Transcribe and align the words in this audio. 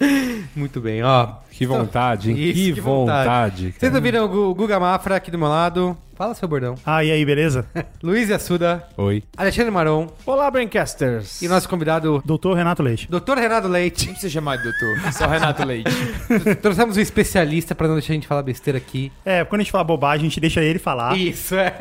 Muito 0.54 0.80
bem, 0.80 1.02
ó. 1.02 1.36
Que 1.50 1.66
vontade, 1.66 2.30
hein? 2.30 2.38
Isso, 2.38 2.54
que, 2.54 2.72
que 2.74 2.80
vontade. 2.80 3.64
vontade. 3.64 3.74
Vocês 3.78 3.94
ouviram 3.94 4.24
o 4.24 4.54
Guga 4.54 4.78
Mafra 4.80 5.16
aqui 5.16 5.30
do 5.30 5.38
meu 5.38 5.48
lado? 5.48 5.96
Fala 6.16 6.32
seu 6.34 6.46
bordão. 6.46 6.76
ah, 6.86 7.02
e 7.02 7.10
aí, 7.10 7.24
beleza? 7.24 7.66
Luiz 8.02 8.30
Assuda, 8.30 8.84
Oi. 8.96 9.22
Alexandre 9.36 9.70
Maron 9.70 10.08
Olá, 10.24 10.48
Braincasters! 10.50 11.42
e 11.42 11.48
nosso 11.48 11.68
convidado, 11.68 12.22
Doutor 12.24 12.54
Renato 12.56 12.82
Leite. 12.84 13.08
Dr. 13.10 13.36
Renato 13.36 13.66
Leite. 13.66 14.06
Não 14.06 14.12
precisa 14.12 14.32
chamar 14.32 14.56
de 14.58 14.62
doutor, 14.64 15.12
só 15.12 15.26
Renato 15.26 15.64
Leite. 15.64 15.90
Trouxemos 16.62 16.96
um 16.96 17.00
especialista 17.00 17.74
pra 17.74 17.88
não 17.88 17.94
deixar 17.94 18.12
a 18.12 18.14
gente 18.14 18.28
falar 18.28 18.42
besteira 18.42 18.78
aqui. 18.78 19.10
É, 19.24 19.44
quando 19.44 19.60
a 19.60 19.64
gente 19.64 19.72
fala 19.72 19.82
bobagem, 19.82 20.26
a 20.26 20.28
gente 20.28 20.40
deixa 20.40 20.62
ele 20.62 20.78
falar. 20.78 21.16
Isso, 21.16 21.56
é. 21.56 21.74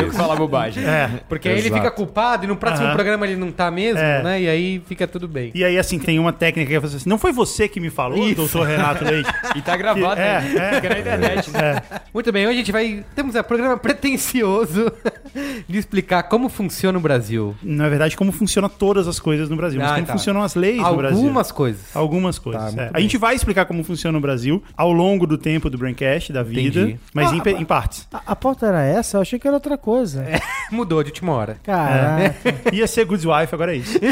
Eu 0.00 0.10
que 0.10 0.16
falo 0.16 0.36
bobagem. 0.36 0.84
É. 0.84 1.20
Porque 1.28 1.48
aí 1.48 1.58
ele 1.58 1.70
fica 1.70 1.90
culpado 1.90 2.44
e 2.44 2.48
no 2.48 2.56
próximo 2.56 2.86
Aham. 2.88 2.94
programa 2.96 3.26
ele 3.26 3.36
não 3.36 3.52
tá 3.52 3.70
mesmo, 3.70 4.00
É. 4.00 4.22
né? 4.22 4.40
E 4.42 4.48
aí 4.48 4.82
fica 4.86 5.06
tudo 5.06 5.28
bem. 5.28 5.52
E 5.54 5.64
aí, 5.64 5.78
assim, 5.78 5.98
tem 5.98 6.18
uma 6.18 6.32
técnica 6.32 6.68
que 6.68 6.76
é 6.76 6.80
fazer 6.80 6.96
assim. 6.96 7.08
Não 7.08 7.18
foi 7.18 7.32
você 7.32 7.68
que 7.68 7.78
me 7.78 7.90
falou, 7.90 8.26
Isso. 8.26 8.34
doutor 8.36 8.66
Renato 8.66 9.04
Leite? 9.04 9.28
E 9.54 9.62
tá 9.62 9.76
gravado, 9.76 10.16
Que- 10.16 10.20
é, 10.22 10.40
né? 10.40 10.68
é. 10.70 10.74
Fica 10.74 10.88
na 10.88 10.98
internet. 10.98 11.50
né? 11.50 11.82
É. 11.90 12.00
Muito 12.12 12.32
bem, 12.32 12.44
hoje 12.46 12.54
a 12.54 12.58
gente 12.58 12.72
vai. 12.72 13.04
Temos 13.14 13.34
um 13.34 13.38
programa 13.68 13.78
pretencioso 13.78 14.90
de 15.68 15.78
explicar 15.78 16.22
como 16.24 16.48
funciona 16.48 16.98
o 16.98 17.00
Brasil. 17.00 17.54
Na 17.62 17.88
verdade, 17.88 18.16
como 18.16 18.32
funcionam 18.32 18.68
todas 18.68 19.06
as 19.06 19.18
coisas 19.20 19.48
no 19.48 19.56
Brasil. 19.56 19.80
Mas 19.80 19.90
Ah, 19.90 19.94
como 19.94 20.06
tá. 20.06 20.12
funcionam 20.14 20.42
as 20.42 20.54
leis 20.54 20.80
no 20.82 20.96
Brasil. 20.96 21.18
Algumas 21.18 21.52
coisas. 21.52 21.96
Algumas 21.96 22.38
coisas. 22.38 22.74
Tá, 22.74 22.82
é. 22.84 22.90
A 22.92 23.00
gente 23.00 23.16
vai 23.18 23.34
explicar 23.34 23.64
como 23.66 23.82
funciona 23.84 24.16
o 24.16 24.20
Brasil 24.20 24.62
ao 24.76 24.92
longo 24.92 25.26
do 25.26 25.36
tempo 25.38 25.68
do 25.70 25.76
Braincast, 25.78 26.32
da 26.32 26.42
vida, 26.42 26.80
Entendi. 26.80 27.00
mas 27.12 27.32
Ah, 27.32 27.36
em, 27.36 27.40
pe- 27.40 27.52
em 27.52 27.64
partes. 27.64 28.04
tá. 28.10 28.22
A, 28.26 28.32
a 28.32 28.36
pauta 28.36 28.66
era 28.66 28.82
essa? 28.82 29.16
Eu 29.16 29.20
achei 29.22 29.38
que 29.38 29.46
era 29.46 29.56
outra 29.56 29.76
coisa. 29.78 30.24
Mudou 30.72 31.02
de 31.02 31.10
última 31.10 31.32
hora. 31.32 31.56
Caraca, 31.62 32.34
Ia 32.72 32.86
ser 32.86 33.04
Good 33.04 33.26
Wife, 33.26 33.54
agora 33.54 33.74
é 33.74 33.78
isso. 33.78 33.98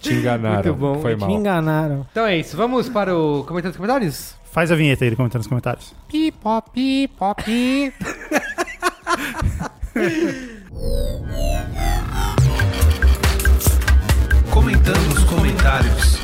Te 0.00 0.12
enganaram. 0.14 0.54
Muito 0.62 0.74
bom. 0.74 1.00
Foi 1.00 1.16
mal. 1.16 1.30
enganaram. 1.30 2.06
Então 2.12 2.24
é 2.26 2.36
isso, 2.36 2.56
vamos 2.56 2.88
para 2.88 3.14
o 3.16 3.42
comentário 3.44 3.70
dos 3.72 3.76
comentários? 3.76 4.34
Faz 4.56 4.72
a 4.72 4.74
vinheta 4.74 5.04
aí, 5.04 5.10
ele 5.10 5.16
comentando 5.16 5.40
nos 5.40 5.48
comentários. 5.48 5.92
Pi, 6.08 6.32
pop, 6.32 6.70
pi, 6.72 7.08
pop. 7.08 7.44
Comentando 14.50 15.08
nos 15.10 15.24
comentários. 15.24 16.15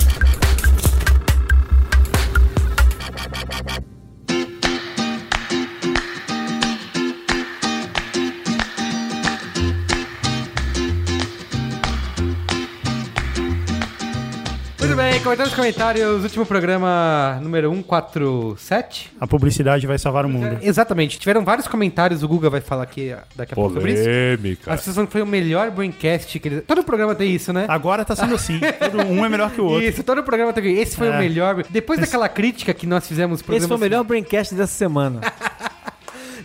Muito 14.93 15.11
bem, 15.11 15.23
comentando 15.23 15.47
nos 15.47 15.55
comentários, 15.55 16.23
último 16.23 16.45
programa 16.45 17.39
número 17.41 17.73
147. 17.73 19.11
A 19.19 19.27
publicidade 19.27 19.87
vai 19.87 19.97
salvar 19.97 20.27
o 20.27 20.29
mundo. 20.29 20.59
Exatamente, 20.61 21.19
tiveram 21.19 21.43
vários 21.43 21.67
comentários, 21.67 22.23
o 22.23 22.29
Guga 22.29 22.51
vai 22.51 22.61
falar 22.61 22.83
aqui 22.83 23.17
daqui 23.35 23.55
a 23.55 23.57
pouco 23.57 23.73
sobre 23.73 23.95
isso. 23.95 24.03
Polêmica. 24.03 24.71
As 24.71 24.81
pessoas 24.81 24.97
falam 24.97 25.07
que 25.07 25.13
foi 25.13 25.23
o 25.23 25.27
melhor 25.27 25.71
Braincast 25.71 26.39
que 26.39 26.47
eles... 26.47 26.65
Todo 26.67 26.85
programa 26.85 27.15
tem 27.15 27.35
isso, 27.35 27.55
né? 27.55 27.65
Agora 27.69 28.05
tá 28.05 28.15
sendo 28.15 28.35
assim. 28.35 28.61
Todo 28.61 28.99
um 29.09 29.25
é 29.25 29.31
melhor 29.31 29.51
que 29.51 29.63
o 29.63 29.65
outro. 29.65 29.83
Isso, 29.89 30.03
todo 30.03 30.23
programa 30.23 30.53
teve. 30.53 30.79
Esse 30.79 30.95
foi 30.95 31.09
É. 31.09 31.11
o 31.13 31.19
melhor. 31.19 31.65
Depois 31.71 31.99
daquela 31.99 32.29
crítica 32.29 32.75
que 32.75 32.87
nós 32.87 33.09
fizemos 33.09 33.43
Esse 33.49 33.67
foi 33.67 33.77
o 33.79 33.81
melhor 33.81 34.05
Braincast 34.05 34.55
dessa 34.55 34.75
semana. 34.75 35.23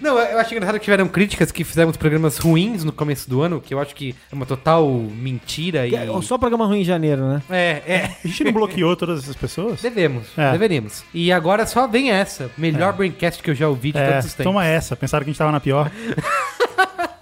Não, 0.02 0.18
eu 0.20 0.40
acho 0.40 0.54
engraçado 0.54 0.78
que 0.80 0.84
tiveram 0.86 1.08
críticas 1.08 1.52
que 1.52 1.64
fizemos 1.64 1.98
programas 1.98 2.38
ruins 2.38 2.84
no 2.84 2.92
começo 2.92 3.30
do 3.30 3.42
ano, 3.42 3.60
que 3.62 3.74
eu 3.74 3.80
acho 3.80 3.96
que 3.96 4.16
é 4.32 4.36
uma 4.36 4.46
total 4.46 4.88
mentira 4.88 5.88
e. 5.88 5.96
É 5.96 6.08
Só 6.22 6.38
programa 6.38 6.66
ruim 6.66 6.82
em 6.82 6.84
janeiro, 6.84 7.28
né? 7.28 7.42
É, 7.50 7.82
é. 7.88 8.12
A 8.24 8.28
gente 8.28 8.44
não 8.46 8.52
bloqueou 8.52 8.96
todas 8.96 9.24
essas 9.24 9.36
pessoas? 9.36 9.82
Devemos, 9.82 10.28
É. 10.38 10.52
deveríamos. 10.52 11.04
E 11.14 11.32
agora 11.32 11.66
só 11.66 11.88
vem 11.88 12.12
essa. 12.12 12.50
Melhor 12.58 12.94
Braincast 12.94 13.42
que 13.42 13.50
eu 13.52 13.56
já 13.56 13.68
ouvi 13.68 13.92
de 13.92 13.98
É, 13.98 14.12
todos 14.12 14.26
os 14.26 14.34
tempos. 14.34 14.52
toma 14.52 14.66
essa. 14.66 14.96
Pensaram 14.96 15.24
que 15.24 15.30
a 15.30 15.34
gente 15.34 15.40
tava 15.40 15.52
na 15.52 15.60
pior. 15.60 15.92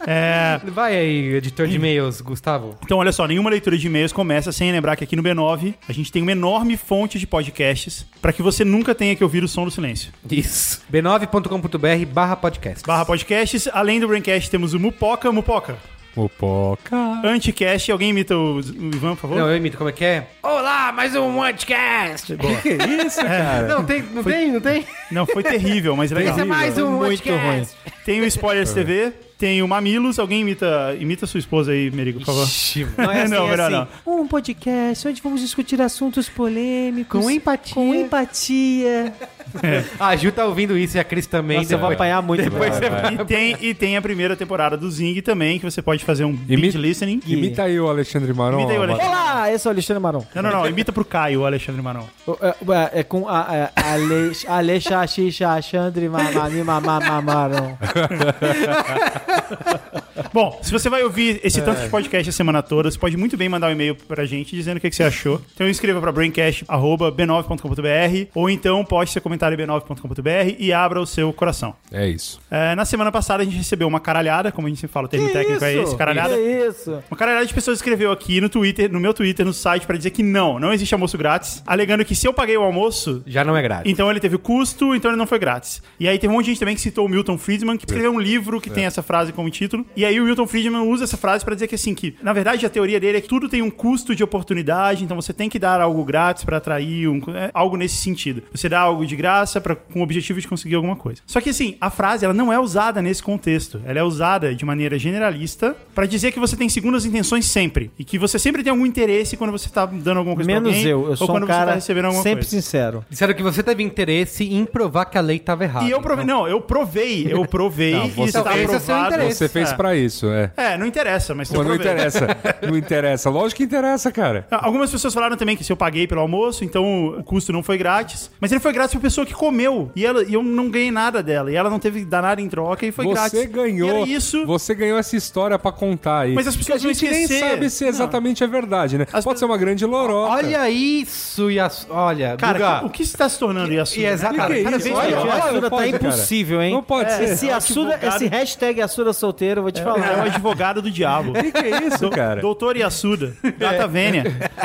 É, 0.08 0.60
Vai 0.66 0.96
aí, 0.96 1.34
editor 1.36 1.68
de 1.68 1.76
e-mails, 1.76 2.22
Gustavo. 2.22 2.78
Então, 2.84 2.98
olha 3.00 3.12
só, 3.12 3.28
nenhuma 3.28 3.50
leitura 3.50 3.78
de 3.78 3.88
e-mails 3.88 4.14
começa 4.14 4.52
sem 4.52 4.72
lembrar 4.72 4.96
que 4.96 5.04
aqui 5.04 5.16
no 5.16 5.24
B9 5.24 5.74
a 5.88 5.94
gente 5.94 6.12
tem 6.12 6.22
uma 6.22 6.32
enorme 6.32 6.78
fonte 6.78 7.18
de 7.18 7.26
podcasts 7.26 8.06
para 8.22 8.32
que 8.32 8.42
você 8.42 8.64
nunca 8.64 8.94
tenha 8.94 9.16
que 9.16 9.24
ouvir 9.24 9.44
o 9.44 9.48
som 9.48 9.66
do 9.66 9.72
silêncio. 9.72 10.12
Isso. 10.30 10.82
b9.com.br 10.92 12.06
barra 12.14 12.36
podcast. 12.36 12.86
Barra 12.86 13.06
podcasts, 13.06 13.68
além 13.74 14.00
do 14.00 14.08
Braincast 14.08 14.50
temos 14.50 14.74
o 14.74 14.80
Mupoca, 14.80 15.32
Mupoca. 15.32 15.78
Mupoca. 16.16 16.96
Anticast, 17.26 17.92
alguém 17.92 18.12
imita 18.12 18.38
o, 18.38 18.56
o 18.56 18.60
Ivan, 18.60 19.16
por 19.16 19.22
favor? 19.22 19.38
Não, 19.38 19.50
eu 19.50 19.58
imito 19.58 19.78
como 19.78 19.90
é 19.90 19.94
que 19.94 20.06
é? 20.06 20.28
Olá, 20.42 20.94
mais 20.94 21.14
um 21.14 21.34
podcast! 21.36 22.36
Que 22.64 22.78
isso, 23.06 23.20
cara? 23.22 23.68
Não, 23.68 23.84
tem, 23.84 24.02
não 24.02 24.24
tem, 24.24 24.52
não 24.52 24.62
tem? 24.62 24.86
Não, 25.12 25.26
foi 25.26 25.44
terrível, 25.44 25.94
mas 25.96 26.12
legal. 26.12 26.32
Esse 26.32 26.42
é 26.42 26.46
mais 26.46 26.78
um 26.78 26.92
Muito 26.92 27.22
podcast. 27.22 27.76
Tem 28.06 28.22
o 28.22 28.26
Spoilers 28.26 28.72
TV, 28.72 29.12
tem 29.38 29.62
o 29.62 29.68
Mamilos, 29.68 30.18
alguém 30.18 30.42
imita, 30.42 30.96
imita 31.00 31.28
sua 31.28 31.40
esposa 31.40 31.72
aí, 31.72 31.92
Merigo, 31.92 32.20
por 32.20 32.26
favor. 32.26 32.44
Ixi, 32.46 32.88
Não, 32.98 33.12
é 33.12 33.22
assim, 33.24 33.34
Não, 33.34 33.48
é 33.48 33.50
melhor 33.52 33.74
assim. 33.74 33.92
Um 34.06 34.28
podcast 34.28 35.08
onde 35.08 35.22
vamos 35.22 35.42
discutir 35.42 35.82
assuntos 35.82 36.30
polêmicos. 36.30 37.22
Com 37.22 37.30
empatia. 37.30 37.74
Com 37.74 37.94
empatia. 37.94 39.14
A 40.00 40.16
Ju 40.16 40.32
tá 40.32 40.46
ouvindo 40.46 40.78
isso 40.78 40.98
e 40.98 41.00
a 41.00 41.04
Cris 41.04 41.28
também. 41.28 41.58
Nossa, 41.58 41.74
eu 41.74 41.80
vou 41.80 41.92
apanhar 41.92 42.22
muito. 42.22 42.44
Depois 42.44 42.76
você 42.76 42.86
agora. 42.86 43.02
vai. 43.02 43.14
E 43.16 43.26
tem, 43.26 43.58
e 43.62 43.74
tem 43.74 43.98
a 43.98 44.02
primeira 44.02 44.36
temporada 44.36 44.78
do 44.78 44.90
Zing 44.90 45.22
também, 45.22 45.60
que 45.60 45.66
você 45.66 45.82
pode 45.82 46.04
fazer 46.04 46.26
um 46.26 46.34
binge 46.34 46.78
listening. 46.78 47.22
Imita 47.26 47.64
aí 47.64 47.80
o 47.80 47.88
Alexandre 47.88 48.34
Maron. 48.34 48.60
Imita 48.60 48.74
aí 48.74 48.80
o 48.80 48.84
Alexandre. 48.84 49.08
Olá, 49.08 49.52
esse 49.52 49.68
é 49.68 49.70
o 49.70 49.74
Alexandre 49.74 50.02
Maron. 50.02 50.26
Não, 50.36 50.44
não, 50.44 50.52
não, 50.52 50.68
imita 50.68 50.92
pro 50.92 51.06
Caio, 51.06 51.42
o 51.42 51.46
Alexandre 51.46 51.82
Maron. 51.82 52.06
É, 52.28 52.48
é- 52.48 53.00
é 53.00 53.04
com 53.04 53.28
a 53.28 53.48
é, 53.56 53.72
Ale, 53.82 54.32
Alexa, 54.48 55.08
Xixa, 55.08 55.48
Alexandre, 55.50 56.10
Mamamaron. 56.10 57.78
Bom, 60.36 60.60
se 60.62 60.70
você 60.70 60.90
vai 60.90 61.02
ouvir 61.02 61.40
esse 61.46 61.62
tanto 61.62 61.82
de 61.82 61.88
podcast 61.88 62.30
a 62.30 62.34
semana 62.34 62.62
toda, 62.62 62.92
você 62.92 63.00
pode 63.00 63.16
muito 63.16 63.38
bem 63.38 63.48
mandar 63.48 63.70
um 63.70 63.72
e-mail 63.72 63.96
pra 63.96 64.26
gente 64.26 64.54
dizendo 64.54 64.76
o 64.76 64.82
que, 64.82 64.90
que 64.90 64.96
você 64.98 65.04
achou. 65.04 65.42
Então 65.54 65.66
escreva 65.66 66.02
pra 66.02 66.12
braincast.b9.com.br 66.12 68.30
ou 68.36 68.50
então 68.50 68.84
poste 68.84 69.14
seu 69.14 69.22
comentário 69.22 69.58
em 69.58 69.66
b9.com.br 69.66 70.56
e 70.60 70.74
abra 70.74 71.00
o 71.00 71.06
seu 71.06 71.32
coração. 71.32 71.74
É 71.90 72.06
isso. 72.06 72.42
É, 72.52 72.76
na 72.76 72.84
semana 72.84 73.14
passada 73.14 73.44
a 73.44 73.46
gente 73.46 73.56
recebeu 73.56 73.88
uma 73.88 74.02
caralhada, 74.02 74.52
como 74.52 74.68
a 74.68 74.70
gente 74.70 74.82
sempre 74.82 74.94
fala, 74.94 75.06
o 75.06 75.10
termo 75.10 75.30
técnico 75.30 75.64
é 75.64 75.74
esse, 75.74 75.96
caralhada. 75.96 76.36
Que 76.36 76.68
isso? 76.68 77.02
Uma 77.10 77.16
caralhada 77.16 77.46
de 77.46 77.54
pessoas 77.54 77.78
escreveu 77.78 78.12
aqui 78.12 78.42
no 78.42 78.50
Twitter, 78.50 78.92
no 78.92 79.00
meu 79.00 79.14
Twitter, 79.14 79.46
no 79.46 79.54
site, 79.54 79.88
pra 79.88 79.96
dizer 79.96 80.10
que 80.10 80.22
não, 80.22 80.60
não 80.60 80.74
existe 80.74 80.94
almoço 80.94 81.18
grátis, 81.18 81.64
alegando 81.66 82.04
que 82.04 82.14
se 82.14 82.28
eu 82.28 82.34
paguei 82.34 82.58
o 82.58 82.62
almoço, 82.62 83.24
Já 83.26 83.46
não 83.46 83.56
é 83.56 83.62
grátis. 83.62 83.90
então 83.90 84.12
ele 84.12 84.20
teve 84.20 84.38
custo, 84.38 84.94
então 84.94 85.12
ele 85.12 85.18
não 85.18 85.28
foi 85.28 85.40
grátis. 85.40 85.82
E 85.98 86.10
aí 86.10 86.20
teve 86.20 86.34
um 86.34 86.36
monte 86.36 86.48
de 86.48 86.52
gente 86.52 86.60
também 86.60 86.76
que 86.76 86.82
citou 86.82 87.06
o 87.06 87.10
Milton 87.10 87.38
Friedman, 87.38 87.78
que 87.78 87.86
escreveu 87.86 88.12
um 88.12 88.20
livro 88.20 88.60
que 88.60 88.70
tem 88.70 88.84
essa 88.84 89.02
frase 89.02 89.32
como 89.32 89.50
título. 89.50 89.86
E 89.96 90.04
aí 90.04 90.20
o 90.20 90.25
o 90.26 90.28
Milton 90.28 90.48
Friedman 90.48 90.82
usa 90.82 91.04
essa 91.06 91.18
frase 91.18 91.46
pra 91.46 91.54
dizer 91.54 91.68
que 91.68 91.76
assim, 91.76 91.94
que 91.96 92.16
na 92.22 92.34
verdade 92.34 92.66
a 92.66 92.70
teoria 92.70 93.00
dele 93.00 93.18
é 93.18 93.22
que 93.22 93.28
tudo 93.30 93.48
tem 93.48 93.62
um 93.62 93.70
custo 93.70 94.16
de 94.16 94.24
oportunidade, 94.24 95.04
então 95.04 95.16
você 95.20 95.32
tem 95.34 95.50
que 95.50 95.58
dar 95.60 95.80
algo 95.82 96.04
grátis 96.04 96.44
pra 96.44 96.58
atrair 96.58 97.08
um, 97.08 97.22
é, 97.34 97.50
algo 97.54 97.78
nesse 97.78 97.96
sentido. 97.98 98.44
Você 98.54 98.68
dá 98.70 98.80
algo 98.80 99.06
de 99.06 99.16
graça 99.16 99.60
pra, 99.62 99.76
com 99.76 100.00
o 100.00 100.04
objetivo 100.04 100.40
de 100.42 100.48
conseguir 100.48 100.76
alguma 100.76 100.96
coisa. 100.96 101.22
Só 101.26 101.40
que 101.42 101.50
assim, 101.50 101.76
a 101.80 101.90
frase 101.90 102.26
ela 102.26 102.34
não 102.34 102.52
é 102.52 102.60
usada 102.60 103.02
nesse 103.02 103.22
contexto. 103.24 103.82
Ela 103.86 104.00
é 104.00 104.04
usada 104.04 104.54
de 104.54 104.66
maneira 104.66 104.98
generalista 104.98 105.76
pra 105.94 106.06
dizer 106.06 106.32
que 106.32 106.40
você 106.40 106.56
tem 106.56 106.70
segundas 106.70 107.06
intenções 107.06 107.46
sempre 107.46 107.92
e 107.98 108.04
que 108.04 108.18
você 108.20 108.38
sempre 108.40 108.64
tem 108.64 108.72
algum 108.72 108.86
interesse 108.86 109.38
quando 109.38 109.52
você 109.52 109.70
tá 109.70 109.86
dando 109.86 110.18
alguma 110.18 110.36
coisa 110.36 110.50
pra 110.50 110.60
Menos 110.62 110.76
alguém, 110.76 110.92
eu. 110.92 111.04
Eu 111.06 111.10
ou 111.12 111.16
sou 111.18 111.28
quando 111.28 111.44
um 111.44 111.48
você 111.48 111.52
tá 111.54 111.60
cara 111.60 111.74
recebendo 111.76 112.06
alguma 112.06 112.24
sempre 112.24 112.46
coisa. 112.46 112.50
sincero. 112.50 113.06
Disseram 113.10 113.34
que 113.34 113.44
você 113.44 113.62
teve 113.64 113.84
interesse 113.84 114.44
em 114.44 114.66
provar 114.66 115.06
que 115.06 115.18
a 115.18 115.22
lei 115.22 115.40
tava 115.40 115.64
errada. 115.64 115.86
E 115.86 115.92
eu 115.92 116.02
provei, 116.02 116.24
então. 116.24 116.40
não, 116.42 116.48
eu 116.48 116.62
provei, 116.62 117.28
eu 117.32 117.46
provei 117.46 117.94
Não, 117.94 118.06
e 118.06 118.10
você 118.12 118.38
está 118.38 118.52
fez 118.52 118.66
o 118.66 118.68
seu 118.72 118.78
aprovado. 118.96 119.16
interesse. 119.16 119.38
Você 119.38 119.50
fez 119.50 119.72
É. 119.72 119.76
pra 119.76 119.96
isso, 119.96 120.15
é. 120.24 120.52
É, 120.56 120.78
não 120.78 120.86
interessa, 120.86 121.34
mas 121.36 121.50
Mas 121.52 121.66
não 121.68 121.76
interessa. 121.76 122.28
Não 122.62 122.78
interessa. 122.78 123.30
Lógico 123.30 123.58
que 123.58 123.64
interessa, 123.64 124.12
cara. 124.12 124.46
Algumas 124.52 124.92
pessoas 124.92 125.14
falaram 125.14 125.36
também 125.38 125.56
que 125.56 125.64
se 125.64 125.72
eu 125.72 125.78
paguei 125.78 126.08
pelo 126.08 126.22
almoço, 126.22 126.64
então 126.64 127.08
o 127.20 127.24
custo 127.24 127.52
não 127.52 127.64
foi 127.64 127.78
grátis. 127.78 128.30
Mas 128.40 128.52
ele 128.52 128.60
foi 128.60 128.74
grátis 128.74 128.92
pra 128.94 129.02
pessoa 129.02 129.26
que 129.26 129.34
comeu. 129.34 129.92
E, 129.96 130.06
ela, 130.06 130.24
e 130.24 130.34
eu 130.34 130.44
não 130.44 130.70
ganhei 130.70 130.92
nada 130.92 131.22
dela. 131.24 131.52
E 131.52 131.56
ela 131.56 131.70
não 131.70 131.80
teve 131.80 132.00
que 132.02 132.06
dar 132.06 132.22
nada 132.22 132.42
em 132.42 132.48
troca 132.50 132.86
e 132.86 132.92
foi 132.92 133.08
grátis. 133.08 133.40
Você 133.40 133.46
ganhou. 133.48 134.06
E 134.06 134.14
isso. 134.14 134.46
Você 134.46 134.74
ganhou 134.76 134.98
essa 134.98 135.16
história 135.16 135.58
pra 135.60 135.72
contar 135.72 136.22
aí. 136.22 136.34
Mas 136.34 136.48
as 136.48 136.56
Porque 136.56 136.72
a 136.72 136.76
pessoas 136.76 136.98
gente 136.98 137.12
nem 137.12 137.28
sabe 137.28 137.70
se 137.70 137.86
exatamente 137.86 138.44
é 138.44 138.48
verdade, 138.48 138.98
né? 138.98 139.06
As 139.12 139.24
Pode 139.24 139.36
pe- 139.36 139.40
ser 139.40 139.46
uma 139.46 139.58
grande 139.58 139.86
lorota. 139.86 140.32
Olha 140.34 140.70
isso, 140.70 141.50
Yas... 141.50 141.88
Olha, 141.90 142.36
Cara, 142.38 142.58
Guga. 142.58 142.80
que- 142.80 142.86
o 142.86 142.90
que 142.90 143.04
está 143.04 143.28
se 143.30 143.38
tornando 143.40 143.72
Yasuda? 143.74 144.02
E 144.02 144.06
Que 144.06 144.18
que 144.18 144.26
é 144.54 144.64
Cada 144.64 144.78
isso? 144.78 144.84
vez 144.94 144.96
Assuda 145.36 145.70
não 145.70 145.78
tá 145.78 145.88
impossível, 145.88 146.62
hein? 146.62 146.74
Não 146.74 146.84
pode 146.84 147.12
ser. 147.14 147.24
Esse, 147.24 147.50
Assuda, 147.50 148.00
esse 148.02 148.28
hashtag 148.28 148.82
Assuda 148.82 149.14
solteiro, 149.14 149.60
eu 149.60 149.64
vou 149.64 149.72
te 149.72 149.82
falar. 149.82 150.05
É 150.14 150.18
o 150.18 150.22
advogado 150.24 150.82
do 150.82 150.92
diabo. 150.92 151.32
O 151.32 151.34
que, 151.34 151.52
que 151.52 151.58
é 151.58 151.88
isso, 151.88 152.10
cara? 152.10 152.42
Doutor 152.42 152.78
Yasuda. 152.78 153.34
Data 153.58 153.88
Vênia. 153.88 154.24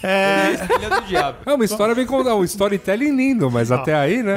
Filha 0.00 0.90
do 1.00 1.06
diabo. 1.06 1.38
É 1.46 1.52
uma 1.54 1.64
história 1.64 1.94
bem 1.94 2.06
contada, 2.06 2.34
um 2.36 2.44
storytelling 2.44 3.14
lindo, 3.14 3.50
mas 3.50 3.70
até 3.70 3.94
aí, 3.94 4.22
né? 4.22 4.36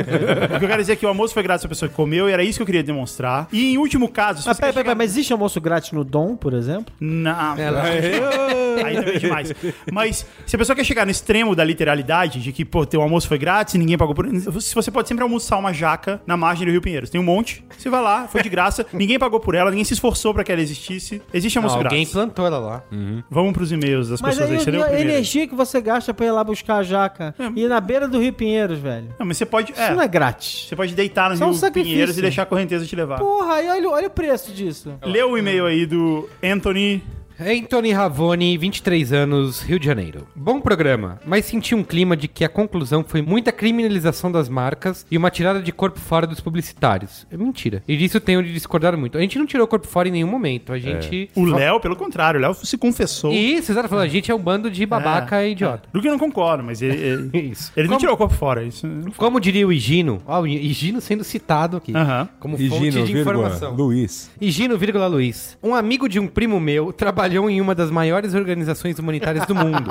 O 0.55 0.59
que 0.59 0.65
eu 0.65 0.69
quero 0.69 0.81
dizer 0.81 0.93
é 0.93 0.95
que 0.95 1.05
o 1.05 1.09
almoço 1.09 1.33
foi 1.33 1.43
grátis 1.43 1.61
pra 1.63 1.69
pessoa 1.69 1.89
que 1.89 1.95
comeu 1.95 2.29
e 2.29 2.31
era 2.31 2.43
isso 2.43 2.57
que 2.59 2.61
eu 2.63 2.65
queria 2.65 2.83
demonstrar. 2.83 3.47
E 3.51 3.73
em 3.73 3.77
último 3.77 4.09
caso, 4.09 4.41
se 4.41 4.47
Mas 4.47 4.57
você 4.57 4.61
quer 4.63 4.67
peraí, 4.73 4.83
chegar- 4.83 4.95
mas 4.95 5.11
existe 5.11 5.31
almoço 5.33 5.59
grátis 5.61 5.91
no 5.91 6.03
Dom, 6.03 6.35
por 6.35 6.53
exemplo? 6.53 6.93
Não. 6.99 7.57
Ela- 7.57 7.83
Aí 7.83 8.95
também 8.95 9.15
é 9.15 9.19
demais. 9.19 9.53
Mas 9.91 10.25
se 10.45 10.55
a 10.55 10.59
pessoa 10.59 10.75
quer 10.75 10.83
chegar 10.83 11.05
no 11.05 11.11
extremo 11.11 11.55
da 11.55 11.63
literalidade, 11.63 12.39
de 12.41 12.51
que, 12.51 12.65
pô, 12.65 12.85
teu 12.85 13.01
almoço 13.01 13.27
foi 13.27 13.37
grátis 13.37 13.75
e 13.75 13.77
ninguém 13.77 13.97
pagou 13.97 14.15
por. 14.15 14.27
Se 14.61 14.73
você 14.75 14.89
pode 14.91 15.07
sempre 15.07 15.23
almoçar 15.23 15.57
uma 15.57 15.71
jaca 15.73 16.21
na 16.25 16.35
margem 16.35 16.65
do 16.65 16.71
Rio 16.71 16.81
Pinheiros. 16.81 17.09
Tem 17.09 17.19
um 17.21 17.23
monte, 17.23 17.63
você 17.77 17.89
vai 17.89 18.01
lá, 18.01 18.27
foi 18.27 18.41
de 18.41 18.49
graça, 18.49 18.85
ninguém 18.93 19.19
pagou 19.19 19.39
por 19.39 19.55
ela, 19.55 19.69
ninguém 19.69 19.85
se 19.85 19.93
esforçou 19.93 20.33
pra 20.33 20.43
que 20.43 20.51
ela 20.51 20.61
existisse. 20.61 21.21
Existe 21.33 21.57
almoço 21.57 21.75
Alguém 21.75 21.89
grátis. 21.99 22.11
plantou 22.13 22.45
ela 22.45 22.57
lá. 22.57 22.83
Vamos 23.29 23.53
pros 23.53 23.71
e-mails 23.71 24.09
das 24.09 24.21
Mas 24.21 24.31
pessoas 24.35 24.49
aí 24.49 24.57
aí. 24.57 24.63
Você 24.63 24.71
leu 24.71 24.81
a 24.81 24.85
primeiro? 24.85 25.09
energia 25.11 25.47
que 25.47 25.52
você 25.53 25.79
gasta 25.81 26.13
pra 26.13 26.25
ir 26.25 26.31
lá 26.31 26.43
buscar 26.43 26.77
a 26.77 26.83
jaca 26.83 27.33
e 27.55 27.61
ir 27.63 27.67
na 27.67 27.79
beira 27.79 28.07
do 28.07 28.19
Rio 28.19 28.33
Pinheiros, 28.33 28.79
velho. 28.79 29.07
Não, 29.19 29.25
mas 29.25 29.37
você 29.37 29.45
pode. 29.45 29.71
Isso 29.71 29.81
É, 29.81 29.93
não 29.93 30.01
é 30.01 30.07
grátis. 30.07 30.67
Você 30.67 30.75
pode 30.75 30.93
deitar 30.95 31.29
no 31.29 31.35
Isso 31.35 31.43
é 31.43 31.45
um 31.45 31.49
Rio 31.51 31.59
sacrifício. 31.59 31.93
Pinheiros 31.93 32.17
e 32.17 32.21
deixar 32.21 32.43
a 32.43 32.45
correnteza 32.45 32.85
te 32.85 32.95
levar. 32.95 33.19
Porra, 33.19 33.55
aí 33.55 33.69
olha, 33.69 33.89
olha 33.89 34.07
o 34.07 34.11
preço 34.11 34.51
disso. 34.51 34.93
Lê 35.03 35.21
o 35.23 35.37
e-mail 35.37 35.65
aí 35.65 35.85
do 35.85 36.29
Anthony. 36.43 37.03
Anthony 37.39 37.91
Ravoni, 37.91 38.57
23 38.57 39.11
anos, 39.11 39.61
Rio 39.61 39.79
de 39.79 39.85
Janeiro. 39.85 40.27
Bom 40.35 40.61
programa, 40.61 41.19
mas 41.25 41.45
senti 41.45 41.73
um 41.73 41.83
clima 41.83 42.15
de 42.15 42.27
que 42.27 42.45
a 42.45 42.49
conclusão 42.49 43.03
foi 43.03 43.21
muita 43.21 43.51
criminalização 43.51 44.31
das 44.31 44.47
marcas 44.47 45.05
e 45.09 45.17
uma 45.17 45.31
tirada 45.31 45.61
de 45.61 45.71
corpo 45.71 45.99
fora 45.99 46.27
dos 46.27 46.39
publicitários. 46.39 47.25
É 47.31 47.35
mentira. 47.37 47.83
E 47.87 47.97
disso 47.97 48.19
tenho 48.19 48.43
de 48.43 48.53
discordar 48.53 48.95
muito. 48.95 49.17
A 49.17 49.21
gente 49.21 49.37
não 49.39 49.45
tirou 49.45 49.65
o 49.65 49.67
corpo 49.67 49.87
fora 49.87 50.07
em 50.07 50.11
nenhum 50.11 50.27
momento. 50.27 50.71
A 50.71 50.77
gente. 50.79 51.29
O 51.35 51.43
Léo, 51.43 51.79
pelo 51.79 51.95
contrário, 51.95 52.39
o 52.39 52.41
Léo 52.41 52.53
se 52.53 52.77
confessou. 52.77 53.31
Isso, 53.33 53.71
exato. 53.71 53.89
Falou, 53.89 54.03
a 54.03 54.07
gente 54.07 54.31
é 54.31 54.35
um 54.35 54.39
bando 54.39 54.69
de 54.69 54.85
babaca 54.85 55.41
É, 55.41 55.49
e 55.49 55.51
idiota. 55.53 55.89
Do 55.91 56.01
que 56.01 56.07
eu 56.07 56.11
não 56.11 56.19
concordo, 56.19 56.63
mas 56.63 56.81
ele, 56.81 56.97
ele, 56.97 57.37
Isso. 57.51 57.71
ele 57.75 57.87
não 57.87 57.93
Como- 57.93 57.99
tirou 57.99 58.15
o 58.15 58.17
corpo 58.17 58.35
fora. 58.35 58.63
Isso... 58.63 58.87
Como 59.17 59.39
diria 59.39 59.67
o 59.67 59.73
Higino, 59.73 60.21
ó, 60.27 60.41
o 60.41 60.47
Higino 60.47 61.01
sendo 61.01 61.23
citado 61.23 61.77
aqui, 61.77 61.95
Aham. 61.95 62.29
como 62.39 62.57
fonte 62.57 62.65
Higino, 62.87 63.05
de 63.05 63.13
vírgula, 63.13 63.35
informação. 63.37 63.73
Luiz. 63.75 64.29
Higino, 64.39 64.77
vírgula 64.77 65.07
Luiz. 65.07 65.57
Um 65.63 65.73
amigo 65.73 66.07
de 66.07 66.19
um 66.19 66.27
primo 66.27 66.59
meu 66.59 66.93
trabalhou 67.23 67.49
em 67.49 67.61
uma 67.61 67.73
das 67.73 67.89
maiores 67.89 68.33
organizações 68.33 68.99
humanitárias 68.99 69.45
do 69.45 69.55
mundo. 69.55 69.89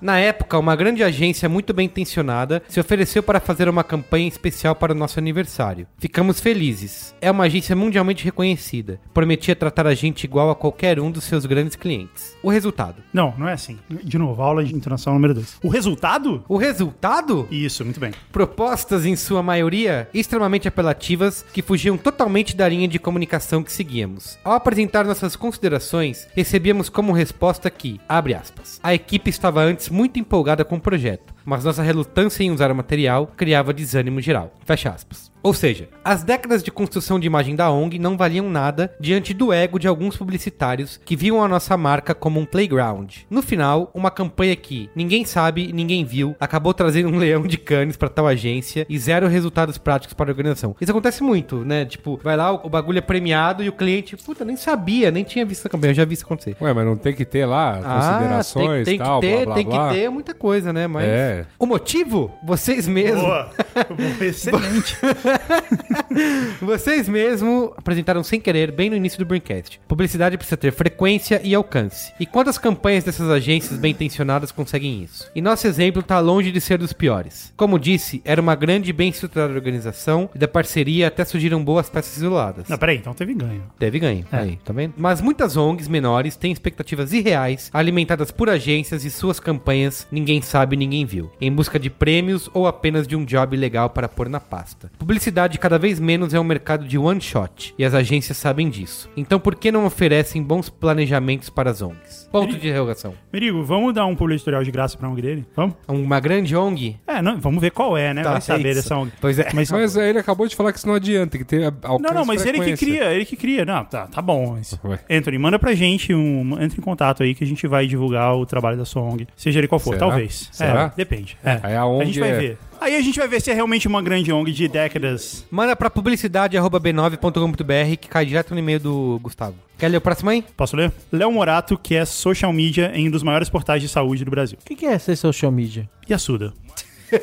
Na 0.00 0.18
época, 0.20 0.56
uma 0.56 0.76
grande 0.76 1.02
agência 1.02 1.48
muito 1.48 1.74
bem 1.74 1.86
intencionada 1.86 2.62
se 2.68 2.78
ofereceu 2.78 3.20
para 3.20 3.40
fazer 3.40 3.68
uma 3.68 3.82
campanha 3.82 4.28
especial 4.28 4.76
para 4.76 4.92
o 4.92 4.94
nosso 4.94 5.18
aniversário. 5.18 5.88
Ficamos 5.98 6.38
felizes. 6.38 7.12
É 7.20 7.32
uma 7.32 7.44
agência 7.44 7.74
mundialmente 7.74 8.24
reconhecida. 8.24 9.00
Prometia 9.12 9.56
tratar 9.56 9.88
a 9.88 9.94
gente 9.94 10.22
igual 10.22 10.48
a 10.48 10.54
qualquer 10.54 11.00
um 11.00 11.10
dos 11.10 11.24
seus 11.24 11.44
grandes 11.46 11.74
clientes. 11.74 12.36
O 12.44 12.48
resultado. 12.48 13.02
Não, 13.12 13.34
não 13.36 13.48
é 13.48 13.54
assim. 13.54 13.76
De 13.90 14.16
novo, 14.16 14.40
aula 14.40 14.64
de 14.64 14.72
internacional 14.72 15.18
número 15.18 15.34
2. 15.34 15.58
O 15.64 15.68
resultado? 15.68 16.44
O 16.48 16.56
resultado? 16.56 17.48
Isso, 17.50 17.84
muito 17.84 17.98
bem. 17.98 18.12
Propostas, 18.30 19.04
em 19.04 19.16
sua 19.16 19.42
maioria, 19.42 20.08
extremamente 20.14 20.68
apelativas, 20.68 21.44
que 21.52 21.60
fugiam 21.60 21.98
totalmente 21.98 22.54
da 22.54 22.68
linha 22.68 22.86
de 22.86 23.00
comunicação 23.00 23.64
que 23.64 23.72
seguíamos. 23.72 24.38
Ao 24.44 24.52
apresentar 24.52 25.04
nossas 25.04 25.34
considerações, 25.34 26.28
recebíamos 26.36 26.90
como 26.90 27.14
resposta 27.14 27.70
que, 27.70 27.98
abre 28.06 28.34
aspas, 28.34 28.78
a 28.82 28.92
equipe 28.92 29.30
estava 29.30 29.62
antes 29.62 29.88
muito 29.88 30.20
empolgada 30.20 30.66
com 30.66 30.76
o 30.76 30.80
projeto, 30.80 31.34
mas 31.46 31.64
nossa 31.64 31.82
relutância 31.82 32.44
em 32.44 32.50
usar 32.50 32.70
o 32.70 32.76
material 32.76 33.32
criava 33.34 33.72
desânimo 33.72 34.20
geral. 34.20 34.52
Fecha 34.64 34.90
aspas. 34.90 35.32
Ou 35.46 35.54
seja, 35.54 35.88
as 36.04 36.24
décadas 36.24 36.60
de 36.60 36.72
construção 36.72 37.20
de 37.20 37.26
imagem 37.28 37.54
da 37.54 37.70
ONG 37.70 38.00
não 38.00 38.16
valiam 38.16 38.50
nada 38.50 38.92
diante 38.98 39.32
do 39.32 39.52
ego 39.52 39.78
de 39.78 39.86
alguns 39.86 40.16
publicitários 40.16 41.00
que 41.04 41.14
viam 41.14 41.40
a 41.40 41.46
nossa 41.46 41.76
marca 41.76 42.16
como 42.16 42.40
um 42.40 42.44
playground. 42.44 43.18
No 43.30 43.40
final, 43.40 43.88
uma 43.94 44.10
campanha 44.10 44.56
que 44.56 44.90
ninguém 44.92 45.24
sabe, 45.24 45.70
ninguém 45.72 46.04
viu, 46.04 46.34
acabou 46.40 46.74
trazendo 46.74 47.10
um 47.10 47.16
leão 47.16 47.42
de 47.46 47.56
canes 47.58 47.96
para 47.96 48.08
tal 48.08 48.26
agência 48.26 48.84
e 48.88 48.98
zero 48.98 49.28
resultados 49.28 49.78
práticos 49.78 50.14
para 50.14 50.28
a 50.28 50.32
organização. 50.32 50.74
Isso 50.80 50.90
acontece 50.90 51.22
muito, 51.22 51.64
né? 51.64 51.84
Tipo, 51.84 52.18
vai 52.24 52.36
lá, 52.36 52.50
o, 52.52 52.66
o 52.66 52.68
bagulho 52.68 52.98
é 52.98 53.02
premiado 53.02 53.62
e 53.62 53.68
o 53.68 53.72
cliente, 53.72 54.16
puta, 54.16 54.44
nem 54.44 54.56
sabia, 54.56 55.12
nem 55.12 55.22
tinha 55.22 55.46
visto 55.46 55.66
a 55.66 55.68
campanha, 55.70 55.92
eu 55.92 55.94
já 55.94 56.04
vi 56.04 56.14
isso 56.14 56.24
acontecer. 56.24 56.56
Ué, 56.60 56.72
mas 56.72 56.84
não 56.84 56.96
tem 56.96 57.14
que 57.14 57.24
ter 57.24 57.46
lá 57.46 57.74
considerações 57.74 58.82
Ah, 58.82 58.84
tem, 58.84 58.84
tem 58.84 58.98
tal, 58.98 59.20
que 59.20 59.26
ter, 59.28 59.36
blá, 59.36 59.44
blá, 59.44 59.54
tem 59.54 59.64
blá. 59.66 59.88
que 59.90 59.94
ter 59.94 60.10
muita 60.10 60.34
coisa, 60.34 60.72
né? 60.72 60.88
Mas 60.88 61.04
É. 61.06 61.46
o 61.56 61.66
motivo, 61.66 62.32
vocês 62.44 62.88
mesmos 62.88 63.22
Boa. 63.22 63.50
Boa, 63.96 64.26
Excelente. 64.26 64.96
Vocês 66.60 67.08
mesmo 67.08 67.72
apresentaram 67.76 68.22
sem 68.22 68.40
querer 68.40 68.72
bem 68.72 68.90
no 68.90 68.96
início 68.96 69.18
do 69.18 69.26
Braincast. 69.26 69.80
Publicidade 69.86 70.36
precisa 70.36 70.56
ter 70.56 70.72
frequência 70.72 71.40
e 71.44 71.54
alcance. 71.54 72.12
E 72.18 72.26
quantas 72.26 72.58
campanhas 72.58 73.04
dessas 73.04 73.28
agências 73.28 73.78
bem 73.78 73.92
intencionadas 73.92 74.50
conseguem 74.52 75.02
isso? 75.02 75.30
E 75.34 75.40
nosso 75.40 75.66
exemplo 75.66 76.00
está 76.00 76.18
longe 76.18 76.50
de 76.50 76.60
ser 76.60 76.78
dos 76.78 76.92
piores. 76.92 77.52
Como 77.56 77.78
disse, 77.78 78.22
era 78.24 78.40
uma 78.40 78.54
grande 78.54 78.90
e 78.90 78.92
bem 78.92 79.10
estruturada 79.10 79.52
organização 79.52 80.28
e 80.34 80.38
da 80.38 80.48
parceria 80.48 81.08
até 81.08 81.24
surgiram 81.24 81.62
boas 81.62 81.88
peças 81.88 82.16
isoladas. 82.16 82.68
Não, 82.68 82.78
peraí, 82.78 82.96
então 82.96 83.14
teve 83.14 83.34
ganho. 83.34 83.62
Teve 83.78 83.98
ganho. 83.98 84.24
Aí, 84.30 84.58
tá 84.64 84.72
vendo? 84.72 84.94
Mas 84.96 85.20
muitas 85.20 85.56
ONGs 85.56 85.88
menores 85.88 86.36
têm 86.36 86.52
expectativas 86.52 87.12
irreais, 87.12 87.70
alimentadas 87.72 88.30
por 88.30 88.48
agências 88.48 89.04
e 89.04 89.10
suas 89.10 89.40
campanhas 89.40 90.06
ninguém 90.10 90.40
sabe, 90.40 90.76
ninguém 90.76 91.04
viu, 91.04 91.30
em 91.40 91.52
busca 91.52 91.78
de 91.78 91.90
prêmios 91.90 92.48
ou 92.54 92.66
apenas 92.66 93.06
de 93.06 93.14
um 93.16 93.24
job 93.24 93.56
legal 93.56 93.90
para 93.90 94.08
pôr 94.08 94.28
na 94.28 94.40
pasta. 94.40 94.90
Publicidade 94.98 95.25
cada 95.58 95.78
vez 95.78 95.98
menos 96.00 96.34
é 96.34 96.40
um 96.40 96.44
mercado 96.44 96.86
de 96.86 96.98
one 96.98 97.20
shot, 97.20 97.74
e 97.78 97.84
as 97.84 97.94
agências 97.94 98.36
sabem 98.36 98.68
disso. 98.68 99.10
Então 99.16 99.38
por 99.38 99.54
que 99.54 99.70
não 99.72 99.84
oferecem 99.86 100.42
bons 100.42 100.68
planejamentos 100.68 101.50
para 101.50 101.70
as 101.70 101.82
ONGs? 101.82 102.28
Ponto 102.30 102.50
de 102.50 102.56
interrogação. 102.56 103.14
Merigo, 103.32 103.62
vamos 103.64 103.94
dar 103.94 104.06
um 104.06 104.14
pulo 104.14 104.32
editorial 104.32 104.62
de 104.62 104.70
graça 104.70 104.96
pra 104.96 105.08
ONG 105.08 105.22
dele? 105.22 105.46
Vamos? 105.54 105.76
Uma 105.88 106.20
grande 106.20 106.56
ONG? 106.56 106.96
É, 107.06 107.22
não, 107.22 107.38
vamos 107.40 107.60
ver 107.60 107.70
qual 107.70 107.96
é, 107.96 108.12
né? 108.12 108.22
Tá, 108.22 108.32
Vai 108.32 108.40
saber 108.40 108.68
é 108.68 108.72
isso. 108.72 108.82
dessa 108.82 108.96
ONG. 108.96 109.12
Pois 109.20 109.38
é. 109.38 109.48
Mas, 109.54 109.70
Mas 109.70 109.96
ele 109.96 110.18
acabou 110.18 110.46
de 110.46 110.54
falar 110.56 110.72
que 110.72 110.78
isso 110.78 110.86
não 110.86 110.94
adianta, 110.94 111.32
tem 111.32 111.40
que 111.40 111.46
ter 111.46 111.64
alcance 111.64 112.02
não, 112.02 112.20
não, 112.20 112.26
mas 112.26 112.44
ele 112.44 112.60
que 112.60 112.76
cria, 112.76 113.12
ele 113.14 113.24
que 113.24 113.36
cria. 113.36 113.64
Não, 113.64 113.84
tá, 113.84 114.06
tá 114.06 114.20
bom. 114.22 114.58
Ué. 114.84 114.98
Anthony, 115.10 115.38
manda 115.38 115.58
pra 115.58 115.74
gente 115.74 116.14
um. 116.14 116.60
Entra 116.60 116.78
em 116.78 116.82
contato 116.82 117.22
aí 117.22 117.34
que 117.34 117.44
a 117.44 117.46
gente 117.46 117.66
vai 117.66 117.86
divulgar 117.86 118.34
o 118.34 118.44
trabalho 118.46 118.76
da 118.76 118.84
sua 118.84 119.02
ONG. 119.02 119.26
Seja 119.36 119.58
ele 119.58 119.68
qual 119.68 119.78
for, 119.78 119.94
Será? 119.94 119.98
talvez. 120.06 120.48
Será? 120.52 120.92
É, 120.92 120.96
depende. 120.96 121.36
É. 121.44 121.60
Aí 121.62 121.76
a 121.76 121.86
ONG 121.86 122.06
gente 122.06 122.20
vai 122.20 122.30
é- 122.30 122.38
ver. 122.38 122.58
Aí 122.80 122.96
a 122.96 123.00
gente 123.00 123.18
vai 123.18 123.28
ver 123.28 123.40
se 123.40 123.50
é 123.50 123.54
realmente 123.54 123.88
uma 123.88 124.02
grande 124.02 124.32
ONG 124.32 124.52
de 124.52 124.68
décadas. 124.68 125.44
Manda 125.50 125.74
pra 125.74 125.90
publicidade.b9.com.br 125.90 127.96
que 128.00 128.08
cai 128.08 128.26
direto 128.26 128.52
no 128.52 128.60
e-mail 128.60 128.80
do 128.80 129.18
Gustavo. 129.22 129.54
Quer 129.78 129.88
ler 129.88 129.98
o 129.98 130.00
próximo 130.00 130.30
aí? 130.30 130.44
Posso 130.56 130.76
ler? 130.76 130.92
Léo 131.12 131.30
Morato, 131.30 131.76
que 131.76 131.94
é 131.94 132.04
social 132.04 132.52
media 132.52 132.90
em 132.94 133.08
um 133.08 133.10
dos 133.10 133.22
maiores 133.22 133.48
portais 133.48 133.82
de 133.82 133.88
saúde 133.88 134.24
do 134.24 134.30
Brasil. 134.30 134.58
O 134.60 134.64
que, 134.64 134.74
que 134.74 134.86
é 134.86 134.98
ser 134.98 135.16
social 135.16 135.52
media? 135.52 135.88
E 136.08 136.14
a 136.14 136.18
Suda? 136.18 136.52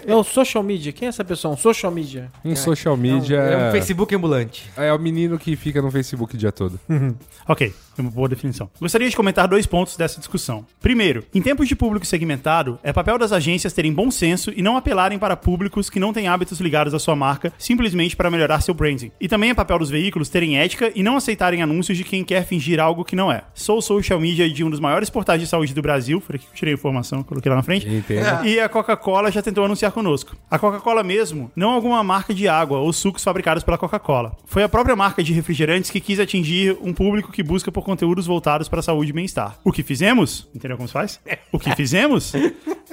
É 0.07 0.15
o 0.15 0.23
social 0.23 0.63
media. 0.63 0.91
Quem 0.91 1.05
é 1.07 1.09
essa 1.09 1.23
pessoa? 1.23 1.53
Um 1.53 1.57
social 1.57 1.91
media. 1.91 2.31
Um 2.43 2.55
social 2.55 2.95
media 2.97 3.37
É 3.37 3.69
um 3.69 3.71
Facebook 3.71 4.13
ambulante. 4.15 4.69
é 4.77 4.91
o 4.93 4.99
menino 4.99 5.37
que 5.37 5.55
fica 5.55 5.81
no 5.81 5.91
Facebook 5.91 6.35
o 6.35 6.37
dia 6.37 6.51
todo. 6.51 6.79
Ok, 7.45 7.73
é 7.97 8.01
uma 8.01 8.09
boa 8.09 8.29
definição. 8.29 8.69
Gostaria 8.79 9.09
de 9.09 9.15
comentar 9.17 9.49
dois 9.49 9.65
pontos 9.65 9.97
dessa 9.97 10.17
discussão. 10.17 10.65
Primeiro, 10.79 11.25
em 11.35 11.41
tempos 11.41 11.67
de 11.67 11.75
público 11.75 12.05
segmentado, 12.05 12.79
é 12.81 12.93
papel 12.93 13.17
das 13.17 13.33
agências 13.33 13.73
terem 13.73 13.91
bom 13.91 14.09
senso 14.09 14.49
e 14.55 14.61
não 14.61 14.77
apelarem 14.77 15.19
para 15.19 15.35
públicos 15.35 15.89
que 15.89 15.99
não 15.99 16.13
têm 16.13 16.29
hábitos 16.29 16.61
ligados 16.61 16.93
à 16.93 16.99
sua 16.99 17.17
marca 17.17 17.51
simplesmente 17.57 18.15
para 18.15 18.31
melhorar 18.31 18.61
seu 18.61 18.73
branding. 18.73 19.11
E 19.19 19.27
também 19.27 19.49
é 19.49 19.53
papel 19.53 19.77
dos 19.79 19.89
veículos 19.89 20.29
terem 20.29 20.57
ética 20.57 20.89
e 20.95 21.03
não 21.03 21.17
aceitarem 21.17 21.61
anúncios 21.61 21.97
de 21.97 22.05
quem 22.05 22.23
quer 22.23 22.45
fingir 22.45 22.79
algo 22.79 23.03
que 23.03 23.13
não 23.15 23.29
é. 23.29 23.43
Sou 23.53 23.81
social 23.81 24.21
media 24.21 24.49
de 24.49 24.63
um 24.63 24.69
dos 24.69 24.79
maiores 24.79 25.09
portais 25.09 25.41
de 25.41 25.47
saúde 25.47 25.73
do 25.73 25.81
Brasil, 25.81 26.21
foi 26.21 26.37
aqui 26.37 26.45
que 26.45 26.51
eu 26.51 26.55
tirei 26.55 26.73
a 26.73 26.77
informação, 26.77 27.23
coloquei 27.23 27.49
lá 27.49 27.57
na 27.57 27.63
frente. 27.63 27.89
Entendo. 27.89 28.45
E 28.45 28.57
a 28.57 28.69
Coca-Cola 28.69 29.29
já 29.29 29.41
tentou 29.41 29.65
anunciar 29.65 29.72
conosco. 29.91 30.35
A 30.49 30.57
Coca-Cola 30.59 31.03
mesmo, 31.03 31.51
não 31.55 31.71
alguma 31.71 32.03
marca 32.03 32.33
de 32.33 32.47
água 32.47 32.79
ou 32.79 32.91
sucos 32.93 33.23
fabricados 33.23 33.63
pela 33.63 33.77
Coca-Cola. 33.77 34.35
Foi 34.45 34.63
a 34.63 34.69
própria 34.69 34.95
marca 34.95 35.23
de 35.23 35.33
refrigerantes 35.33 35.89
que 35.89 35.99
quis 35.99 36.19
atingir 36.19 36.77
um 36.81 36.93
público 36.93 37.31
que 37.31 37.43
busca 37.43 37.71
por 37.71 37.83
conteúdos 37.83 38.25
voltados 38.25 38.67
para 38.69 38.79
a 38.79 38.83
saúde 38.83 39.09
e 39.09 39.13
bem-estar. 39.13 39.57
O 39.63 39.71
que 39.71 39.83
fizemos? 39.83 40.47
Entendeu 40.55 40.77
como 40.77 40.87
se 40.87 40.93
faz? 40.93 41.19
O 41.51 41.59
que 41.59 41.75
fizemos? 41.75 42.33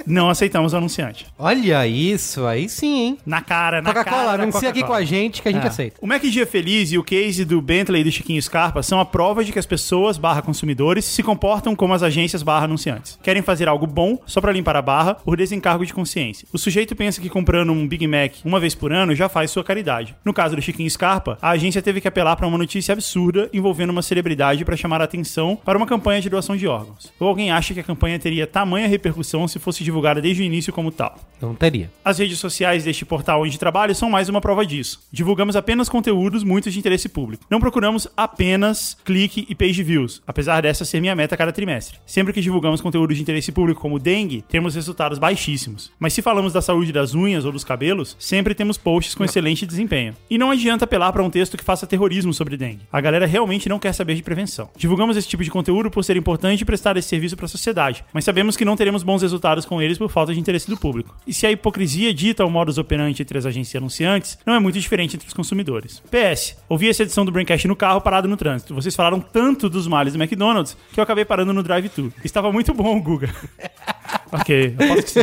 Não 0.05 0.29
aceitamos 0.29 0.73
anunciante. 0.73 1.27
Olha 1.37 1.85
isso, 1.85 2.45
aí 2.45 2.67
sim, 2.67 2.99
hein? 3.01 3.17
Na 3.25 3.41
cara, 3.41 3.81
na 3.81 3.93
Coca-Cola, 3.93 4.23
cara. 4.25 4.37
da 4.37 4.43
anuncia 4.43 4.69
aqui 4.69 4.79
com 4.81 4.87
Coca-Cola. 4.87 4.99
a 4.99 5.05
gente 5.05 5.41
que 5.41 5.47
a 5.47 5.51
gente 5.51 5.65
É. 5.65 5.67
aceita. 5.67 5.97
O 6.01 6.07
Mac 6.07 6.21
Dia 6.23 6.45
Feliz 6.47 6.91
e 6.91 6.97
o 6.97 7.03
case 7.03 7.45
do 7.45 7.61
Bentley 7.61 8.01
e 8.01 8.03
do 8.05 8.11
Chiquinho 8.11 8.41
Scarpa 8.41 8.81
são 8.81 8.99
a 8.99 9.05
prova 9.05 9.43
de 9.43 9.51
que 9.51 9.59
as 9.59 9.65
pessoas 9.65 10.17
barra 10.17 10.41
consumidores 10.41 11.05
se 11.05 11.21
comportam 11.21 11.75
como 11.75 11.93
as 11.93 12.01
agências 12.03 12.41
barra 12.41 12.65
anunciantes. 12.65 13.19
Querem 13.21 13.41
fazer 13.41 13.67
algo 13.67 13.85
bom 13.85 14.17
só 14.25 14.41
pra 14.41 14.51
limpar 14.51 14.75
a 14.75 14.81
barra 14.81 15.15
por 15.15 15.37
desencargo 15.37 15.85
de 15.85 15.93
consciência. 15.93 16.47
O 16.51 16.57
sujeito 16.71 16.95
pensa 16.95 17.19
que 17.19 17.27
comprando 17.27 17.73
um 17.73 17.85
Big 17.85 18.07
Mac 18.07 18.35
uma 18.45 18.57
vez 18.57 18.73
por 18.73 18.93
ano 18.93 19.13
já 19.13 19.27
faz 19.27 19.51
sua 19.51 19.61
caridade. 19.61 20.15
No 20.23 20.33
caso 20.33 20.55
do 20.55 20.61
Chiquinho 20.61 20.89
Scarpa, 20.89 21.37
a 21.41 21.49
agência 21.49 21.81
teve 21.81 21.99
que 21.99 22.07
apelar 22.07 22.37
pra 22.37 22.47
uma 22.47 22.57
notícia 22.57 22.93
absurda 22.93 23.49
envolvendo 23.51 23.89
uma 23.89 24.01
celebridade 24.01 24.63
pra 24.63 24.77
chamar 24.77 25.01
a 25.01 25.03
atenção 25.03 25.59
para 25.65 25.77
uma 25.77 25.85
campanha 25.85 26.21
de 26.21 26.29
doação 26.29 26.55
de 26.55 26.65
órgãos. 26.65 27.11
Ou 27.19 27.27
alguém 27.27 27.51
acha 27.51 27.73
que 27.73 27.81
a 27.81 27.83
campanha 27.83 28.17
teria 28.17 28.47
tamanha 28.47 28.87
repercussão 28.87 29.49
se 29.49 29.59
fosse 29.59 29.83
divulgada 29.83 30.21
desde 30.21 30.43
o 30.43 30.45
início 30.45 30.71
como 30.71 30.93
tal. 30.93 31.19
Não 31.41 31.53
teria. 31.53 31.91
As 32.05 32.19
redes 32.19 32.39
sociais 32.39 32.85
deste 32.85 33.03
portal 33.03 33.41
onde 33.41 33.59
trabalho 33.59 33.93
são 33.93 34.09
mais 34.09 34.29
uma 34.29 34.39
prova 34.39 34.65
disso. 34.65 35.01
Divulgamos 35.11 35.57
apenas 35.57 35.89
conteúdos 35.89 36.41
muito 36.41 36.71
de 36.71 36.79
interesse 36.79 37.09
público. 37.09 37.43
Não 37.49 37.59
procuramos 37.59 38.07
apenas 38.15 38.95
clique 39.03 39.45
e 39.49 39.53
page 39.53 39.83
views, 39.83 40.21
apesar 40.25 40.61
dessa 40.61 40.85
ser 40.85 41.01
minha 41.01 41.15
meta 41.15 41.35
a 41.35 41.37
cada 41.37 41.51
trimestre. 41.51 41.99
Sempre 42.05 42.31
que 42.31 42.39
divulgamos 42.39 42.79
conteúdo 42.79 43.13
de 43.13 43.21
interesse 43.21 43.51
público 43.51 43.81
como 43.81 43.99
dengue, 43.99 44.41
temos 44.47 44.75
resultados 44.75 45.19
baixíssimos. 45.19 45.91
Mas 45.99 46.13
se 46.13 46.21
falamos 46.21 46.53
da 46.53 46.60
saúde 46.61 46.91
das 46.91 47.13
unhas 47.13 47.45
ou 47.45 47.51
dos 47.51 47.63
cabelos, 47.63 48.15
sempre 48.19 48.55
temos 48.55 48.77
posts 48.77 49.15
com 49.15 49.23
excelente 49.23 49.65
desempenho. 49.65 50.15
E 50.29 50.37
não 50.37 50.51
adianta 50.51 50.85
apelar 50.85 51.11
para 51.11 51.23
um 51.23 51.29
texto 51.29 51.57
que 51.57 51.63
faça 51.63 51.87
terrorismo 51.87 52.33
sobre 52.33 52.57
dengue. 52.57 52.87
A 52.91 53.01
galera 53.01 53.25
realmente 53.25 53.69
não 53.69 53.79
quer 53.79 53.93
saber 53.93 54.15
de 54.15 54.23
prevenção. 54.23 54.69
Divulgamos 54.75 55.17
esse 55.17 55.27
tipo 55.27 55.43
de 55.43 55.49
conteúdo 55.49 55.89
por 55.89 56.03
ser 56.03 56.17
importante 56.17 56.65
prestar 56.65 56.97
esse 56.97 57.07
serviço 57.07 57.35
para 57.35 57.45
a 57.45 57.49
sociedade, 57.49 58.03
mas 58.13 58.25
sabemos 58.25 58.55
que 58.55 58.65
não 58.65 58.75
teremos 58.75 59.03
bons 59.03 59.21
resultados 59.21 59.65
com 59.65 59.81
eles 59.81 59.97
por 59.97 60.09
falta 60.09 60.33
de 60.33 60.39
interesse 60.39 60.69
do 60.69 60.77
público. 60.77 61.15
E 61.25 61.33
se 61.33 61.45
a 61.45 61.51
hipocrisia 61.51 62.13
dita 62.13 62.45
o 62.45 62.49
modus 62.49 62.77
operandi 62.77 63.21
entre 63.21 63.37
as 63.37 63.45
agências 63.45 63.75
anunciantes, 63.75 64.37
não 64.45 64.53
é 64.53 64.59
muito 64.59 64.79
diferente 64.79 65.15
entre 65.15 65.27
os 65.27 65.33
consumidores. 65.33 66.01
PS, 66.11 66.57
ouvi 66.67 66.89
essa 66.89 67.03
edição 67.03 67.25
do 67.25 67.31
Braincast 67.31 67.67
no 67.67 67.75
carro 67.75 68.01
parado 68.01 68.27
no 68.27 68.37
trânsito. 68.37 68.73
Vocês 68.73 68.95
falaram 68.95 69.19
tanto 69.19 69.69
dos 69.69 69.87
males 69.87 70.13
do 70.13 70.21
McDonald's 70.21 70.77
que 70.91 70.99
eu 70.99 71.03
acabei 71.03 71.25
parando 71.25 71.53
no 71.53 71.63
drive-thru. 71.63 72.11
Estava 72.23 72.51
muito 72.51 72.73
bom, 72.73 72.99
Guga. 73.01 73.29
ok, 74.31 74.75
eu 74.79 74.87
posso 74.87 75.03
que 75.03 75.09
sim. 75.11 75.21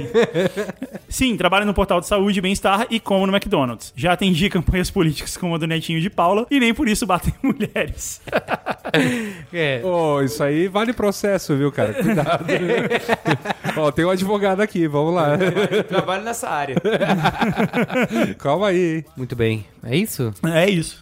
Sim, 1.09 1.37
trabalho 1.37 1.67
no 1.67 1.75
portal 1.75 2.01
de 2.01 2.07
saúde 2.07 2.39
e 2.39 2.43
bem-estar 2.43 2.87
e 2.91 3.01
como 3.01 3.27
no 3.27 3.35
McDonald's. 3.35 3.93
Já 3.97 4.13
atendi 4.13 4.49
campanhas 4.51 4.91
políticas 4.91 5.37
como 5.37 5.55
a 5.55 5.59
do 5.59 5.67
Netinho 5.67 6.01
de 6.01 6.11
Paula 6.11 6.47
e 6.51 6.61
nem 6.61 6.75
por 6.75 6.89
isso 6.89 7.07
batem 7.07 7.33
mulheres. 7.43 8.21
É. 9.53 9.81
Ô, 9.85 10.23
isso 10.23 10.43
aí 10.43 10.69
vale 10.69 10.93
processo, 10.93 11.57
viu, 11.57 11.71
cara? 11.73 11.95
Cuidado. 11.95 12.45
Ó, 13.77 13.91
tem 13.91 14.05
um 14.05 14.11
advogado 14.11 14.61
aqui, 14.61 14.87
vamos 14.87 15.15
lá. 15.15 15.37
Trabalho 15.89 16.25
nessa 16.25 16.49
área. 16.49 16.77
Calma 18.39 18.69
aí, 18.69 18.97
hein? 18.97 19.05
Muito 19.17 19.37
bem. 19.37 19.65
É 19.83 19.97
isso? 19.97 20.33
É 20.45 20.69
isso. 20.69 20.99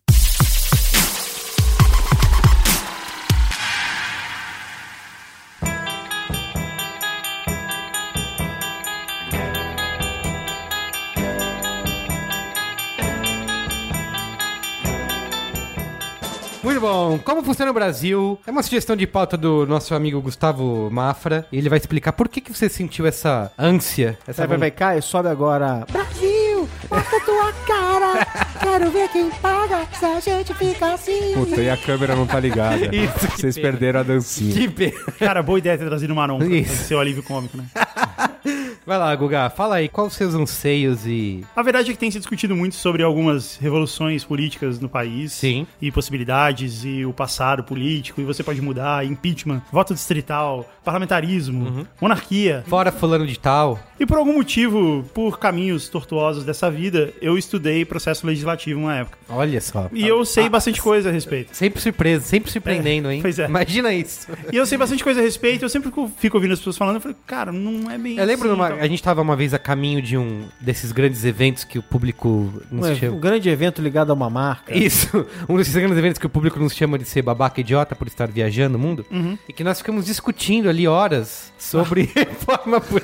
Muito 16.77 16.87
bom. 16.87 17.19
Como 17.25 17.43
funciona 17.43 17.71
o 17.71 17.75
Brasil? 17.75 18.39
É 18.47 18.51
uma 18.51 18.63
sugestão 18.63 18.95
de 18.95 19.07
pauta 19.07 19.35
do 19.35 19.67
nosso 19.67 19.95
amigo 19.95 20.21
Gustavo 20.21 20.91
Mafra. 20.91 21.47
Ele 21.51 21.71
vai 21.71 21.79
explicar 21.79 22.13
por 22.13 22.29
que, 22.29 22.39
que 22.39 22.53
você 22.53 22.69
sentiu 22.69 23.07
essa 23.07 23.51
ânsia, 23.59 24.19
essa 24.27 24.43
Vai, 24.43 24.49
vai, 24.49 24.59
vai, 24.59 24.71
cai, 24.71 25.01
sobe 25.01 25.31
agora. 25.31 25.87
Brasil, 25.91 26.69
mostra 26.91 27.21
tua 27.21 27.53
cara. 27.67 28.27
Quero 28.61 28.91
ver 28.91 29.09
quem 29.11 29.31
paga 29.31 29.87
se 29.93 30.05
a 30.05 30.21
gente 30.21 30.55
fica 30.55 30.95
assim. 30.95 31.35
Puta, 31.35 31.61
e 31.61 31.71
a 31.71 31.77
câmera 31.77 32.15
não 32.17 32.27
tá 32.27 32.41
ligada. 32.41 32.77
Isso, 32.95 33.29
Vocês 33.37 33.55
pena. 33.57 33.69
perderam 33.71 34.01
a 34.01 34.03
dancinha. 34.03 34.53
Que 34.55 34.69
pena. 34.69 34.99
Cara, 35.19 35.43
boa 35.43 35.59
ideia 35.59 35.77
ter 35.79 35.87
trazido 35.87 36.13
o 36.13 36.17
Maron 36.17 36.39
pra 36.39 36.47
Isso. 36.49 36.85
ser 36.85 36.95
o 36.95 37.01
alívio 37.01 37.23
cômico, 37.23 37.57
né? 37.57 37.65
Vai 38.87 38.99
lá, 38.99 39.15
Guga. 39.17 39.51
Fala 39.51 39.77
aí, 39.77 39.89
quais 39.89 40.13
os 40.13 40.17
seus 40.17 40.33
anseios 40.35 41.05
e... 41.07 41.45
A 41.57 41.63
verdade 41.63 41.91
é 41.91 41.93
que 41.93 41.99
tem 41.99 42.09
se 42.09 42.19
discutido 42.19 42.55
muito 42.55 42.77
sobre 42.77 43.03
algumas 43.03 43.57
revoluções 43.57 44.23
políticas 44.25 44.79
no 44.79 44.89
país. 44.89 45.33
Sim. 45.33 45.67
E 45.83 45.91
possibilidades, 45.91 46.85
e 46.85 47.05
o 47.05 47.13
passado 47.13 47.65
político, 47.65 48.21
e 48.21 48.25
você 48.25 48.45
pode 48.45 48.61
mudar, 48.63 49.05
impeachment, 49.05 49.61
voto 49.73 49.93
distrital, 49.93 50.71
parlamentarismo, 50.85 51.85
monarquia. 52.01 52.63
Fora 52.69 52.93
fulano 52.93 53.27
de 53.27 53.37
tal. 53.37 53.77
E 53.99 54.07
por 54.07 54.19
algum 54.19 54.35
motivo, 54.35 55.05
por 55.13 55.37
caminhos 55.41 55.89
tortuosos 55.89 56.45
dessa 56.45 56.71
vida, 56.77 57.13
eu 57.21 57.37
estudei 57.37 57.85
processo 57.85 58.27
legislativo 58.27 58.79
uma 58.81 58.95
época. 58.97 59.19
Olha 59.29 59.61
só. 59.61 59.89
E 59.93 60.07
eu 60.07 60.25
sei 60.25 60.49
bastante 60.49 60.81
coisa 60.81 61.09
a 61.09 61.13
respeito. 61.13 61.57
Sempre 61.57 61.81
surpresa, 61.81 62.25
sempre 62.25 62.51
surpreendendo, 62.51 63.09
É, 63.11 63.15
hein? 63.17 63.23
pois 63.23 63.39
é. 63.39 63.47
Imagina 63.47 63.93
isso. 63.93 64.29
E 64.53 64.57
eu 64.57 64.65
sei 64.67 64.79
bastante 64.79 65.03
coisa 65.03 65.21
a 65.21 65.23
respeito, 65.23 65.65
eu 65.65 65.69
sempre 65.69 65.89
fico- 65.89 66.11
fico 66.19 66.37
ouvindo 66.37 66.53
as 66.53 66.59
pessoas 66.61 66.77
falando, 66.77 66.97
eu 66.97 67.01
falei, 67.01 67.17
cara, 67.27 67.51
não 67.51 67.91
é 67.91 67.99
bem 67.99 68.17
Eu 68.19 68.25
lembro, 68.25 68.49
assim, 68.49 68.57
numa- 68.57 68.69
tal. 68.71 68.79
a 68.79 68.87
gente 68.87 69.03
tava 69.03 69.21
uma 69.23 69.35
vez 69.35 69.53
a 69.55 69.59
caminho 69.59 70.01
de 70.01 70.17
um 70.17 70.45
desses 70.61 70.93
grandes 70.93 71.25
eventos 71.25 71.65
que 71.65 71.79
o 71.79 71.83
público 71.83 72.53
nos 72.71 72.87
Um, 72.89 72.95
chama... 72.97 73.17
um 73.17 73.21
grande 73.21 73.49
evento 73.49 73.81
ligado 73.83 74.11
a 74.11 74.15
uma 74.15 74.31
marca. 74.31 74.77
Isso, 74.77 75.27
um 75.49 75.57
desses 75.57 75.75
grandes 75.75 75.97
eventos 75.99 76.19
que 76.19 76.27
o 76.27 76.31
público 76.31 76.59
nos 76.61 76.75
chama 76.75 76.99
de 76.99 77.05
ser 77.05 77.23
babaca 77.23 77.61
idiota 77.61 77.95
por 77.97 78.07
estar 78.07 78.29
viajando 78.29 78.77
o 78.77 78.81
mundo. 78.81 79.05
Uhum. 79.11 79.37
E 79.49 79.53
que 79.53 79.65
nós 79.65 79.79
ficamos 79.79 80.05
discutindo 80.07 80.69
ali 80.69 80.87
horas 80.87 81.53
sobre 81.59 82.11
reforma 82.15 82.81
por... 82.81 83.03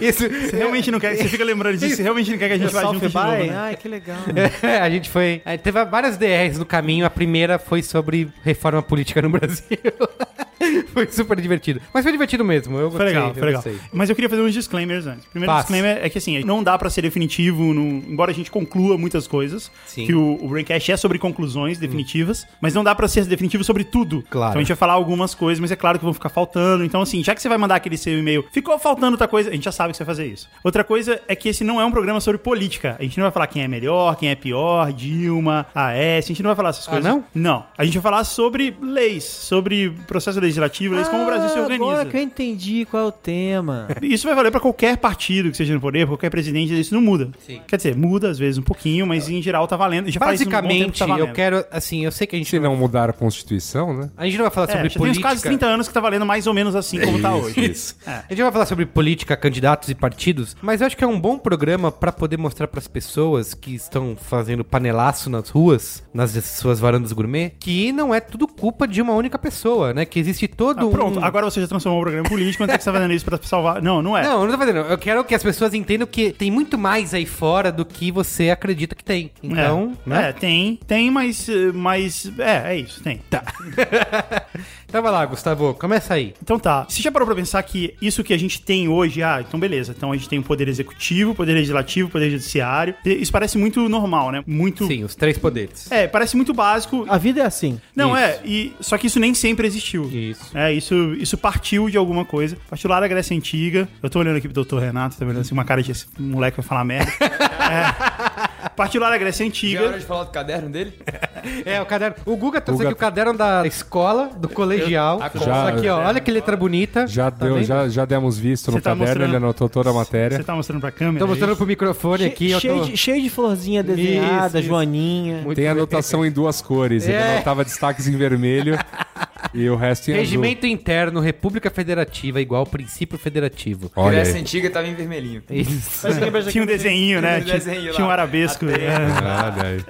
Isso, 0.00 0.24
Você 0.28 0.56
realmente 0.56 0.90
não 0.90 0.98
quer, 1.00 1.16
você 1.16 1.28
fica 1.28 1.44
lembrando 1.44 1.76
disso, 1.76 1.96
você 1.96 2.02
realmente 2.02 2.30
não 2.30 2.38
quer 2.38 2.48
que 2.48 2.54
a 2.54 2.58
gente 2.58 2.72
vá 2.72 2.82
junto 2.84 3.09
novo, 3.14 3.36
by? 3.36 3.48
né? 3.48 3.56
Ai, 3.56 3.76
que 3.76 3.88
legal. 3.88 4.18
É, 4.62 4.78
a 4.80 4.90
gente 4.90 5.08
foi. 5.08 5.42
é, 5.44 5.56
Teve 5.56 5.84
várias 5.84 6.16
DRs 6.16 6.58
no 6.58 6.66
caminho. 6.66 7.06
A 7.06 7.10
primeira 7.10 7.58
foi 7.58 7.82
sobre 7.82 8.28
reforma 8.42 8.82
política 8.82 9.20
no 9.22 9.30
Brasil. 9.30 9.78
foi 10.92 11.06
super 11.10 11.40
divertido. 11.40 11.80
Mas 11.92 12.02
foi 12.02 12.12
divertido 12.12 12.44
mesmo. 12.44 12.76
Eu 12.78 12.90
Foi 12.90 12.98
gostei, 13.00 13.06
legal, 13.14 13.28
eu 13.28 13.34
foi 13.34 13.46
legal. 13.46 13.62
gostei. 13.62 13.80
Mas 13.92 14.08
eu 14.10 14.14
queria 14.14 14.28
fazer 14.28 14.42
uns 14.42 14.52
disclaimers 14.54 15.06
antes. 15.06 15.24
Primeiro 15.26 15.52
Faça. 15.52 15.62
disclaimer 15.72 16.04
é 16.04 16.08
que 16.10 16.18
assim, 16.18 16.42
não 16.44 16.62
dá 16.62 16.76
pra 16.78 16.90
ser 16.90 17.02
definitivo, 17.02 17.62
embora 17.72 18.30
a 18.30 18.34
gente 18.34 18.50
conclua 18.50 18.96
muitas 18.98 19.26
coisas, 19.26 19.70
Sim. 19.86 20.02
Hum. 20.02 20.06
que 20.06 20.14
o, 20.14 20.44
o 20.44 20.48
Braincast 20.48 20.92
é 20.92 20.96
sobre 20.96 21.18
conclusões 21.18 21.78
definitivas, 21.78 22.46
mas 22.60 22.74
não 22.74 22.84
dá 22.84 22.94
pra 22.94 23.08
ser 23.08 23.24
definitivo 23.24 23.64
sobre 23.64 23.84
tudo. 23.84 24.22
Claro. 24.30 24.50
Então 24.50 24.58
a 24.60 24.62
gente 24.62 24.68
vai 24.68 24.76
falar 24.76 24.92
algumas 24.94 25.34
coisas, 25.34 25.60
mas 25.60 25.70
é 25.70 25.76
claro 25.76 25.98
que 25.98 26.04
vão 26.04 26.14
ficar 26.14 26.28
faltando. 26.28 26.84
Então 26.84 27.00
assim, 27.00 27.22
já 27.24 27.34
que 27.34 27.40
você 27.42 27.48
vai 27.48 27.58
mandar 27.58 27.76
aquele 27.76 27.96
seu 27.96 28.18
e-mail, 28.18 28.44
ficou 28.52 28.78
faltando 28.78 29.12
outra 29.12 29.28
coisa, 29.28 29.50
a 29.50 29.52
gente 29.52 29.64
já 29.64 29.72
sabe 29.72 29.92
que 29.92 29.96
você 29.96 30.04
vai 30.04 30.14
fazer 30.14 30.26
isso. 30.26 30.48
Outra 30.62 30.84
coisa 30.84 31.20
é 31.28 31.34
que 31.34 31.48
esse 31.48 31.64
não 31.64 31.80
é 31.80 31.84
um 31.84 31.90
programa 31.90 32.20
sobre 32.20 32.38
política. 32.38 32.96
A 32.98 33.02
gente 33.02 33.16
não 33.18 33.24
vai 33.24 33.32
falar 33.32 33.46
quem 33.46 33.62
é 33.62 33.68
melhor, 33.68 34.16
quem 34.16 34.28
é 34.28 34.34
pior, 34.34 34.92
Dilma, 34.92 35.66
AS, 35.74 36.24
a 36.24 36.28
gente 36.28 36.42
não 36.42 36.48
vai 36.48 36.56
falar 36.56 36.70
essas 36.70 36.86
Ah, 36.88 36.90
coisas. 36.92 37.10
não? 37.10 37.24
Não. 37.34 37.64
A 37.78 37.84
gente 37.84 37.94
vai 37.94 38.02
falar 38.02 38.24
sobre 38.24 38.76
leis, 38.82 39.24
sobre 39.24 39.90
processo 40.06 40.38
legislativo, 40.40 40.49
leis, 40.58 41.08
como 41.08 41.22
o 41.22 41.26
Brasil 41.26 41.48
se 41.48 41.58
Ah, 41.58 41.62
organiza. 41.62 41.90
Agora 41.90 42.08
que 42.08 42.16
eu 42.16 42.20
entendi 42.22 42.84
qual 42.90 43.04
é 43.04 43.06
o 43.06 43.12
tema. 43.12 43.88
Isso 44.02 44.26
vai 44.26 44.34
valer 44.34 44.50
pra 44.50 44.60
qualquer 44.60 44.96
partido 44.96 45.50
que 45.50 45.56
seja 45.56 45.74
no 45.74 45.80
poder, 45.80 46.00
pra 46.06 46.08
qualquer 46.16 46.30
presidente, 46.30 46.78
isso 46.78 46.94
não 46.94 47.00
muda. 47.02 47.30
Sim. 47.46 47.60
Quer 47.66 47.76
dizer, 47.76 47.96
muda 47.96 48.30
às 48.30 48.38
vezes 48.38 48.58
um 48.58 48.62
pouquinho, 48.62 49.06
mas 49.06 49.28
em 49.28 49.40
geral 49.42 49.66
tá 49.68 49.76
valendo. 49.76 50.10
Já 50.10 50.18
faz 50.20 50.40
um 50.40 50.44
bom 50.44 50.50
tempo 50.50 50.60
que 50.62 50.66
Basicamente, 50.68 50.98
tá 50.98 51.06
valendo. 51.06 51.28
eu 51.28 51.32
quero. 51.34 51.64
Assim, 51.70 52.04
eu 52.04 52.12
sei 52.12 52.26
que 52.26 52.36
a 52.36 52.38
gente. 52.38 52.50
Se 52.50 52.58
não 52.58 52.74
mudar 52.76 53.10
a 53.10 53.12
Constituição, 53.12 53.92
né? 53.96 54.10
A 54.16 54.24
gente 54.26 54.36
não 54.36 54.44
vai 54.44 54.50
falar 54.50 54.66
É, 54.68 54.72
sobre 54.72 54.88
já 54.88 54.94
tem 54.94 54.98
uns 55.02 55.06
política. 55.06 55.28
quase 55.28 55.42
30 55.42 55.66
anos 55.66 55.88
que 55.88 55.94
tá 55.94 56.00
valendo 56.00 56.26
mais 56.26 56.46
ou 56.46 56.54
menos 56.54 56.74
assim 56.74 57.00
como 57.00 57.20
tá 57.20 57.34
hoje. 57.34 57.70
Isso. 57.70 57.96
É. 58.06 58.10
A 58.10 58.24
gente 58.30 58.42
vai 58.42 58.52
falar 58.52 58.66
sobre 58.66 58.86
política, 58.86 59.36
candidatos 59.36 59.88
e 59.88 59.94
partidos, 59.94 60.56
mas 60.62 60.80
eu 60.80 60.86
acho 60.86 60.96
que 60.96 61.04
é 61.04 61.06
um 61.06 61.18
bom 61.20 61.38
programa 61.38 61.90
pra 61.92 62.12
poder 62.12 62.36
mostrar 62.36 62.66
pras 62.68 62.86
pessoas 62.88 63.54
que 63.54 63.74
estão 63.74 64.16
fazendo 64.16 64.64
panelaço 64.64 65.30
nas 65.30 65.48
ruas, 65.48 66.02
nas 66.12 66.32
suas 66.44 66.80
varandas 66.80 67.12
gourmet, 67.12 67.52
que 67.58 67.92
não 67.92 68.14
é 68.14 68.20
tudo 68.20 68.46
culpa 68.48 68.86
de 68.86 69.00
uma 69.00 69.14
única 69.14 69.38
pessoa, 69.38 69.92
né? 69.94 70.04
Que 70.04 70.18
existe 70.18 70.39
todo 70.48 70.88
Ah, 70.88 70.90
pronto, 70.90 71.18
um... 71.18 71.24
agora 71.24 71.50
você 71.50 71.60
já 71.60 71.68
transformou 71.68 72.00
o 72.00 72.02
programa 72.02 72.28
político, 72.28 72.62
mas 72.62 72.74
é 72.74 72.78
que 72.78 72.84
você 72.84 72.90
tá 72.90 72.96
fazendo 72.96 73.14
isso 73.14 73.24
pra 73.24 73.38
salvar. 73.42 73.82
Não, 73.82 74.02
não 74.02 74.16
é. 74.16 74.22
Não, 74.22 74.42
eu 74.42 74.46
não 74.46 74.52
tô 74.52 74.58
fazendo. 74.58 74.78
Eu 74.78 74.98
quero 74.98 75.24
que 75.24 75.34
as 75.34 75.42
pessoas 75.42 75.74
entendam 75.74 76.06
que 76.06 76.32
tem 76.32 76.50
muito 76.50 76.78
mais 76.78 77.14
aí 77.14 77.26
fora 77.26 77.70
do 77.72 77.84
que 77.84 78.10
você 78.10 78.50
acredita 78.50 78.94
que 78.94 79.04
tem. 79.04 79.30
Então, 79.42 79.96
é, 80.06 80.08
né? 80.08 80.28
é, 80.28 80.32
tem, 80.32 80.78
tem, 80.86 81.10
mas, 81.10 81.48
eh, 81.48 81.72
mas. 81.72 82.30
É, 82.38 82.74
é 82.74 82.76
isso, 82.78 83.02
tem. 83.02 83.20
Tá. 83.30 83.42
então 84.90 85.00
vai 85.02 85.12
lá, 85.12 85.24
Gustavo, 85.24 85.72
começa 85.74 86.14
aí. 86.14 86.34
Então 86.42 86.58
tá. 86.58 86.84
Você 86.88 87.00
já 87.00 87.12
parou 87.12 87.24
pra 87.24 87.36
pensar 87.36 87.62
que 87.62 87.94
isso 88.02 88.24
que 88.24 88.34
a 88.34 88.38
gente 88.38 88.60
tem 88.60 88.88
hoje, 88.88 89.22
ah, 89.22 89.42
então 89.46 89.58
beleza. 89.58 89.94
Então 89.96 90.10
a 90.10 90.16
gente 90.16 90.28
tem 90.28 90.40
o 90.40 90.42
poder 90.42 90.66
executivo, 90.66 91.32
poder 91.32 91.52
legislativo, 91.52 92.10
poder 92.10 92.28
judiciário. 92.28 92.92
E 93.04 93.12
Isso 93.22 93.30
parece 93.30 93.56
muito 93.56 93.88
normal, 93.88 94.32
né? 94.32 94.42
Muito. 94.44 94.88
Sim, 94.88 95.04
os 95.04 95.14
três 95.14 95.38
poderes. 95.38 95.90
É, 95.92 96.08
parece 96.08 96.36
muito 96.36 96.52
básico. 96.52 97.06
A 97.08 97.16
vida 97.18 97.40
é 97.40 97.46
assim. 97.46 97.80
Não, 97.94 98.16
Isso. 98.16 98.18
é, 98.18 98.40
e, 98.44 98.72
só 98.80 98.98
que 98.98 99.06
isso 99.06 99.20
nem 99.20 99.32
sempre 99.32 99.64
existiu. 99.64 100.10
Isso. 100.10 100.50
É, 100.58 100.72
isso, 100.72 101.14
isso 101.14 101.38
partiu 101.38 101.88
de 101.88 101.96
alguma 101.96 102.24
coisa. 102.24 102.58
Partiu 102.68 102.90
lá 102.90 102.98
da 102.98 103.06
Grécia 103.06 103.36
Antiga. 103.36 103.88
Eu 104.02 104.10
tô 104.10 104.18
olhando 104.18 104.38
aqui 104.38 104.48
pro 104.48 104.54
doutor 104.54 104.82
Renato, 104.82 105.16
tá 105.16 105.24
vendo 105.24 105.38
assim, 105.38 105.54
uma 105.54 105.64
cara 105.64 105.82
de 105.84 105.92
esse 105.92 106.06
moleque 106.18 106.56
vai 106.56 106.66
falar 106.66 106.84
merda. 106.84 107.12
É. 107.70 108.49
Partiu 108.76 109.00
lá 109.00 109.10
da 109.10 109.18
Grécia 109.18 109.44
Já 109.44 109.50
é 109.50 109.76
hora 109.78 109.86
Antiga. 109.88 109.98
de 109.98 110.04
falar 110.06 110.24
do 110.24 110.30
caderno 110.30 110.68
dele? 110.70 110.92
É, 111.64 111.80
o 111.80 111.86
caderno. 111.86 112.16
O 112.26 112.36
Guga 112.36 112.60
trouxe 112.60 112.82
Guga- 112.82 112.90
aqui 112.90 112.94
o 112.94 113.00
caderno 113.00 113.32
da 113.34 113.66
escola, 113.66 114.28
do 114.36 114.46
colegial. 114.46 115.22
a 115.22 115.28
Isso 115.28 115.42
Já- 115.44 115.68
aqui, 115.70 115.88
ó. 115.88 116.06
Olha 116.06 116.20
que 116.20 116.30
letra 116.30 116.54
bonita. 116.54 117.06
Já, 117.06 117.30
Tá 117.30 117.46
deu, 117.46 117.62
já, 117.62 117.88
já 117.88 118.04
demos 118.04 118.38
visto 118.38 118.70
no 118.70 118.76
tá 118.78 118.90
caderno, 118.90 119.04
mostrando- 119.06 119.28
ele 119.30 119.36
anotou 119.36 119.66
toda 119.68 119.88
a 119.88 119.92
matéria. 119.92 120.36
Você 120.36 120.44
tá 120.44 120.54
mostrando 120.54 120.80
pra 120.82 120.90
câmera? 120.90 121.18
Tô 121.20 121.24
é 121.24 121.28
mostrando 121.28 121.50
isso? 121.50 121.56
pro 121.56 121.66
microfone 121.66 122.24
aqui. 122.26 122.50
Eu 122.50 122.60
cheio, 122.60 122.78
tô... 122.80 122.84
de, 122.84 122.96
cheio 122.96 123.22
de 123.22 123.30
florzinha 123.30 123.82
desenhada, 123.82 124.46
Isso, 124.48 124.58
isso. 124.58 124.68
Joaninha. 124.68 125.36
Muito 125.42 125.56
Tem 125.56 125.64
bem. 125.64 125.68
anotação 125.72 126.26
em 126.26 126.30
duas 126.30 126.60
cores. 126.60 127.04
Ele 127.08 127.14
É. 127.16 127.34
anotava 127.36 127.64
destaques 127.64 128.06
em 128.06 128.16
vermelho 128.16 128.78
e 129.52 129.68
o 129.68 129.76
resto 129.76 130.08
em 130.10 130.14
azul. 130.14 130.22
Regimento 130.24 130.66
interno, 130.66 131.20
República 131.20 131.70
Federativa 131.70 132.40
igual 132.40 132.64
princípio 132.66 133.18
federativo. 133.18 133.90
Olha 133.96 134.12
Grécia 134.12 134.34
aí. 134.34 134.40
Antiga 134.40 134.70
tava 134.70 134.86
em 134.88 134.94
vermelhinho. 134.94 135.42
Isso. 135.50 136.06
Tinha 136.50 136.62
um 136.62 136.66
desenho, 136.66 137.20
né? 137.20 137.40
Tinha 137.40 137.56
um 137.56 137.58
Tinha, 137.58 137.72
desenho 137.74 137.92
tinha 137.94 138.06
um 138.06 138.10
arabesco. 138.10 138.66
Até- 138.66 138.84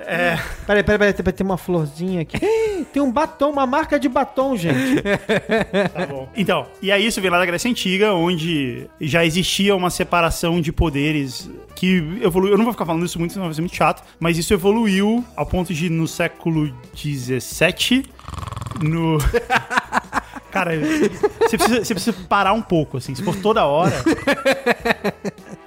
é. 0.07 0.33
Aí. 0.33 0.39
Peraí, 0.67 0.83
peraí, 0.83 0.99
peraí, 0.99 1.13
tem- 1.13 1.33
tem 1.33 1.47
uma 1.47 1.59
florzinha 1.59 2.23
aqui. 2.23 2.39
Tem 2.93 3.03
um 3.03 3.13
batom, 3.13 3.51
uma 3.51 3.67
marca 3.67 3.99
de 4.01 4.09
batom, 4.09 4.57
gente. 4.57 5.03
Tá 5.93 6.07
bom. 6.07 6.29
Então, 6.37 6.67
e 6.83 6.91
aí 6.91 7.07
isso 7.07 7.21
vem 7.21 7.31
lá 7.31 7.39
da 7.39 7.47
Grécia 7.47 7.71
Antiga, 7.71 8.13
onde 8.15 8.87
já 9.01 9.25
existia 9.25 9.75
uma 9.77 9.91
separação 9.91 10.61
de 10.61 10.73
poderes 10.73 11.51
que 11.75 12.19
evoluiu. 12.23 12.53
Eu 12.53 12.59
não 12.59 12.65
vou 12.65 12.73
ficar 12.73 12.87
falando 12.87 13.05
isso 13.05 13.19
muito, 13.19 13.33
senão 13.33 13.47
vai 13.47 13.55
ser 13.55 13.61
muito 13.61 13.77
chato, 13.77 14.03
mas 14.19 14.39
isso 14.39 14.53
evoluiu 14.53 15.25
ao 15.37 15.47
ponto 15.47 15.73
de 15.73 15.89
no 15.89 16.07
século 16.07 16.73
XVII, 16.97 18.05
no. 18.81 19.19
Cara, 20.51 20.73
você 20.77 21.57
precisa, 21.57 21.85
você 21.85 21.95
precisa 21.95 22.17
parar 22.29 22.53
um 22.53 22.63
pouco, 22.63 22.97
assim. 22.97 23.15
Se 23.15 23.23
for 23.23 23.37
toda 23.37 23.65
hora. 23.65 23.95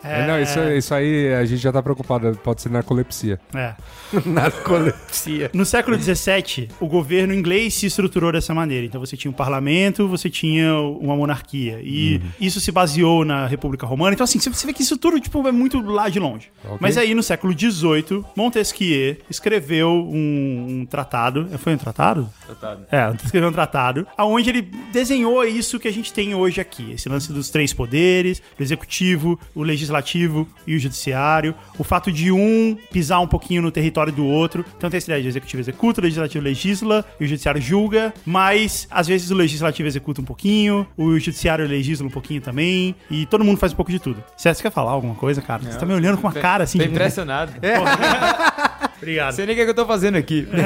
É, 0.04 0.28
Não, 0.28 0.40
isso, 0.42 0.60
isso 0.60 0.94
aí 0.94 1.34
a 1.34 1.46
gente 1.46 1.62
já 1.62 1.72
tá 1.72 1.82
preocupado. 1.82 2.38
Pode 2.44 2.62
ser 2.62 2.70
narcolepsia. 2.70 3.40
É. 3.54 3.74
Narcolepsia. 4.26 5.50
No 5.54 5.66
século 5.66 5.98
XVII, 6.00 6.70
o 6.80 6.88
governo 6.88 7.34
inglês 7.34 7.74
se 7.74 7.86
estruturou 7.86 8.32
dessa 8.32 8.54
maneira. 8.54 8.86
Então 8.86 9.00
você 9.00 9.16
tinha 9.18 9.32
um 9.32 9.34
parlamento, 9.34 10.08
você 10.08 10.30
tinha 10.30 10.76
uma 10.78 11.16
monarquia. 11.16 11.80
E 11.82 12.22
isso 12.40 12.60
se 12.60 12.72
baseou 12.72 13.26
na 13.26 13.48
República 13.48 13.86
Romana. 13.86 14.14
Então, 14.14 14.24
assim, 14.24 14.40
você- 14.40 14.50
você 14.50 14.68
vê 14.68 14.74
que 14.74 14.82
isso 14.84 14.98
tudo 14.98 15.20
tipo, 15.20 15.48
é 15.48 15.52
muito 15.52 15.82
lá 15.82 16.10
de 16.10 16.20
longe. 16.20 16.50
Ok. 16.64 16.78
Mas 16.80 16.98
aí, 16.98 17.14
no 17.16 17.24
século 17.24 17.54
XVIII, 17.58 18.24
Montesquieu 18.36 19.18
escreveu 19.30 19.90
um, 19.90 20.82
um 20.82 20.86
tratado. 20.86 21.48
Foi 21.58 21.74
um 21.74 21.78
tratado? 21.78 22.30
Tratado. 22.46 22.86
É, 22.92 23.14
escreveu 23.24 23.50
um 23.50 23.54
tratado, 23.54 24.06
onde 24.18 24.50
ele 24.50 24.62
desenhou 24.92 25.44
isso 25.46 25.80
que 25.80 25.88
a 25.88 25.94
gente 25.94 26.12
tem 26.14 26.36
hoje 26.36 26.60
aqui. 26.62 26.92
Esse 26.92 27.10
lance 27.10 27.32
dos 27.32 27.50
três 27.50 27.74
poderes, 27.74 28.42
o 28.60 28.62
executivo, 28.64 29.40
o 29.56 29.64
legislativo 29.64 29.94
e 30.68 30.76
o 30.76 30.80
judiciário. 30.80 31.56
O 31.78 31.84
fato 31.84 32.12
de 32.12 32.32
um 32.32 32.78
pisar 32.92 33.20
um 33.20 33.28
pouquinho 33.28 33.62
no 33.62 33.72
território 33.72 34.12
do 34.14 34.26
outro. 34.26 34.66
Então 34.78 34.90
tem 34.90 34.98
essa 34.98 35.08
ideia 35.12 35.22
de 35.22 35.28
executivo 35.28 35.62
executa, 35.62 36.02
o 36.02 36.04
legislativo 36.04 36.44
legisla 36.44 37.06
e 37.20 37.24
o 37.26 37.28
judiciário 37.28 37.62
julga. 37.62 38.14
Mas, 38.26 38.88
às 38.92 39.08
vezes, 39.08 39.32
o 39.32 39.36
legislativo 39.36 39.88
executa 39.88 40.22
um 40.22 40.26
pouquinho, 40.26 40.86
o 40.98 41.18
judiciário 41.20 41.66
legisla 41.68 42.06
um 42.08 42.12
pouquinho 42.12 42.42
também. 42.42 42.96
E 43.10 43.26
todo 43.26 43.44
mundo 43.44 43.58
faz 43.58 43.74
um 43.74 43.76
pouco 43.76 43.92
de 43.92 44.00
tudo. 44.00 44.24
Você 44.38 44.54
quer 44.56 44.72
falar 44.72 44.92
alguma 44.92 45.16
coisa, 45.16 45.42
cara? 45.42 45.64
Você 45.64 45.78
tá 45.78 45.86
me 45.86 45.94
olhando 45.94 46.18
com 46.18 46.28
uma 46.28 46.34
cara 46.34 46.64
assim. 46.64 46.78
Tô 46.78 46.84
de- 46.86 46.92
impressionado. 46.92 47.54
Obrigado. 49.04 49.34
Sei 49.34 49.46
nem 49.46 49.54
o 49.54 49.56
que, 49.56 49.62
é 49.62 49.66
que 49.66 49.72
eu 49.72 49.76
tô 49.76 49.86
fazendo 49.86 50.18
aqui. 50.18 50.48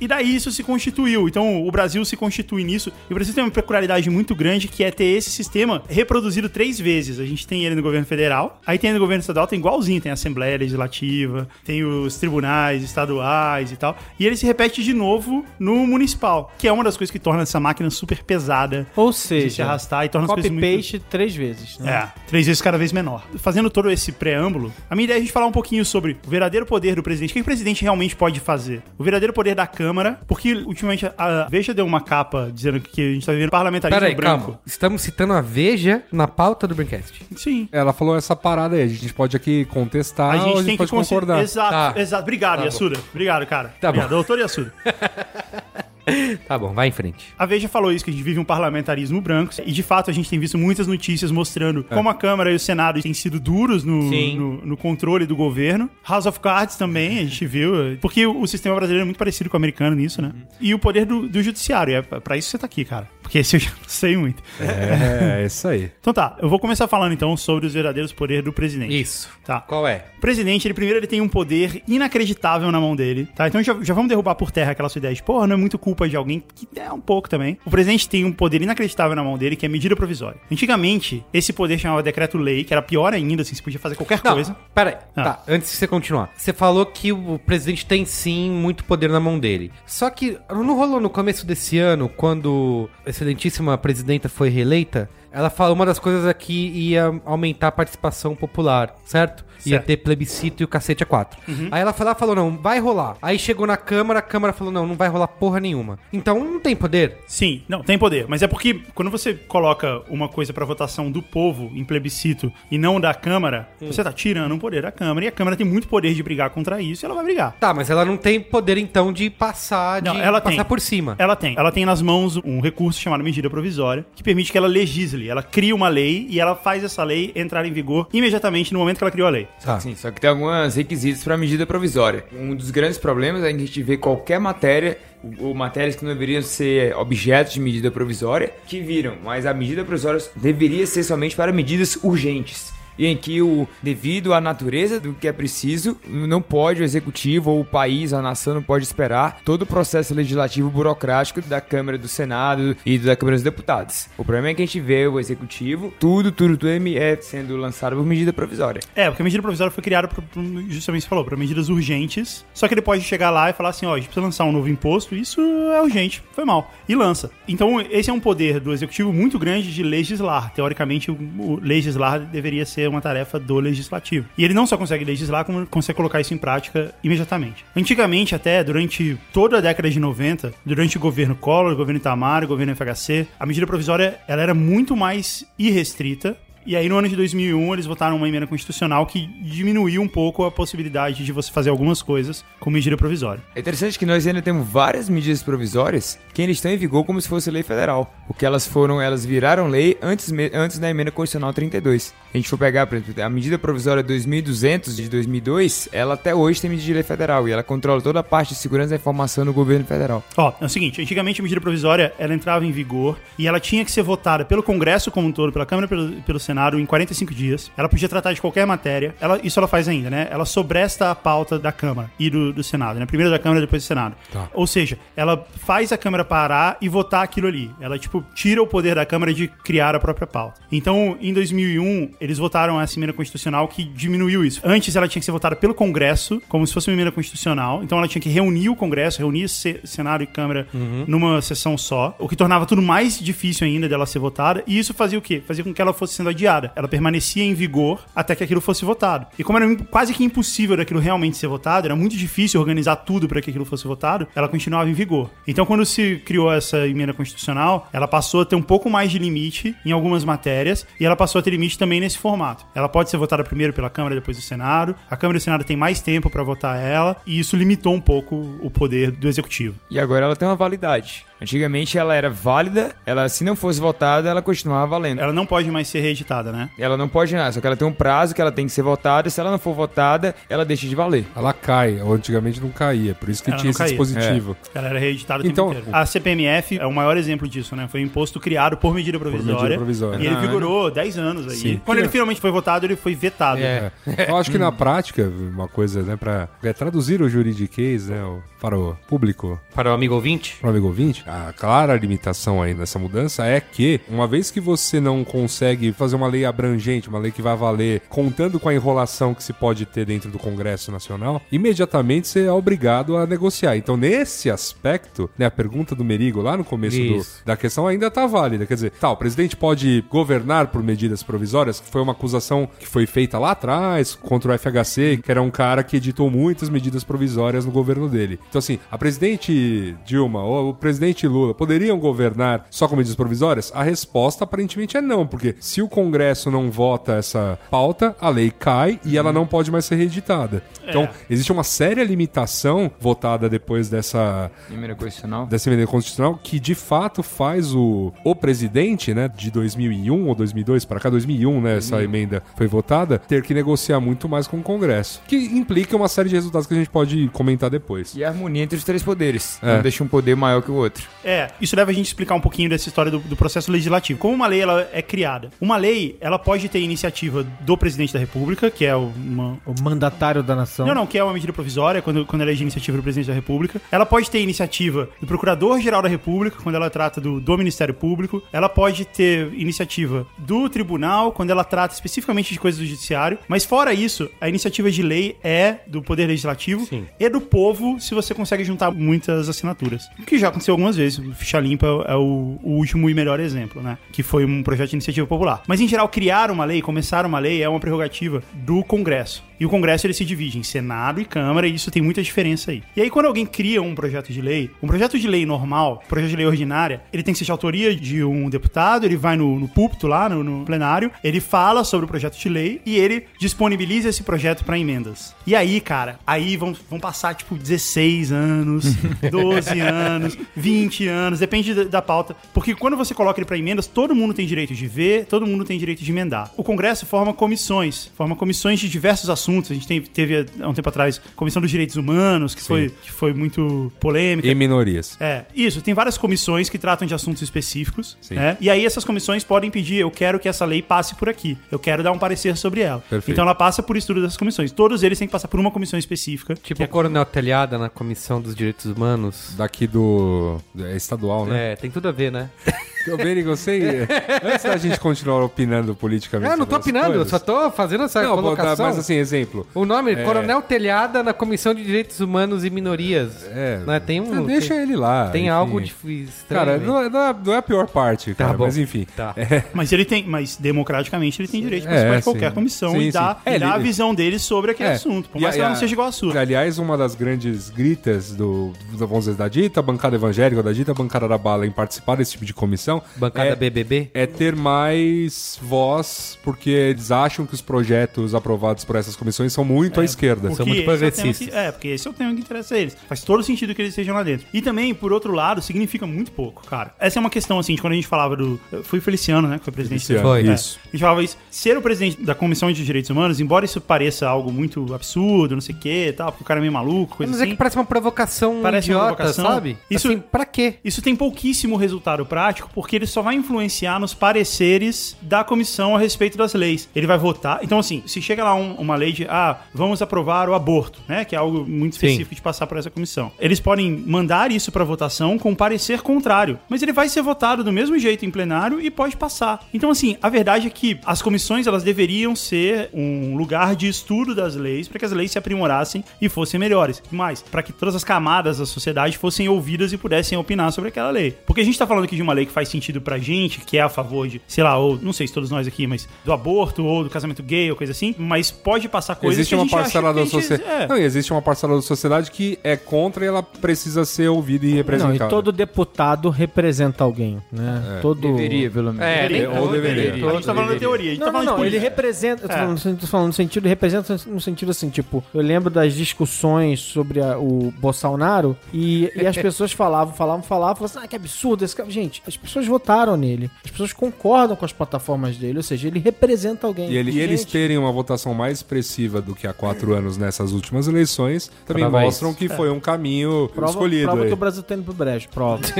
E 0.00 0.08
daí 0.08 0.34
isso 0.34 0.50
se 0.50 0.62
constituiu. 0.62 1.28
Então 1.28 1.66
o 1.66 1.70
Brasil 1.70 2.02
se 2.06 2.16
constitui 2.16 2.64
nisso. 2.64 2.90
E 3.08 3.12
o 3.12 3.14
Brasil 3.14 3.34
tem 3.34 3.44
uma 3.44 3.50
peculiaridade 3.50 4.08
muito 4.08 4.34
grande 4.34 4.66
que 4.66 4.82
é 4.82 4.90
ter 4.90 5.04
esse 5.04 5.30
sistema 5.30 5.82
reproduzido 5.88 6.48
três 6.48 6.80
vezes. 6.80 7.20
A 7.20 7.26
gente 7.26 7.46
tem 7.46 7.66
ele 7.66 7.74
no 7.74 7.82
governo 7.82 8.06
federal, 8.06 8.58
aí 8.66 8.78
tem 8.78 8.92
no 8.94 8.98
governo 8.98 9.20
estadual, 9.20 9.46
tem 9.46 9.58
igualzinho, 9.58 10.00
tem 10.00 10.10
a 10.10 10.14
Assembleia 10.14 10.56
Legislativa, 10.56 11.46
tem 11.64 11.84
os 11.84 12.16
tribunais 12.16 12.82
estaduais 12.82 13.72
e 13.72 13.76
tal. 13.76 13.96
E 14.18 14.26
ele 14.26 14.36
se 14.36 14.46
repete 14.46 14.82
de 14.82 14.94
novo 14.94 15.44
no 15.58 15.86
municipal, 15.86 16.50
que 16.56 16.66
é 16.66 16.72
uma 16.72 16.84
das 16.84 16.96
coisas 16.96 17.10
que 17.10 17.18
torna 17.18 17.42
essa 17.42 17.60
máquina 17.60 17.90
super 17.90 18.22
pesada 18.22 18.86
Ou 18.96 19.10
de 19.10 19.16
se 19.16 19.28
seja, 19.28 19.64
arrastar 19.64 20.06
e 20.06 20.08
torna 20.08 20.26
as 20.26 20.32
coisas 20.32 20.50
muito... 20.50 20.64
copy-paste 20.64 20.98
três 21.10 21.36
vezes. 21.36 21.78
Né? 21.78 21.92
É, 21.92 22.20
três 22.26 22.46
vezes 22.46 22.62
cada 22.62 22.78
vez 22.78 22.90
menor. 22.90 23.26
Fazendo 23.36 23.68
todo 23.68 23.90
esse 23.90 24.12
preâmbulo, 24.12 24.72
a 24.88 24.94
minha 24.94 25.04
ideia 25.04 25.16
é 25.16 25.18
a 25.18 25.20
gente 25.20 25.32
falar 25.32 25.46
um 25.46 25.52
pouquinho 25.52 25.84
sobre 25.84 26.16
o 26.26 26.30
verdadeiro 26.30 26.64
poder 26.64 26.94
do 26.94 27.02
presidente. 27.02 27.34
O 27.40 27.42
que 27.42 27.42
o 27.42 27.44
presidente 27.46 27.82
realmente 27.82 28.14
pode 28.14 28.38
fazer? 28.38 28.82
O 28.98 29.02
verdadeiro 29.02 29.32
poder 29.32 29.54
da 29.54 29.66
Câmara, 29.66 30.20
porque 30.28 30.52
ultimamente 30.54 31.06
a 31.16 31.46
Veja 31.50 31.72
deu 31.72 31.86
uma 31.86 32.00
capa 32.02 32.50
dizendo 32.52 32.78
que 32.80 33.00
a 33.00 33.14
gente 33.14 33.24
tá 33.24 33.32
vivendo 33.32 33.50
parlamentarismo 33.50 33.98
Peraí, 34.00 34.14
branco. 34.14 34.44
calma. 34.44 34.60
Estamos 34.66 35.00
citando 35.02 35.32
a 35.32 35.40
Veja 35.40 36.02
na 36.12 36.28
pauta 36.28 36.66
do 36.68 36.74
Braincast. 36.74 37.22
Sim. 37.36 37.66
Ela 37.72 37.92
falou 37.94 38.16
essa 38.16 38.36
parada 38.36 38.76
aí. 38.76 38.82
A 38.82 38.86
gente 38.88 39.14
pode 39.14 39.36
aqui 39.36 39.64
contestar 39.66 40.34
A 40.34 40.36
ou 40.36 40.38
gente 40.40 40.52
a 40.52 40.56
gente 40.56 40.66
tem 40.66 40.76
que 40.76 40.78
pode 40.78 40.90
concordar. 41.08 41.42
Exato, 41.42 41.94
Tá. 41.94 42.00
exato. 42.00 42.22
Obrigado, 42.22 42.56
Tá 42.56 42.62
bom. 42.62 42.66
Yasuda. 42.66 43.00
Obrigado, 43.10 43.46
cara. 43.46 43.74
Tá 43.80 43.88
Obrigado, 43.88 44.10
bom. 44.10 44.16
doutor 44.16 44.38
Yasuda. 44.38 44.72
Tá 46.46 46.58
bom, 46.58 46.72
vai 46.72 46.88
em 46.88 46.90
frente. 46.90 47.26
A 47.38 47.46
Veja 47.46 47.68
falou 47.68 47.92
isso, 47.92 48.04
que 48.04 48.10
a 48.10 48.14
gente 48.14 48.22
vive 48.22 48.38
um 48.38 48.44
parlamentarismo 48.44 49.20
branco. 49.20 49.52
E 49.64 49.72
de 49.72 49.82
fato 49.82 50.10
a 50.10 50.12
gente 50.12 50.28
tem 50.28 50.38
visto 50.38 50.58
muitas 50.58 50.86
notícias 50.86 51.30
mostrando 51.30 51.84
como 51.84 52.08
a 52.08 52.14
Câmara 52.14 52.50
e 52.52 52.54
o 52.54 52.58
Senado 52.58 53.00
têm 53.00 53.14
sido 53.14 53.38
duros 53.38 53.84
no, 53.84 54.10
no, 54.10 54.66
no 54.66 54.76
controle 54.76 55.26
do 55.26 55.36
governo. 55.36 55.88
House 56.08 56.26
of 56.26 56.40
Cards 56.40 56.76
também, 56.76 57.18
a 57.18 57.22
gente 57.22 57.46
viu. 57.46 57.98
Porque 58.00 58.26
o, 58.26 58.40
o 58.40 58.46
sistema 58.46 58.74
brasileiro 58.74 59.02
é 59.02 59.06
muito 59.06 59.18
parecido 59.18 59.48
com 59.48 59.56
o 59.56 59.58
americano 59.58 59.94
nisso, 59.94 60.20
né? 60.20 60.32
E 60.60 60.74
o 60.74 60.78
poder 60.78 61.04
do, 61.04 61.28
do 61.28 61.42
judiciário. 61.42 61.94
É 61.94 62.02
pra 62.02 62.36
isso 62.36 62.48
que 62.48 62.52
você 62.52 62.58
tá 62.58 62.66
aqui, 62.66 62.84
cara. 62.84 63.08
Porque 63.30 63.38
esse 63.38 63.54
eu 63.54 63.60
já 63.60 63.70
sei 63.86 64.16
muito. 64.16 64.42
É, 64.60 65.42
é 65.42 65.46
isso 65.46 65.68
aí. 65.68 65.88
Então 66.00 66.14
tá, 66.14 66.36
eu 66.40 66.48
vou 66.48 66.58
começar 66.58 66.88
falando 66.88 67.12
então 67.12 67.36
sobre 67.36 67.66
os 67.66 67.74
verdadeiros 67.74 68.10
poderes 68.10 68.42
do 68.42 68.52
presidente. 68.52 68.98
Isso. 68.98 69.28
Tá. 69.44 69.60
Qual 69.60 69.86
é? 69.86 70.06
O 70.16 70.20
presidente, 70.20 70.66
ele 70.66 70.74
primeiro 70.74 70.98
ele 70.98 71.06
tem 71.06 71.20
um 71.20 71.28
poder 71.28 71.82
inacreditável 71.86 72.72
na 72.72 72.80
mão 72.80 72.96
dele, 72.96 73.28
tá? 73.36 73.46
Então 73.46 73.62
já, 73.62 73.76
já 73.82 73.92
vamos 73.92 74.08
derrubar 74.08 74.34
por 74.34 74.50
terra 74.50 74.72
aquela 74.72 74.88
sua 74.88 74.98
ideia 74.98 75.14
de, 75.14 75.22
porra, 75.22 75.46
não 75.46 75.54
é 75.54 75.58
muito 75.58 75.78
culpa 75.78 76.08
de 76.08 76.16
alguém, 76.16 76.42
que 76.54 76.66
é 76.74 76.90
um 76.90 77.00
pouco 77.00 77.28
também. 77.28 77.58
O 77.64 77.70
presidente 77.70 78.08
tem 78.08 78.24
um 78.24 78.32
poder 78.32 78.62
inacreditável 78.62 79.14
na 79.14 79.22
mão 79.22 79.36
dele, 79.36 79.54
que 79.56 79.66
é 79.66 79.68
medida 79.68 79.94
provisória. 79.94 80.40
Antigamente, 80.50 81.24
esse 81.32 81.52
poder 81.52 81.78
chamava 81.78 82.02
decreto-lei, 82.02 82.64
que 82.64 82.72
era 82.72 82.82
pior 82.82 83.12
ainda, 83.12 83.42
assim, 83.42 83.54
você 83.54 83.62
podia 83.62 83.78
fazer 83.78 83.94
qualquer 83.94 84.20
Não, 84.24 84.32
coisa. 84.32 84.56
peraí. 84.74 84.96
Ah. 85.14 85.22
Tá, 85.22 85.42
antes 85.46 85.70
de 85.70 85.76
você 85.76 85.86
continuar. 85.86 86.30
Você 86.36 86.52
falou 86.52 86.86
que 86.86 87.12
o 87.12 87.38
presidente 87.38 87.84
tem 87.86 88.04
sim 88.04 88.50
muito 88.50 88.84
poder 88.84 89.10
na 89.10 89.20
mão 89.20 89.38
dele. 89.38 89.70
Só 89.86 90.08
que 90.10 90.38
não 90.48 90.76
rolou 90.76 91.00
no 91.00 91.10
começo 91.10 91.46
desse 91.46 91.78
ano, 91.78 92.08
quando 92.08 92.88
a 93.06 93.10
excelentíssima 93.20 93.76
presidenta 93.76 94.28
foi 94.28 94.48
reeleita, 94.48 95.08
ela 95.32 95.50
falou 95.50 95.74
uma 95.74 95.86
das 95.86 95.98
coisas 95.98 96.26
aqui 96.26 96.68
ia 96.74 97.20
aumentar 97.24 97.68
a 97.68 97.72
participação 97.72 98.34
popular, 98.34 98.94
certo? 99.04 99.44
Ia 99.66 99.76
Certo. 99.76 99.86
ter 99.86 99.96
plebiscito 99.98 100.62
e 100.62 100.64
o 100.64 100.68
cacete 100.68 101.02
a 101.02 101.06
quatro. 101.06 101.38
Aí 101.70 101.80
ela 101.82 101.90
e 101.90 102.14
falou, 102.14 102.34
não, 102.34 102.56
vai 102.56 102.78
rolar. 102.78 103.16
Aí 103.20 103.38
chegou 103.38 103.66
na 103.66 103.76
Câmara, 103.76 104.20
a 104.20 104.22
Câmara 104.22 104.52
falou, 104.52 104.72
não, 104.72 104.86
não 104.86 104.94
vai 104.94 105.08
rolar 105.08 105.28
porra 105.28 105.60
nenhuma. 105.60 105.98
Então 106.12 106.42
não 106.42 106.58
tem 106.58 106.74
poder. 106.74 107.18
Sim, 107.26 107.62
não, 107.68 107.82
tem 107.82 107.98
poder. 107.98 108.26
Mas 108.28 108.42
é 108.42 108.46
porque 108.46 108.80
quando 108.94 109.10
você 109.10 109.34
coloca 109.34 110.02
uma 110.08 110.28
coisa 110.28 110.52
pra 110.52 110.64
votação 110.64 111.10
do 111.10 111.20
povo 111.22 111.70
em 111.74 111.84
plebiscito 111.84 112.50
e 112.70 112.78
não 112.78 112.98
da 112.98 113.12
Câmara, 113.12 113.68
você 113.80 114.02
tá 114.02 114.12
tirando 114.12 114.54
um 114.54 114.58
poder 114.58 114.82
da 114.82 114.90
Câmara. 114.90 115.26
E 115.26 115.28
a 115.28 115.32
Câmara 115.32 115.56
tem 115.56 115.66
muito 115.66 115.88
poder 115.88 116.14
de 116.14 116.22
brigar 116.22 116.48
contra 116.50 116.80
isso 116.80 117.04
e 117.04 117.06
ela 117.06 117.14
vai 117.14 117.24
brigar. 117.24 117.54
Tá, 117.60 117.74
mas 117.74 117.90
ela 117.90 118.04
não 118.04 118.16
tem 118.16 118.40
poder 118.40 118.78
então 118.78 119.12
de 119.12 119.28
passar, 119.28 120.00
de 120.00 120.08
Não, 120.08 120.16
ela 120.18 120.40
passar 120.40 120.56
tem. 120.56 120.64
por 120.64 120.80
cima. 120.80 121.16
Ela 121.18 121.36
tem. 121.36 121.54
Ela 121.58 121.70
tem 121.70 121.84
nas 121.84 122.00
mãos 122.00 122.38
um 122.38 122.60
recurso 122.60 122.98
chamado 122.98 123.22
medida 123.22 123.50
provisória, 123.50 124.06
que 124.14 124.22
permite 124.22 124.50
que 124.50 124.56
ela 124.56 124.68
legisle. 124.68 125.19
Ela 125.28 125.42
cria 125.42 125.74
uma 125.74 125.88
lei 125.88 126.26
e 126.28 126.40
ela 126.40 126.54
faz 126.56 126.84
essa 126.84 127.02
lei 127.04 127.32
entrar 127.34 127.64
em 127.64 127.72
vigor 127.72 128.08
imediatamente 128.12 128.72
no 128.72 128.78
momento 128.78 128.98
que 128.98 129.04
ela 129.04 129.10
criou 129.10 129.28
a 129.28 129.30
lei. 129.30 129.48
Tá. 129.64 129.80
Sim, 129.80 129.94
só 129.94 130.10
que 130.10 130.20
tem 130.20 130.30
alguns 130.30 130.74
requisitos 130.74 131.22
para 131.22 131.36
medida 131.36 131.66
provisória. 131.66 132.24
Um 132.32 132.54
dos 132.54 132.70
grandes 132.70 132.98
problemas 132.98 133.42
é 133.42 133.50
que 133.50 133.56
a 133.56 133.58
gente 133.58 133.82
vê 133.82 133.96
qualquer 133.96 134.38
matéria, 134.38 134.98
ou 135.38 135.54
matérias 135.54 135.96
que 135.96 136.04
não 136.04 136.12
deveriam 136.12 136.42
ser 136.42 136.94
objetos 136.96 137.52
de 137.52 137.60
medida 137.60 137.90
provisória, 137.90 138.52
que 138.66 138.80
viram, 138.80 139.16
mas 139.22 139.46
a 139.46 139.52
medida 139.52 139.84
provisória 139.84 140.20
deveria 140.36 140.86
ser 140.86 141.02
somente 141.02 141.36
para 141.36 141.52
medidas 141.52 141.96
urgentes. 142.02 142.72
E 143.00 143.06
em 143.06 143.16
que 143.16 143.40
o 143.40 143.66
devido 143.82 144.34
à 144.34 144.40
natureza 144.42 145.00
do 145.00 145.14
que 145.14 145.26
é 145.26 145.32
preciso, 145.32 145.96
não 146.06 146.42
pode 146.42 146.82
o 146.82 146.84
executivo 146.84 147.50
ou 147.50 147.60
o 147.60 147.64
país, 147.64 148.12
a 148.12 148.20
nação 148.20 148.52
não 148.52 148.62
pode 148.62 148.84
esperar 148.84 149.40
todo 149.42 149.62
o 149.62 149.66
processo 149.66 150.12
legislativo 150.12 150.68
burocrático 150.68 151.40
da 151.40 151.62
Câmara 151.62 151.96
do 151.96 152.06
Senado 152.06 152.76
e 152.84 152.98
da 152.98 153.16
Câmara 153.16 153.36
dos 153.36 153.42
Deputados. 153.42 154.10
O 154.18 154.24
problema 154.24 154.48
é 154.48 154.54
que 154.54 154.62
a 154.62 154.66
gente 154.66 154.80
vê 154.80 155.06
o 155.06 155.18
executivo, 155.18 155.94
tudo, 155.98 156.30
tudo, 156.30 156.58
tudo 156.58 156.68
é 156.68 157.16
sendo 157.22 157.56
lançado 157.56 157.96
por 157.96 158.04
medida 158.04 158.34
provisória. 158.34 158.82
É, 158.94 159.08
porque 159.08 159.22
a 159.22 159.24
medida 159.24 159.40
provisória 159.40 159.70
foi 159.70 159.82
criada, 159.82 160.06
pra, 160.06 160.22
justamente 160.68 161.04
você 161.04 161.08
falou, 161.08 161.24
para 161.24 161.38
medidas 161.38 161.70
urgentes. 161.70 162.44
Só 162.52 162.68
que 162.68 162.74
ele 162.74 162.82
pode 162.82 163.02
chegar 163.02 163.30
lá 163.30 163.48
e 163.48 163.54
falar 163.54 163.70
assim: 163.70 163.86
ó, 163.86 163.94
a 163.94 163.96
gente 163.96 164.06
precisa 164.06 164.24
lançar 164.24 164.44
um 164.44 164.52
novo 164.52 164.68
imposto, 164.68 165.14
isso 165.14 165.40
é 165.40 165.80
urgente, 165.80 166.22
foi 166.32 166.44
mal. 166.44 166.70
E 166.86 166.94
lança. 166.94 167.30
Então, 167.48 167.80
esse 167.80 168.10
é 168.10 168.12
um 168.12 168.20
poder 168.20 168.60
do 168.60 168.74
executivo 168.74 169.10
muito 169.10 169.38
grande 169.38 169.72
de 169.72 169.82
legislar. 169.82 170.52
Teoricamente, 170.52 171.10
o 171.10 171.58
legislar 171.62 172.20
deveria 172.20 172.66
ser 172.66 172.89
uma 172.90 173.00
tarefa 173.00 173.38
do 173.38 173.58
legislativo. 173.58 174.28
E 174.36 174.44
ele 174.44 174.54
não 174.54 174.66
só 174.66 174.76
consegue 174.76 175.04
legislar, 175.04 175.44
como 175.44 175.66
consegue 175.66 175.96
colocar 175.96 176.20
isso 176.20 176.34
em 176.34 176.38
prática 176.38 176.94
imediatamente. 177.02 177.64
Antigamente, 177.76 178.34
até 178.34 178.62
durante 178.62 179.18
toda 179.32 179.58
a 179.58 179.60
década 179.60 179.90
de 179.90 179.98
90, 179.98 180.52
durante 180.64 180.96
o 180.96 181.00
governo 181.00 181.34
Collor, 181.34 181.76
governo 181.76 181.98
Itamar, 181.98 182.46
governo 182.46 182.74
FHC, 182.74 183.26
a 183.38 183.46
medida 183.46 183.66
provisória 183.66 184.18
ela 184.26 184.42
era 184.42 184.54
muito 184.54 184.96
mais 184.96 185.44
irrestrita 185.58 186.36
e 186.66 186.76
aí, 186.76 186.88
no 186.88 186.98
ano 186.98 187.08
de 187.08 187.16
2001, 187.16 187.72
eles 187.72 187.86
votaram 187.86 188.16
uma 188.16 188.28
emenda 188.28 188.46
constitucional 188.46 189.06
que 189.06 189.26
diminuiu 189.26 190.02
um 190.02 190.08
pouco 190.08 190.44
a 190.44 190.50
possibilidade 190.50 191.24
de 191.24 191.32
você 191.32 191.50
fazer 191.50 191.70
algumas 191.70 192.02
coisas 192.02 192.44
com 192.58 192.70
medida 192.70 192.96
provisória. 192.96 193.42
É 193.56 193.60
interessante 193.60 193.98
que 193.98 194.04
nós 194.04 194.26
ainda 194.26 194.42
temos 194.42 194.68
várias 194.68 195.08
medidas 195.08 195.42
provisórias 195.42 196.18
que 196.34 196.42
ainda 196.42 196.52
estão 196.52 196.70
em 196.70 196.76
vigor 196.76 197.04
como 197.04 197.20
se 197.20 197.28
fosse 197.28 197.50
lei 197.50 197.62
federal. 197.62 198.14
Porque 198.26 198.44
elas 198.44 198.66
foram, 198.66 199.00
elas 199.00 199.24
viraram 199.24 199.68
lei 199.68 199.96
antes, 200.02 200.32
antes 200.52 200.78
da 200.78 200.90
emenda 200.90 201.10
constitucional 201.10 201.52
32. 201.52 202.02
Se 202.02 202.14
a 202.32 202.36
gente 202.36 202.48
for 202.48 202.58
pegar, 202.58 202.86
por 202.86 202.98
exemplo, 202.98 203.22
a 203.22 203.28
medida 203.30 203.58
provisória 203.58 204.02
2200 204.02 204.96
de 204.96 205.08
2002, 205.08 205.88
ela 205.92 206.14
até 206.14 206.34
hoje 206.34 206.60
tem 206.60 206.70
medida 206.70 206.86
de 206.86 206.94
lei 206.94 207.02
federal 207.02 207.48
e 207.48 207.52
ela 207.52 207.62
controla 207.62 208.00
toda 208.00 208.20
a 208.20 208.22
parte 208.22 208.50
de 208.50 208.60
segurança 208.60 208.90
da 208.90 208.96
informação 208.96 209.44
no 209.44 209.52
governo 209.52 209.86
federal. 209.86 210.22
Ó, 210.36 210.52
é 210.60 210.64
o 210.64 210.68
seguinte, 210.68 211.00
antigamente 211.00 211.40
a 211.40 211.42
medida 211.42 211.60
provisória, 211.60 212.12
ela 212.18 212.34
entrava 212.34 212.64
em 212.64 212.70
vigor 212.70 213.18
e 213.38 213.48
ela 213.48 213.58
tinha 213.58 213.84
que 213.84 213.90
ser 213.90 214.02
votada 214.02 214.44
pelo 214.44 214.62
Congresso 214.62 215.10
como 215.10 215.26
um 215.26 215.32
todo, 215.32 215.52
pela 215.52 215.66
Câmara 215.66 215.86
e 215.86 215.88
pelo, 215.88 216.22
pelo 216.22 216.38
Senado 216.38 216.49
em 216.78 216.86
45 216.86 217.34
dias. 217.34 217.70
Ela 217.76 217.88
podia 217.88 218.08
tratar 218.08 218.32
de 218.32 218.40
qualquer 218.40 218.66
matéria. 218.66 219.14
Ela, 219.20 219.40
isso 219.42 219.58
ela 219.60 219.68
faz 219.68 219.88
ainda, 219.88 220.10
né? 220.10 220.28
Ela 220.30 220.44
sobresta 220.44 221.10
a 221.10 221.14
pauta 221.14 221.58
da 221.58 221.72
Câmara 221.72 222.10
e 222.18 222.28
do, 222.30 222.52
do 222.52 222.62
Senado, 222.62 222.98
né? 222.98 223.06
Primeiro 223.06 223.30
da 223.30 223.38
Câmara, 223.38 223.60
depois 223.60 223.82
do 223.82 223.86
Senado. 223.86 224.14
Ou 224.54 224.66
seja, 224.66 224.98
ela 225.16 225.46
faz 225.58 225.92
a 225.92 225.98
Câmara 225.98 226.24
parar 226.24 226.76
e 226.80 226.88
votar 226.88 227.22
aquilo 227.22 227.46
ali. 227.46 227.70
Ela, 227.80 227.98
tipo, 227.98 228.24
tira 228.34 228.62
o 228.62 228.66
poder 228.66 228.94
da 228.94 229.06
Câmara 229.06 229.32
de 229.34 229.48
criar 229.48 229.94
a 229.94 230.00
própria 230.00 230.26
pauta. 230.26 230.60
Então, 230.70 231.16
em 231.20 231.32
2001, 231.32 232.10
eles 232.20 232.38
votaram 232.38 232.80
essa 232.80 232.98
emenda 232.98 233.12
constitucional 233.12 233.68
que 233.68 233.84
diminuiu 233.84 234.44
isso. 234.44 234.60
Antes, 234.64 234.94
ela 234.96 235.08
tinha 235.08 235.20
que 235.20 235.24
ser 235.26 235.32
votada 235.32 235.56
pelo 235.56 235.74
Congresso, 235.74 236.40
como 236.48 236.66
se 236.66 236.72
fosse 236.74 236.88
uma 236.88 236.94
emenda 236.94 237.12
constitucional. 237.12 237.82
Então, 237.82 237.98
ela 237.98 238.08
tinha 238.08 238.20
que 238.22 238.28
reunir 238.28 238.68
o 238.68 238.76
Congresso, 238.76 239.18
reunir 239.18 239.48
Se- 239.48 239.80
Senado 239.84 240.22
e 240.22 240.26
Câmara 240.26 240.66
numa 241.06 241.40
sessão 241.42 241.76
só, 241.78 242.14
o 242.18 242.28
que 242.28 242.36
tornava 242.36 242.66
tudo 242.66 242.82
mais 242.82 243.18
difícil 243.18 243.66
ainda 243.66 243.88
dela 243.88 244.06
ser 244.06 244.18
votada. 244.18 244.62
E 244.66 244.78
isso 244.78 244.92
fazia 244.94 245.18
o 245.18 245.22
quê? 245.22 245.42
Fazia 245.46 245.62
com 245.64 245.72
que 245.72 245.80
ela 245.80 245.92
fosse 245.92 246.14
sendo 246.14 246.28
Ela 246.74 246.88
permanecia 246.88 247.44
em 247.44 247.54
vigor 247.54 248.04
até 248.14 248.34
que 248.34 248.44
aquilo 248.44 248.60
fosse 248.60 248.84
votado. 248.84 249.26
E 249.38 249.44
como 249.44 249.58
era 249.58 249.76
quase 249.90 250.12
que 250.14 250.24
impossível 250.24 250.76
daquilo 250.76 251.00
realmente 251.00 251.36
ser 251.36 251.46
votado, 251.46 251.86
era 251.86 251.96
muito 251.96 252.16
difícil 252.16 252.60
organizar 252.60 252.96
tudo 252.96 253.28
para 253.28 253.40
que 253.40 253.50
aquilo 253.50 253.64
fosse 253.64 253.86
votado, 253.86 254.26
ela 254.34 254.48
continuava 254.48 254.88
em 254.88 254.92
vigor. 254.92 255.30
Então, 255.46 255.66
quando 255.66 255.84
se 255.84 256.16
criou 256.24 256.52
essa 256.52 256.86
emenda 256.86 257.12
constitucional, 257.12 257.88
ela 257.92 258.08
passou 258.08 258.42
a 258.42 258.44
ter 258.44 258.56
um 258.56 258.62
pouco 258.62 258.90
mais 258.90 259.10
de 259.10 259.18
limite 259.18 259.74
em 259.84 259.92
algumas 259.92 260.24
matérias 260.24 260.86
e 260.98 261.04
ela 261.04 261.16
passou 261.16 261.38
a 261.38 261.42
ter 261.42 261.50
limite 261.50 261.78
também 261.78 262.00
nesse 262.00 262.18
formato. 262.18 262.64
Ela 262.74 262.88
pode 262.88 263.10
ser 263.10 263.16
votada 263.16 263.44
primeiro 263.44 263.72
pela 263.72 263.90
Câmara, 263.90 264.14
depois 264.14 264.36
do 264.36 264.42
Senado. 264.42 264.94
A 265.10 265.16
Câmara 265.16 265.36
e 265.36 265.40
o 265.40 265.42
Senado 265.42 265.64
têm 265.64 265.76
mais 265.76 266.00
tempo 266.00 266.30
para 266.30 266.42
votar 266.42 266.78
ela 266.78 267.16
e 267.26 267.38
isso 267.38 267.56
limitou 267.56 267.94
um 267.94 268.00
pouco 268.00 268.36
o 268.60 268.70
poder 268.70 269.10
do 269.10 269.28
executivo. 269.28 269.76
E 269.90 269.98
agora 269.98 270.24
ela 270.26 270.36
tem 270.36 270.46
uma 270.46 270.56
validade. 270.56 271.29
Antigamente 271.40 271.96
ela 271.98 272.14
era 272.14 272.28
válida, 272.28 272.94
ela 273.06 273.28
se 273.28 273.42
não 273.44 273.56
fosse 273.56 273.80
votada, 273.80 274.28
ela 274.28 274.42
continuava 274.42 274.86
valendo. 274.86 275.20
Ela 275.20 275.32
não 275.32 275.46
pode 275.46 275.70
mais 275.70 275.88
ser 275.88 276.00
reeditada, 276.00 276.52
né? 276.52 276.68
Ela 276.78 276.96
não 276.96 277.08
pode 277.08 277.34
nada, 277.34 277.52
só 277.52 277.60
que 277.60 277.66
ela 277.66 277.76
tem 277.76 277.86
um 277.86 277.92
prazo 277.92 278.34
que 278.34 278.40
ela 278.40 278.52
tem 278.52 278.66
que 278.66 278.72
ser 278.72 278.82
votada, 278.82 279.28
e 279.28 279.30
se 279.30 279.40
ela 279.40 279.50
não 279.50 279.58
for 279.58 279.74
votada, 279.74 280.34
ela 280.48 280.64
deixa 280.64 280.86
de 280.86 280.94
valer. 280.94 281.24
Ela 281.34 281.52
cai, 281.52 282.00
ou 282.00 282.12
antigamente 282.14 282.60
não 282.60 282.70
caía, 282.70 283.14
por 283.14 283.28
isso 283.28 283.42
que 283.42 283.50
Ela 283.50 283.58
tinha 283.58 283.70
esse 283.70 283.78
caía. 283.78 283.88
dispositivo. 283.90 284.56
Ela 284.74 284.88
era 284.88 284.98
reeditada 284.98 285.42
o 285.42 285.46
Então- 285.46 285.68
tempo 285.68 285.80
inteiro. 285.80 285.96
A 285.96 286.04
CPMF 286.06 286.78
é 286.78 286.86
o 286.86 286.92
maior 286.92 287.16
exemplo 287.16 287.48
disso, 287.48 287.74
né? 287.74 287.88
Foi 287.90 288.00
um 288.00 288.04
imposto 288.04 288.38
criado 288.40 288.76
por 288.76 288.94
medida 288.94 289.18
provisória. 289.18 289.54
medida 289.62 289.76
provisória. 289.76 290.22
E 290.22 290.26
ele 290.26 290.36
vigorou 290.36 290.90
10 290.90 291.18
anos 291.18 291.46
aí. 291.48 291.56
Sim. 291.56 291.80
Quando 291.84 291.98
ele 291.98 292.08
finalmente 292.08 292.40
foi 292.40 292.50
votado, 292.50 292.84
ele 292.86 292.96
foi 292.96 293.14
vetado. 293.14 293.60
É. 293.60 293.90
Eu 294.28 294.36
acho 294.36 294.50
que 294.50 294.58
na 294.58 294.70
prática, 294.72 295.30
uma 295.52 295.68
coisa, 295.68 296.02
né, 296.02 296.16
pra 296.16 296.48
é, 296.62 296.72
traduzir 296.72 297.20
o 297.22 297.28
juridiquês, 297.28 298.08
né, 298.08 298.20
para 298.60 298.78
o 298.78 298.96
público, 299.08 299.58
Para 299.74 299.90
o 299.90 299.94
amigo 299.94 300.14
ouvinte, 300.14 300.56
para 300.60 300.66
o 300.68 300.70
amigo 300.70 300.86
ouvinte, 300.86 301.24
a 301.48 301.52
clara 301.52 301.96
limitação 301.96 302.60
aí 302.62 302.74
nessa 302.74 302.98
mudança 302.98 303.46
é 303.46 303.60
que, 303.60 304.00
uma 304.08 304.26
vez 304.26 304.50
que 304.50 304.60
você 304.60 304.98
não 305.00 305.22
consegue 305.24 305.92
fazer 305.92 306.16
uma 306.16 306.26
lei 306.26 306.44
abrangente, 306.44 307.08
uma 307.08 307.18
lei 307.18 307.30
que 307.30 307.40
vai 307.42 307.56
valer, 307.56 308.02
contando 308.08 308.58
com 308.58 308.68
a 308.68 308.74
enrolação 308.74 309.32
que 309.34 309.42
se 309.44 309.52
pode 309.52 309.86
ter 309.86 310.04
dentro 310.04 310.30
do 310.30 310.38
Congresso 310.38 310.90
Nacional, 310.90 311.40
imediatamente 311.52 312.26
você 312.28 312.46
é 312.46 312.52
obrigado 312.52 313.16
a 313.16 313.26
negociar. 313.26 313.76
Então, 313.76 313.96
nesse 313.96 314.50
aspecto, 314.50 315.30
né, 315.38 315.46
a 315.46 315.50
pergunta 315.50 315.94
do 315.94 316.04
Merigo 316.04 316.40
lá 316.42 316.56
no 316.56 316.64
começo 316.64 316.96
do- 316.96 317.44
da 317.46 317.56
questão 317.56 317.86
ainda 317.86 318.10
tá 318.10 318.26
válida. 318.26 318.66
Quer 318.66 318.74
dizer, 318.74 318.90
tá, 318.92 319.10
o 319.10 319.16
presidente 319.16 319.56
pode 319.56 320.04
governar 320.10 320.68
por 320.68 320.82
medidas 320.82 321.22
provisórias, 321.22 321.78
que 321.80 321.88
foi 321.90 322.00
uma 322.02 322.12
acusação 322.12 322.68
que 322.78 322.86
foi 322.86 323.06
feita 323.06 323.38
lá 323.38 323.52
atrás 323.52 324.14
contra 324.14 324.50
o 324.50 324.54
FHC, 324.54 325.18
que 325.22 325.30
era 325.30 325.40
um 325.42 325.50
cara 325.50 325.82
que 325.84 325.96
editou 325.96 326.30
muitas 326.30 326.68
medidas 326.68 327.04
provisórias 327.04 327.64
no 327.64 327.70
governo 327.70 328.08
dele. 328.08 328.38
Então, 328.48 328.58
assim, 328.58 328.78
a 328.90 328.98
presidente 328.98 329.94
Dilma 330.04 330.42
ou 330.42 330.70
o 330.70 330.74
presidente 330.74 331.19
Lula 331.26 331.54
poderiam 331.54 331.98
governar 331.98 332.66
só 332.70 332.86
com 332.88 332.96
medidas 332.96 333.16
provisórias? 333.16 333.72
A 333.74 333.82
resposta 333.82 334.44
aparentemente 334.44 334.96
é 334.96 335.00
não, 335.00 335.26
porque 335.26 335.54
se 335.60 335.82
o 335.82 335.88
Congresso 335.88 336.50
não 336.50 336.70
vota 336.70 337.14
essa 337.14 337.58
pauta, 337.70 338.16
a 338.20 338.28
lei 338.28 338.50
cai 338.50 339.00
e 339.04 339.16
ela 339.16 339.32
não 339.32 339.46
pode 339.46 339.70
mais 339.70 339.84
ser 339.84 339.96
reeditada. 339.96 340.62
Então, 340.86 341.08
existe 341.28 341.52
uma 341.52 341.62
séria 341.64 342.02
limitação 342.04 342.90
votada 343.00 343.48
depois 343.48 343.88
dessa 343.88 344.50
Emenda 344.70 344.94
constitucional. 344.94 345.46
dessa 345.46 345.68
emenda 345.68 345.86
constitucional 345.86 346.38
que 346.42 346.58
de 346.58 346.74
fato 346.74 347.22
faz 347.22 347.74
o, 347.74 348.12
o 348.24 348.34
presidente, 348.34 349.14
né, 349.14 349.28
de 349.28 349.50
2001 349.50 350.28
ou 350.28 350.34
2002 350.34 350.84
para 350.84 351.00
cá, 351.00 351.10
2001, 351.10 351.60
né, 351.60 351.76
essa 351.78 352.02
emenda 352.02 352.42
foi 352.56 352.66
votada, 352.66 353.18
ter 353.18 353.42
que 353.42 353.54
negociar 353.54 354.00
muito 354.00 354.28
mais 354.28 354.46
com 354.46 354.58
o 354.58 354.62
Congresso, 354.62 355.22
que 355.26 355.36
implica 355.36 355.96
uma 355.96 356.08
série 356.08 356.28
de 356.28 356.34
resultados 356.34 356.66
que 356.66 356.74
a 356.74 356.76
gente 356.76 356.90
pode 356.90 357.28
comentar 357.32 357.70
depois. 357.70 358.14
E 358.14 358.24
a 358.24 358.28
harmonia 358.28 358.62
entre 358.62 358.76
os 358.76 358.84
três 358.84 359.02
poderes. 359.02 359.58
É. 359.62 359.74
Não 359.76 359.82
deixa 359.82 360.02
um 360.02 360.08
poder 360.08 360.34
maior 360.34 360.62
que 360.62 360.70
o 360.70 360.74
outro. 360.74 361.08
É, 361.24 361.48
isso 361.60 361.76
leva 361.76 361.90
a 361.90 361.94
gente 361.94 362.06
a 362.06 362.08
explicar 362.08 362.34
um 362.34 362.40
pouquinho 362.40 362.68
dessa 362.68 362.88
história 362.88 363.10
do, 363.10 363.18
do 363.18 363.36
processo 363.36 363.70
legislativo. 363.70 364.18
Como 364.18 364.34
uma 364.34 364.46
lei 364.46 364.60
ela 364.60 364.88
é 364.92 365.02
criada? 365.02 365.50
Uma 365.60 365.76
lei, 365.76 366.16
ela 366.20 366.38
pode 366.38 366.68
ter 366.68 366.80
iniciativa 366.80 367.44
do 367.60 367.76
presidente 367.76 368.12
da 368.12 368.18
República, 368.18 368.70
que 368.70 368.84
é 368.84 368.94
uma, 368.94 369.58
O 369.66 369.74
mandatário 369.82 370.42
da 370.42 370.54
nação. 370.54 370.86
Não, 370.86 370.94
não, 370.94 371.06
que 371.06 371.18
é 371.18 371.24
uma 371.24 371.32
medida 371.32 371.52
provisória, 371.52 372.00
quando, 372.00 372.24
quando 372.24 372.42
ela 372.42 372.50
é 372.50 372.54
de 372.54 372.62
iniciativa 372.62 372.96
do 372.96 373.02
presidente 373.02 373.26
da 373.26 373.34
República. 373.34 373.80
Ela 373.90 374.06
pode 374.06 374.30
ter 374.30 374.40
iniciativa 374.40 375.08
do 375.20 375.26
Procurador-Geral 375.26 376.02
da 376.02 376.08
República, 376.08 376.58
quando 376.62 376.74
ela 376.74 376.90
trata 376.90 377.20
do, 377.20 377.40
do 377.40 377.58
Ministério 377.58 377.94
Público. 377.94 378.42
Ela 378.52 378.68
pode 378.68 379.04
ter 379.04 379.52
iniciativa 379.54 380.26
do 380.38 380.68
Tribunal, 380.68 381.32
quando 381.32 381.50
ela 381.50 381.64
trata 381.64 381.94
especificamente 381.94 382.52
de 382.52 382.58
coisas 382.58 382.80
do 382.80 382.86
Judiciário. 382.86 383.38
Mas 383.48 383.64
fora 383.64 383.92
isso, 383.92 384.30
a 384.40 384.48
iniciativa 384.48 384.90
de 384.90 385.02
lei 385.02 385.36
é 385.42 385.78
do 385.86 386.02
Poder 386.02 386.26
Legislativo 386.26 386.86
Sim. 386.86 387.06
e 387.18 387.28
do 387.28 387.40
povo, 387.40 387.98
se 388.00 388.14
você 388.14 388.34
consegue 388.34 388.64
juntar 388.64 388.90
muitas 388.90 389.48
assinaturas. 389.48 390.08
O 390.18 390.22
que 390.22 390.38
já 390.38 390.48
aconteceu 390.48 390.72
algumas 390.72 390.96
vezes. 390.96 390.99
O 391.06 391.34
Ficha 391.34 391.58
Limpa 391.58 391.86
é 392.06 392.14
o, 392.14 392.58
o 392.62 392.72
último 392.72 393.08
e 393.08 393.14
melhor 393.14 393.40
exemplo, 393.40 393.82
né? 393.82 393.98
Que 394.12 394.22
foi 394.22 394.44
um 394.44 394.62
projeto 394.62 394.90
de 394.90 394.96
iniciativa 394.96 395.26
popular. 395.26 395.62
Mas, 395.66 395.80
em 395.80 395.88
geral, 395.88 396.08
criar 396.08 396.50
uma 396.50 396.64
lei, 396.64 396.82
começar 396.82 397.24
uma 397.26 397.38
lei, 397.38 397.62
é 397.62 397.68
uma 397.68 397.80
prerrogativa 397.80 398.42
do 398.52 398.82
Congresso. 398.84 399.49
E 399.60 399.66
o 399.66 399.68
Congresso 399.68 400.06
ele 400.06 400.14
se 400.14 400.24
divide 400.24 400.58
em 400.58 400.62
Senado 400.62 401.20
e 401.20 401.24
Câmara, 401.26 401.68
e 401.68 401.74
isso 401.74 401.90
tem 401.90 402.00
muita 402.00 402.22
diferença 402.22 402.70
aí. 402.70 402.82
E 402.96 403.02
aí, 403.02 403.10
quando 403.10 403.26
alguém 403.26 403.44
cria 403.44 403.82
um 403.82 403.94
projeto 403.94 404.32
de 404.32 404.40
lei, 404.40 404.70
um 404.82 404.86
projeto 404.86 405.18
de 405.18 405.28
lei 405.28 405.44
normal, 405.44 406.02
projeto 406.08 406.30
de 406.30 406.36
lei 406.36 406.46
ordinária, 406.46 407.02
ele 407.12 407.22
tem 407.22 407.34
que 407.34 407.38
ser 407.38 407.44
de 407.44 407.50
autoria 407.50 407.94
de 407.94 408.24
um 408.24 408.48
deputado, 408.48 409.04
ele 409.04 409.18
vai 409.18 409.36
no, 409.36 409.60
no 409.60 409.68
púlpito 409.68 410.06
lá, 410.06 410.30
no, 410.30 410.42
no 410.42 410.64
plenário, 410.64 411.12
ele 411.22 411.40
fala 411.40 411.84
sobre 411.84 412.06
o 412.06 412.08
projeto 412.08 412.38
de 412.38 412.48
lei 412.48 412.80
e 412.86 412.96
ele 412.96 413.26
disponibiliza 413.38 414.08
esse 414.08 414.22
projeto 414.22 414.64
para 414.64 414.78
emendas. 414.78 415.34
E 415.46 415.54
aí, 415.54 415.78
cara, 415.78 416.18
aí 416.26 416.56
vão, 416.56 416.74
vão 416.88 416.98
passar, 416.98 417.34
tipo, 417.34 417.54
16 417.54 418.32
anos, 418.32 418.94
12 419.30 419.78
anos, 419.78 420.38
20 420.56 421.06
anos, 421.06 421.38
depende 421.38 421.74
da, 421.74 421.84
da 421.84 422.00
pauta. 422.00 422.34
Porque 422.54 422.74
quando 422.74 422.96
você 422.96 423.12
coloca 423.12 423.38
ele 423.38 423.46
para 423.46 423.58
emendas, 423.58 423.86
todo 423.86 424.14
mundo 424.14 424.32
tem 424.32 424.46
direito 424.46 424.74
de 424.74 424.86
ver, 424.86 425.26
todo 425.26 425.46
mundo 425.46 425.66
tem 425.66 425.78
direito 425.78 426.02
de 426.02 426.10
emendar. 426.10 426.50
O 426.56 426.64
Congresso 426.64 427.04
forma 427.04 427.34
comissões, 427.34 428.10
forma 428.16 428.34
comissões 428.34 428.80
de 428.80 428.88
diversos 428.88 429.28
assuntos 429.28 429.49
assuntos. 429.50 429.70
A 429.70 429.74
gente 429.74 429.86
teve, 429.86 430.08
teve 430.08 430.46
há 430.60 430.68
um 430.68 430.74
tempo 430.74 430.88
atrás 430.88 431.20
a 431.24 431.36
Comissão 431.36 431.60
dos 431.60 431.70
Direitos 431.70 431.96
Humanos, 431.96 432.54
que, 432.54 432.62
foi, 432.62 432.90
que 433.02 433.10
foi 433.10 433.32
muito 433.32 433.92
polêmica. 433.98 434.48
E 434.48 434.54
minorias. 434.54 435.16
É, 435.20 435.44
isso. 435.54 435.82
Tem 435.82 435.92
várias 435.92 436.16
comissões 436.16 436.68
que 436.68 436.78
tratam 436.78 437.06
de 437.06 437.14
assuntos 437.14 437.42
específicos. 437.42 438.16
Né? 438.30 438.56
E 438.60 438.70
aí 438.70 438.84
essas 438.86 439.04
comissões 439.04 439.42
podem 439.44 439.70
pedir, 439.70 439.96
eu 439.96 440.10
quero 440.10 440.38
que 440.38 440.48
essa 440.48 440.64
lei 440.64 440.82
passe 440.82 441.14
por 441.14 441.28
aqui. 441.28 441.58
Eu 441.70 441.78
quero 441.78 442.02
dar 442.02 442.12
um 442.12 442.18
parecer 442.18 442.56
sobre 442.56 442.80
ela. 442.80 443.00
Perfeito. 443.00 443.32
Então 443.32 443.44
ela 443.44 443.54
passa 443.54 443.82
por 443.82 443.96
estudo 443.96 444.20
dessas 444.22 444.36
comissões. 444.36 444.70
Todos 444.72 445.02
eles 445.02 445.18
têm 445.18 445.26
que 445.28 445.32
passar 445.32 445.48
por 445.48 445.58
uma 445.58 445.70
comissão 445.70 445.98
específica. 445.98 446.54
Tipo 446.54 446.78
que 446.78 446.84
o 446.84 446.88
Coronel 446.88 447.24
Telhada 447.24 447.78
na 447.78 447.88
Comissão 447.88 448.40
dos 448.40 448.54
Direitos 448.54 448.86
Humanos. 448.86 449.54
Daqui 449.56 449.86
do. 449.86 450.60
É 450.78 450.96
estadual, 450.96 451.46
né? 451.46 451.72
É, 451.72 451.76
tem 451.76 451.90
tudo 451.90 452.08
a 452.08 452.12
ver, 452.12 452.30
né? 452.30 452.50
Eu, 453.06 453.18
eu 453.18 453.56
sei. 453.56 453.82
Antes 454.44 454.62
da 454.62 454.76
gente 454.76 455.00
continuar 455.00 455.42
opinando 455.42 455.94
politicamente. 455.94 456.52
Ah, 456.52 456.56
não 456.56 456.66
tô 456.66 456.76
opinando, 456.76 457.06
eu 457.06 457.24
coisas- 457.24 457.30
só 457.30 457.38
tô 457.38 457.70
fazendo 457.70 458.04
essa 458.04 458.22
Não, 458.22 458.34
colocação. 458.34 458.86
mas 458.86 458.98
assim, 458.98 459.14
exemplo. 459.40 459.66
O 459.74 459.84
nome, 459.84 460.12
É. 460.12 460.24
Coronel 460.24 460.62
Telhada 460.62 461.22
na 461.22 461.32
Comissão 461.32 461.74
de 461.74 461.84
Direitos 461.84 462.20
Humanos 462.20 462.64
e 462.64 462.70
Minorias. 462.70 463.44
É. 463.50 463.78
Né? 463.86 464.00
Tem 464.00 464.20
um. 464.20 464.44
Deixa 464.44 464.74
tem, 464.74 464.82
ele 464.82 464.96
lá. 464.96 465.28
tem 465.30 465.42
enfim. 465.42 465.50
algo 465.50 465.80
de 465.80 465.90
estranho. 465.90 466.32
Cara, 466.48 466.78
não 466.78 467.00
é, 467.02 467.08
não 467.08 467.20
é- 467.28 467.34
não 467.44 467.52
é 467.54 467.56
a 467.58 467.62
pior 467.62 467.86
parte, 467.88 468.34
cara. 468.34 468.52
bom. 468.54 468.64
Mas 468.64 468.76
enfim. 468.78 469.06
Tá. 469.16 469.34
Mas 469.74 469.92
ele 469.92 470.04
tem, 470.04 470.24
mas 470.26 470.56
democraticamente 470.56 471.40
ele 471.40 471.48
tem 471.48 471.62
direito 471.62 471.82
de 471.82 471.88
É, 471.88 471.90
participar 471.92 472.16
de 472.16 472.22
sim. 472.24 472.30
qualquer 472.30 472.52
comissão 472.52 472.90
Sim, 472.92 473.00
e 473.00 473.12
dar, 473.12 473.34
sim. 473.36 473.40
É, 473.46 473.56
e 473.56 473.58
dar 473.58 473.74
a 473.74 473.78
visão 473.78 474.14
dele 474.14 474.38
sobre 474.38 474.72
aquele 474.72 474.90
É. 474.90 474.92
assunto. 474.92 475.28
Por 475.28 475.38
E 475.38 475.42
mais 475.42 475.54
a- 475.54 475.56
que 475.56 475.60
ela 475.60 475.68
e 475.68 475.70
não 475.72 475.76
a- 475.76 475.80
seja 475.80 475.92
igual 475.92 476.08
à 476.08 476.12
sua. 476.12 476.38
Aliás, 476.38 476.78
uma 476.78 476.96
das 476.96 477.14
grandes 477.14 477.70
gritas 477.70 478.32
do, 478.32 478.72
do 478.92 479.06
vamos 479.06 479.24
dizer, 479.24 479.36
da 479.36 479.48
dita 479.48 479.80
bancada 479.82 480.16
evangélica, 480.16 480.62
da 480.62 480.72
dita 480.72 480.92
bancada 480.94 481.26
da 481.28 481.38
bala 481.38 481.66
em 481.66 481.70
participar 481.70 482.16
desse 482.16 482.32
tipo 482.32 482.44
de 482.44 482.52
comissão 482.54 483.02
Bancada 483.16 483.48
é, 483.50 483.56
BBB. 483.56 484.10
é 484.14 484.26
ter 484.26 484.54
mais 484.56 485.58
voz, 485.62 486.38
porque 486.42 486.70
eles 486.70 487.10
acham 487.10 487.46
que 487.46 487.54
os 487.54 487.60
projetos 487.60 488.34
aprovados 488.34 488.84
por 488.84 488.96
essas 488.96 489.16
comissões 489.16 489.29
são 489.32 489.64
muito 489.64 490.00
à 490.00 490.04
esquerda. 490.04 490.52
são 490.54 490.66
muito 490.66 490.80
é 490.82 490.84
progressistas. 490.84 491.48
que- 491.48 491.54
É, 491.54 491.70
porque 491.72 491.88
esse 491.88 492.06
é 492.06 492.10
o 492.10 492.14
tema 492.14 492.34
que 492.34 492.40
interessa 492.40 492.74
a 492.74 492.78
eles. 492.78 492.96
Faz 493.08 493.22
todo 493.22 493.42
sentido 493.42 493.74
que 493.74 493.82
eles 493.82 493.90
estejam 493.92 494.14
lá 494.14 494.22
dentro. 494.22 494.46
E 494.52 494.60
também, 494.62 494.94
por 494.94 495.12
outro 495.12 495.32
lado, 495.32 495.60
significa 495.62 496.06
muito 496.06 496.32
pouco, 496.32 496.64
cara. 496.66 496.94
Essa 496.98 497.18
é 497.18 497.20
uma 497.20 497.30
questão, 497.30 497.58
assim, 497.58 497.74
de 497.74 497.80
quando 497.80 497.92
a 497.92 497.96
gente 497.96 498.06
falava 498.06 498.36
do. 498.36 498.60
Foi 498.84 498.98
o 498.98 499.02
Feliciano, 499.02 499.48
né? 499.48 499.58
Que 499.58 499.64
foi 499.64 499.72
presidente 499.72 500.06
Feliciano, 500.06 500.28
Foi. 500.28 500.48
É. 500.48 500.54
isso. 500.54 500.78
A 500.82 500.90
gente 500.90 501.00
falava 501.00 501.22
isso. 501.22 501.36
Ser 501.50 501.76
o 501.76 501.82
presidente 501.82 502.22
da 502.22 502.34
Comissão 502.34 502.70
de 502.72 502.84
Direitos 502.84 503.10
Humanos, 503.10 503.40
embora 503.40 503.64
isso 503.64 503.80
pareça 503.80 504.28
algo 504.28 504.52
muito 504.52 504.94
absurdo, 504.94 505.54
não 505.54 505.60
sei 505.60 505.74
o 505.74 505.78
quê 505.78 506.06
e 506.08 506.12
tal, 506.12 506.30
porque 506.32 506.42
o 506.42 506.46
cara 506.46 506.58
é 506.58 506.62
meio 506.62 506.72
maluco, 506.72 507.16
coisa 507.16 507.30
Mas 507.32 507.40
assim. 507.40 507.50
é 507.50 507.52
que 507.52 507.58
parece 507.58 507.76
uma 507.76 507.84
provocação 507.84 508.60
Parece 508.62 508.90
uma 508.90 508.96
idiota, 508.96 509.16
provocação. 509.16 509.44
sabe? 509.46 509.78
Isso- 509.90 510.08
Assim, 510.08 510.18
pra 510.18 510.44
quê? 510.44 510.74
Isso 510.84 511.00
tem 511.02 511.14
pouquíssimo 511.14 511.76
resultado 511.76 512.24
prático, 512.26 512.70
porque 512.74 512.96
ele 512.96 513.06
só 513.06 513.22
vai 513.22 513.34
influenciar 513.34 513.98
nos 514.00 514.14
pareceres 514.14 515.16
da 515.22 515.44
comissão 515.44 515.94
a 515.94 515.98
respeito 515.98 516.36
das 516.36 516.54
leis. 516.54 516.88
Ele 516.94 517.06
vai 517.06 517.18
votar. 517.18 517.60
Então, 517.62 517.78
assim, 517.78 518.02
se 518.06 518.20
chega 518.20 518.42
lá 518.44 518.54
um- 518.54 518.74
uma 518.74 518.96
lei 518.96 519.12
de, 519.12 519.19
ah, 519.28 519.60
vamos 519.74 520.02
aprovar 520.02 520.48
o 520.48 520.54
aborto, 520.54 521.00
né? 521.08 521.24
Que 521.24 521.34
é 521.34 521.38
algo 521.38 521.64
muito 521.66 521.96
Sim. 521.96 522.06
específico 522.06 522.34
de 522.34 522.42
passar 522.42 522.66
por 522.66 522.78
essa 522.78 522.90
comissão. 522.90 523.32
Eles 523.38 523.60
podem 523.60 523.90
mandar 523.90 524.50
isso 524.52 524.70
pra 524.72 524.84
votação 524.84 525.38
com 525.38 525.54
parecer 525.54 526.02
contrário. 526.02 526.58
Mas 526.68 526.82
ele 526.82 526.92
vai 526.92 527.08
ser 527.08 527.22
votado 527.22 527.64
do 527.64 527.72
mesmo 527.72 527.98
jeito 527.98 528.24
em 528.24 528.30
plenário 528.30 528.80
e 528.80 528.90
pode 528.90 529.16
passar. 529.16 529.66
Então, 529.72 529.90
assim, 529.90 530.16
a 530.22 530.28
verdade 530.28 530.66
é 530.66 530.70
que 530.70 530.98
as 531.04 531.22
comissões, 531.22 531.66
elas 531.66 531.82
deveriam 531.82 532.34
ser 532.34 532.90
um 532.92 533.36
lugar 533.36 533.74
de 533.76 533.88
estudo 533.88 534.34
das 534.34 534.54
leis 534.54 534.88
para 534.88 534.98
que 534.98 535.04
as 535.04 535.12
leis 535.12 535.30
se 535.30 535.38
aprimorassem 535.38 536.04
e 536.20 536.28
fossem 536.28 536.58
melhores. 536.58 537.02
Mas, 537.10 537.42
para 537.42 537.62
que 537.62 537.72
todas 537.72 537.94
as 537.94 538.04
camadas 538.04 538.58
da 538.58 538.66
sociedade 538.66 539.18
fossem 539.18 539.48
ouvidas 539.48 539.92
e 539.92 539.98
pudessem 539.98 540.38
opinar 540.38 540.72
sobre 540.72 540.88
aquela 540.88 541.10
lei. 541.10 541.32
Porque 541.46 541.60
a 541.60 541.64
gente 541.64 541.78
tá 541.78 541.86
falando 541.86 542.04
aqui 542.04 542.16
de 542.16 542.22
uma 542.22 542.32
lei 542.32 542.46
que 542.46 542.52
faz 542.52 542.68
sentido 542.68 543.00
pra 543.00 543.18
gente, 543.18 543.60
que 543.60 543.78
é 543.78 543.82
a 543.82 543.88
favor 543.88 544.28
de, 544.28 544.40
sei 544.46 544.64
lá, 544.64 544.76
ou 544.76 544.98
não 545.00 545.12
sei 545.12 545.26
se 545.26 545.34
todos 545.34 545.50
nós 545.50 545.66
aqui, 545.66 545.86
mas 545.86 546.08
do 546.24 546.32
aborto 546.32 546.84
ou 546.84 547.04
do 547.04 547.10
casamento 547.10 547.42
gay 547.42 547.70
ou 547.70 547.76
coisa 547.76 547.92
assim, 547.92 548.14
mas 548.18 548.50
pode 548.50 548.88
passar 548.88 548.99
coisas 549.06 549.38
Existe 549.38 549.54
que 549.54 549.60
a 549.60 549.62
uma 549.62 549.70
parcela 549.70 550.12
da 550.14 550.26
sociedade. 550.26 550.70
é. 550.70 550.86
Não, 550.86 550.96
e 550.98 551.02
existe 551.02 551.32
uma 551.32 551.42
parcela 551.42 551.76
da 551.76 551.82
sociedade 551.82 552.30
que 552.30 552.58
é 552.62 552.76
contra 552.76 553.24
e 553.24 553.28
ela 553.28 553.42
precisa 553.42 554.04
ser 554.04 554.28
ouvida 554.28 554.66
e 554.66 554.70
Não, 554.70 554.76
representada. 554.76 555.24
e 555.26 555.28
todo 555.28 555.52
deputado 555.52 556.28
representa 556.30 557.04
alguém, 557.04 557.38
né? 557.52 557.98
Todo... 558.02 558.20
Deveria, 558.20 558.70
pelo 558.70 558.92
menos. 558.92 559.00
É, 559.02 559.22
Deveria, 559.28 559.50
ou 559.60 559.68
deveria. 559.68 560.12
A 560.12 560.32
gente 560.34 560.46
tá 560.46 560.54
falando 560.54 560.72
da 560.74 560.78
teoria, 560.78 561.10
a 561.10 561.14
gente 561.14 561.20
Não, 561.20 561.26
tá 561.26 561.32
não, 561.32 561.38
falando 561.44 561.56
não, 561.58 561.64
de 561.64 561.76
ele 561.76 561.78
representa, 561.78 562.44
eu 562.44 562.48
tô 562.48 562.54
É. 562.54 562.58
falando, 562.58 562.96
tô 562.98 563.06
falando 563.06 563.26
no 563.28 563.32
sentido, 563.32 563.68
representa 563.68 564.16
no 564.26 564.40
sentido 564.40 564.70
assim, 564.70 564.90
tipo, 564.90 565.22
eu 565.32 565.40
lembro 565.40 565.70
das 565.70 565.94
discussões 565.94 566.80
sobre 566.80 567.20
a- 567.20 567.38
o 567.38 567.72
Bolsonaro 567.78 568.56
e, 568.72 569.10
e 569.16 569.26
as 569.26 569.36
pessoas 569.38 569.72
falavam, 569.72 570.14
falavam, 570.14 570.42
falavam, 570.42 570.74
falavam 570.76 570.84
assim, 570.84 570.98
ah, 571.02 571.08
que 571.08 571.16
absurdo 571.16 571.64
esse 571.64 571.74
cara. 571.74 571.90
Gente, 571.90 572.22
as 572.26 572.36
pessoas 572.36 572.66
votaram 572.66 573.16
nele, 573.16 573.50
as 573.64 573.70
pessoas 573.70 573.92
concordam 573.92 574.56
com 574.56 574.64
as 574.64 574.72
plataformas 574.72 575.36
dele, 575.36 575.58
ou 575.58 575.62
seja, 575.62 575.88
ele 575.88 575.98
representa 575.98 576.66
alguém. 576.66 576.90
E, 576.90 576.96
ele- 576.96 577.10
e 577.12 577.20
eles 577.20 577.40
Gente, 577.40 577.52
terem 577.52 577.78
uma 577.78 577.90
votação 577.92 578.34
mais 578.34 578.58
expressiva 578.58 578.89
do 578.98 579.34
que 579.34 579.46
há 579.46 579.52
quatro 579.52 579.94
anos 579.94 580.16
nessas 580.16 580.52
últimas 580.52 580.86
eleições 580.88 581.50
também 581.66 581.82
Prova 581.84 582.00
mostram 582.00 582.34
que 582.34 582.48
foi 582.48 582.70
um 582.70 582.80
caminho 582.80 583.48
Prova, 583.54 583.70
escolhido. 583.72 584.04
prova 584.06 584.22
aí. 584.22 584.28
que 584.28 584.34
o 584.34 584.36
Brasil 584.36 584.62
tá 584.62 584.74
indo 584.74 584.82
pro 584.84 584.92
brejo, 584.94 585.28
prova. 585.28 585.62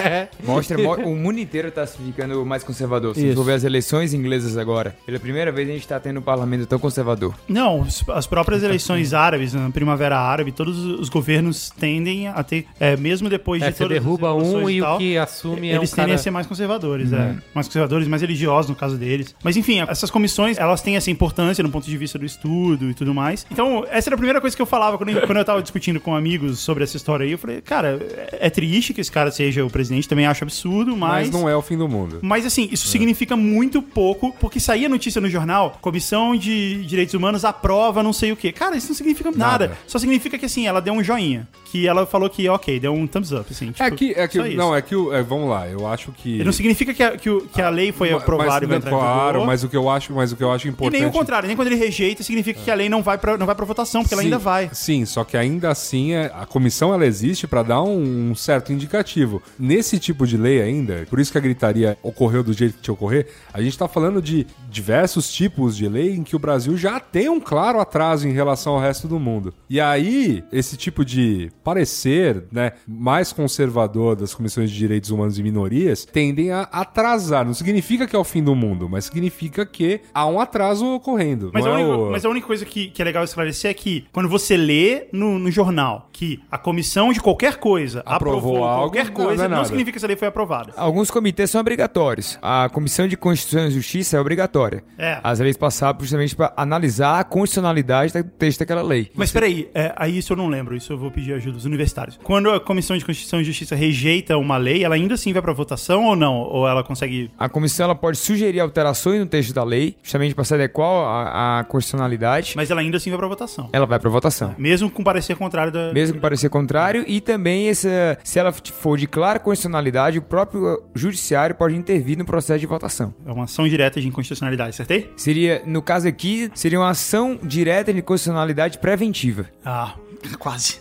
Mostra, 0.44 0.78
mo- 0.78 0.94
o 0.96 1.16
mundo 1.16 1.38
inteiro 1.38 1.70
tá 1.70 1.86
se 1.86 1.98
ficando 1.98 2.44
mais 2.44 2.62
conservador. 2.64 3.14
Se 3.14 3.34
for 3.34 3.44
ver 3.44 3.54
as 3.54 3.64
eleições 3.64 4.12
inglesas 4.14 4.56
agora, 4.56 4.96
pela 5.04 5.18
primeira 5.18 5.50
vez 5.52 5.68
a 5.68 5.72
gente 5.72 5.86
tá 5.86 5.98
tendo 6.00 6.20
um 6.20 6.22
parlamento 6.22 6.66
tão 6.66 6.78
conservador. 6.78 7.34
Não, 7.48 7.86
as 8.08 8.26
próprias 8.26 8.62
eleições 8.62 9.12
árabes, 9.14 9.52
na 9.54 9.70
Primavera 9.70 10.18
Árabe, 10.18 10.52
todos 10.52 10.78
os 10.78 11.08
governos 11.08 11.70
tendem 11.70 12.28
a 12.28 12.42
ter, 12.42 12.66
é, 12.78 12.96
mesmo 12.96 13.28
depois 13.28 13.62
É, 13.62 13.70
de 13.70 13.76
todas 13.78 13.96
as 13.96 14.02
derruba 14.02 14.34
um 14.34 14.68
e 14.68 14.80
tal, 14.80 14.96
o 14.96 14.98
que 14.98 15.16
assume 15.18 15.70
é 15.70 15.74
um 15.74 15.76
eles 15.78 15.90
tendem 15.90 16.06
cara... 16.06 16.14
a 16.14 16.18
ser 16.22 16.30
mais 16.30 16.46
conservadores, 16.46 17.12
é. 17.12 17.36
Mais 17.54 17.66
conservadores, 17.66 18.06
mais 18.08 18.22
religiosos 18.22 18.68
no 18.70 18.76
caso 18.76 18.96
deles. 18.96 19.34
Mas 19.42 19.56
enfim, 19.56 19.80
essas 19.80 20.10
comissões, 20.10 20.58
elas 20.58 20.80
têm 20.82 20.96
essa 20.96 21.10
importância 21.10 21.62
no 21.62 21.70
ponto 21.70 21.86
de 21.86 21.96
vista 21.96 22.18
do 22.20 22.26
estudo 22.26 22.90
e 22.90 22.94
tudo 22.94 23.14
mais. 23.14 23.46
Então, 23.50 23.84
essa 23.90 24.08
era 24.08 24.14
a 24.14 24.18
primeira 24.18 24.40
coisa 24.40 24.54
que 24.54 24.62
eu 24.62 24.66
falava 24.66 24.96
quando 24.96 25.10
eu, 25.10 25.26
quando 25.26 25.38
eu 25.38 25.44
tava 25.44 25.62
discutindo 25.62 26.00
com 26.00 26.14
amigos 26.14 26.58
sobre 26.60 26.84
essa 26.84 26.96
história 26.96 27.24
aí. 27.24 27.32
Eu 27.32 27.38
falei, 27.38 27.60
cara, 27.60 27.98
é 28.40 28.40
é 28.40 28.50
triste 28.50 28.92
que 28.92 29.00
esse 29.00 29.12
cara 29.12 29.30
seja 29.30 29.64
o 29.64 29.70
presidente, 29.70 30.08
também 30.08 30.26
acho 30.26 30.42
absurdo, 30.42 30.96
mas... 30.96 31.28
Mas 31.28 31.30
não 31.30 31.48
é 31.48 31.54
o 31.54 31.62
fim 31.62 31.76
do 31.76 31.88
mundo. 31.88 32.18
Mas 32.22 32.44
assim, 32.46 32.68
isso 32.72 32.88
significa 32.88 33.36
muito 33.36 33.80
pouco, 33.82 34.34
porque 34.40 34.58
saía 34.58 34.88
notícia 34.88 35.20
no 35.20 35.28
jornal, 35.28 35.78
Comissão 35.80 36.34
de 36.34 36.84
Direitos 36.84 37.14
Humanos 37.14 37.44
aprova 37.44 38.02
não 38.02 38.12
sei 38.12 38.32
o 38.32 38.36
quê. 38.36 38.50
Cara, 38.50 38.76
isso 38.76 38.88
não 38.88 38.94
significa 38.96 39.30
nada. 39.30 39.40
Nada. 39.66 39.78
Só 39.86 39.98
significa 39.98 40.38
que 40.38 40.46
assim, 40.46 40.66
ela 40.66 40.80
deu 40.80 40.94
um 40.94 41.02
joinha. 41.02 41.46
Que 41.66 41.86
ela 41.86 42.04
falou 42.04 42.28
que, 42.28 42.48
ok, 42.48 42.80
deu 42.80 42.92
um 42.92 43.06
thumbs 43.06 43.30
up, 43.30 43.46
assim. 43.50 43.72
É 43.78 43.84
tipo, 43.84 43.96
que, 43.96 44.12
é 44.12 44.26
que 44.26 44.38
só 44.38 44.46
isso. 44.46 44.56
não, 44.56 44.74
é 44.74 44.82
que 44.82 44.96
o, 44.96 45.12
é, 45.14 45.22
vamos 45.22 45.48
lá, 45.48 45.68
eu 45.68 45.86
acho 45.86 46.10
que 46.10 46.42
Não 46.42 46.52
significa 46.52 46.92
que 46.92 47.02
a, 47.02 47.16
que, 47.16 47.40
que 47.52 47.62
a 47.62 47.68
lei 47.68 47.92
foi 47.92 48.10
Mas- 48.10 48.22
aprovada 48.22 48.64
e 48.64 48.68
vai 48.68 48.78
mas, 48.78 48.86
entrar 48.86 48.90
Claro, 48.90 49.46
mas 49.46 49.62
o 49.62 49.68
que 49.68 49.76
eu 49.76 49.88
acho, 49.88 50.12
mas 50.12 50.32
o 50.32 50.36
que 50.36 50.42
eu 50.42 50.50
acho 50.50 50.66
E 50.66 50.70
importante 50.70 50.98
nem 51.00 51.08
o 51.08 51.12
contrário, 51.12 51.46
nem 51.46 51.54
quando 51.54 51.68
ele 51.68 51.76
rejeita, 51.76 52.09
significa 52.18 52.60
que 52.60 52.70
a 52.70 52.74
lei 52.74 52.88
não 52.88 53.02
vai 53.02 53.16
pra, 53.18 53.36
não 53.38 53.46
vai 53.46 53.54
pra 53.54 53.64
votação, 53.64 54.02
porque 54.02 54.14
ela 54.14 54.22
Sim, 54.22 54.26
ainda 54.28 54.38
vai. 54.38 54.70
Sim, 54.72 55.04
só 55.04 55.24
que 55.24 55.36
ainda 55.36 55.70
assim 55.70 56.12
é- 56.12 56.30
a 56.34 56.46
comissão 56.46 56.92
ela 56.92 57.06
existe 57.06 57.46
para 57.46 57.62
dar 57.62 57.82
um, 57.82 58.30
um 58.30 58.34
certo 58.34 58.72
indicativo. 58.72 59.42
Nesse 59.58 59.98
tipo 59.98 60.26
de 60.26 60.36
lei 60.36 60.60
ainda, 60.62 61.06
por 61.08 61.18
isso 61.20 61.32
que 61.32 61.38
a 61.38 61.40
gritaria 61.40 61.96
ocorreu 62.02 62.42
do 62.42 62.52
jeito 62.52 62.76
que 62.76 62.82
tinha 62.82 62.94
ocorrer, 62.94 63.26
a 63.52 63.60
gente 63.62 63.76
tá 63.78 63.86
falando 63.88 64.20
de 64.20 64.46
diversos 64.68 65.32
tipos 65.32 65.76
de 65.76 65.88
lei 65.88 66.14
em 66.14 66.22
que 66.22 66.36
o 66.36 66.38
Brasil 66.38 66.76
já 66.76 66.98
tem 67.00 67.28
um 67.28 67.40
claro 67.40 67.80
atraso 67.80 68.26
em 68.28 68.32
relação 68.32 68.74
ao 68.74 68.80
resto 68.80 69.06
do 69.08 69.18
mundo. 69.18 69.52
E 69.68 69.80
aí, 69.80 70.42
esse 70.52 70.76
tipo 70.76 71.04
de 71.04 71.50
parecer, 71.64 72.44
né, 72.52 72.72
mais 72.86 73.32
conservador 73.32 74.16
das 74.16 74.34
comissões 74.34 74.70
de 74.70 74.76
direitos 74.76 75.10
humanos 75.10 75.38
e 75.38 75.42
minorias 75.42 76.04
tendem 76.04 76.50
a 76.50 76.62
atrasar. 76.62 77.44
Não 77.44 77.54
significa 77.54 78.06
que 78.06 78.14
é 78.14 78.18
o 78.18 78.24
fim 78.24 78.42
do 78.42 78.54
mundo, 78.54 78.88
mas 78.88 79.04
significa 79.06 79.64
que 79.66 80.00
há 80.14 80.26
um 80.26 80.40
atraso 80.40 80.86
ocorrendo. 80.86 81.50
Mas, 81.52 81.64
não 81.64 81.76
é 81.76 81.84
única, 81.84 81.96
mas 82.10 82.24
a 82.24 82.28
única 82.28 82.46
coisa 82.46 82.64
que, 82.64 82.88
que 82.88 83.02
é 83.02 83.04
legal 83.04 83.24
esclarecer 83.24 83.70
é 83.70 83.74
que 83.74 84.06
quando 84.12 84.28
você 84.28 84.56
lê 84.56 85.08
no, 85.12 85.38
no 85.38 85.50
jornal 85.50 86.08
que 86.12 86.40
a 86.50 86.58
comissão 86.58 87.12
de 87.12 87.20
qualquer 87.20 87.56
coisa 87.56 88.02
Aprovou 88.06 88.40
aprovou, 88.40 88.64
algo, 88.64 88.82
qualquer 88.84 89.06
não, 89.06 89.12
coisa, 89.12 89.48
não 89.48 89.56
é 89.56 89.58
não, 89.58 89.64
significa 89.64 89.92
que 89.92 89.98
essa 89.98 90.06
lei 90.06 90.16
foi 90.16 90.28
aprovada. 90.28 90.72
Alguns 90.76 91.10
comitês 91.10 91.50
são 91.50 91.60
obrigatórios. 91.60 92.38
A 92.42 92.68
Comissão 92.68 93.06
de 93.06 93.16
Constituição 93.16 93.68
e 93.68 93.70
Justiça 93.70 94.16
é 94.16 94.20
obrigatória. 94.20 94.84
É. 94.98 95.18
As 95.22 95.38
leis 95.40 95.56
passaram 95.56 95.98
justamente 96.00 96.34
para 96.34 96.52
analisar 96.56 97.20
a 97.20 97.24
constitucionalidade 97.24 98.12
do 98.12 98.24
texto 98.24 98.60
daquela 98.60 98.82
lei. 98.82 99.10
Mas 99.14 99.32
peraí, 99.32 99.68
é, 99.74 99.92
aí 99.96 100.18
isso 100.18 100.32
eu 100.32 100.36
não 100.36 100.48
lembro, 100.48 100.76
isso 100.76 100.92
eu 100.92 100.98
vou 100.98 101.10
pedir 101.10 101.34
ajuda 101.34 101.56
dos 101.56 101.64
universitários. 101.64 102.18
Quando 102.22 102.50
a 102.50 102.60
Comissão 102.60 102.96
de 102.96 103.04
Constituição 103.04 103.40
e 103.40 103.44
Justiça 103.44 103.74
rejeita 103.74 104.36
uma 104.36 104.56
lei, 104.56 104.84
ela 104.84 104.94
ainda 104.94 105.14
assim 105.14 105.32
vai 105.32 105.42
pra 105.42 105.52
votação 105.52 106.06
ou 106.06 106.16
não? 106.16 106.38
Ou 106.38 106.68
ela 106.68 106.82
consegue. 106.82 107.30
A 107.38 107.48
comissão 107.48 107.84
ela 107.84 107.94
pode 107.94 108.18
sugerir 108.18 108.60
alterações 108.60 109.18
no 109.20 109.26
texto 109.26 109.52
da 109.52 109.64
lei, 109.64 109.96
justamente 110.02 110.34
para 110.34 110.44
se 110.44 110.54
adequar 110.54 110.86
à, 110.86 111.58
à 111.60 111.64
constitucionalidade. 111.90 112.52
Mas 112.56 112.70
ela 112.70 112.80
ainda 112.80 112.96
assim 112.96 113.10
vai 113.10 113.18
pra 113.18 113.28
votação. 113.28 113.68
Ela 113.72 113.86
vai 113.86 113.98
para 113.98 114.10
votação. 114.10 114.54
Mesmo 114.56 114.90
com 114.90 115.02
parecer 115.02 115.36
contrário 115.36 115.72
da. 115.72 115.92
Mesmo 115.92 116.14
que 116.14 116.20
parecer 116.20 116.48
contrário, 116.48 117.04
e 117.06 117.20
também 117.20 117.68
essa, 117.68 118.18
se 118.22 118.38
ela 118.38 118.52
for 118.52 118.96
de 118.96 119.06
clara 119.06 119.38
constitucionalidade, 119.38 120.18
o 120.18 120.22
próprio 120.22 120.82
judiciário 120.94 121.54
pode 121.54 121.74
intervir 121.74 122.16
no 122.16 122.24
processo 122.24 122.60
de 122.60 122.66
votação. 122.66 123.14
É 123.26 123.32
uma 123.32 123.44
ação 123.44 123.68
direta 123.68 124.00
de 124.00 124.08
inconstitucionalidade, 124.08 124.70
acertei? 124.70 125.12
Seria, 125.16 125.62
no 125.66 125.82
caso 125.82 126.06
aqui, 126.06 126.50
seria 126.54 126.78
uma 126.78 126.90
ação 126.90 127.38
direta 127.42 127.92
de 127.92 128.02
constitucionalidade 128.02 128.78
preventiva. 128.78 129.46
Ah, 129.64 129.94
quase. 130.38 130.80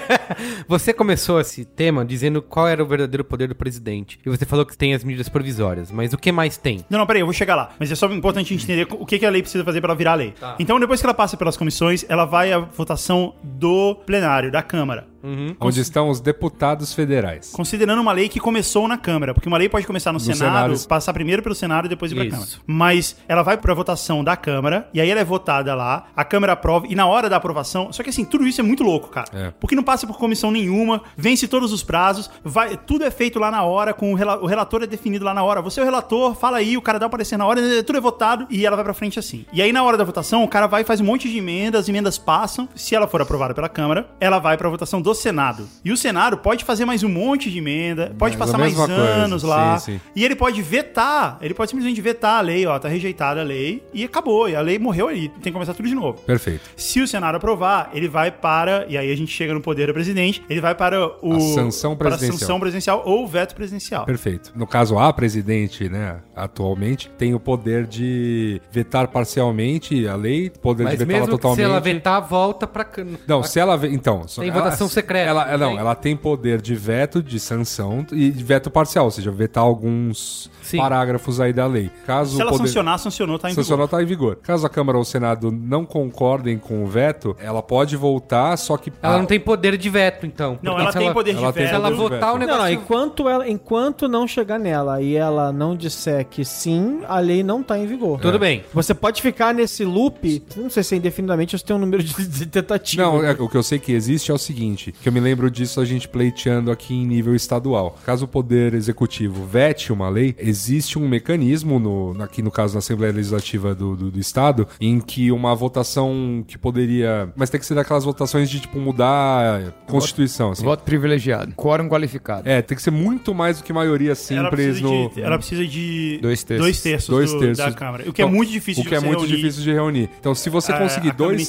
Você 0.68 0.92
começou 0.92 1.40
esse 1.40 1.64
tema 1.64 2.04
dizendo 2.04 2.42
qual 2.42 2.68
era 2.68 2.82
o 2.82 2.86
verdadeiro 2.86 3.24
poder 3.24 3.48
do 3.48 3.54
presidente. 3.54 4.18
E 4.24 4.28
você 4.28 4.44
falou 4.44 4.64
que 4.64 4.76
tem 4.76 4.94
as 4.94 5.04
medidas 5.04 5.28
provisórias. 5.28 5.90
Mas 5.90 6.12
o 6.12 6.18
que 6.18 6.32
mais 6.32 6.56
tem? 6.56 6.84
Não, 6.88 6.98
não, 6.98 7.06
peraí, 7.06 7.22
eu 7.22 7.26
vou 7.26 7.32
chegar 7.32 7.54
lá. 7.54 7.70
Mas 7.78 7.90
é 7.90 7.94
só 7.94 8.06
importante 8.06 8.46
a 8.46 8.56
gente 8.56 8.64
entender 8.64 8.86
o 8.90 9.06
que, 9.06 9.18
que 9.18 9.26
a 9.26 9.30
lei 9.30 9.42
precisa 9.42 9.64
fazer 9.64 9.80
pra 9.80 9.90
ela 9.90 9.98
virar 9.98 10.14
lei. 10.14 10.34
Então, 10.58 10.78
depois 10.78 11.00
que 11.00 11.06
ela 11.06 11.14
passa 11.14 11.36
pelas 11.36 11.56
comissões, 11.56 12.04
ela 12.08 12.24
vai 12.24 12.52
à 12.52 12.58
votação 12.58 13.34
do 13.42 13.94
plenário, 14.06 14.50
da 14.50 14.62
Câmara. 14.62 15.13
Onde 15.60 15.80
estão 15.80 16.08
os 16.10 16.20
deputados 16.20 16.92
federais. 16.92 17.50
Considerando 17.52 18.00
uma 18.00 18.12
lei 18.12 18.28
que 18.28 18.38
começou 18.40 18.86
na 18.88 18.98
Câmara, 18.98 19.32
porque 19.34 19.48
uma 19.48 19.56
lei 19.58 19.68
pode 19.68 19.86
começar 19.86 20.12
no, 20.12 20.20
Senado, 20.20 20.76
Senado. 20.76 20.88
passar 20.88 21.12
primeiro 21.12 21.42
pelo 21.42 21.54
Senado 21.54 21.86
e 21.86 21.88
depois 21.88 22.12
ir 22.12 22.14
pra 22.14 22.24
Isso. 22.24 22.34
Câmara. 22.36 22.50
Mas 22.66 23.16
ela 23.28 23.42
vai 23.42 23.56
pra 23.56 23.72
votação 23.74 24.22
da 24.22 24.36
Câmara, 24.36 24.88
e 24.92 25.00
aí 25.00 25.10
ela 25.10 25.20
é 25.20 25.24
votada 25.24 25.74
lá, 25.74 26.06
a 26.16 26.24
Câmara 26.24 26.52
aprova, 26.52 26.86
e 26.88 26.94
na 26.94 27.06
hora 27.06 27.28
da 27.28 27.36
aprovação. 27.36 27.92
Só 27.92 28.02
que 28.02 28.10
assim, 28.10 28.24
tudo 28.24 28.46
isso 28.46 28.60
é 28.60 28.64
muito 28.64 28.82
louco, 28.82 29.08
cara. 29.08 29.26
É. 29.32 29.52
Porque 29.60 29.74
não 29.74 29.82
passa 29.82 30.06
por 30.06 30.18
comissão 30.18 30.50
nenhuma, 30.50 31.02
vence 31.16 31.46
todos 31.48 31.72
os 31.72 31.82
prazos, 31.82 32.30
vai, 32.44 32.76
tudo 32.76 33.04
é 33.04 33.10
feito 33.10 33.38
lá 33.38 33.50
na 33.50 33.62
hora, 33.62 33.94
com 33.94 34.12
o, 34.12 34.14
rela- 34.16 34.42
o 34.42 34.46
relator 34.46 34.82
é 34.82 34.86
definido 34.86 35.24
lá 35.24 35.32
na 35.34 35.42
hora. 35.42 35.62
Você 35.62 35.80
é 35.80 35.82
o 35.82 35.86
relator, 35.86 36.34
fala 36.34 36.58
aí, 36.58 36.76
o 36.76 36.82
cara 36.82 36.98
dá 36.98 37.06
o 37.06 37.10
parecer 37.10 37.36
na 37.36 37.46
hora, 37.46 37.60
tudo 37.82 37.96
é 37.96 38.00
votado, 38.00 38.46
e 38.50 38.66
ela 38.66 38.76
vai 38.76 38.84
pra 38.84 38.94
frente 38.94 39.18
assim. 39.18 39.44
E 39.52 39.62
aí 39.62 39.72
na 39.72 39.82
hora 39.82 39.96
da 39.96 40.04
votação, 40.04 40.42
o 40.44 40.48
cara 40.48 40.66
vai 40.66 40.82
e 40.82 40.84
faz 40.84 41.00
um 41.00 41.04
monte 41.04 41.28
de 41.30 41.38
emendas, 41.38 41.82
as 41.82 41.88
emendas 41.88 42.18
passam. 42.18 42.68
Se 42.74 42.94
ela 42.94 43.06
for 43.06 43.20
aprovada 43.22 43.54
pela 43.54 43.68
Câmara, 43.68 44.08
ela 44.20 44.38
vai 44.38 44.56
pra 44.56 44.68
votação 44.68 45.00
do 45.00 45.13
Senado. 45.14 45.68
E 45.84 45.92
o 45.92 45.96
Senado 45.96 46.36
pode 46.38 46.64
fazer 46.64 46.84
mais 46.84 47.02
um 47.02 47.08
monte 47.08 47.50
de 47.50 47.58
emenda, 47.58 48.12
pode 48.18 48.36
Mas 48.36 48.46
passar 48.46 48.56
a 48.56 48.60
mais 48.60 48.72
mesma 48.76 48.86
coisa, 48.86 49.02
anos 49.10 49.42
lá. 49.42 49.78
sim, 49.78 49.92
sim. 49.94 50.00
E 50.14 50.24
ele 50.24 50.34
pode 50.36 50.60
vetar, 50.62 51.38
ele 51.40 51.54
pode 51.54 51.70
simplesmente 51.70 52.00
vetar 52.00 52.38
a 52.38 52.40
lei, 52.40 52.66
ó, 52.66 52.78
tá 52.78 52.88
rejeitada 52.88 53.40
a 53.40 53.44
lei, 53.44 53.82
e 53.92 54.04
acabou, 54.04 54.48
e 54.48 54.56
a 54.56 54.60
lei 54.60 54.78
morreu 54.78 55.08
ali, 55.08 55.28
tem 55.28 55.40
que 55.44 55.52
começar 55.52 55.74
tudo 55.74 55.88
de 55.88 55.94
novo. 55.94 56.20
Perfeito. 56.22 56.62
Se 56.76 57.00
o 57.00 57.06
Senado 57.08 57.36
aprovar, 57.36 57.90
ele 57.94 58.08
vai 58.08 58.30
para, 58.30 58.86
e 58.88 58.96
aí 58.98 59.10
a 59.12 59.16
gente 59.16 59.30
chega 59.32 59.54
no 59.54 59.60
poder 59.60 59.86
do 59.86 59.94
presidente, 59.94 60.42
ele 60.48 60.60
vai 60.60 60.74
para 60.74 61.06
o 61.22 61.34
A 61.36 61.40
sanção 61.40 61.96
para 61.96 62.08
a 62.08 62.10
presidencial. 62.12 62.38
sanção 62.38 62.60
presidencial 62.60 63.02
ou 63.04 63.24
o 63.24 63.26
veto 63.26 63.54
presidencial. 63.54 64.04
Perfeito. 64.04 64.52
No 64.54 64.66
caso, 64.66 64.98
a 64.98 65.12
presidente, 65.12 65.88
né, 65.88 66.18
atualmente, 66.34 67.10
tem 67.18 67.34
o 67.34 67.40
poder 67.40 67.86
de 67.86 68.60
vetar 68.70 69.08
parcialmente 69.08 70.06
a 70.06 70.16
lei, 70.16 70.50
poder 70.50 70.84
de 70.84 70.90
Mas 70.90 70.98
vetá-la 70.98 71.12
mesmo 71.18 71.26
que 71.26 71.30
totalmente. 71.32 71.56
se 71.58 71.62
ela 71.62 71.80
vetar, 71.80 72.26
volta 72.26 72.66
pra... 72.66 72.86
Não, 73.26 73.40
pra- 73.40 73.48
se 73.48 73.58
ela. 73.60 73.80
Então. 73.88 74.26
só- 74.26 74.40
Tem 74.42 74.50
ela- 74.50 74.60
votação 74.62 74.88
secreta, 74.88 75.03
Ela, 75.12 75.44
não 75.52 75.58
não, 75.58 75.68
tem? 75.70 75.78
ela 75.78 75.94
tem 75.94 76.16
poder 76.16 76.60
de 76.60 76.74
veto, 76.74 77.22
de 77.22 77.38
sanção 77.40 78.06
e 78.12 78.30
de 78.30 78.42
veto 78.44 78.70
parcial, 78.70 79.04
ou 79.06 79.10
seja, 79.10 79.30
vetar 79.30 79.62
alguns 79.64 80.50
Sim. 80.62 80.78
parágrafos 80.78 81.40
aí 81.40 81.52
da 81.52 81.66
lei. 81.66 81.90
Caso 82.06 82.36
Se 82.36 82.40
ela 82.42 82.50
poder... 82.50 82.66
sancionar, 82.66 82.98
sancionou, 82.98 83.38
tá 83.38 83.50
em 83.50 83.54
Sancionou 83.54 83.86
vigor. 83.86 83.98
tá 83.98 84.02
em 84.02 84.06
vigor. 84.06 84.36
Caso 84.42 84.66
a 84.66 84.68
Câmara 84.68 84.98
ou 84.98 85.02
o 85.02 85.04
Senado 85.04 85.50
não 85.52 85.84
concordem 85.84 86.58
com 86.58 86.82
o 86.82 86.86
veto, 86.86 87.36
ela 87.40 87.62
pode 87.62 87.96
voltar, 87.96 88.56
só 88.56 88.76
que. 88.76 88.92
Ela 89.02 89.14
Ah, 89.14 89.18
não 89.18 89.26
tem 89.26 89.38
poder 89.40 89.76
de 89.76 89.90
veto, 89.90 90.26
então. 90.26 90.58
Não, 90.62 90.78
ela 90.78 90.92
se 90.92 90.98
tem 90.98 91.12
poder 91.12 91.32
de 91.34 91.38
ela 91.42 91.52
tem 91.52 91.66
Se 91.66 91.72
ela 91.74 91.88
veto. 91.90 91.96
poder 91.98 92.14
de 92.14 92.20
votar 92.20 92.34
o 92.34 92.38
veto. 92.38 92.48
Não, 92.48 92.54
negócio... 92.54 92.74
não, 92.74 92.82
enquanto, 92.82 93.28
ela, 93.28 93.48
enquanto 93.48 94.08
não 94.08 94.26
chegar 94.26 94.58
nela 94.58 95.00
e 95.02 95.14
ela 95.16 95.52
não 95.52 95.76
disser 95.76 96.24
que 96.26 96.44
sim, 96.44 97.00
a 97.06 97.18
lei 97.18 97.42
não 97.42 97.62
tá 97.62 97.78
em 97.78 97.86
vigor. 97.86 98.20
Tudo 98.20 98.38
bem. 98.38 98.64
Você 98.72 98.94
pode 98.94 99.20
ficar 99.20 99.52
nesse 99.54 99.84
loop, 99.84 100.42
não 100.56 100.70
sei 100.70 100.82
se 100.82 100.94
é 100.94 100.98
indefinidamente 100.98 101.54
ou 101.54 101.58
se 101.58 101.64
tem 101.64 101.76
um 101.76 101.78
número 101.78 102.02
de, 102.02 102.26
de 102.26 102.46
tentativas. 102.46 103.06
Não, 103.06 103.24
é, 103.24 103.32
o 103.32 103.48
que 103.48 103.56
eu 103.56 103.62
sei 103.62 103.78
que 103.78 103.92
existe 103.92 104.30
é 104.30 104.34
o 104.34 104.38
seguinte, 104.38 104.93
que 105.02 105.08
eu 105.08 105.12
me 105.12 105.20
lembro 105.20 105.50
disso 105.50 105.80
a 105.80 105.84
gente 105.84 106.08
pleiteando 106.08 106.70
aqui 106.70 106.94
em 106.94 107.06
nível 107.06 107.34
estadual. 107.34 107.98
Caso 108.04 108.24
o 108.24 108.28
Poder 108.28 108.74
Executivo 108.74 109.44
vete 109.46 109.92
uma 109.92 110.08
lei, 110.08 110.34
existe 110.38 110.98
um 110.98 111.08
mecanismo, 111.08 111.78
no, 111.78 112.22
aqui 112.22 112.42
no 112.42 112.50
caso 112.50 112.74
na 112.74 112.78
Assembleia 112.78 113.12
Legislativa 113.12 113.74
do, 113.74 113.96
do, 113.96 114.10
do 114.10 114.18
Estado, 114.18 114.66
em 114.80 115.00
que 115.00 115.30
uma 115.30 115.54
votação 115.54 116.44
que 116.46 116.56
poderia... 116.58 117.28
Mas 117.36 117.50
tem 117.50 117.60
que 117.60 117.66
ser 117.66 117.74
daquelas 117.74 118.04
votações 118.04 118.48
de, 118.50 118.60
tipo, 118.60 118.78
mudar 118.78 119.60
a 119.60 119.70
Constituição, 119.90 120.52
assim. 120.52 120.64
Voto 120.64 120.84
privilegiado. 120.84 121.52
Quórum 121.54 121.88
qualificado. 121.88 122.48
É, 122.48 122.62
tem 122.62 122.76
que 122.76 122.82
ser 122.82 122.90
muito 122.90 123.34
mais 123.34 123.58
do 123.58 123.64
que 123.64 123.72
maioria 123.72 124.08
Ela 124.10 124.14
simples 124.16 124.48
precisa, 124.50 124.82
no... 124.82 125.10
de, 125.10 125.22
ela 125.22 125.38
precisa 125.38 125.66
de 125.66 126.18
Dois 126.22 126.42
terços. 126.44 126.64
dois 126.64 126.82
terços, 126.82 127.08
Dois 127.08 127.32
do- 127.32 127.38
terços. 127.40 127.64
da 127.64 127.72
Câmara. 127.72 128.08
O 128.08 128.12
que 128.12 128.22
é 128.22 128.24
Então, 128.24 128.34
muito 128.34 128.50
difícil 128.52 128.82
O 128.82 128.86
que 128.86 128.94
é 128.94 129.00
muito 129.00 129.20
reunir, 129.20 129.36
difícil 129.36 129.62
de 129.62 129.72
reunir. 129.72 130.10
Então, 130.20 130.34
se 130.34 130.48
você 130.50 130.72
é, 130.72 130.78
conseguir 130.78 131.10
a 131.10 131.12
dois, 131.14 131.48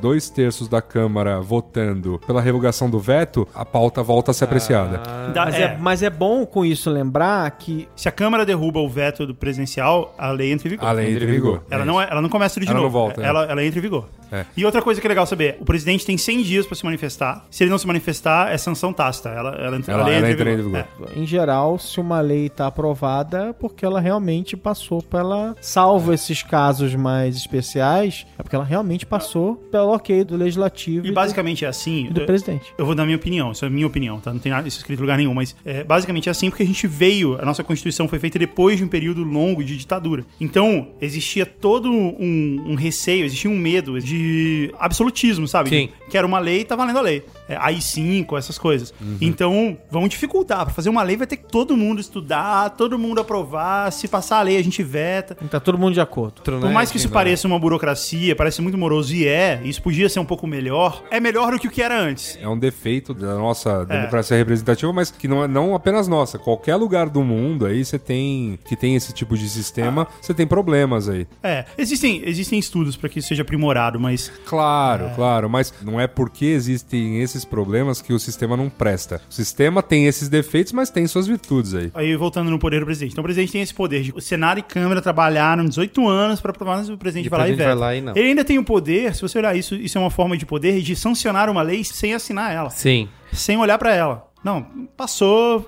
dois 0.00 0.30
terços 0.30 0.68
da 0.68 0.80
Câmara 0.82 1.40
votando 1.40 2.20
pela 2.26 2.40
revogação 2.40 2.73
do 2.90 2.98
veto, 2.98 3.46
a 3.54 3.64
pauta 3.64 4.02
volta 4.02 4.30
a 4.30 4.34
ser 4.34 4.44
apreciada. 4.44 5.00
Dá- 5.32 5.44
Mas 5.46 5.54
é, 5.54 5.62
é. 5.62 5.76
mas 5.80 6.02
é 6.02 6.10
bom 6.10 6.44
com 6.44 6.64
isso 6.64 6.90
lembrar 6.90 7.50
que 7.52 7.88
Se 7.96 8.08
a 8.08 8.12
Câmara 8.12 8.44
derruba 8.44 8.80
o 8.80 8.88
veto 8.88 9.26
do 9.26 9.34
presidencial, 9.34 10.14
a 10.18 10.30
lei 10.30 10.52
entra 10.52 10.66
em 10.68 10.70
vigor. 10.72 10.88
A 10.88 10.92
lei 10.92 11.12
entra 11.12 11.24
em 11.24 11.28
vigor. 11.28 11.62
Ela, 11.70 11.82
É 11.82 11.86
não, 11.86 12.00
é, 12.00 12.08
ela 12.10 12.20
não 12.20 12.28
começa 12.28 12.54
tudo 12.54 12.64
de 12.64 12.70
Ela 12.70 12.76
não 12.80 12.84
novo. 12.84 12.98
volta, 12.98 13.22
é. 13.22 13.26
ela, 13.26 13.44
ela 13.44 13.64
entra 13.64 13.78
em 13.78 13.82
vigor. 13.82 14.06
É. 14.32 14.44
E 14.56 14.64
outra 14.64 14.82
coisa 14.82 15.00
que 15.00 15.06
é 15.06 15.08
legal 15.08 15.26
saber: 15.26 15.56
o 15.60 15.64
presidente 15.64 16.04
tem 16.04 16.18
100 16.18 16.42
dias 16.42 16.66
pra 16.66 16.74
se 16.74 16.84
manifestar. 16.84 17.44
Se 17.50 17.62
ele 17.62 17.70
não 17.70 17.78
se 17.78 17.86
manifestar, 17.86 18.52
é 18.52 18.58
sanção 18.58 18.92
tácita. 18.92 19.28
Ela, 19.28 19.50
ela, 19.56 19.76
entra- 19.76 19.92
Ela- 19.92 20.02
a 20.02 20.06
lei 20.06 20.16
ela 20.18 20.30
entra 20.30 20.40
entra 20.42 20.50
em 20.50 20.54
em 20.54 20.56
vigor. 20.56 20.84
vigor. 20.98 21.08
É. 21.14 21.18
em 21.20 21.26
geral, 21.26 21.78
se 21.78 22.00
uma 22.00 22.20
lei 22.20 22.46
está 22.46 22.66
aprovada, 22.66 23.50
é 23.50 23.52
porque 23.52 23.84
ela 23.84 24.00
realmente 24.00 24.56
passou 24.56 25.00
pela. 25.02 25.54
Salvo 25.60 26.12
esses 26.12 26.42
casos 26.42 26.94
mais 26.94 27.36
especiais, 27.36 28.26
é 28.38 28.42
porque 28.42 28.56
ela 28.56 28.64
realmente 28.64 29.06
passou 29.06 29.56
pelo 29.70 29.92
ok 29.94 30.24
do 30.24 30.36
legislativo 30.36 31.06
E 31.06 31.12
basicamente 31.12 31.64
é 31.64 31.68
assim. 31.68 32.06
do, 32.06 32.14
do 32.14 32.26
eu- 32.78 32.86
vou 32.86 32.94
dar 32.94 33.04
minha 33.04 33.16
opinião, 33.16 33.52
isso 33.52 33.64
é 33.64 33.70
minha 33.70 33.86
opinião, 33.86 34.20
tá? 34.20 34.32
Não 34.32 34.40
tem 34.40 34.50
nada 34.52 34.66
isso 34.68 34.78
escrito 34.78 34.98
em 34.98 35.02
lugar 35.02 35.16
nenhum, 35.18 35.34
mas 35.34 35.54
é, 35.64 35.82
basicamente 35.84 36.28
é 36.28 36.32
assim 36.32 36.50
porque 36.50 36.62
a 36.62 36.66
gente 36.66 36.86
veio, 36.86 37.40
a 37.40 37.44
nossa 37.44 37.62
Constituição 37.64 38.06
foi 38.08 38.18
feita 38.18 38.38
depois 38.38 38.78
de 38.78 38.84
um 38.84 38.88
período 38.88 39.22
longo 39.22 39.62
de 39.64 39.76
ditadura. 39.76 40.24
Então, 40.40 40.88
existia 41.00 41.44
todo 41.46 41.90
um, 41.90 42.64
um 42.66 42.74
receio, 42.74 43.24
existia 43.24 43.50
um 43.50 43.56
medo 43.58 44.00
de 44.00 44.72
absolutismo, 44.78 45.46
sabe? 45.48 45.68
Sim. 45.70 45.88
Que 46.10 46.16
era 46.16 46.26
uma 46.26 46.38
lei, 46.38 46.64
tá 46.64 46.76
valendo 46.76 46.98
a 46.98 47.02
lei. 47.02 47.22
É, 47.48 47.56
AI-5, 47.56 48.38
essas 48.38 48.58
coisas. 48.58 48.92
Então, 49.20 49.76
vamos 49.90 50.08
dificultar. 50.10 50.64
Pra 50.64 50.74
fazer 50.74 50.88
uma 50.88 51.02
lei 51.02 51.16
vai 51.16 51.26
ter 51.26 51.36
que 51.36 51.44
todo 51.46 51.76
mundo 51.76 52.00
estudar, 52.00 52.70
todo 52.70 52.98
mundo 52.98 53.20
aprovar. 53.20 53.92
Se 53.92 54.08
passar 54.08 54.38
a 54.38 54.42
lei, 54.42 54.56
a 54.56 54.62
gente 54.64 54.82
veta. 54.82 55.34
Tá 55.50 55.60
todo 55.60 55.76
mundo 55.78 55.94
de 55.94 56.00
acordo. 56.00 56.42
Por 56.42 56.70
mais 56.70 56.90
que 56.90 56.96
isso 56.96 57.08
pareça 57.10 57.46
uma 57.46 57.58
burocracia, 57.58 58.34
parece 58.34 58.62
muito 58.62 58.78
moroso, 58.78 59.14
e 59.14 59.26
é, 59.26 59.60
isso 59.64 59.82
podia 59.82 60.08
ser 60.08 60.20
um 60.20 60.24
pouco 60.24 60.46
melhor, 60.46 61.02
é 61.10 61.20
melhor 61.20 61.52
do 61.52 61.58
que 61.58 61.68
o 61.68 61.70
que 61.70 61.82
era 61.82 61.98
antes. 62.00 62.38
É 62.40 62.48
um 62.48 62.58
defeito 62.58 63.12
da 63.14 63.34
nossa 63.34 63.86
É. 63.88 63.96
democracia 63.96 64.36
representativa, 64.36 64.92
mas 64.92 65.10
que 65.10 65.28
não 65.28 65.44
é 65.44 65.48
não 65.48 65.74
apenas 65.74 66.08
nossa. 66.08 66.38
Qualquer 66.38 66.76
lugar 66.76 67.08
do 67.08 67.22
mundo 67.22 67.66
aí 67.66 67.84
você 67.84 67.98
tem 67.98 68.58
que 68.64 68.74
tem 68.76 68.94
esse 68.96 69.12
tipo 69.12 69.36
de 69.36 69.48
sistema, 69.48 70.06
você 70.20 70.32
tem 70.32 70.46
problemas 70.46 71.08
aí. 71.08 71.26
É, 71.42 71.64
existem, 71.76 72.22
existem 72.24 72.58
estudos 72.58 72.96
para 72.96 73.08
que 73.08 73.18
isso 73.18 73.28
seja 73.28 73.42
aprimorado, 73.42 74.00
mas 74.00 74.32
Claro, 74.46 75.10
claro, 75.14 75.48
mas 75.50 75.72
não 75.82 76.00
é 76.00 76.06
porque 76.06 76.46
existem 76.46 77.20
esses 77.34 77.44
problemas 77.44 78.00
que 78.00 78.12
o 78.12 78.18
sistema 78.18 78.56
não 78.56 78.70
presta. 78.70 79.20
O 79.28 79.32
sistema 79.34 79.82
tem 79.82 80.06
esses 80.06 80.28
defeitos, 80.28 80.72
mas 80.72 80.88
tem 80.90 81.06
suas 81.06 81.26
virtudes 81.26 81.74
aí. 81.74 81.90
aí 81.94 82.16
voltando 82.16 82.50
no 82.50 82.58
poder 82.58 82.80
do 82.80 82.86
presidente. 82.86 83.12
Então 83.12 83.22
o 83.22 83.24
presidente 83.24 83.52
tem 83.52 83.60
esse 83.62 83.74
poder 83.74 84.02
de 84.02 84.12
o 84.14 84.20
Senado 84.20 84.58
e 84.58 84.62
Câmara 84.62 85.02
trabalharam 85.02 85.64
18 85.64 86.08
anos 86.08 86.40
para 86.40 86.50
aprovar, 86.52 86.78
mas 86.78 86.88
o 86.88 86.96
presidente 86.96 87.26
E 87.26 87.28
vai 87.28 87.40
lá 87.40 87.48
e 87.48 87.52
veta. 87.52 87.64
vai 87.64 87.74
lá 87.74 87.94
e 87.96 88.00
não. 88.00 88.16
Ele 88.16 88.28
ainda 88.28 88.44
tem 88.44 88.58
o 88.58 88.64
poder, 88.64 89.14
se 89.14 89.22
você 89.22 89.38
olhar 89.38 89.56
isso, 89.56 89.74
isso 89.74 89.98
é 89.98 90.00
uma 90.00 90.10
forma 90.10 90.36
de 90.36 90.46
poder 90.46 90.80
de 90.80 90.94
sancionar 90.94 91.48
uma 91.50 91.62
lei 91.62 91.82
sem 91.84 92.14
assinar 92.14 92.52
ela, 92.52 92.70
Sim. 92.70 93.08
sem 93.32 93.56
olhar 93.56 93.78
para 93.78 93.94
ela. 93.94 94.26
Não, 94.44 94.66
passou, 94.96 95.64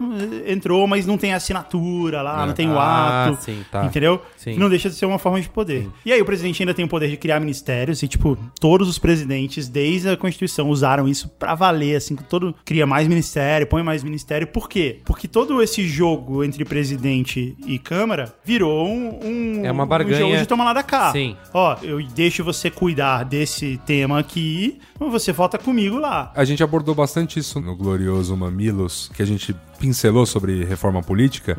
entrou, 0.46 0.86
mas 0.86 1.06
não 1.06 1.16
tem 1.16 1.32
assinatura 1.32 2.20
lá, 2.22 2.46
não 2.46 2.52
tem 2.52 2.68
o 2.70 2.78
Ah, 2.78 3.26
ato. 3.28 3.42
sim, 3.42 3.64
tá. 3.70 3.84
Entendeu? 3.86 4.20
Sim. 4.36 4.52
Que 4.52 4.58
não 4.60 4.68
deixa 4.68 4.88
de 4.90 4.94
ser 4.96 5.06
uma 5.06 5.18
forma 5.18 5.40
de 5.40 5.48
poder. 5.48 5.88
E 6.04 6.12
aí 6.12 6.20
o 6.20 6.24
presidente 6.24 6.62
ainda 6.62 6.74
tem 6.74 6.84
o 6.84 6.88
poder 6.88 7.08
de 7.08 7.16
criar 7.16 7.40
ministérios 7.40 8.02
e, 8.02 8.08
tipo, 8.08 8.36
todos 8.60 8.88
os 8.88 8.98
presidentes, 8.98 9.68
desde 9.68 10.08
a 10.10 10.16
Constituição, 10.16 10.68
usaram 10.68 11.08
isso 11.08 11.28
pra 11.38 11.54
valer, 11.54 11.96
assim, 11.96 12.14
que 12.14 12.24
todo 12.24 12.54
cria 12.64 12.86
mais 12.86 13.08
ministério, 13.08 13.66
põe 13.66 13.82
mais 13.82 14.04
ministério. 14.04 14.46
Por 14.46 14.68
quê? 14.68 15.00
Porque 15.04 15.26
todo 15.26 15.62
esse 15.62 15.86
jogo 15.86 16.44
entre 16.44 16.64
presidente 16.64 17.56
e 17.66 17.78
Câmara 17.78 18.34
virou 18.44 18.86
um, 18.86 19.18
um- 19.24 19.64
É 19.64 19.72
uma 19.72 19.84
um 19.84 19.86
barganha. 19.86 20.18
jogo 20.20 20.36
de 20.36 20.46
toma 20.46 20.64
lá 20.64 20.72
da 20.72 20.82
cá. 20.82 21.12
Sim. 21.12 21.36
Ó, 21.54 21.76
eu 21.82 22.02
deixo 22.08 22.44
você 22.44 22.70
cuidar 22.70 23.24
desse 23.24 23.80
tema 23.86 24.18
aqui, 24.18 24.78
você 24.98 25.32
vota 25.32 25.56
comigo 25.58 25.98
lá. 25.98 26.30
A 26.34 26.44
gente 26.44 26.62
abordou 26.62 26.94
bastante 26.94 27.38
isso 27.38 27.60
no 27.60 27.74
glorioso 27.76 28.36
Mamilos, 28.66 29.10
que 29.14 29.22
a 29.22 29.26
gente 29.26 29.54
pincelou 29.78 30.26
sobre 30.26 30.64
reforma 30.64 31.02
política, 31.02 31.56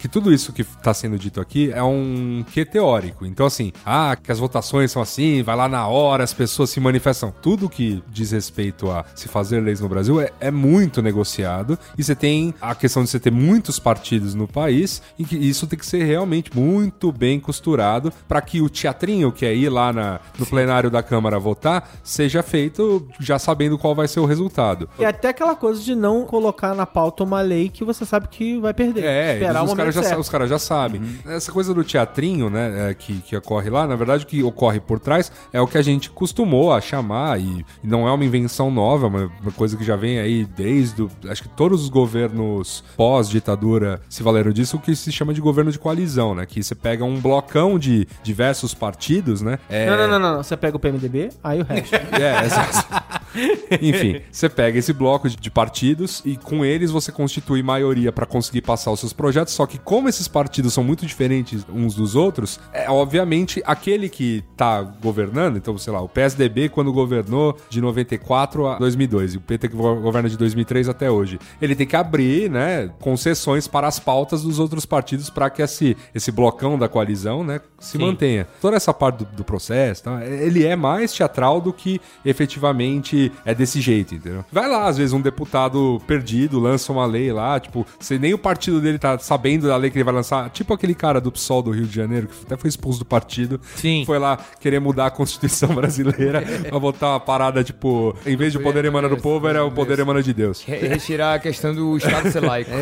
que 0.00 0.08
tudo 0.08 0.32
isso 0.32 0.52
que 0.52 0.62
está 0.62 0.92
sendo 0.92 1.18
dito 1.18 1.40
aqui 1.40 1.70
é 1.72 1.82
um 1.82 2.44
que 2.50 2.64
teórico. 2.64 3.26
Então, 3.26 3.46
assim, 3.46 3.72
ah, 3.84 4.16
que 4.20 4.30
as 4.30 4.38
votações 4.38 4.90
são 4.90 5.02
assim, 5.02 5.42
vai 5.42 5.56
lá 5.56 5.68
na 5.68 5.86
hora, 5.86 6.24
as 6.24 6.32
pessoas 6.32 6.70
se 6.70 6.80
manifestam. 6.80 7.32
Tudo 7.42 7.68
que 7.68 8.02
diz 8.08 8.30
respeito 8.30 8.90
a 8.90 9.04
se 9.14 9.28
fazer 9.28 9.60
leis 9.60 9.80
no 9.80 9.88
Brasil 9.88 10.20
é, 10.20 10.30
é 10.40 10.50
muito 10.50 11.02
negociado. 11.02 11.78
E 11.96 12.02
você 12.02 12.14
tem 12.14 12.54
a 12.60 12.74
questão 12.74 13.02
de 13.02 13.10
você 13.10 13.20
ter 13.20 13.30
muitos 13.30 13.78
partidos 13.78 14.34
no 14.34 14.46
país, 14.46 15.02
e 15.18 15.24
que 15.24 15.36
isso 15.36 15.66
tem 15.66 15.78
que 15.78 15.86
ser 15.86 16.04
realmente 16.04 16.56
muito 16.56 17.12
bem 17.12 17.38
costurado 17.38 18.12
para 18.28 18.40
que 18.40 18.60
o 18.60 18.68
teatrinho 18.68 19.32
que 19.32 19.44
é 19.44 19.54
ir 19.54 19.68
lá 19.68 19.92
na, 19.92 20.20
no 20.38 20.46
plenário 20.46 20.90
da 20.90 21.02
Câmara 21.02 21.38
votar 21.38 21.90
seja 22.02 22.42
feito 22.42 23.06
já 23.18 23.38
sabendo 23.38 23.78
qual 23.78 23.94
vai 23.94 24.08
ser 24.08 24.20
o 24.20 24.26
resultado. 24.26 24.88
E 24.98 25.04
até 25.04 25.28
aquela 25.28 25.54
coisa 25.54 25.82
de 25.82 25.94
não 25.94 26.24
colocar 26.24 26.74
na 26.74 26.86
pauta 26.86 27.24
uma 27.24 27.40
lei 27.40 27.59
lei 27.60 27.68
que 27.68 27.84
você 27.84 28.04
sabe 28.04 28.28
que 28.28 28.58
vai 28.58 28.72
perder. 28.72 29.04
É, 29.04 29.32
Esperar 29.34 29.62
os 29.64 29.74
caras 29.74 29.94
já, 29.94 30.18
os 30.18 30.28
caras 30.28 30.48
já 30.50 30.58
sabem. 30.58 31.02
Essa 31.26 31.52
coisa 31.52 31.74
do 31.74 31.84
teatrinho, 31.84 32.48
né, 32.50 32.90
é, 32.90 32.94
que, 32.94 33.20
que 33.20 33.36
ocorre 33.36 33.68
lá, 33.70 33.86
na 33.86 33.96
verdade, 33.96 34.24
o 34.24 34.26
que 34.26 34.42
ocorre 34.42 34.80
por 34.80 34.98
trás 34.98 35.30
é 35.52 35.60
o 35.60 35.66
que 35.66 35.76
a 35.78 35.82
gente 35.82 36.10
costumou 36.10 36.72
a 36.72 36.80
chamar, 36.80 37.40
e, 37.40 37.64
não 37.82 38.08
é 38.08 38.12
uma 38.12 38.24
invenção 38.24 38.70
nova, 38.70 39.06
é 39.06 39.08
uma, 39.08 39.32
uma 39.42 39.52
coisa 39.52 39.76
que 39.76 39.84
já 39.84 39.96
vem 39.96 40.18
aí 40.18 40.44
desde. 40.44 41.02
o- 41.02 41.10
acho 41.28 41.42
que 41.42 41.48
todos 41.50 41.82
os 41.82 41.88
governos 41.88 42.82
pós-ditadura 42.96 44.00
se 44.08 44.22
valeram 44.22 44.52
disso, 44.52 44.76
o 44.76 44.80
que 44.80 44.94
se 44.96 45.12
chama 45.12 45.34
de 45.34 45.40
governo 45.40 45.70
de 45.70 45.78
coalizão, 45.78 46.34
né? 46.34 46.46
Que 46.46 46.62
você 46.62 46.74
pega 46.74 47.04
um 47.04 47.20
blocão 47.20 47.78
de 47.78 48.06
diversos 48.22 48.72
partidos, 48.74 49.42
né? 49.42 49.58
é- 49.68 49.86
Não, 49.88 49.96
não, 49.96 50.08
não, 50.08 50.18
não, 50.18 50.36
não. 50.36 50.42
Você 50.42 50.56
pega 50.56 50.76
o 50.76 50.80
PMDB, 50.80 51.30
aí 51.42 51.60
o 51.60 51.64
resto. 51.64 51.94
é, 52.20 52.44
exato. 52.46 53.19
Enfim, 53.80 54.20
você 54.30 54.48
pega 54.48 54.78
esse 54.78 54.92
bloco 54.92 55.28
de, 55.28 55.50
partidos 55.50 56.22
e 56.24 56.36
com 56.36 56.64
eles 56.64 56.90
você 56.90 57.10
constitui 57.12 57.62
maioria 57.62 58.12
pra 58.12 58.26
conseguir 58.26 58.62
passar 58.62 58.90
os 58.90 59.00
seus 59.00 59.12
projetos. 59.12 59.54
Só 59.54 59.66
que 59.66 59.78
como 59.78 60.08
esses 60.08 60.28
partidos 60.28 60.72
são 60.74 60.82
muito 60.84 61.06
diferentes 61.06 61.64
uns 61.72 61.94
dos 61.94 62.14
outros, 62.14 62.60
é 62.72 62.90
obviamente 62.90 63.62
aquele 63.64 64.08
que 64.08 64.42
tá 64.56 64.82
governando, 64.82 65.56
então 65.56 65.76
sei 65.78 65.92
lá, 65.92 66.00
o 66.00 66.08
PSDB 66.08 66.68
quando 66.68 66.92
governou 66.92 67.56
de 67.68 67.80
94 67.80 68.66
a 68.66 68.78
2002 68.78 69.34
e 69.34 69.36
o 69.36 69.40
PT 69.40 69.68
que 69.68 69.76
go- 69.76 69.96
governa 70.00 70.28
de 70.28 70.36
2003 70.36 70.88
até 70.88 71.10
hoje, 71.10 71.38
ele 71.60 71.74
tem 71.74 71.86
que 71.86 71.96
abrir, 71.96 72.50
né, 72.50 72.90
concessões 73.00 73.66
para 73.66 73.86
as 73.86 73.98
pautas 73.98 74.42
dos 74.42 74.58
outros 74.58 74.86
partidos 74.86 75.30
para 75.30 75.50
que 75.50 75.62
esse 75.62 75.96
esse 76.14 76.30
blocão 76.30 76.78
da 76.78 76.88
coalizão, 76.88 77.42
né, 77.44 77.60
se 77.78 77.98
mantenha. 77.98 78.46
Toda 78.60 78.76
essa 78.76 78.92
parte 78.94 79.18
do, 79.24 79.36
do 79.36 79.44
processo, 79.44 80.04
tá? 80.04 80.24
ele 80.24 80.64
é 80.64 80.76
mais 80.76 81.12
teatral 81.12 81.60
do 81.60 81.72
que 81.72 82.00
efetivamente 82.24 83.19
é 83.44 83.54
desse 83.54 83.80
jeito, 83.80 84.14
entendeu? 84.14 84.44
Vai 84.52 84.68
lá, 84.68 84.86
às 84.88 84.96
vezes 84.98 85.12
um 85.12 85.20
deputado 85.20 86.00
perdido 86.06 86.58
lança 86.58 86.92
uma 86.92 87.06
lei 87.06 87.32
lá, 87.32 87.58
tipo, 87.58 87.86
se 87.98 88.18
nem 88.18 88.32
o 88.34 88.38
partido 88.38 88.80
dele 88.80 88.98
tá 88.98 89.18
sabendo 89.18 89.66
da 89.68 89.76
lei 89.76 89.90
que 89.90 89.96
ele 89.98 90.04
vai 90.04 90.14
lançar, 90.14 90.48
tipo 90.50 90.72
aquele 90.72 90.94
cara 90.94 91.20
do 91.20 91.30
PSOL 91.32 91.62
do 91.62 91.70
Rio 91.70 91.86
de 91.86 91.94
Janeiro, 91.94 92.26
que 92.28 92.34
até 92.46 92.56
foi 92.56 92.68
expulso 92.68 92.98
do 93.00 93.04
partido, 93.04 93.60
Sim. 93.76 94.04
foi 94.06 94.18
lá 94.18 94.38
querer 94.60 94.80
mudar 94.80 95.06
a 95.06 95.10
Constituição 95.10 95.70
brasileira 95.74 96.42
pra 96.68 96.78
botar 96.78 97.10
uma 97.10 97.20
parada, 97.20 97.62
tipo, 97.64 98.14
em 98.26 98.36
vez 98.36 98.52
de 98.52 98.58
o 98.58 98.62
poder 98.62 98.84
emana 98.84 99.08
do 99.08 99.16
povo, 99.16 99.48
era 99.48 99.64
o 99.64 99.70
poder 99.70 99.98
emana 99.98 100.22
de 100.22 100.32
Deus. 100.32 100.62
Re- 100.64 100.88
Retirar 100.88 101.34
a 101.34 101.38
questão 101.38 101.74
do 101.74 101.96
Estado 101.96 102.30
ser 102.30 102.40
laico. 102.40 102.70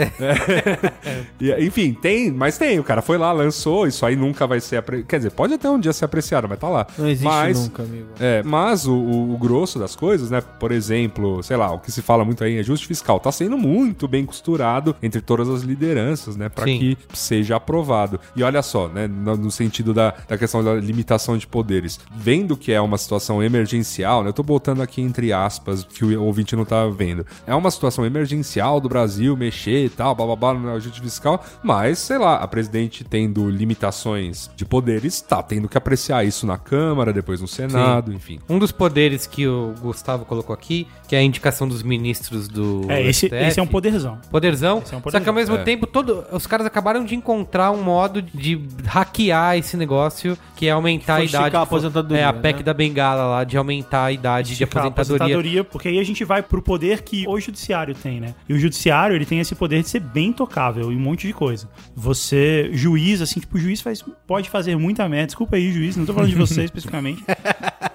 E, 1.41 1.53
enfim, 1.67 1.93
tem, 1.95 2.31
mas 2.31 2.59
tem. 2.59 2.79
O 2.79 2.85
cara 2.85 3.01
foi 3.03 3.17
lá, 3.19 3.33
lançou, 3.33 3.87
isso 3.87 4.05
aí 4.05 4.17
nunca 4.17 4.47
vai 4.47 4.61
ser. 4.61 4.77
Apre... 4.77 5.05
Quer 5.05 5.19
dizer, 5.19 5.31
pode 5.31 5.55
até 5.55 5.69
um 5.71 5.79
dia 5.79 5.93
ser 5.93 6.05
apreciado, 6.05 6.49
mas 6.49 6.59
tá 6.59 6.69
lá. 6.69 6.87
Não 6.99 7.07
existe 7.09 7.25
mas, 7.25 7.59
nunca, 7.59 7.83
amigo. 7.83 8.07
É, 8.19 8.43
mas 8.43 8.87
o, 8.87 8.93
o- 8.95 9.35
o 9.35 9.39
grosso 9.39 9.79
das 9.79 9.95
coisas, 9.95 10.28
né? 10.31 10.41
Por 10.41 10.73
exemplo, 10.73 11.43
sei 11.43 11.57
lá, 11.57 11.73
o 11.73 11.79
que 11.79 11.91
se 11.91 12.03
fala 12.03 12.25
muito 12.25 12.43
aí 12.45 12.57
em 12.57 12.59
ajuste 12.59 12.87
fiscal, 12.87 13.19
tá 13.21 13.33
sendo 13.33 13.59
muito 13.59 14.07
bem 14.07 14.25
costurado 14.25 14.95
entre 15.03 15.21
todas 15.21 15.49
as 15.49 15.63
lideranças, 15.63 16.37
né? 16.37 16.51
Sim. 16.65 16.79
que 16.79 16.99
seja 17.15 17.57
aprovado. 17.57 18.21
E 18.37 18.43
olha 18.43 18.63
só, 18.63 18.89
né? 18.89 19.07
No, 19.07 19.51
sentido 19.51 19.95
da, 19.95 20.15
da 20.29 20.37
questão 20.37 20.63
da 20.63 20.75
limitação 20.75 21.37
de 21.37 21.47
poderes. 21.47 21.99
Vendo 22.15 22.57
que 22.57 22.73
é 22.73 22.81
uma 22.81 22.99
situação 22.99 23.43
emergencial, 23.43 24.23
né? 24.23 24.29
Eu 24.29 24.33
tô 24.33 24.43
botando 24.43 24.83
aqui 24.83 25.01
entre 25.01 25.33
aspas, 25.33 25.85
que 25.85 26.05
o 26.05 26.23
ouvinte 26.23 26.55
não 26.55 26.65
tá 26.65 26.87
vendo. 26.87 27.27
É 27.47 27.55
uma 27.55 27.71
situação 27.71 28.05
emergencial 28.05 28.81
do 28.81 28.89
Brasil 28.89 29.37
mexer 29.37 29.87
e 29.87 29.89
tal, 29.89 30.15
blá 30.15 30.55
no 30.55 30.75
ajuste 30.75 31.01
fiscal, 31.01 31.45
mas, 31.63 31.99
sei 31.99 32.19
lá, 32.19 32.37
a 32.37 32.47
presidente 32.49 33.05
tendo 33.05 33.49
limitações 33.49 34.51
de 34.55 34.65
poderes, 34.65 35.21
tá 35.21 35.43
tendo 35.43 35.69
que 35.69 35.79
apreciar 35.79 36.25
isso 36.25 36.47
na 36.47 36.59
Câmara, 36.59 37.13
depois 37.13 37.41
no 37.41 37.49
Senado, 37.49 38.13
enfim. 38.13 38.39
Um 38.49 38.59
dos 38.59 38.73
poderes 38.73 39.27
que 39.27 39.47
o 39.47 39.75
Gustavo 39.81 40.18
colocou 40.25 40.55
aqui, 40.55 40.87
que 41.09 41.15
é 41.17 41.19
a 41.19 41.23
indicação 41.23 41.67
dos 41.69 41.83
ministros 41.83 42.49
do. 42.49 42.85
É, 42.89 43.03
esse, 43.03 43.27
STF. 43.27 43.35
esse 43.37 43.61
é 43.61 43.63
um 43.63 43.67
poderzão. 43.67 44.19
Poderzão. 44.31 44.79
Esse 44.85 44.95
é 44.95 44.97
um 44.97 45.01
Só 45.03 45.11
que 45.11 45.17
ao 45.17 45.23
poderzão. 45.23 45.35
mesmo 45.35 45.57
É. 45.57 45.63
tempo, 45.65 45.87
todo, 45.87 46.25
os 46.33 46.47
caras 46.47 46.67
acabaram 46.67 47.05
de 47.05 47.15
encontrar 47.15 47.71
um 47.71 47.83
modo 47.83 48.21
de 48.23 48.61
hackear 48.85 49.57
esse 49.57 49.77
negócio, 49.77 50.37
que 50.57 50.67
é 50.67 50.71
aumentar 50.71 51.15
a 51.15 51.17
foi 51.19 51.27
idade. 51.27 51.47
a 51.47 51.51
que 51.51 51.57
aposentadoria, 51.57 52.23
É, 52.23 52.25
a 52.25 52.33
PEC 52.33 52.59
né? 52.59 52.63
da 52.63 52.75
Bengala 52.75 53.25
lá, 53.27 53.45
de 53.45 53.57
aumentar 53.57 54.05
a 54.05 54.13
idade 54.13 54.49
de 54.49 54.53
Esticar 54.65 54.85
a 54.85 54.89
aposentadoria. 54.89 55.65
porque 55.65 55.89
aí 55.89 55.99
a 55.99 56.05
gente 56.05 56.25
vai 56.25 56.43
pro 56.43 56.61
poder 56.63 57.03
que 57.03 57.25
o 57.29 57.39
judiciário 57.41 57.95
tem, 57.95 58.21
né? 58.21 58.35
E 58.49 58.53
o 58.55 58.59
judiciário, 58.59 59.15
ele 59.15 59.25
tem 59.27 59.39
esse 59.41 59.55
poder 59.55 59.83
de 59.83 59.89
ser 59.89 60.01
bem 60.01 60.33
tocável 60.33 60.93
em 60.93 60.97
um 60.97 61.01
monte 61.01 61.27
de 61.27 61.33
coisa. 61.33 61.69
Você, 61.95 62.71
juiz, 62.73 63.21
assim, 63.21 63.41
tipo, 63.41 63.57
o 63.57 63.61
juiz 63.61 63.81
faz, 63.81 64.05
pode 64.27 64.49
fazer 64.49 64.77
muita 64.77 65.09
merda. 65.09 65.27
Desculpa 65.27 65.57
aí, 65.57 65.73
juiz, 65.73 65.97
não 65.97 66.07
tô 66.07 66.15
falando 66.15 66.31
de 66.31 66.37
você 66.37 66.65
especificamente. 66.65 67.23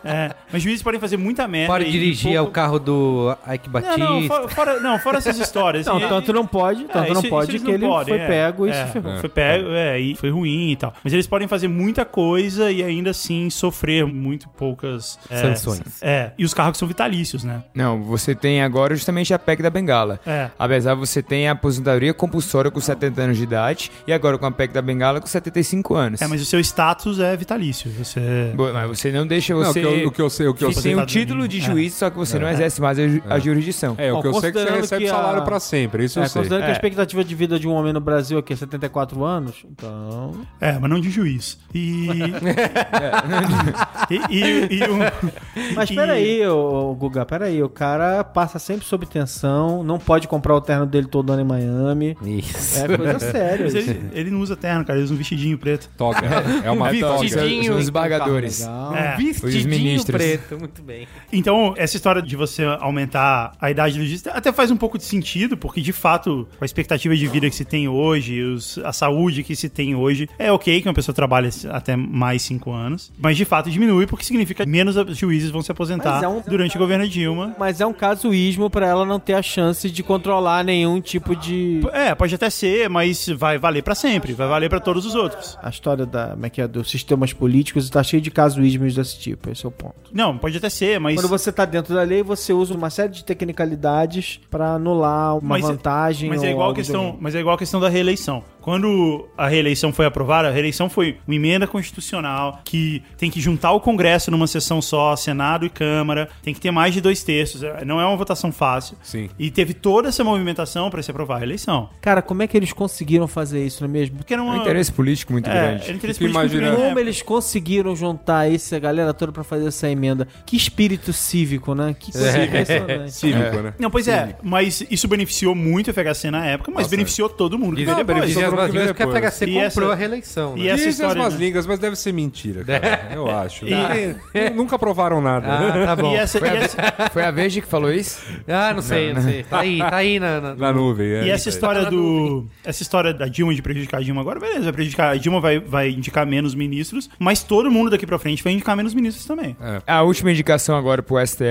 É, 0.03 0.33
mas 0.51 0.61
juízes 0.61 0.83
podem 0.83 0.99
fazer 0.99 1.17
muita 1.17 1.47
merda. 1.47 1.73
Pode 1.73 1.85
e 1.85 1.91
dirigir 2.15 2.33
pouco- 2.37 2.49
o 2.49 2.53
carro 2.53 2.79
do 2.79 3.37
Ike 3.53 3.69
Batista. 3.69 3.97
Não, 3.97 4.19
não, 4.21 4.27
fora, 4.27 4.47
fora- 4.49 4.79
não, 4.79 4.99
fora 4.99 5.17
essas 5.17 5.37
histórias. 5.39 5.85
Não, 5.85 5.99
E- 5.99 6.07
tanto 6.07 6.31
não 6.33 6.45
pode, 6.45 6.85
tanto 6.85 7.11
É, 7.11 7.13
não 7.13 7.21
isso- 7.21 7.29
pode 7.29 7.55
isso 7.55 7.65
que 7.65 7.71
não 7.71 7.75
ele 7.77 7.85
podem, 7.87 8.13
foi 8.15 8.23
é. 8.23 8.27
pego 8.27 8.67
e 8.67 8.69
É, 8.69 8.85
se 8.85 8.91
ferrou. 8.93 9.17
Foi 9.19 9.29
pego, 9.29 9.69
é, 9.71 9.99
e 9.99 10.15
foi 10.15 10.29
ruim 10.29 10.71
e 10.71 10.75
tal. 10.75 10.93
Mas 11.03 11.13
eles 11.13 11.27
podem 11.27 11.47
fazer 11.47 11.67
muita 11.67 12.05
coisa 12.05 12.71
e 12.71 12.83
ainda 12.83 13.11
assim 13.11 13.49
sofrer 13.49 14.05
muito 14.05 14.47
poucas 14.49 15.17
é, 15.29 15.37
Sanções. 15.41 15.81
É, 16.01 16.31
e 16.37 16.45
os 16.45 16.53
cargos 16.53 16.77
são 16.77 16.87
vitalícios, 16.87 17.43
né? 17.43 17.63
Não, 17.73 18.01
você 18.03 18.33
tem 18.35 18.61
agora 18.61 18.95
justamente 18.95 19.33
a 19.33 19.39
PEC 19.39 19.61
da 19.61 19.69
Bengala. 19.69 20.19
É. 20.25 20.49
Apesar 20.57 20.95
você 20.95 21.21
tem 21.21 21.47
a 21.47 21.51
aposentadoria 21.53 22.13
compulsória 22.13 22.69
com 22.71 22.79
70 22.79 23.21
anos 23.21 23.37
de 23.37 23.43
idade 23.43 23.91
e 24.07 24.13
agora 24.13 24.37
com 24.37 24.45
a 24.45 24.51
PEC 24.51 24.73
da 24.73 24.81
Bengala 24.81 25.19
com 25.19 25.27
75 25.27 25.95
anos. 25.95 26.21
É, 26.21 26.27
mas 26.27 26.41
o 26.41 26.45
seu 26.45 26.59
status 26.59 27.19
é 27.19 27.35
vitalício. 27.35 27.91
Você. 27.91 28.51
Bom, 28.55 28.71
mas 28.73 28.87
você 28.99 29.11
não 29.11 29.25
deixa 29.25 29.53
Não, 29.53 29.61
o 29.61 29.65
você... 29.65 29.81
que 29.81 29.85
eu- 29.87 30.07
o 30.07 30.11
que 30.11 30.21
eu 30.21 30.29
sei- 30.29 30.47
o 30.47 30.53
que 30.53 30.63
eu 30.63 30.71
Você 30.71 30.81
sei- 30.81 30.91
tem 30.91 30.95
um 30.95 30.99
Aposentadoria. 31.01 31.25
título 31.25 31.47
de 31.47 31.57
É. 31.57 31.61
juiz, 31.61 31.93
só 32.03 32.09
que 32.09 32.17
você 32.17 32.37
não 32.39 32.49
exerce 32.49 32.81
mais 32.81 32.97
a, 32.99 33.03
a 33.35 33.39
jurisdição. 33.39 33.95
É, 33.97 34.11
o 34.11 34.15
Bom, 34.15 34.21
que 34.21 34.27
eu 34.27 34.33
sei 34.35 34.49
é 34.49 34.51
que 34.51 34.59
você 34.59 34.69
recebe 34.71 35.03
que 35.05 35.09
a- 35.09 35.13
salário 35.13 35.43
pra 35.43 35.59
sempre, 35.59 36.03
isso 36.05 36.19
eu 36.19 36.23
É, 36.23 36.27
sei. 36.27 36.41
considerando 36.41 36.63
que 36.65 36.69
a 36.69 36.73
É. 36.73 36.75
expectativa 36.75 37.23
de 37.23 37.35
vida 37.35 37.59
de 37.59 37.67
um 37.67 37.71
homem 37.71 37.93
no 37.93 37.99
Brasil 38.01 38.37
aqui 38.37 38.53
é 38.53 38.55
74 38.55 39.23
anos, 39.23 39.65
então. 39.69 40.31
É, 40.59 40.77
mas 40.79 40.89
não 40.89 40.99
de 40.99 41.09
juiz. 41.09 41.57
E. 41.73 42.07
e, 44.09 44.15
e, 44.29 44.79
e 44.79 44.83
um- 44.89 45.73
Mas 45.75 45.89
e- 45.89 45.95
peraí, 45.95 46.47
ô, 46.47 46.91
ô, 46.91 46.95
Guga, 46.95 47.25
peraí. 47.25 47.61
O 47.63 47.69
cara 47.69 48.23
passa 48.23 48.59
sempre 48.59 48.85
sob 48.85 49.05
tensão, 49.05 49.83
não 49.83 49.97
pode 49.99 50.27
comprar 50.27 50.55
o 50.55 50.61
terno 50.61 50.85
dele 50.85 51.07
todo 51.07 51.31
ano 51.31 51.41
em 51.41 51.45
Miami. 51.45 52.17
Isso. 52.23 52.79
É 52.83 52.97
coisa 52.97 53.19
séria. 53.31 53.65
Mas 53.65 53.73
isso. 53.75 53.89
ele, 53.91 54.09
ele 54.13 54.31
não 54.31 54.39
usa 54.39 54.55
terno, 54.55 54.83
cara, 54.85 54.97
ele 54.97 55.05
usa 55.05 55.13
um 55.13 55.17
vestidinho 55.17 55.57
preto. 55.57 55.89
Toga. 55.97 56.19
É 56.63 56.71
uma 56.71 56.93
toga. 56.93 57.19
Vestidinho. 57.19 57.75
Os 57.77 57.87
embargadores. 57.87 58.59
Legal. 58.61 58.95
É. 58.95 59.15
Vestidinho 59.17 59.69
ministros. 59.69 60.15
preto, 60.17 60.59
muito 60.59 60.81
bem. 60.81 61.07
Então, 61.31 61.73
essa 61.83 61.95
história 61.97 62.21
de 62.21 62.35
você 62.35 62.63
aumentar 62.79 63.53
a 63.59 63.69
idade 63.71 63.97
do 63.97 64.05
juiz 64.05 64.25
até 64.27 64.51
faz 64.51 64.71
um 64.71 64.77
pouco 64.77 64.97
de 64.97 65.03
sentido, 65.03 65.57
porque 65.57 65.81
de 65.81 65.91
fato, 65.93 66.47
com 66.57 66.63
a 66.63 66.65
expectativa 66.65 67.15
de 67.15 67.27
vida 67.27 67.49
que 67.49 67.55
se 67.55 67.65
tem 67.65 67.87
hoje, 67.87 68.41
os- 68.41 68.77
a 68.79 68.93
saúde 68.93 69.43
que 69.43 69.55
se 69.55 69.69
tem 69.69 69.95
hoje, 69.95 70.29
é 70.37 70.51
ok 70.51 70.81
que 70.81 70.87
uma 70.87 70.93
pessoa 70.93 71.13
trabalhe 71.13 71.49
até 71.69 71.95
mais 71.95 72.41
cinco 72.41 72.71
anos, 72.71 73.11
mas 73.17 73.37
de 73.37 73.45
fato 73.45 73.69
diminui 73.69 74.05
porque 74.07 74.23
significa 74.25 74.63
que 74.63 74.69
menos 74.69 74.95
juízes 75.17 75.49
vão 75.49 75.61
se 75.61 75.71
aposentar 75.71 76.23
é 76.23 76.27
um- 76.27 76.41
durante 76.47 76.75
o 76.75 76.79
governo 76.79 77.07
Dilma. 77.07 77.55
Mas 77.59 77.81
é 77.81 77.85
um 77.85 77.93
casuísmo 77.93 78.69
pra 78.69 78.87
ela 78.87 79.05
não 79.05 79.19
ter 79.19 79.33
a 79.33 79.41
chance 79.41 79.89
de 79.89 80.03
controlar 80.03 80.63
nenhum 80.63 81.01
tipo 81.01 81.35
de. 81.35 81.81
É, 81.91 82.13
pode 82.15 82.33
até 82.35 82.49
ser, 82.49 82.89
mas 82.89 83.27
vai 83.29 83.57
valer 83.57 83.83
pra 83.83 83.95
sempre, 83.95 84.33
vai 84.33 84.47
valer 84.47 84.69
pra 84.69 84.79
todos 84.79 85.05
os 85.05 85.15
outros. 85.15 85.57
A 85.61 85.69
história 85.69 86.05
da, 86.05 86.29
como 86.29 86.45
é 86.45 86.49
que 86.49 86.61
é, 86.61 86.67
dos 86.67 86.89
sistemas 86.89 87.33
políticos 87.33 87.85
está 87.85 88.01
cheia 88.03 88.21
de 88.21 88.31
casuísmos 88.31 88.95
desse 88.95 89.19
tipo. 89.19 89.49
Esse 89.49 89.65
é 89.65 89.69
o 89.69 89.71
ponto. 89.71 89.95
Não, 90.11 90.37
pode 90.37 90.57
até 90.57 90.69
ser, 90.69 90.99
mas 90.99 91.15
Quando 91.15 91.27
você 91.29 91.51
tá 91.51 91.65
dentro 91.73 91.93
da 91.93 92.03
lei, 92.03 92.23
você 92.23 92.53
usa 92.53 92.73
uma 92.73 92.89
série 92.89 93.11
de 93.11 93.23
tecnicalidades 93.25 94.39
pra 94.49 94.75
anular 94.75 95.37
uma 95.37 95.49
Mas 95.49 95.63
é- 95.63 95.67
vantagem. 95.67 96.29
Mas 96.29 96.41
é 96.43 96.47
ou 96.47 96.51
igual 96.53 96.71
a 96.71 96.75
questão, 96.75 97.17
mas 97.19 97.35
é 97.35 97.39
igual 97.39 97.55
a 97.55 97.57
questão 97.59 97.79
da 97.79 97.89
reeleição. 97.89 98.43
Quando 98.61 99.27
a 99.37 99.45
reeleição 99.49 99.91
foi 99.91 100.05
aprovada, 100.05 100.47
a 100.47 100.51
reeleição 100.51 100.89
foi 100.89 101.17
uma 101.27 101.35
emenda 101.35 101.67
constitucional 101.67 102.61
que 102.63 103.03
tem 103.17 103.29
que 103.29 103.41
juntar 103.41 103.73
o 103.73 103.79
Congresso 103.81 104.31
numa 104.31 104.47
sessão 104.47 104.81
só, 104.81 105.17
Senado 105.17 105.65
e 105.65 105.69
Câmara, 105.69 106.29
tem 106.41 106.53
que 106.53 106.61
ter 106.61 106.71
mais 106.71 106.93
de 106.93 107.01
dois 107.01 107.23
terços. 107.23 107.61
é, 107.61 107.83
Não 107.83 107.99
é 107.99 108.05
uma 108.05 108.15
votação 108.15 108.53
fácil. 108.53 108.95
Sim. 109.03 109.29
E 109.37 109.51
teve 109.51 109.73
toda 109.73 110.07
essa 110.07 110.23
movimentação 110.23 110.89
para 110.89 111.03
se 111.03 111.11
aprovar 111.11 111.35
a 111.35 111.37
reeleição. 111.39 111.89
Cara, 111.99 112.21
como 112.21 112.41
é 112.41 112.47
que 112.47 112.55
eles 112.55 112.71
conseguiram 112.71 113.27
fazer 113.27 113.65
isso, 113.65 113.83
não 113.83 113.89
é 113.89 113.91
mesmo? 113.91 114.17
Porque 114.17 114.33
era 114.33 114.41
É 114.41 114.45
uma, 114.45 114.53
um 114.55 114.61
interesse 114.61 114.91
político 114.93 115.33
muito 115.33 115.49
é, 115.49 115.53
grande. 115.53 115.83
era 115.83 115.93
um 115.93 115.95
interesse 115.97 116.19
político 116.19 116.23
muito 116.39 116.51
imaginando. 116.53 116.75
grande. 116.77 116.87
Como 116.87 116.99
eles 116.99 117.21
conseguiram 117.21 117.95
juntar 117.95 118.49
essa 118.49 118.79
galera 118.79 119.13
toda 119.13 119.33
pra 119.33 119.43
fazer 119.43 119.67
essa 119.67 119.89
emenda? 119.89 120.25
Que 120.45 120.55
espírito 120.55 121.11
cívico, 121.11 121.62
né? 121.73 121.95
Que 121.97 122.11
coisa 122.11 122.43
impressionante. 122.43 123.11
Cívico, 123.13 123.57
né? 123.61 123.73
Não, 123.79 123.89
pois 123.89 124.07
é, 124.07 124.35
mas 124.43 124.85
isso 124.91 125.07
beneficiou 125.07 125.55
muito 125.55 125.89
o 125.89 125.93
FHC 125.93 126.29
na 126.31 126.45
época, 126.45 126.71
mas 126.73 126.87
beneficiou 126.87 127.29
todo 127.29 127.57
mundo. 127.57 127.77
vamos 127.85 128.05
más 128.05 128.71
ver 128.71 128.79
línguas 128.79 128.87
porque 128.87 129.03
a 129.03 129.05
depois. 129.05 129.33
FHC 129.35 129.45
E 129.45 129.53
comprou 129.53 129.85
essa- 129.87 129.93
a 129.93 129.95
reeleição. 129.95 130.57
e 130.57 130.61
né? 130.61 130.67
essa 130.67 130.75
Dizem 130.77 130.89
história, 130.91 131.11
as 131.11 131.17
más 131.29 131.33
né? 131.39 131.45
línguas, 131.45 131.65
mas 131.67 131.79
deve 131.79 131.95
ser 131.95 132.11
mentira, 132.11 132.63
cara. 132.65 133.09
Eu 133.13 133.29
acho. 133.29 133.65
E- 133.65 134.49
Nunca 134.53 134.77
provaram 134.77 135.21
nada. 135.21 135.47
Ah, 135.47 135.85
tá 135.87 135.95
bom. 136.01 136.13
E 136.13 136.17
essa, 136.17 136.39
Foi 136.39 136.47
e 136.47 136.51
a, 136.51 136.55
essa, 136.55 136.77
foi 137.11 137.23
a 137.23 137.31
Verde 137.31 137.61
que 137.61 137.67
falou 137.67 137.91
isso? 137.91 138.21
Ah, 138.47 138.73
não 138.73 138.81
sei, 138.81 139.13
não, 139.13 139.21
sei. 139.21 139.43
Tá 139.43 139.59
aí, 139.59 139.77
tá 139.79 139.95
aí 139.95 140.19
na... 140.19 140.41
na- 140.41 140.55
Na 140.55 140.73
nuvem, 140.73 141.07
é. 141.13 141.25
e 141.25 141.29
essa 141.29 141.49
história 141.49 141.85
do. 141.85 142.45
Essa 142.63 142.81
história 142.81 143.13
da 143.13 143.27
Dilma 143.27 143.53
de 143.53 143.61
prejudicar 143.61 143.99
a 143.99 144.03
Dilma 144.03 144.21
agora, 144.21 144.39
beleza, 144.39 144.63
vai 144.63 144.73
prejudicar. 144.73 145.11
A 145.13 145.15
Dilma 145.17 145.39
vai, 145.39 145.59
vai 145.59 145.89
indicar 145.89 146.25
menos 146.25 146.55
ministros, 146.55 147.09
mas 147.19 147.43
todo 147.43 147.69
mundo 147.71 147.89
daqui 147.89 148.05
pra 148.05 148.17
frente 148.19 148.43
vai 148.43 148.53
indicar 148.53 148.75
menos 148.75 148.93
ministros 148.93 149.25
também. 149.25 149.55
A 149.85 150.01
última 150.01 150.31
indicação 150.31 150.75
agora 150.77 151.01
pro 151.03 151.17
STF, 151.25 151.43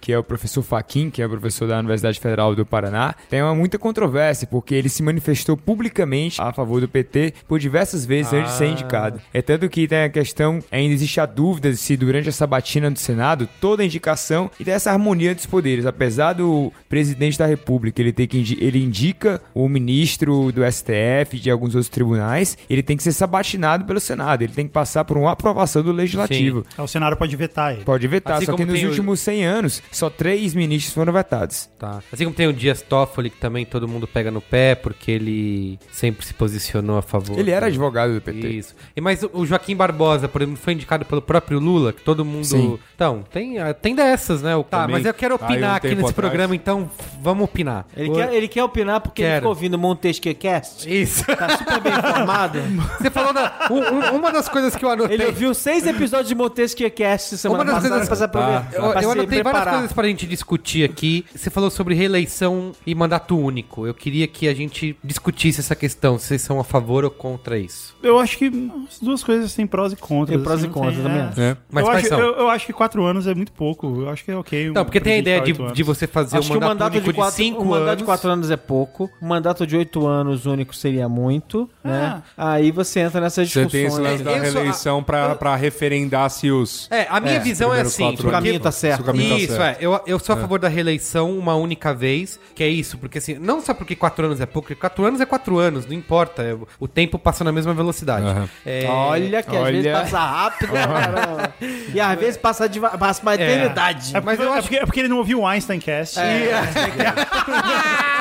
que 0.00 0.12
é 0.12 0.18
o 0.18 0.24
professor 0.24 0.62
Faquin, 0.62 1.10
que 1.10 1.22
é 1.22 1.28
professor 1.28 1.68
da 1.68 1.78
Universidade 1.78 2.18
Federal 2.18 2.54
do 2.54 2.64
Paraná, 2.64 3.14
tem 3.28 3.42
uma 3.42 3.54
muita 3.54 3.78
controvérsia, 3.78 4.46
porque 4.50 4.74
ele 4.74 4.88
se 4.88 5.02
manifestou 5.02 5.56
publicamente 5.56 6.40
a 6.40 6.52
favor 6.52 6.80
do 6.80 6.88
PT 6.88 7.34
por 7.46 7.58
diversas 7.58 8.04
vezes 8.06 8.32
antes 8.32 8.52
de 8.52 8.58
ser 8.58 8.66
indicado. 8.68 9.20
É 9.32 9.40
tanto 9.42 9.68
que 9.68 9.86
tem 9.86 10.04
a 10.04 10.08
questão, 10.08 10.60
ainda 10.72 10.94
existe 10.94 11.20
a 11.20 11.26
dúvida 11.26 11.72
se 11.74 11.96
durante 11.96 12.28
a 12.28 12.32
sabatina 12.32 12.90
do 12.90 12.98
Senado, 12.98 13.48
toda 13.60 13.82
a 13.82 13.86
indicação 13.86 14.50
e 14.58 14.64
dessa 14.64 14.90
harmonia 14.90 15.34
dos 15.34 15.46
poderes, 15.46 15.86
apesar 15.86 16.32
do 16.32 16.72
presidente 16.88 17.38
da 17.38 17.46
República, 17.46 18.00
ele 18.00 18.12
tem 18.12 18.26
que 18.26 18.38
indi- 18.38 18.58
ele 18.60 18.82
indica 18.82 19.40
o 19.54 19.68
ministro 19.68 20.50
do 20.52 20.62
STF 20.64 21.38
de 21.38 21.50
alguns 21.50 21.74
outros 21.74 21.88
tribunais, 21.88 22.56
ele 22.68 22.82
tem 22.82 22.96
que 22.96 23.02
ser 23.02 23.12
sabatinado 23.12 23.84
pelo 23.84 24.00
Senado, 24.00 24.42
ele 24.42 24.52
tem 24.52 24.66
que 24.66 24.72
passar 24.72 25.04
por 25.04 25.16
uma 25.16 25.32
aprovação 25.32 25.82
do 25.82 25.92
legislativo. 25.92 26.64
Aí 26.76 26.84
O 26.84 26.88
Senado 26.88 27.16
pode 27.16 27.34
vetar 27.36 27.74
ele. 27.74 27.84
Pode 27.84 28.06
vetar, 28.08 28.36
Assim 28.36 28.46
só 28.46 28.54
que 28.56 28.64
nos 28.64 28.74
tem 28.74 28.86
o- 28.86 28.88
últimos 28.88 29.20
100 29.20 29.44
anos, 29.48 29.82
só 29.90 30.08
três 30.10 30.54
ministros 30.54 30.94
foram 30.94 31.12
vetados. 31.12 31.68
Tá. 31.78 32.00
Assim 32.12 32.24
como 32.24 32.36
tem 32.36 32.46
o 32.46 32.52
Dias 32.52 32.82
Toffoli, 32.82 33.30
que 33.30 33.38
também 33.38 33.64
todo 33.66 33.88
mundo 33.88 34.06
pega 34.06 34.30
no 34.30 34.40
pé, 34.40 34.74
porque 34.74 35.10
ele 35.10 35.78
sempre 35.90 36.24
se 36.24 36.34
posicionou 36.34 36.98
a 36.98 37.02
favor. 37.02 37.38
Ele 37.38 37.50
era 37.50 37.66
do- 37.66 37.70
advogado 37.70 38.14
do 38.14 38.20
PT. 38.20 38.48
Isso. 38.48 38.74
E, 38.96 39.00
mas 39.00 39.22
o- 39.32 39.44
Joaquim 39.46 39.74
Barbosa, 39.74 40.28
por 40.28 40.42
exemplo, 40.42 40.60
foi 40.62 40.72
indicado 40.74 41.04
pelo 41.04 41.22
próprio 41.22 41.58
Lula, 41.58 41.92
que 41.92 42.02
todo 42.02 42.24
mundo. 42.24 42.44
Sim. 42.44 42.78
Então, 42.94 43.24
tem, 43.32 43.58
ah, 43.58 43.72
tem 43.74 43.94
dessas, 43.94 44.42
né? 44.42 44.54
O- 44.54 44.62
Tá, 44.64 44.82
Também. 44.82 44.96
mas 44.96 45.06
eu 45.06 45.14
quero 45.14 45.34
um 45.34 45.36
opinar 45.36 45.76
aqui 45.76 45.88
nesse 45.88 45.98
atrás. 46.00 46.14
programa, 46.14 46.54
então 46.54 46.90
vamos 47.22 47.44
opinar. 47.44 47.86
Ele 47.96 48.10
O- 48.10 48.14
quer, 48.14 48.32
ele 48.34 48.48
quer 48.48 48.62
opinar 48.64 49.00
porque 49.00 49.22
ele 49.22 49.28
Quero. 49.28 49.40
ficou 49.40 49.50
ouvindo 49.50 49.78
Montesquieu 49.78 50.34
Cast. 50.34 50.88
Isso. 50.92 51.24
Tá 51.24 51.56
super 51.56 51.80
bem 51.80 51.92
informado. 51.96 52.58
Você 53.00 53.10
falou 53.10 53.32
da. 53.32 53.68
um- 53.70 53.78
um- 53.78 54.16
uma 54.18 54.30
das 54.32 54.48
coisas 54.48 54.74
que 54.76 54.84
eu 54.84 54.90
anotei. 54.90 55.14
Ele 55.16 55.26
ouviu 55.26 55.54
seis 55.54 55.86
episódios 55.86 56.28
de 56.28 56.34
Montesquieu 56.34 56.90
Cast 56.90 57.38
semana 57.38 57.62
Uma 57.62 57.64
das 57.64 57.74
passada 57.76 57.90
coisas- 57.90 58.08
pra 58.08 58.16
se 58.16 58.24
aproveitar. 58.24 58.68
Eu, 58.74 58.90
pra 58.90 59.02
eu 59.02 59.12
se 59.12 59.18
anotei 59.18 59.37
várias 59.42 59.60
preparar. 59.62 59.74
coisas 59.80 59.92
pra 59.92 60.06
gente 60.08 60.26
discutir 60.26 60.84
aqui. 60.84 61.24
Você 61.34 61.50
falou 61.50 61.70
sobre 61.70 61.94
reeleição 61.94 62.72
e 62.86 62.94
mandato 62.94 63.36
único. 63.38 63.86
Eu 63.86 63.94
queria 63.94 64.26
que 64.26 64.48
a 64.48 64.54
gente 64.54 64.96
discutisse 65.02 65.60
essa 65.60 65.74
questão. 65.74 66.18
Se 66.18 66.26
vocês 66.28 66.42
são 66.42 66.58
a 66.60 66.64
favor 66.64 67.04
ou 67.04 67.10
contra 67.10 67.58
isso. 67.58 67.96
Eu 68.02 68.18
acho 68.18 68.38
que 68.38 68.46
as 68.88 68.98
duas 69.00 69.22
coisas 69.22 69.54
têm 69.54 69.66
prós 69.66 69.92
e 69.92 69.96
contras. 69.96 70.28
Tem 70.36 70.42
prós 70.42 70.60
assim, 70.60 70.68
e 70.68 70.70
contras, 70.70 70.96
também 71.02 71.18
é. 71.18 71.22
acho. 71.22 71.40
É. 71.40 71.56
Mas 71.70 71.84
eu, 71.84 71.90
quais 71.90 71.98
acho, 71.98 72.08
são? 72.08 72.20
eu, 72.20 72.34
eu 72.36 72.48
acho 72.50 72.66
que 72.66 72.72
quatro 72.72 73.04
anos 73.04 73.26
é 73.26 73.34
muito 73.34 73.52
pouco. 73.52 74.02
Eu 74.02 74.08
acho 74.08 74.24
que 74.24 74.30
é 74.30 74.36
ok. 74.36 74.70
Não, 74.70 74.84
porque 74.84 75.00
tem 75.00 75.14
a 75.14 75.18
ideia 75.18 75.40
de, 75.40 75.52
anos. 75.52 75.72
de 75.72 75.82
você 75.82 76.06
fazer 76.06 76.38
Acho 76.38 76.48
um 76.48 76.52
que 76.52 76.56
o 76.58 76.60
mandato, 76.60 76.68
mandato 76.78 76.92
único 76.94 77.10
de 77.12 77.16
quatro, 77.16 77.30
de 77.36 77.36
cinco 77.42 77.62
o 77.62 77.66
mandato 77.66 77.86
anos. 77.88 77.98
de 77.98 78.04
quatro 78.04 78.30
anos 78.30 78.50
é 78.50 78.56
pouco. 78.56 79.10
O 79.20 79.26
mandato 79.26 79.66
de 79.66 79.76
oito 79.76 80.06
anos 80.06 80.46
único 80.46 80.74
seria 80.74 81.08
muito, 81.08 81.68
né? 81.82 82.22
Aí 82.36 82.70
você 82.70 83.00
entra 83.00 83.20
nessas 83.20 83.48
Você 83.50 83.60
discussões. 83.66 83.72
tem 83.72 83.86
esse 83.86 84.00
lance 84.00 84.22
da 84.22 84.32
Eu 84.32 84.44
sou- 84.44 84.52
reeleição 84.54 85.02
pra, 85.02 85.34
pra 85.34 85.56
referendar 85.56 86.28
se 86.30 86.50
os. 86.50 86.88
É, 86.90 87.06
a 87.08 87.20
minha 87.20 87.34
É, 87.36 87.40
visão 87.40 87.72
é 87.74 87.80
assim. 87.80 88.10
porque- 88.12 88.26
O 88.26 88.30
caminho 88.30 88.60
tá 88.60 88.70
certo. 88.72 88.96
Se 88.96 89.02
o 89.02 89.04
caminho 89.04 89.27
tá 89.27 89.27
Isso, 89.36 89.56
certo. 89.56 89.80
é. 89.80 89.84
Eu, 89.84 90.00
eu 90.06 90.18
sou 90.18 90.34
a 90.34 90.38
favor 90.38 90.58
da 90.58 90.68
reeleição 90.68 91.36
uma 91.38 91.54
única 91.54 91.92
vez, 91.92 92.38
que 92.54 92.62
é 92.62 92.68
isso, 92.68 92.96
porque 92.98 93.18
assim, 93.18 93.34
não 93.34 93.60
só 93.60 93.74
porque 93.74 93.94
quatro 93.94 94.24
anos 94.26 94.40
é 94.40 94.46
pouco, 94.46 94.68
porque 94.68 94.80
quatro 94.80 95.04
anos 95.04 95.20
é 95.20 95.26
quatro 95.26 95.58
anos, 95.58 95.86
não 95.86 95.92
importa. 95.94 96.42
é, 96.42 96.56
o 96.78 96.88
tempo 96.88 97.18
passa 97.18 97.44
na 97.44 97.52
mesma 97.52 97.74
velocidade. 97.74 98.26
Aham. 98.26 98.48
É, 98.64 98.86
Olha 98.88 99.42
que 99.42 99.56
às 99.56 99.62
Olha. 99.62 99.72
vezes 99.82 99.92
passa 99.92 100.18
rápido, 100.18 100.72
caramba. 100.72 101.54
E 101.94 102.00
às 102.00 102.18
vezes 102.18 102.36
passa, 102.36 102.68
de, 102.68 102.80
passa 102.80 103.22
uma 103.22 103.34
eternidade. 103.34 104.16
É, 104.16 104.20
mas 104.20 104.40
eu 104.40 104.52
acho 104.52 104.68
que 104.68 104.76
é 104.76 104.84
porque 104.86 105.00
ele 105.00 105.08
não 105.08 105.18
ouviu 105.18 105.40
o 105.40 105.46
Einstein 105.46 105.80
Cast. 105.80 106.18
É. 106.18 106.48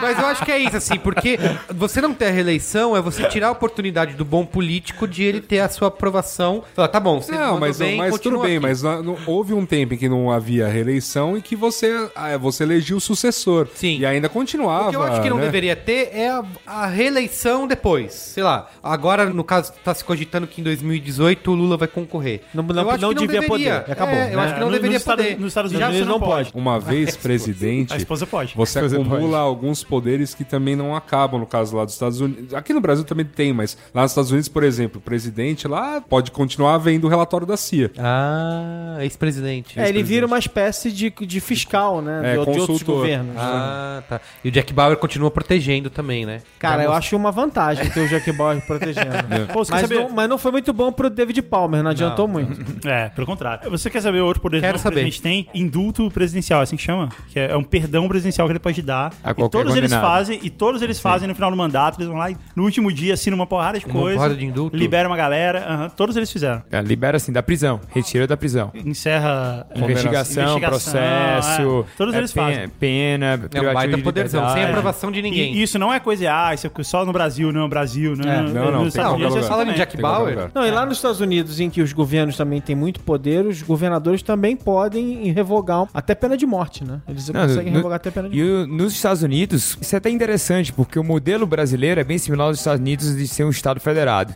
Mas 0.00 0.18
eu 0.18 0.26
acho 0.26 0.44
que 0.44 0.50
é 0.50 0.58
isso, 0.58 0.76
assim, 0.76 0.98
porque 0.98 1.38
você 1.72 2.00
não 2.00 2.12
ter 2.12 2.26
a 2.26 2.30
reeleição 2.30 2.96
é 2.96 3.00
você 3.00 3.24
tirar 3.28 3.48
a 3.48 3.50
oportunidade 3.52 4.14
do 4.14 4.24
bom 4.24 4.44
político 4.44 5.06
de 5.06 5.22
ele 5.22 5.40
ter 5.40 5.60
a 5.60 5.68
sua 5.68 5.88
aprovação. 5.88 6.64
Falar, 6.74 6.88
tá 6.88 6.98
bom, 7.00 7.20
você 7.20 7.32
Não, 7.32 7.58
mas, 7.58 7.78
bem, 7.78 7.96
mas 7.98 8.18
tudo 8.18 8.40
bem, 8.40 8.56
aqui. 8.56 8.66
mas 8.66 8.82
não- 8.82 9.02
não- 9.02 9.18
houve 9.26 9.54
um 9.54 9.64
tempo 9.64 9.81
em 9.82 9.96
que 9.96 10.08
não 10.08 10.30
havia 10.30 10.68
reeleição 10.68 11.36
e 11.36 11.42
que 11.42 11.54
você, 11.56 12.08
ah, 12.14 12.36
você 12.36 12.62
elegiu 12.64 12.96
o 12.96 13.00
sucessor. 13.00 13.68
Sim. 13.74 13.98
E 13.98 14.06
ainda 14.06 14.28
continuava. 14.28 14.88
O 14.88 14.90
que 14.90 14.96
eu 14.96 15.02
acho 15.02 15.22
que 15.22 15.30
não 15.30 15.36
né? 15.38 15.44
deveria 15.44 15.76
ter 15.76 16.10
é 16.12 16.28
a, 16.30 16.42
a 16.66 16.86
reeleição 16.86 17.66
depois. 17.66 18.12
Sei 18.12 18.42
lá, 18.42 18.68
agora, 18.82 19.26
no 19.26 19.44
caso, 19.44 19.72
tá 19.84 19.94
se 19.94 20.04
cogitando 20.04 20.46
que 20.46 20.60
em 20.60 20.64
2018 20.64 21.50
o 21.50 21.54
Lula 21.54 21.76
vai 21.76 21.88
concorrer. 21.88 22.42
Não- 22.54 22.62
não- 22.62 22.82
Eu 22.82 22.90
acho 22.90 23.00
não 23.02 23.08
que 23.10 23.14
devia 23.26 23.40
deveria. 23.40 23.80
poder. 23.80 23.92
Acabou, 23.92 24.14
É, 24.14 24.32
eu 24.32 24.36
né? 24.36 24.44
acho 24.44 24.54
que 24.54 24.60
não 24.60 24.66
No- 24.66 24.72
deveria 24.72 24.92
nos 24.94 25.02
Estados- 25.02 25.24
poder. 25.24 25.38
nos 25.40 25.48
Estados 25.48 25.72
Já 25.72 25.78
Unidos 25.88 25.98
você 25.98 26.04
não 26.12 26.20
pode. 26.20 26.50
Uma 26.54 26.78
vez 26.80 27.16
presidente, 27.16 27.92
A 27.92 27.96
esposa 27.96 28.26
pode. 28.26 28.54
você 28.56 28.78
Esposa 28.78 28.96
acumula 28.96 29.20
pode. 29.20 29.34
alguns 29.34 29.82
poderes 29.84 30.34
que 30.34 30.44
também 30.44 30.76
não 30.76 30.94
acabam, 30.94 31.40
no 31.40 31.46
caso 31.46 31.76
lá 31.76 31.84
dos 31.84 31.94
Estados 31.94 32.20
Unidos. 32.20 32.54
Aqui 32.54 32.72
no 32.72 32.80
Brasil 32.80 33.04
também 33.04 33.24
tem, 33.26 33.52
mas 33.52 33.76
lá 33.94 34.02
nos 34.02 34.10
Estados 34.12 34.30
Unidos, 34.30 34.48
por 34.48 34.62
exemplo, 34.64 34.98
o 34.98 35.00
presidente 35.02 35.66
lá 35.68 36.00
pode 36.00 36.30
continuar 36.30 36.78
vendo 36.78 37.04
o 37.04 37.08
relatório 37.08 37.46
da 37.46 37.56
CIA. 37.56 37.90
Ah, 37.98 38.96
ex-presidente. 39.00 39.71
É, 39.76 39.88
ele 39.88 40.02
vira 40.02 40.26
uma 40.26 40.38
espécie 40.38 40.90
de, 40.90 41.10
de 41.10 41.40
fiscal, 41.40 42.02
né? 42.02 42.34
É, 42.34 42.38
de, 42.38 42.52
de 42.52 42.60
outros 42.60 42.82
governos. 42.82 43.36
Ah, 43.36 44.02
tá. 44.08 44.20
E 44.44 44.48
o 44.48 44.50
Jack 44.50 44.72
Bauer 44.72 44.96
continua 44.96 45.30
protegendo 45.30 45.90
também, 45.90 46.26
né? 46.26 46.42
Cara, 46.58 46.84
eu 46.84 46.92
acho 46.92 47.16
uma 47.16 47.30
vantagem 47.32 47.88
ter 47.90 48.00
o 48.00 48.08
Jack 48.08 48.30
Bauer 48.32 48.60
protegendo. 48.66 49.06
Pô, 49.52 49.64
você 49.64 49.72
quer 49.72 49.80
mas, 49.80 49.88
saber... 49.88 49.94
não, 50.02 50.10
mas 50.10 50.28
não 50.28 50.38
foi 50.38 50.52
muito 50.52 50.72
bom 50.72 50.92
pro 50.92 51.08
David 51.08 51.40
Palmer, 51.42 51.82
não 51.82 51.90
adiantou 51.90 52.28
muito. 52.28 52.62
É, 52.84 53.08
pelo 53.10 53.26
contrário. 53.26 53.70
Você 53.70 53.88
quer 53.88 54.00
saber 54.00 54.20
outro 54.20 54.42
poder 54.42 54.60
Quero 54.60 54.78
que 54.78 54.86
o 54.86 54.90
presidente 54.90 55.22
tem? 55.22 55.48
Indulto 55.54 56.10
presidencial, 56.10 56.60
é 56.60 56.62
assim 56.64 56.76
que 56.76 56.82
chama? 56.82 57.10
Que 57.28 57.38
é, 57.38 57.50
é 57.52 57.56
um 57.56 57.62
perdão 57.62 58.08
presidencial 58.08 58.46
que 58.46 58.52
ele 58.52 58.58
pode 58.58 58.82
dar. 58.82 59.12
A 59.22 59.30
e 59.30 59.34
todos 59.34 59.76
eles 59.76 59.90
condenado. 59.90 60.00
fazem, 60.00 60.40
e 60.42 60.50
todos 60.50 60.82
eles 60.82 60.98
fazem 60.98 61.28
no 61.28 61.34
final 61.34 61.50
do 61.50 61.56
mandato, 61.56 61.98
eles 61.98 62.08
vão 62.08 62.16
lá 62.16 62.30
e 62.30 62.36
no 62.56 62.64
último 62.64 62.92
dia 62.92 63.14
assinam 63.14 63.36
uma 63.36 63.46
porrada 63.46 63.78
de 63.78 63.84
Uma 63.86 63.92
coisa. 63.94 64.16
porrada 64.16 64.34
de 64.34 64.44
indulto? 64.44 64.76
Libera 64.76 65.08
uma 65.08 65.16
galera. 65.16 65.64
aham, 65.68 65.88
todos 65.90 66.16
eles 66.16 66.30
fizeram. 66.30 66.62
É, 66.70 66.80
libera 66.80 67.16
assim, 67.16 67.32
da 67.32 67.42
prisão. 67.42 67.80
Retira 67.88 68.26
da 68.26 68.36
prisão. 68.36 68.70
Encerra. 68.74 69.51
É, 69.70 69.78
Investigação, 69.78 70.42
investigação, 70.58 70.60
processo. 70.60 71.86
é. 71.88 71.96
Todos 71.96 72.14
é, 72.14 72.18
eles 72.18 72.32
pena- 72.32 72.46
fazem. 72.48 72.68
Pena, 72.68 73.26
É 73.26 73.34
um 73.36 73.38
privativo 73.48 73.74
baita 73.74 73.98
poderzão, 73.98 74.52
sem 74.52 74.64
aprovação 74.64 75.10
de 75.12 75.22
ninguém. 75.22 75.54
E 75.54 75.62
isso 75.62 75.78
não 75.78 75.92
é 75.92 76.00
coisa, 76.00 76.24
ah, 76.32 76.54
isso 76.54 76.66
é 76.66 76.82
só 76.82 77.04
no 77.04 77.12
Brasil, 77.12 77.52
não, 77.52 77.68
Brasil, 77.68 78.14
não. 78.16 78.30
É. 78.30 78.42
Não, 78.42 78.70
não, 78.70 78.74
Unidos 78.80 78.96
é 78.96 79.02
lugar. 79.08 79.26
assim 79.38 79.48
Falando 79.48 79.68
em 79.68 79.72
também. 79.72 79.74
Jack 79.80 79.96
Bauer. 80.00 80.50
Não, 80.54 80.66
e 80.66 80.70
lá 80.70 80.84
nos 80.86 80.96
Estados 80.98 81.20
Unidos, 81.20 81.60
em 81.60 81.68
que 81.70 81.80
os 81.82 81.92
governos 81.92 82.36
também 82.36 82.60
têm 82.60 82.74
muito 82.76 83.00
poder, 83.00 83.44
os 83.46 83.62
governadores 83.62 84.22
também 84.22 84.56
podem 84.56 85.30
revogar 85.32 85.86
até 85.92 86.14
pena 86.14 86.36
de 86.36 86.46
morte, 86.46 86.84
né? 86.84 87.00
Eles 87.08 87.28
Não, 87.28 87.40
conseguem 87.42 87.70
no- 87.72 87.76
revogar 87.78 87.96
até 87.96 88.10
pena 88.10 88.28
de 88.28 88.38
E 88.38 88.42
morte. 88.42 88.70
o- 88.70 88.74
nos 88.74 88.92
Estados 88.92 89.22
Unidos, 89.22 89.76
isso 89.80 89.94
é 89.94 89.98
até 89.98 90.10
interessante, 90.10 90.72
porque 90.72 90.98
o 90.98 91.04
modelo 91.04 91.46
brasileiro 91.46 92.00
é 92.00 92.04
bem 92.04 92.18
similar 92.18 92.48
aos 92.48 92.58
Estados 92.58 92.80
Unidos 92.80 93.16
de 93.16 93.26
ser 93.28 93.44
um 93.44 93.50
Estado 93.50 93.80
federado. 93.80 94.34